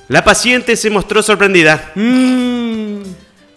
La 0.08 0.24
paciente 0.24 0.76
se 0.76 0.92
mostró 0.92 1.24
sorprendida. 1.24 1.94
Mm. 1.96 3.02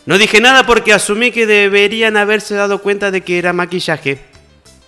No 0.06 0.18
dije 0.18 0.40
nada 0.40 0.64
porque 0.64 0.92
asumí 0.92 1.32
que 1.32 1.46
deberían 1.46 2.16
haberse 2.16 2.54
dado 2.54 2.80
cuenta 2.80 3.10
de 3.10 3.22
que 3.22 3.38
era 3.38 3.52
maquillaje. 3.52 4.20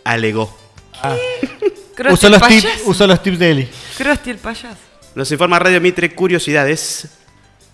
Alegó. 0.05 0.57
Usó 2.11 2.29
el 2.29 2.35
los, 2.35 2.47
tips, 2.49 2.67
usó 2.85 3.07
los 3.09 3.21
tips 3.21 3.39
de 3.41 3.51
Eli. 3.51 3.69
Krusty 3.97 4.31
el 4.31 4.39
payaso. 4.39 4.77
Nos 5.17 5.33
informa 5.33 5.59
Radio 5.59 5.81
Mitre 5.81 6.15
Curiosidades. 6.15 7.09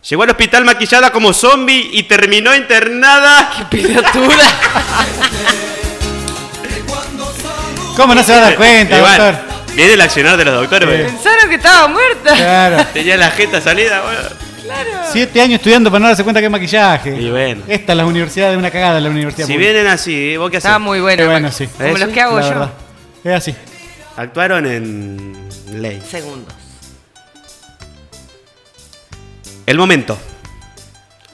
Llegó 0.09 0.23
al 0.23 0.31
hospital 0.31 0.65
maquillada 0.65 1.13
como 1.13 1.35
zombie 1.35 1.91
y 1.93 2.05
terminó 2.05 2.55
internada. 2.55 3.67
Pelotuda. 3.71 4.47
¿Cómo 7.97 8.15
no 8.15 8.23
se 8.23 8.33
va 8.33 8.39
a 8.39 8.41
dar 8.41 8.57
cuenta, 8.57 8.97
Igual, 8.97 9.19
doctor? 9.19 9.75
Viene 9.75 9.93
el 9.93 10.01
accionar 10.01 10.37
de 10.39 10.45
los 10.47 10.55
doctores. 10.55 10.89
porque 10.89 11.05
Pensaron 11.05 11.49
que 11.51 11.55
estaba 11.57 11.89
muerta. 11.89 12.35
Claro. 12.35 12.87
Tenía 12.95 13.17
la 13.19 13.31
jeta 13.31 13.61
salida. 13.61 14.03
bueno. 14.03 14.21
Siete 15.13 15.41
años 15.41 15.57
estudiando 15.57 15.91
para 15.91 16.01
no 16.01 16.07
darse 16.09 16.23
cuenta 16.25 16.41
que 16.41 16.47
es 16.47 16.53
maquillaje. 16.53 17.17
Y 17.21 17.31
bueno. 17.31 17.63
Esta 17.69 17.93
es 17.93 17.97
la 17.97 18.07
universidad 18.07 18.51
de 18.51 18.57
una 18.57 18.71
cagada, 18.71 19.01
la 19.01 19.11
universidad. 19.11 19.47
Si 19.47 19.53
pública. 19.53 19.73
vienen 19.73 19.93
así, 19.93 20.37
¿vos 20.37 20.51
qué 20.51 20.57
haces? 20.57 20.67
Estaba 20.67 20.79
muy 20.79 21.01
bueno. 21.01 21.27
Bueno, 21.27 21.51
sí. 21.53 21.67
Como 21.67 21.97
¿Eh? 21.97 21.99
los 21.99 22.09
que 22.09 22.21
hago 22.21 22.37
La 22.39 22.43
yo. 22.43 22.49
verdad. 22.49 22.71
Es 23.25 23.33
así. 23.33 23.55
Actuaron 24.17 24.67
en 24.67 25.49
ley. 25.73 26.03
Segundos. 26.09 26.55
El 29.67 29.79
momento. 29.79 30.19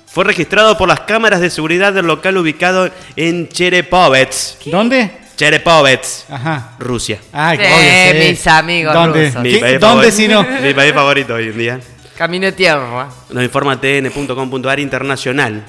Fue 0.06 0.24
registrado 0.24 0.76
por 0.76 0.88
las 0.88 1.00
cámaras 1.00 1.40
de 1.40 1.50
seguridad 1.50 1.92
del 1.92 2.06
local 2.06 2.36
ubicado 2.36 2.90
en 3.16 3.48
Cherepovets. 3.48 4.58
¿Dónde? 4.66 5.10
Cherepovets, 5.36 6.26
Ajá. 6.28 6.72
Rusia. 6.78 7.18
Ay, 7.32 7.56
qué 7.58 7.64
Sí, 7.66 7.72
obvio, 7.72 8.22
sí. 8.24 8.28
mis 8.28 8.46
amigos 8.46 8.92
¿Dónde? 8.92 9.78
¿Dónde 9.78 10.12
si 10.12 10.28
no? 10.28 10.42
Mi 10.62 10.74
país 10.74 10.92
favorito 10.92 11.34
hoy 11.34 11.46
en 11.48 11.58
día. 11.58 11.80
Camino 12.20 12.44
de 12.44 12.52
tierra. 12.52 13.08
Nos 13.30 13.42
informa 13.42 13.80
tn.com.ar 13.80 14.78
internacional. 14.78 15.64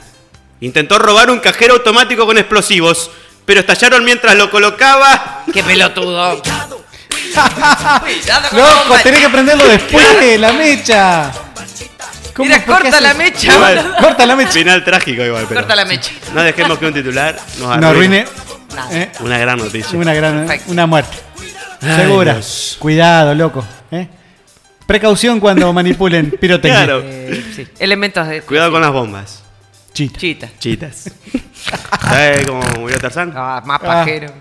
Intentó 0.60 0.99
robar 0.99 1.32
un 1.32 1.40
cajero 1.40 1.76
automático 1.76 2.26
con 2.26 2.38
explosivos, 2.38 3.10
pero 3.45 3.61
estallaron 3.61 4.03
mientras 4.03 4.36
lo 4.36 4.49
colocaba. 4.52 5.45
¡Qué 5.53 5.64
pelotudo! 5.64 6.41
Loco, 8.52 8.95
tenés 9.02 9.22
que 9.22 9.30
prenderlo 9.30 9.65
después 9.65 10.19
de 10.19 10.38
la 10.38 10.52
mecha. 10.52 11.32
¿Cómo? 12.36 12.49
Mira, 12.49 12.65
¿Por 12.65 12.78
qué 12.80 12.84
corta 12.84 12.99
la 12.99 13.14
mecha. 13.14 13.53
Igual. 13.53 13.95
Corta 14.02 14.26
la 14.26 14.36
mecha. 14.36 14.52
Final 14.52 14.84
trágico 14.84 15.23
igual, 15.23 15.45
pero. 15.48 15.61
Corta 15.61 15.73
la 15.78 15.86
mecha. 15.86 16.11
No 16.34 16.44
dejemos 16.44 16.78
que 16.78 16.86
un 16.86 16.94
titular 16.94 17.34
nos 17.60 17.78
No 17.78 17.88
arruine 17.88 18.26
Nada. 18.76 18.90
eh, 18.91 19.10
Una 19.22 19.38
gran 19.38 19.57
noticia. 19.57 19.98
una 19.98 20.14
gran 20.14 20.40
Perfecto. 20.40 20.69
una 20.69 20.86
muerte. 20.86 21.15
Ay, 21.82 21.95
Segura. 21.95 22.34
Dios. 22.34 22.76
Cuidado, 22.78 23.34
loco. 23.36 23.65
¿eh? 23.91 24.10
Precaución 24.91 25.39
cuando 25.39 25.72
manipulen 25.80 26.31
pirotecnia. 26.31 26.84
Claro. 26.84 27.01
Eh, 27.05 27.43
sí. 27.55 27.68
Elementos 27.80 28.27
de. 28.27 28.41
Cuidado 28.41 28.72
con 28.72 28.81
las 28.81 28.91
bombas. 28.91 29.41
Chita. 29.93 30.19
Chita. 30.19 30.49
Chitas. 30.59 31.09
¿Sabes 32.01 32.45
cómo 32.45 32.61
murió 32.80 32.99
Tarzán? 32.99 33.31
Ah, 33.35 33.61
más 33.65 33.80
pajero. 33.80 34.34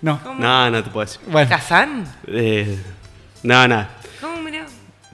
No. 0.00 0.18
No, 0.38 0.70
no 0.70 0.82
te 0.82 0.88
puedo 0.90 1.04
decir. 1.04 1.20
Bueno. 1.26 1.48
¿Kazán? 1.50 2.06
Eh, 2.26 2.78
no, 3.42 3.68
nada. 3.68 3.90
¿Cómo 4.20 4.40
murió? 4.40 4.62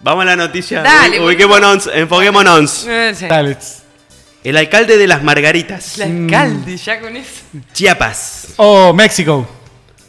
Vamos 0.00 0.22
a 0.22 0.26
la 0.26 0.36
noticia. 0.36 0.80
Dale, 0.82 1.18
Ubi- 1.18 1.24
Ubiquémonos, 1.26 1.90
enfoquémonos. 1.92 2.86
Eh, 2.86 3.12
sí. 3.16 3.26
Dale. 3.26 3.56
El 4.44 4.56
alcalde 4.58 4.96
de 4.98 5.06
las 5.08 5.22
Margaritas, 5.24 5.98
El 5.98 6.24
alcalde, 6.26 6.76
ya 6.76 7.00
con 7.00 7.16
eso. 7.16 7.30
Chiapas, 7.72 8.48
Oh, 8.58 8.92
México. 8.92 9.48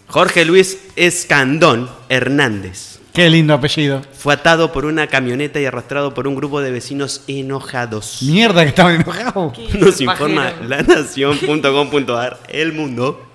Jorge 0.07 0.45
Luis 0.45 0.77
Escandón 0.95 1.89
Hernández, 2.09 2.94
Qué 3.15 3.29
lindo 3.29 3.53
apellido. 3.53 4.01
fue 4.19 4.33
atado 4.33 4.73
por 4.73 4.83
una 4.85 5.07
camioneta 5.07 5.59
y 5.61 5.65
arrastrado 5.65 6.13
por 6.13 6.27
un 6.27 6.35
grupo 6.35 6.59
de 6.61 6.71
vecinos 6.71 7.21
enojados. 7.27 8.17
Mierda 8.23 8.63
que 8.63 8.69
estaban 8.69 8.95
enojados. 8.95 9.57
Nos 9.73 10.01
informa 10.01 10.51
lanación.com.ar, 10.67 12.39
El 12.49 12.73
Mundo. 12.73 13.25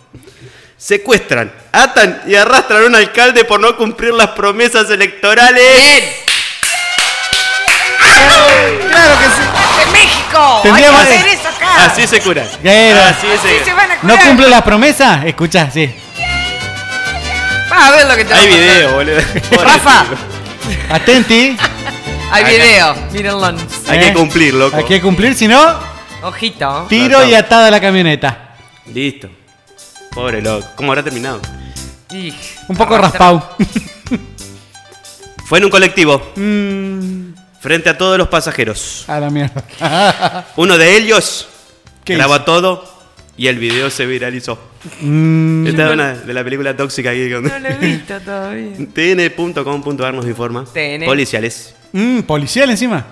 Secuestran, 0.77 1.51
atan 1.73 2.21
y 2.27 2.35
arrastran 2.35 2.83
a 2.83 2.87
un 2.87 2.95
alcalde 2.95 3.45
por 3.45 3.61
no 3.61 3.75
cumplir 3.77 4.13
las 4.13 4.29
promesas 4.29 4.91
electorales. 4.91 5.63
¡Bien! 5.79 6.05
Claro 8.91 9.19
que 9.19 9.27
sí. 9.27 9.43
¡De 9.79 9.87
México! 9.93 10.61
¡Hay 10.65 10.73
que 10.83 10.89
hacer 10.89 11.27
eso 11.29 11.49
acá! 11.49 11.85
Así 11.87 12.07
se 12.07 12.21
cura. 12.21 12.43
Así 12.45 12.69
Así 12.69 13.27
se 13.43 13.65
se 13.65 13.73
van 13.75 13.91
a 13.91 13.95
¿No 13.97 14.01
curar. 14.15 14.27
cumple 14.27 14.49
la 14.49 14.63
promesa? 14.65 15.23
Escucha, 15.27 15.71
sí. 15.71 15.91
Va 17.71 17.87
a 17.89 17.91
ver 17.93 18.07
lo 18.07 18.17
que 18.17 18.25
te 18.25 18.33
va 18.35 18.39
a 18.39 18.43
Hay 18.43 18.49
video, 18.49 18.93
boludo. 18.95 19.21
Rafa, 19.63 20.05
Atenti. 20.91 21.57
hay 22.31 22.43
Acá. 22.43 22.51
video. 22.53 22.95
Mírenlo. 23.13 23.47
Hay 23.89 23.99
Eh, 23.99 24.01
que 24.01 24.13
cumplir, 24.13 24.55
loco. 24.55 24.77
Hay 24.77 24.85
que 24.85 25.01
cumplir, 25.01 25.35
si 25.35 25.47
no, 25.49 25.79
Ojito. 26.23 26.87
tiro 26.89 27.25
y 27.25 27.35
atada 27.35 27.71
la 27.71 27.81
camioneta. 27.81 28.55
Listo. 28.87 29.29
Pobre 30.13 30.43
loco. 30.43 30.67
¿Cómo 30.77 30.91
habrá 30.93 31.05
terminado? 31.05 31.41
Y- 32.11 32.35
Un 32.69 32.77
poco 32.77 32.95
arrastra- 32.97 33.31
raspado. 33.31 33.57
Fue 35.47 35.59
en 35.59 35.65
un 35.65 35.71
colectivo, 35.71 36.33
Mm, 36.37 37.35
frente 37.61 37.91
a 37.91 37.99
todos 37.99 38.17
los 38.19 38.29
pasajeros. 38.29 39.05
a 39.09 39.19
la 39.21 39.31
mierda. 39.31 40.45
Uno 40.57 40.77
de 40.79 40.97
ellos 40.97 41.47
¿Qué 42.05 42.15
grabó 42.17 42.41
todo 42.43 42.85
y 43.37 43.47
el 43.49 43.59
video 43.59 43.91
se 43.91 44.07
viralizó. 44.07 44.59
Mm, 45.01 45.67
Esta 45.67 45.87
es 45.89 45.93
una 45.93 46.15
de 46.15 46.35
la 46.35 46.43
película 46.45 46.77
tóxica 46.77 47.11
aquí. 47.11 47.31
con- 47.31 47.45
No 47.45 47.59
lo 47.59 47.69
he 47.69 47.75
visto 47.75 48.19
todavía. 48.21 48.77
TN.com.ar 48.95 50.15
nos 50.15 50.25
informa. 50.27 50.65
TN. 50.73 51.05
Policiales. 51.05 51.75
mm, 51.93 52.21
policial 52.21 52.71
encima. 52.71 53.05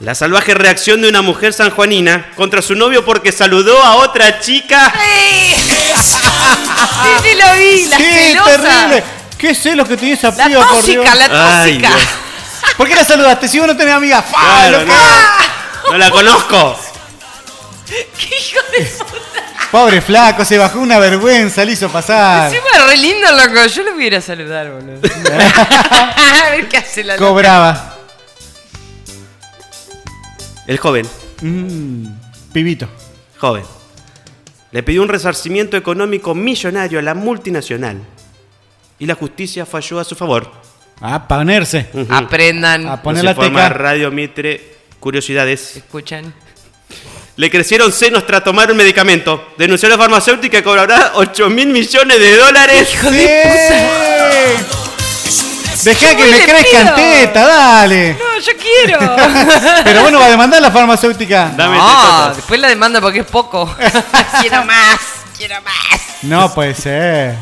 La 0.00 0.14
salvaje 0.14 0.54
reacción 0.54 1.02
de 1.02 1.08
una 1.10 1.20
mujer 1.20 1.52
sanjuanina 1.52 2.30
contra 2.34 2.62
su 2.62 2.74
novio 2.74 3.04
porque 3.04 3.32
saludó 3.32 3.82
a 3.84 3.96
otra 3.96 4.40
chica. 4.40 4.90
¡Ay! 4.96 5.54
Sí, 5.56 7.08
sí 7.22 7.36
lo 7.36 7.54
vi, 7.54 7.86
la 7.88 7.96
¡Qué 7.98 8.28
celosa. 8.30 8.56
terrible! 8.62 9.04
¿Qué 9.36 9.54
celos 9.54 9.88
que 9.88 9.96
tenía 9.98 10.14
esa 10.14 10.30
La 10.30 10.46
piba, 10.46 10.66
por 10.66 10.82
Dios? 10.82 11.04
tóxica, 11.04 11.14
la 11.28 11.60
Ay, 11.62 11.72
tóxica. 11.74 11.88
Dios. 11.96 12.08
¿Por 12.78 12.88
qué 12.88 12.94
la 12.94 13.04
saludaste 13.04 13.48
si 13.48 13.58
vos 13.58 13.68
no 13.68 13.76
tenés 13.76 13.92
amiga? 13.94 14.22
¡Fa! 14.22 14.38
Claro, 14.40 14.86
no. 14.86 14.94
No 15.92 15.98
la 15.98 16.10
conozco. 16.10 16.80
¡Qué 17.86 18.26
hijo 18.26 18.60
de 18.78 18.84
puta! 19.04 19.49
Pobre 19.70 20.00
flaco, 20.00 20.44
se 20.44 20.58
bajó 20.58 20.80
una 20.80 20.98
vergüenza, 20.98 21.64
le 21.64 21.72
hizo 21.72 21.88
pasar. 21.90 22.52
Encima 22.52 22.86
re 22.88 22.96
lindo, 22.96 23.30
loco. 23.32 23.66
Yo 23.66 23.82
lo 23.84 23.94
voy 23.94 24.04
a 24.04 24.06
ir 24.08 24.16
a 24.16 24.20
saludar, 24.20 24.68
boludo. 24.72 25.00
a 25.30 26.50
ver 26.50 26.68
qué 26.68 26.76
hace 26.78 27.04
la 27.04 27.14
loca. 27.14 27.26
Cobraba. 27.26 27.94
El 30.66 30.78
joven, 30.78 31.06
Mm, 31.42 32.06
pibito. 32.52 32.88
joven, 33.38 33.62
le 34.72 34.82
pidió 34.82 35.02
un 35.02 35.08
resarcimiento 35.08 35.76
económico 35.76 36.34
millonario 36.34 36.98
a 36.98 37.02
la 37.02 37.14
multinacional 37.14 37.98
y 38.98 39.06
la 39.06 39.14
justicia 39.14 39.64
falló 39.66 39.98
a 40.00 40.04
su 40.04 40.14
favor. 40.16 40.50
A 41.00 41.26
ponerse. 41.26 41.88
Aprendan. 42.10 42.86
A 42.86 43.02
poner 43.02 43.24
la 43.24 43.34
teca. 43.34 43.68
Radio 43.70 44.10
Mitre 44.10 44.76
Curiosidades. 45.00 45.76
Escuchan. 45.78 46.34
Le 47.40 47.50
crecieron 47.50 47.90
senos 47.90 48.26
tras 48.26 48.44
tomar 48.44 48.70
un 48.70 48.76
medicamento. 48.76 49.52
Denunció 49.56 49.86
a 49.86 49.92
la 49.92 49.96
farmacéutica 49.96 50.58
que 50.58 50.62
cobrará 50.62 51.12
8 51.14 51.48
mil 51.48 51.68
millones 51.68 52.18
de 52.18 52.36
dólares. 52.36 52.86
Dejá 55.82 56.16
que 56.16 56.22
me 56.22 56.30
le 56.32 56.44
crezcan 56.44 56.94
teta, 56.94 57.46
dale. 57.46 58.12
No, 58.12 58.38
yo 58.40 58.52
quiero. 58.58 58.98
Pero 59.84 60.02
bueno, 60.02 60.18
va 60.20 60.26
a 60.26 60.30
demandar 60.30 60.60
la 60.60 60.70
farmacéutica. 60.70 61.50
Dame 61.56 61.78
no, 61.78 62.34
después 62.34 62.60
la 62.60 62.68
demanda 62.68 63.00
porque 63.00 63.20
es 63.20 63.26
poco. 63.26 63.74
quiero 64.42 64.62
más, 64.66 65.00
quiero 65.38 65.62
más. 65.62 66.00
No 66.20 66.52
puede 66.52 66.74
ser. 66.74 67.36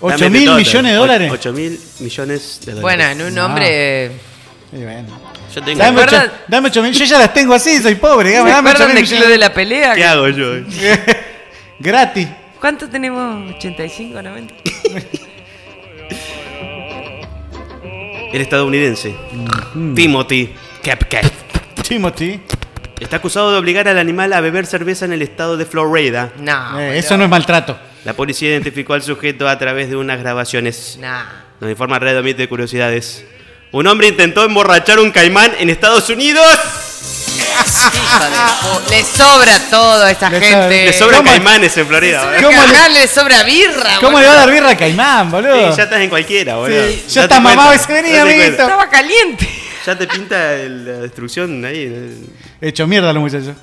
8 0.00 0.18
Dame 0.18 0.38
mil 0.38 0.50
millones 0.50 0.92
de 0.92 0.98
dólares. 0.98 1.32
8 1.32 1.52
mil 1.54 1.80
millones 2.00 2.60
de 2.60 2.72
dólares. 2.74 2.82
Bueno, 2.82 3.04
en 3.04 3.22
un 3.22 3.34
No. 3.34 3.46
hombre. 3.46 4.12
Y 4.70 4.82
bueno. 4.84 5.29
Yo 5.54 5.62
tengo. 5.62 5.78
Dame 5.78 5.98
¿Se 5.98 6.04
8, 6.04 6.16
acuerdan? 6.16 6.32
dame 6.48 6.68
ocho 6.68 6.82
mil. 6.82 6.92
Yo 6.92 7.04
ya 7.04 7.18
las 7.18 7.34
tengo 7.34 7.54
así, 7.54 7.78
soy 7.82 7.94
pobre. 7.96 8.30
¿Se 8.30 8.36
Dame, 8.36 8.50
dame 8.50 8.70
8 8.70 8.82
acuerdan 8.82 9.02
mil 9.02 9.08
club 9.08 9.28
de 9.28 9.38
la 9.38 9.52
pelea? 9.52 9.94
¿Qué 9.94 10.04
hago 10.04 10.28
yo? 10.28 10.52
Gratis. 11.78 12.28
¿Cuánto 12.60 12.88
tenemos? 12.88 13.54
¿85, 13.56 14.22
90? 14.22 14.54
El 18.32 18.40
estadounidense. 18.40 19.14
Timothy 19.94 20.54
Kepke. 20.82 21.20
Timothy. 21.86 22.40
Está 23.00 23.16
acusado 23.16 23.50
de 23.50 23.58
obligar 23.58 23.88
al 23.88 23.98
animal 23.98 24.32
a 24.34 24.40
beber 24.40 24.66
cerveza 24.66 25.06
en 25.06 25.12
el 25.12 25.22
estado 25.22 25.56
de 25.56 25.64
Florida. 25.64 26.30
No. 26.38 26.78
Eh, 26.78 26.98
eso 26.98 27.16
no 27.16 27.24
es 27.24 27.30
maltrato. 27.30 27.78
La 28.04 28.12
policía 28.12 28.50
identificó 28.50 28.92
al 28.94 29.02
sujeto 29.02 29.48
a 29.48 29.58
través 29.58 29.88
de 29.88 29.96
unas 29.96 30.20
grabaciones. 30.20 30.98
Nah. 31.00 31.24
Nos 31.60 31.70
informa 31.70 31.98
Red 31.98 32.36
de 32.36 32.48
Curiosidades. 32.48 33.24
Un 33.72 33.86
hombre 33.86 34.08
intentó 34.08 34.44
emborrachar 34.44 34.98
un 34.98 35.10
caimán 35.12 35.52
en 35.58 35.70
Estados 35.70 36.08
Unidos. 36.10 36.44
Hijo 37.36 38.24
de 38.24 38.36
pu- 38.36 38.90
Le 38.90 39.04
sobra 39.04 39.58
todo 39.70 40.02
a 40.04 40.10
esta 40.10 40.28
Le 40.30 40.40
gente. 40.40 40.54
sobra- 40.56 40.68
Le 40.84 40.92
sobran 40.92 41.18
¿Cómo? 41.20 41.30
caimanes 41.30 41.76
en 41.76 41.86
Florida. 41.86 42.24
Boludo. 42.24 42.50
¿Cómo 42.50 42.62
le- 42.66 43.00
le 43.00 43.06
sobra 43.08 43.42
birra. 43.44 43.96
¿Cómo 44.00 44.12
boludo. 44.12 44.20
le 44.20 44.26
va 44.26 44.32
a 44.32 44.36
dar 44.36 44.50
birra 44.50 44.70
a 44.70 44.76
Caimán, 44.76 45.30
boludo? 45.30 45.70
Sí, 45.70 45.76
ya 45.76 45.84
estás 45.84 46.00
en 46.00 46.10
cualquiera, 46.10 46.56
boludo. 46.56 46.88
Sí, 46.88 47.04
ya 47.08 47.22
Date 47.22 47.34
está 47.34 47.40
mamado 47.40 47.68
cuenta, 47.68 47.84
ese 47.84 47.92
venía, 47.92 48.18
date 48.18 48.30
amiguito. 48.30 48.46
cuenta. 48.56 48.62
Estaba 48.64 48.90
caliente. 48.90 49.48
Ya 49.86 49.98
te 49.98 50.06
pinta 50.08 50.54
el- 50.54 50.84
la 50.84 50.92
destrucción 51.02 51.64
ahí. 51.64 52.26
Hecho 52.60 52.86
mierda 52.86 53.12
los 53.12 53.22
muchachos. 53.22 53.54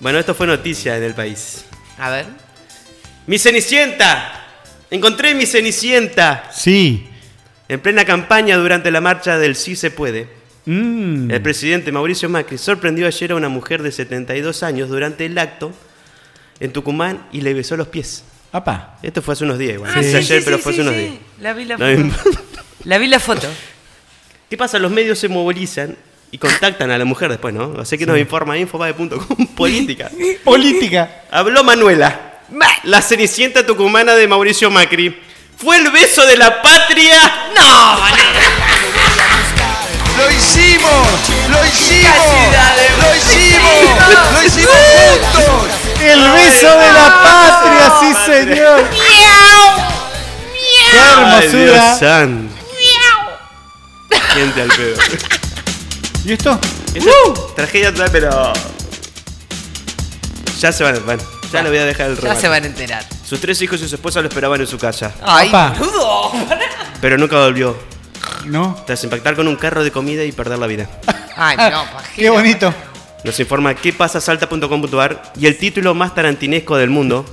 Bueno, 0.00 0.18
esto 0.18 0.34
fue 0.34 0.46
noticia 0.46 0.96
en 0.96 1.02
el 1.04 1.14
país. 1.14 1.64
A 1.98 2.10
ver. 2.10 2.26
¡Mi 3.26 3.38
Cenicienta! 3.38 4.40
Encontré 4.90 5.34
mi 5.34 5.46
Cenicienta. 5.46 6.50
Sí. 6.54 7.08
En 7.68 7.80
plena 7.80 8.04
campaña 8.04 8.56
durante 8.56 8.90
la 8.90 9.00
marcha 9.00 9.38
del 9.38 9.56
Sí 9.56 9.76
se 9.76 9.90
puede. 9.90 10.28
Mm. 10.66 11.30
El 11.30 11.42
presidente 11.42 11.92
Mauricio 11.92 12.28
Macri 12.28 12.58
sorprendió 12.58 13.06
ayer 13.06 13.32
a 13.32 13.34
una 13.34 13.48
mujer 13.48 13.82
de 13.82 13.92
72 13.92 14.62
años 14.62 14.88
durante 14.88 15.26
el 15.26 15.36
acto 15.38 15.72
en 16.60 16.72
Tucumán 16.72 17.26
y 17.32 17.40
le 17.40 17.54
besó 17.54 17.76
los 17.76 17.88
pies. 17.88 18.24
Apa. 18.52 18.98
Esto 19.02 19.20
fue 19.20 19.32
hace 19.32 19.44
unos 19.44 19.58
días, 19.58 19.74
igual. 19.74 19.90
Ah, 19.94 20.02
sí, 20.02 20.14
ayer, 20.14 20.24
sí, 20.24 20.44
pero 20.44 20.58
fue 20.58 20.72
sí, 20.72 20.80
hace 20.80 20.88
unos 20.88 20.94
sí. 20.94 21.08
días. 21.08 21.20
La 21.40 21.52
vi 21.52 21.64
la 21.64 21.78
foto. 21.78 22.44
La 22.84 22.98
vi 22.98 23.06
la 23.08 23.18
foto. 23.18 23.48
¿Qué 24.50 24.58
pasa? 24.58 24.78
Los 24.78 24.92
medios 24.92 25.18
se 25.18 25.28
movilizan 25.28 25.96
y 26.30 26.38
contactan 26.38 26.90
a 26.90 26.98
la 26.98 27.04
mujer 27.04 27.30
después, 27.30 27.54
¿no? 27.54 27.76
Así 27.80 27.96
que 27.96 28.04
nos 28.04 28.18
informa 28.18 28.58
infobae.com 28.58 29.46
política. 29.56 30.10
Política. 30.44 31.22
Habló 31.30 31.64
Manuela, 31.64 32.40
la 32.82 33.00
cenicienta 33.00 33.64
tucumana 33.64 34.14
de 34.14 34.28
Mauricio 34.28 34.70
Macri. 34.70 35.16
¿Fue 35.62 35.76
el 35.78 35.90
beso 35.90 36.26
de 36.26 36.36
la 36.36 36.60
patria? 36.62 37.14
No, 37.56 37.96
¡Lo 40.18 40.30
hicimos! 40.30 41.08
¡Lo 41.50 41.64
hicimos! 41.66 42.16
¡Lo 43.00 43.14
hicimos! 43.16 44.32
¡Lo 44.32 44.42
hicimos 44.44 44.74
juntos! 44.74 45.70
El 46.00 46.20
beso 46.32 46.68
de 46.78 46.92
la 46.92 47.22
patria, 47.22 47.92
sí 48.00 48.14
señor. 48.26 48.84
Qué 50.90 51.00
Ay, 51.00 51.48
Dios 51.48 51.54
hermosura. 51.54 51.98
santo. 51.98 52.54
Gente 54.34 54.62
al 54.62 54.68
pedo. 54.68 54.96
¿Y 56.24 56.32
esto? 56.32 56.58
Esto 56.94 57.10
es 57.48 57.54
tragedia 57.56 57.92
total, 57.92 58.10
pero. 58.12 58.52
Ya 60.60 60.72
se 60.72 60.84
van, 60.84 61.04
bueno, 61.04 61.22
ya 61.52 61.62
le 61.62 61.68
voy 61.70 61.78
a 61.78 61.84
dejar 61.84 62.06
el 62.10 62.14
Ya 62.16 62.20
remate. 62.22 62.40
se 62.40 62.48
van 62.48 62.62
a 62.62 62.66
enterar. 62.66 63.04
Sus 63.34 63.40
tres 63.40 63.60
hijos 63.62 63.82
y 63.82 63.88
su 63.88 63.96
esposa 63.96 64.20
lo 64.22 64.28
esperaban 64.28 64.60
en 64.60 64.66
su 64.68 64.78
casa, 64.78 65.12
Ay, 65.20 65.50
boludo. 65.76 66.30
pero 67.00 67.18
nunca 67.18 67.36
volvió. 67.40 67.76
No. 68.44 68.80
Tras 68.86 69.02
impactar 69.02 69.34
con 69.34 69.48
un 69.48 69.56
carro 69.56 69.82
de 69.82 69.90
comida 69.90 70.22
y 70.22 70.30
perder 70.30 70.56
la 70.60 70.68
vida. 70.68 70.88
Ay, 71.36 71.56
no, 71.56 71.84
pajero. 71.92 72.14
Qué 72.14 72.30
bonito. 72.30 72.72
Nos 73.24 73.40
informa 73.40 73.74
qué 73.74 73.92
pasa 73.92 74.20
salta.com.ar 74.20 75.32
y 75.36 75.48
el 75.48 75.58
título 75.58 75.94
más 75.94 76.14
tarantinesco 76.14 76.76
del 76.76 76.90
mundo. 76.90 77.26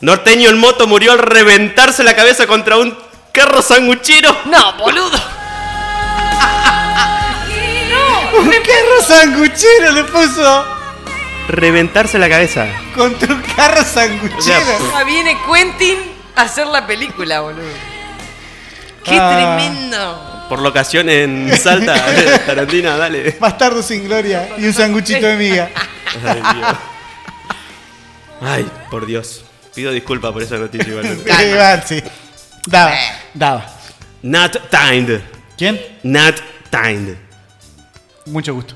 Norteño 0.00 0.48
en 0.48 0.60
moto 0.60 0.86
murió 0.86 1.12
al 1.12 1.18
reventarse 1.18 2.02
la 2.02 2.16
cabeza 2.16 2.46
contra 2.46 2.78
un 2.78 2.96
carro 3.32 3.60
sanguchero. 3.60 4.34
No, 4.46 4.78
boludo. 4.78 5.10
Un 8.38 8.48
carro 8.48 9.02
sanguchero 9.06 9.92
le 9.92 10.04
puso 10.04 10.75
Reventarse 11.48 12.18
la 12.18 12.28
cabeza. 12.28 12.66
contra 12.94 13.32
un 13.34 13.42
carro 13.42 13.84
sanguchero. 13.84 14.38
O 14.38 14.42
sea, 14.42 14.58
Ah, 15.00 15.04
viene 15.04 15.36
Quentin 15.50 15.98
a 16.34 16.42
hacer 16.42 16.66
la 16.66 16.86
película, 16.86 17.40
boludo. 17.40 17.62
Qué 19.04 19.16
Ah. 19.20 19.56
tremendo. 19.56 20.46
Por 20.48 20.60
locación 20.60 21.08
en 21.08 21.56
Salta, 21.56 21.94
Tarantina, 22.46 22.96
dale. 22.96 23.36
Bastardo 23.38 23.82
sin 23.82 24.04
gloria 24.04 24.48
y 24.58 24.64
un 24.66 24.72
sanguchito 24.72 25.26
de 25.26 25.36
miga. 25.36 25.70
Ay, 26.24 26.42
Dios. 26.56 26.76
Ay, 28.40 28.70
por 28.90 29.06
Dios. 29.06 29.44
Pido 29.74 29.92
disculpas 29.92 30.32
por 30.32 30.42
esa 30.42 30.56
noticia 30.56 30.88
igual. 30.88 31.06
Igual, 31.50 31.82
sí. 31.86 32.02
Daba, 32.66 32.94
daba. 33.34 33.66
Not 34.22 34.70
timed. 34.70 35.20
¿Quién? 35.58 35.80
Not 36.02 36.36
timed. 36.70 37.16
Mucho 38.26 38.54
gusto. 38.54 38.74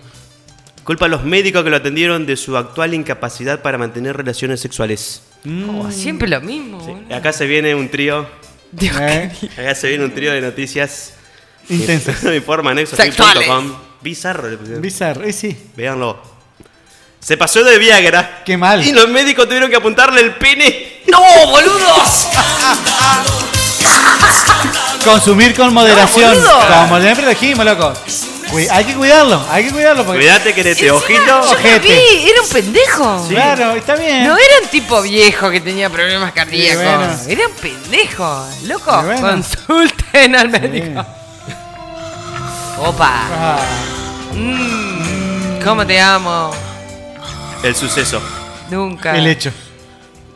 Culpa 0.85 1.07
a 1.07 1.09
los 1.09 1.24
médicos 1.24 1.62
que 1.62 1.70
lo 1.70 1.77
atendieron 1.77 2.27
de 2.27 2.36
su 2.36 2.57
actual 2.57 2.94
incapacidad 2.94 3.61
para 3.62 3.78
mantener 3.78 4.16
relaciones 4.16 4.61
sexuales. 4.61 5.23
Oh, 5.69 5.90
siempre 5.90 6.28
lo 6.28 6.40
mismo. 6.40 6.78
boludo. 6.78 7.15
Acá 7.15 7.32
se 7.32 7.47
viene 7.47 7.74
un 7.74 7.89
trío. 7.89 8.27
Dios 8.73 8.97
Eh, 9.01 9.31
Acá 9.59 9.74
se 9.74 9.89
viene 9.89 10.05
un 10.05 10.15
trío 10.15 10.32
de 10.32 10.40
noticias. 10.40 11.15
Intensas. 11.69 12.23
Informa 12.35 12.74
Sexuales. 12.85 13.47
nexo.com. 13.48 13.73
Bizarro 14.01 14.48
le 14.48 14.57
pusieron. 14.57 14.82
Bizarro, 14.82 15.24
eh, 15.24 15.32
sí. 15.32 15.57
Véanlo. 15.77 16.20
Se 17.20 17.36
pasó 17.36 17.62
de 17.62 17.78
Viagra. 17.78 18.43
Qué 18.44 18.57
mal. 18.57 18.85
Y 18.85 18.93
los 18.93 19.09
médicos 19.11 19.47
tuvieron 19.47 19.69
que 19.70 19.77
apuntarle 19.77 20.23
el 20.23 20.35
pene. 20.36 21.02
¡No, 21.09 21.20
boludos! 21.47 22.27
Consumir 25.05 25.55
con 25.55 25.73
moderación. 25.74 26.35
No, 26.35 26.40
boludo. 26.57 26.82
Como 26.89 27.01
siempre 27.01 27.28
dijimos, 27.28 27.65
loco. 27.65 27.93
Hay 28.70 28.85
que 28.85 28.94
cuidarlo, 28.94 29.40
hay 29.51 29.64
que 29.64 29.70
cuidarlo. 29.70 30.05
Porque... 30.05 30.20
Cuídate 30.20 30.55
que 30.55 30.74
te 30.74 30.90
ojito. 30.90 31.20
Yo 31.27 31.40
lo 31.43 31.51
Ojete. 31.51 31.78
vi, 31.89 32.31
era 32.31 32.43
un 32.43 32.48
pendejo. 32.48 33.27
Claro, 33.28 33.72
está 33.77 33.94
bien. 33.94 34.24
No 34.27 34.36
era 34.36 34.55
un 34.62 34.68
tipo 34.68 35.01
viejo 35.02 35.51
que 35.51 35.60
tenía 35.60 35.89
problemas 35.90 36.32
cardíacos. 36.32 36.82
bueno. 36.85 37.16
Era 37.28 37.47
un 37.47 37.55
pendejo. 37.55 38.47
Loco, 38.66 39.02
bueno. 39.02 39.20
consulten 39.20 40.35
al 40.36 40.48
médico. 40.48 41.05
Opa. 42.78 43.10
Ah, 43.32 43.59
Mm, 44.32 45.60
¿Cómo 45.64 45.85
te 45.85 45.98
amo? 46.01 46.52
El 47.64 47.74
suceso. 47.74 48.22
Nunca. 48.70 49.16
el 49.16 49.27
hecho. 49.27 49.51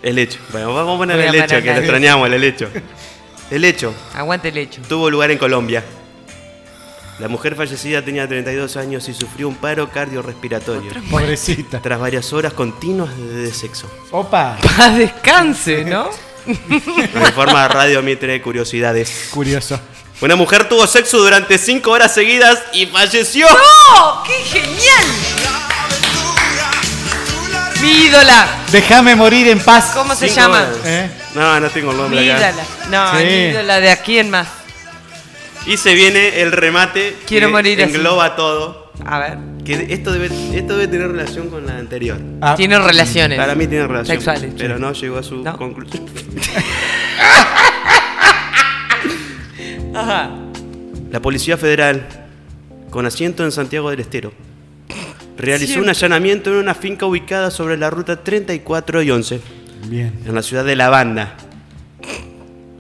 El 0.03 0.19
hecho. 0.19 0.41
Bueno, 0.51 0.75
vamos 0.75 0.97
a 0.97 0.99
poner 0.99 1.17
Voy 1.17 1.27
a 1.27 1.29
el 1.29 1.35
hecho, 1.37 1.63
que 1.63 1.73
lo 1.73 1.79
extrañamos, 1.79 2.29
el 2.29 2.45
hecho. 2.45 2.69
El 3.51 3.65
hecho 3.65 3.95
Aguante 4.15 4.49
el 4.49 4.57
hecho. 4.59 4.83
tuvo 4.89 5.09
lugar 5.11 5.31
en 5.31 5.39
Colombia. 5.39 5.83
La 7.21 7.29
mujer 7.29 7.55
fallecida 7.55 8.03
tenía 8.05 8.27
32 8.27 8.77
años 8.77 9.09
y 9.09 9.15
sufrió 9.15 9.47
un 9.49 9.55
paro 9.55 9.89
cardiorrespiratorio 9.91 10.91
Pobrecita. 11.11 11.81
tras 11.81 12.01
varias 12.01 12.33
horas 12.33 12.53
continuas 12.53 13.17
de 13.17 13.53
sexo. 13.53 13.89
Opa. 14.11 14.59
Paz 14.77 14.97
descanse, 14.97 15.85
¿no? 15.85 16.11
Nos 16.47 17.29
informa 17.29 17.69
Radio 17.69 18.03
Mitre 18.03 18.43
Curiosidades. 18.43 19.29
Curioso. 19.33 19.79
Una 20.21 20.35
mujer 20.37 20.69
tuvo 20.69 20.87
sexo 20.87 21.19
durante 21.19 21.57
5 21.59 21.89
horas 21.91 22.13
seguidas 22.13 22.59
y 22.73 22.87
falleció. 22.87 23.47
¡Oh! 23.97 24.23
¡Qué 24.27 24.33
genial! 24.59 25.05
Mi 27.81 27.91
ídola. 28.07 28.47
Déjame 28.73 29.15
morir 29.15 29.49
en 29.49 29.61
paz. 29.61 29.93
¿Cómo 29.95 30.15
se 30.15 30.29
Cinco 30.29 30.41
llama? 30.41 30.67
¿Eh? 30.85 31.11
No, 31.35 31.61
no 31.61 31.69
tengo 31.71 31.91
el 31.91 31.97
Mi 31.97 32.03
nombre 32.03 32.33
acá. 32.33 32.51
ídola. 32.51 32.65
No, 32.91 33.19
Sí. 33.19 33.25
mi 33.25 33.33
ídola 33.51 33.81
de 33.81 33.91
aquí 33.91 34.19
en 34.19 34.31
más. 34.31 34.49
Y 35.67 35.77
se 35.79 35.95
viene 35.95 36.43
el 36.43 36.53
remate 36.53 37.17
Quiero 37.27 37.47
que 37.49 37.53
morir 37.53 37.83
así. 37.83 37.95
engloba 37.95 38.37
todo. 38.37 38.93
A 39.05 39.19
ver. 39.19 39.39
Que 39.65 39.87
esto 39.95 40.13
debe, 40.13 40.27
esto 40.57 40.75
debe 40.77 40.89
tener 40.89 41.11
relación 41.11 41.49
con 41.49 41.65
la 41.67 41.79
anterior. 41.79 42.19
Ah, 42.43 42.55
Tiene 42.55 42.79
relaciones. 42.79 43.39
Para 43.39 43.55
mí 43.55 43.67
tiene 43.67 43.87
relación. 43.87 44.19
Sexuales. 44.19 44.53
Pero 44.59 44.79
no 44.79 44.93
llegó 44.93 45.17
a 45.19 45.23
su 45.23 45.37
No. 45.43 45.57
conclusión. 45.57 46.05
Ajá. 49.95 50.31
La 51.11 51.21
Policía 51.21 51.57
Federal 51.57 52.07
con 52.91 53.07
asiento 53.07 53.45
en 53.45 53.53
Santiago 53.53 53.91
del 53.91 54.01
Estero. 54.01 54.33
Realizó 55.37 55.81
un 55.81 55.89
allanamiento 55.89 56.51
en 56.51 56.57
una 56.57 56.75
finca 56.75 57.07
ubicada 57.07 57.51
sobre 57.51 57.77
la 57.77 57.91
ruta 57.91 58.23
34 58.23 59.03
y 59.03 59.11
11, 59.11 59.41
Bien. 59.89 60.13
en 60.27 60.35
la 60.35 60.43
ciudad 60.43 60.65
de 60.65 60.77
La 60.77 60.91
Banda. 60.91 61.37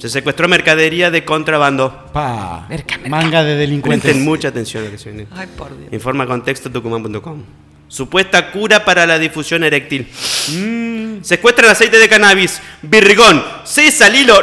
Se 0.04 0.10
secuestró 0.10 0.48
mercadería 0.48 1.10
de 1.10 1.24
contrabando. 1.24 2.10
Pa. 2.12 2.68
Manga 3.08 3.42
de 3.42 3.56
delincuentes. 3.56 4.02
Presten 4.02 4.22
mucha 4.22 4.48
atención 4.48 4.82
a 4.82 4.84
lo 4.84 4.92
que 4.92 4.98
se 4.98 5.10
viene. 5.10 5.26
Ay, 5.34 5.48
por 5.56 5.74
Dios. 5.74 5.90
Informa 5.94 6.26
contexto 6.26 6.70
tucumán.com. 6.70 7.42
Supuesta 7.88 8.50
cura 8.50 8.84
para 8.84 9.06
la 9.06 9.18
difusión 9.18 9.64
eréctil. 9.64 10.06
Mm. 10.50 11.22
Secuestran 11.22 11.70
aceite 11.70 11.98
de 11.98 12.10
cannabis, 12.10 12.60
birrigón, 12.82 13.42
cesa, 13.64 14.10
lilo, 14.10 14.34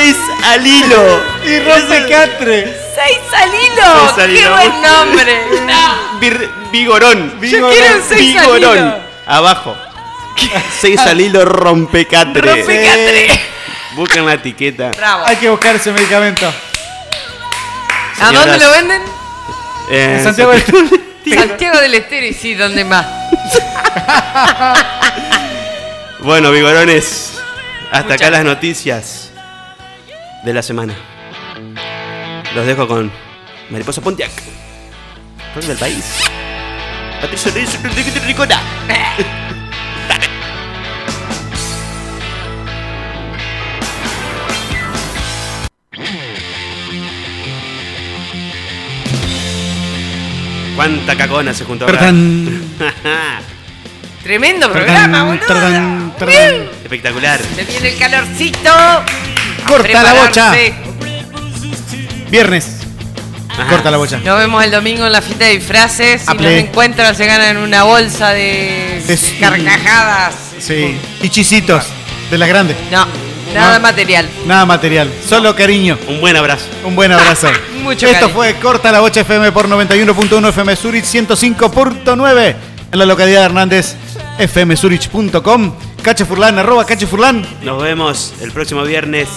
Seis 0.00 0.16
al 0.44 0.66
hilo. 0.66 1.22
Y 1.44 1.58
rompe 1.60 2.08
catre. 2.08 2.74
¡Seis 2.94 3.18
al 3.36 3.48
hilo! 3.50 4.14
Seis 4.14 4.18
al 4.18 4.30
¡Qué 4.32 4.40
hilo. 4.40 4.50
buen 4.50 4.82
nombre! 4.82 5.44
No. 5.66 6.18
Bir- 6.20 6.50
vigorón. 6.72 7.38
Yo 7.40 7.68
quiero 7.70 7.96
un 7.96 8.02
seis 8.08 8.36
al 8.38 8.46
Vigorón. 8.46 8.78
hilo. 8.78 8.96
Abajo. 9.26 9.76
Seis 10.80 10.98
al 11.00 11.20
hilo, 11.20 11.44
rompe 11.44 12.06
cátere. 12.06 12.50
Rompecatre. 12.54 13.40
Buscan 13.94 14.24
la 14.26 14.34
etiqueta. 14.34 14.90
Bravo. 14.96 15.24
Hay 15.26 15.36
que 15.36 15.50
buscar 15.50 15.76
ese 15.76 15.92
medicamento. 15.92 16.50
¿A 18.20 18.32
dónde 18.32 18.58
lo 18.58 18.70
venden? 18.70 19.02
eh, 19.90 20.16
En 20.18 20.24
Santiago 20.24 20.52
del 20.52 20.64
Santiago 21.38 21.78
del 21.80 21.94
Estero 21.94 22.26
y 22.26 22.32
sí, 22.34 22.54
¿dónde 22.54 22.84
más? 22.84 23.06
Bueno, 26.20 26.50
vigorones, 26.50 27.32
hasta 27.90 28.14
acá 28.14 28.28
las 28.30 28.44
noticias 28.44 29.29
de 30.44 30.52
la 30.52 30.62
semana. 30.62 30.94
Los 32.54 32.66
dejo 32.66 32.86
con 32.88 33.10
Mariposa 33.70 34.00
Pontiac, 34.00 34.30
rock 35.54 35.64
del 35.64 35.76
país. 35.78 36.04
Patricio 37.20 37.52
Ricona. 38.26 38.60
¿Cuánta 50.80 51.14
cacona 51.14 51.52
se 51.52 51.64
juntó? 51.66 51.84
Tardán. 51.84 52.62
Tremendo 54.22 54.72
programa, 54.72 55.24
boludo. 55.24 56.14
Espectacular. 56.82 57.38
Se 57.54 57.64
viene 57.64 57.88
el 57.90 57.98
calorcito. 57.98 58.70
Corta 59.70 60.02
la 60.02 60.12
bocha. 60.14 60.52
Viernes. 62.30 62.76
Corta 63.68 63.90
la 63.90 63.96
bocha. 63.98 64.18
Nos 64.24 64.38
vemos 64.38 64.64
el 64.64 64.70
domingo 64.70 65.06
en 65.06 65.12
la 65.12 65.20
fiesta 65.20 65.44
de 65.46 65.58
disfraces. 65.58 66.22
Si 66.26 66.34
play. 66.34 66.60
encuentran, 66.60 67.14
se 67.14 67.26
ganan 67.26 67.56
una 67.58 67.82
bolsa 67.84 68.30
de 68.30 69.02
De- 69.06 69.38
carcajadas. 69.40 70.34
Sí. 70.58 70.96
Y 71.22 71.28
chisitos. 71.28 71.84
De 72.30 72.38
las 72.38 72.48
grandes. 72.48 72.76
No, 72.90 73.06
nada 73.54 73.74
No. 73.74 73.80
material. 73.80 74.28
Nada 74.46 74.64
material. 74.64 75.10
Solo 75.28 75.54
cariño. 75.56 75.98
Un 76.08 76.20
buen 76.20 76.36
abrazo. 76.36 76.64
Un 76.84 76.94
buen 76.94 77.10
abrazo. 77.12 77.48
Mucho 77.82 78.06
Esto 78.06 78.20
cariño. 78.20 78.34
fue 78.34 78.54
Corta 78.54 78.92
la 78.92 79.00
Bocha 79.00 79.20
FM 79.22 79.50
por 79.52 79.68
91.1 79.68 80.48
FM 80.50 80.76
Zurich 80.76 81.04
105.9 81.04 82.54
en 82.92 82.98
la 82.98 83.04
localidad 83.06 83.40
de 83.40 83.44
Hernández 83.46 83.94
fmzurich.com 84.38 85.72
Cache 86.02 86.24
Furlan, 86.24 86.58
arroba 86.58 86.84
Cache 86.86 87.06
Furlan 87.06 87.44
Nos 87.62 87.82
vemos 87.82 88.32
el 88.40 88.52
próximo 88.52 88.82
viernes. 88.82 89.28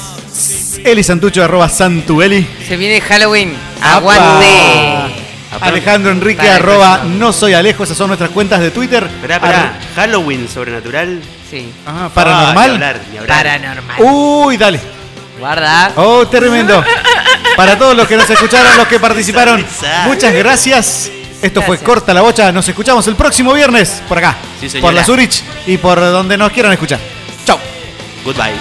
Eli 0.83 1.03
Santucho, 1.03 1.43
arroba 1.43 1.69
Santueli 1.69 2.47
Se 2.67 2.77
viene 2.77 2.99
Halloween. 3.01 3.53
Aguante. 3.81 5.23
Alejandro 5.61 6.11
Enrique, 6.11 6.49
arroba. 6.49 7.03
No 7.05 7.31
Soy 7.31 7.53
Alejo 7.53 7.83
Esas 7.83 7.95
son 7.97 8.07
nuestras 8.07 8.31
cuentas 8.31 8.59
de 8.59 8.71
Twitter 8.71 9.03
Esperá, 9.03 9.35
esperá. 9.35 9.79
Halloween 9.95 10.47
sobrenatural. 10.49 11.21
Sí. 11.49 11.71
Ah, 11.85 12.05
Ah, 12.05 12.09
paranormal. 12.13 12.67
ni 12.69 12.73
hablar, 12.75 12.99
ni 13.11 13.17
hablar. 13.19 13.37
Paranormal. 13.43 13.95
Uy, 14.01 14.57
dale 14.57 14.79
Guarda. 15.39 15.91
Oh, 15.95 16.25
tremendo 16.27 16.83
Para 17.57 17.77
todos 17.77 17.95
los 17.95 18.07
que 18.07 18.17
nos 18.17 18.29
escucharon, 18.29 18.75
los 18.77 18.87
que 18.87 18.99
participaron 18.99 19.63
Muchas 20.07 20.33
gracias 20.33 21.11
Esto 21.43 21.61
fue. 21.61 21.77
Corta 21.77 22.13
la 22.13 22.21
Bocha 22.21 22.51
Nos 22.51 22.67
escuchamos 22.67 23.05
el 23.07 23.15
próximo 23.15 23.53
viernes 23.53 24.01
Por 24.07 24.17
acá 24.17 24.37
Sí. 24.59 24.79
Por 24.79 24.93
la 24.93 25.03
Zurich 25.03 25.43
Y 25.67 25.77
por 25.77 25.99
donde 25.99 26.37
nos 26.37 26.51
quieran 26.51 26.71
escuchar 26.73 26.99
Chau 27.45 27.59
Goodbye. 28.23 28.53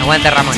Aguante, 0.00 0.30
Ramón. 0.30 0.54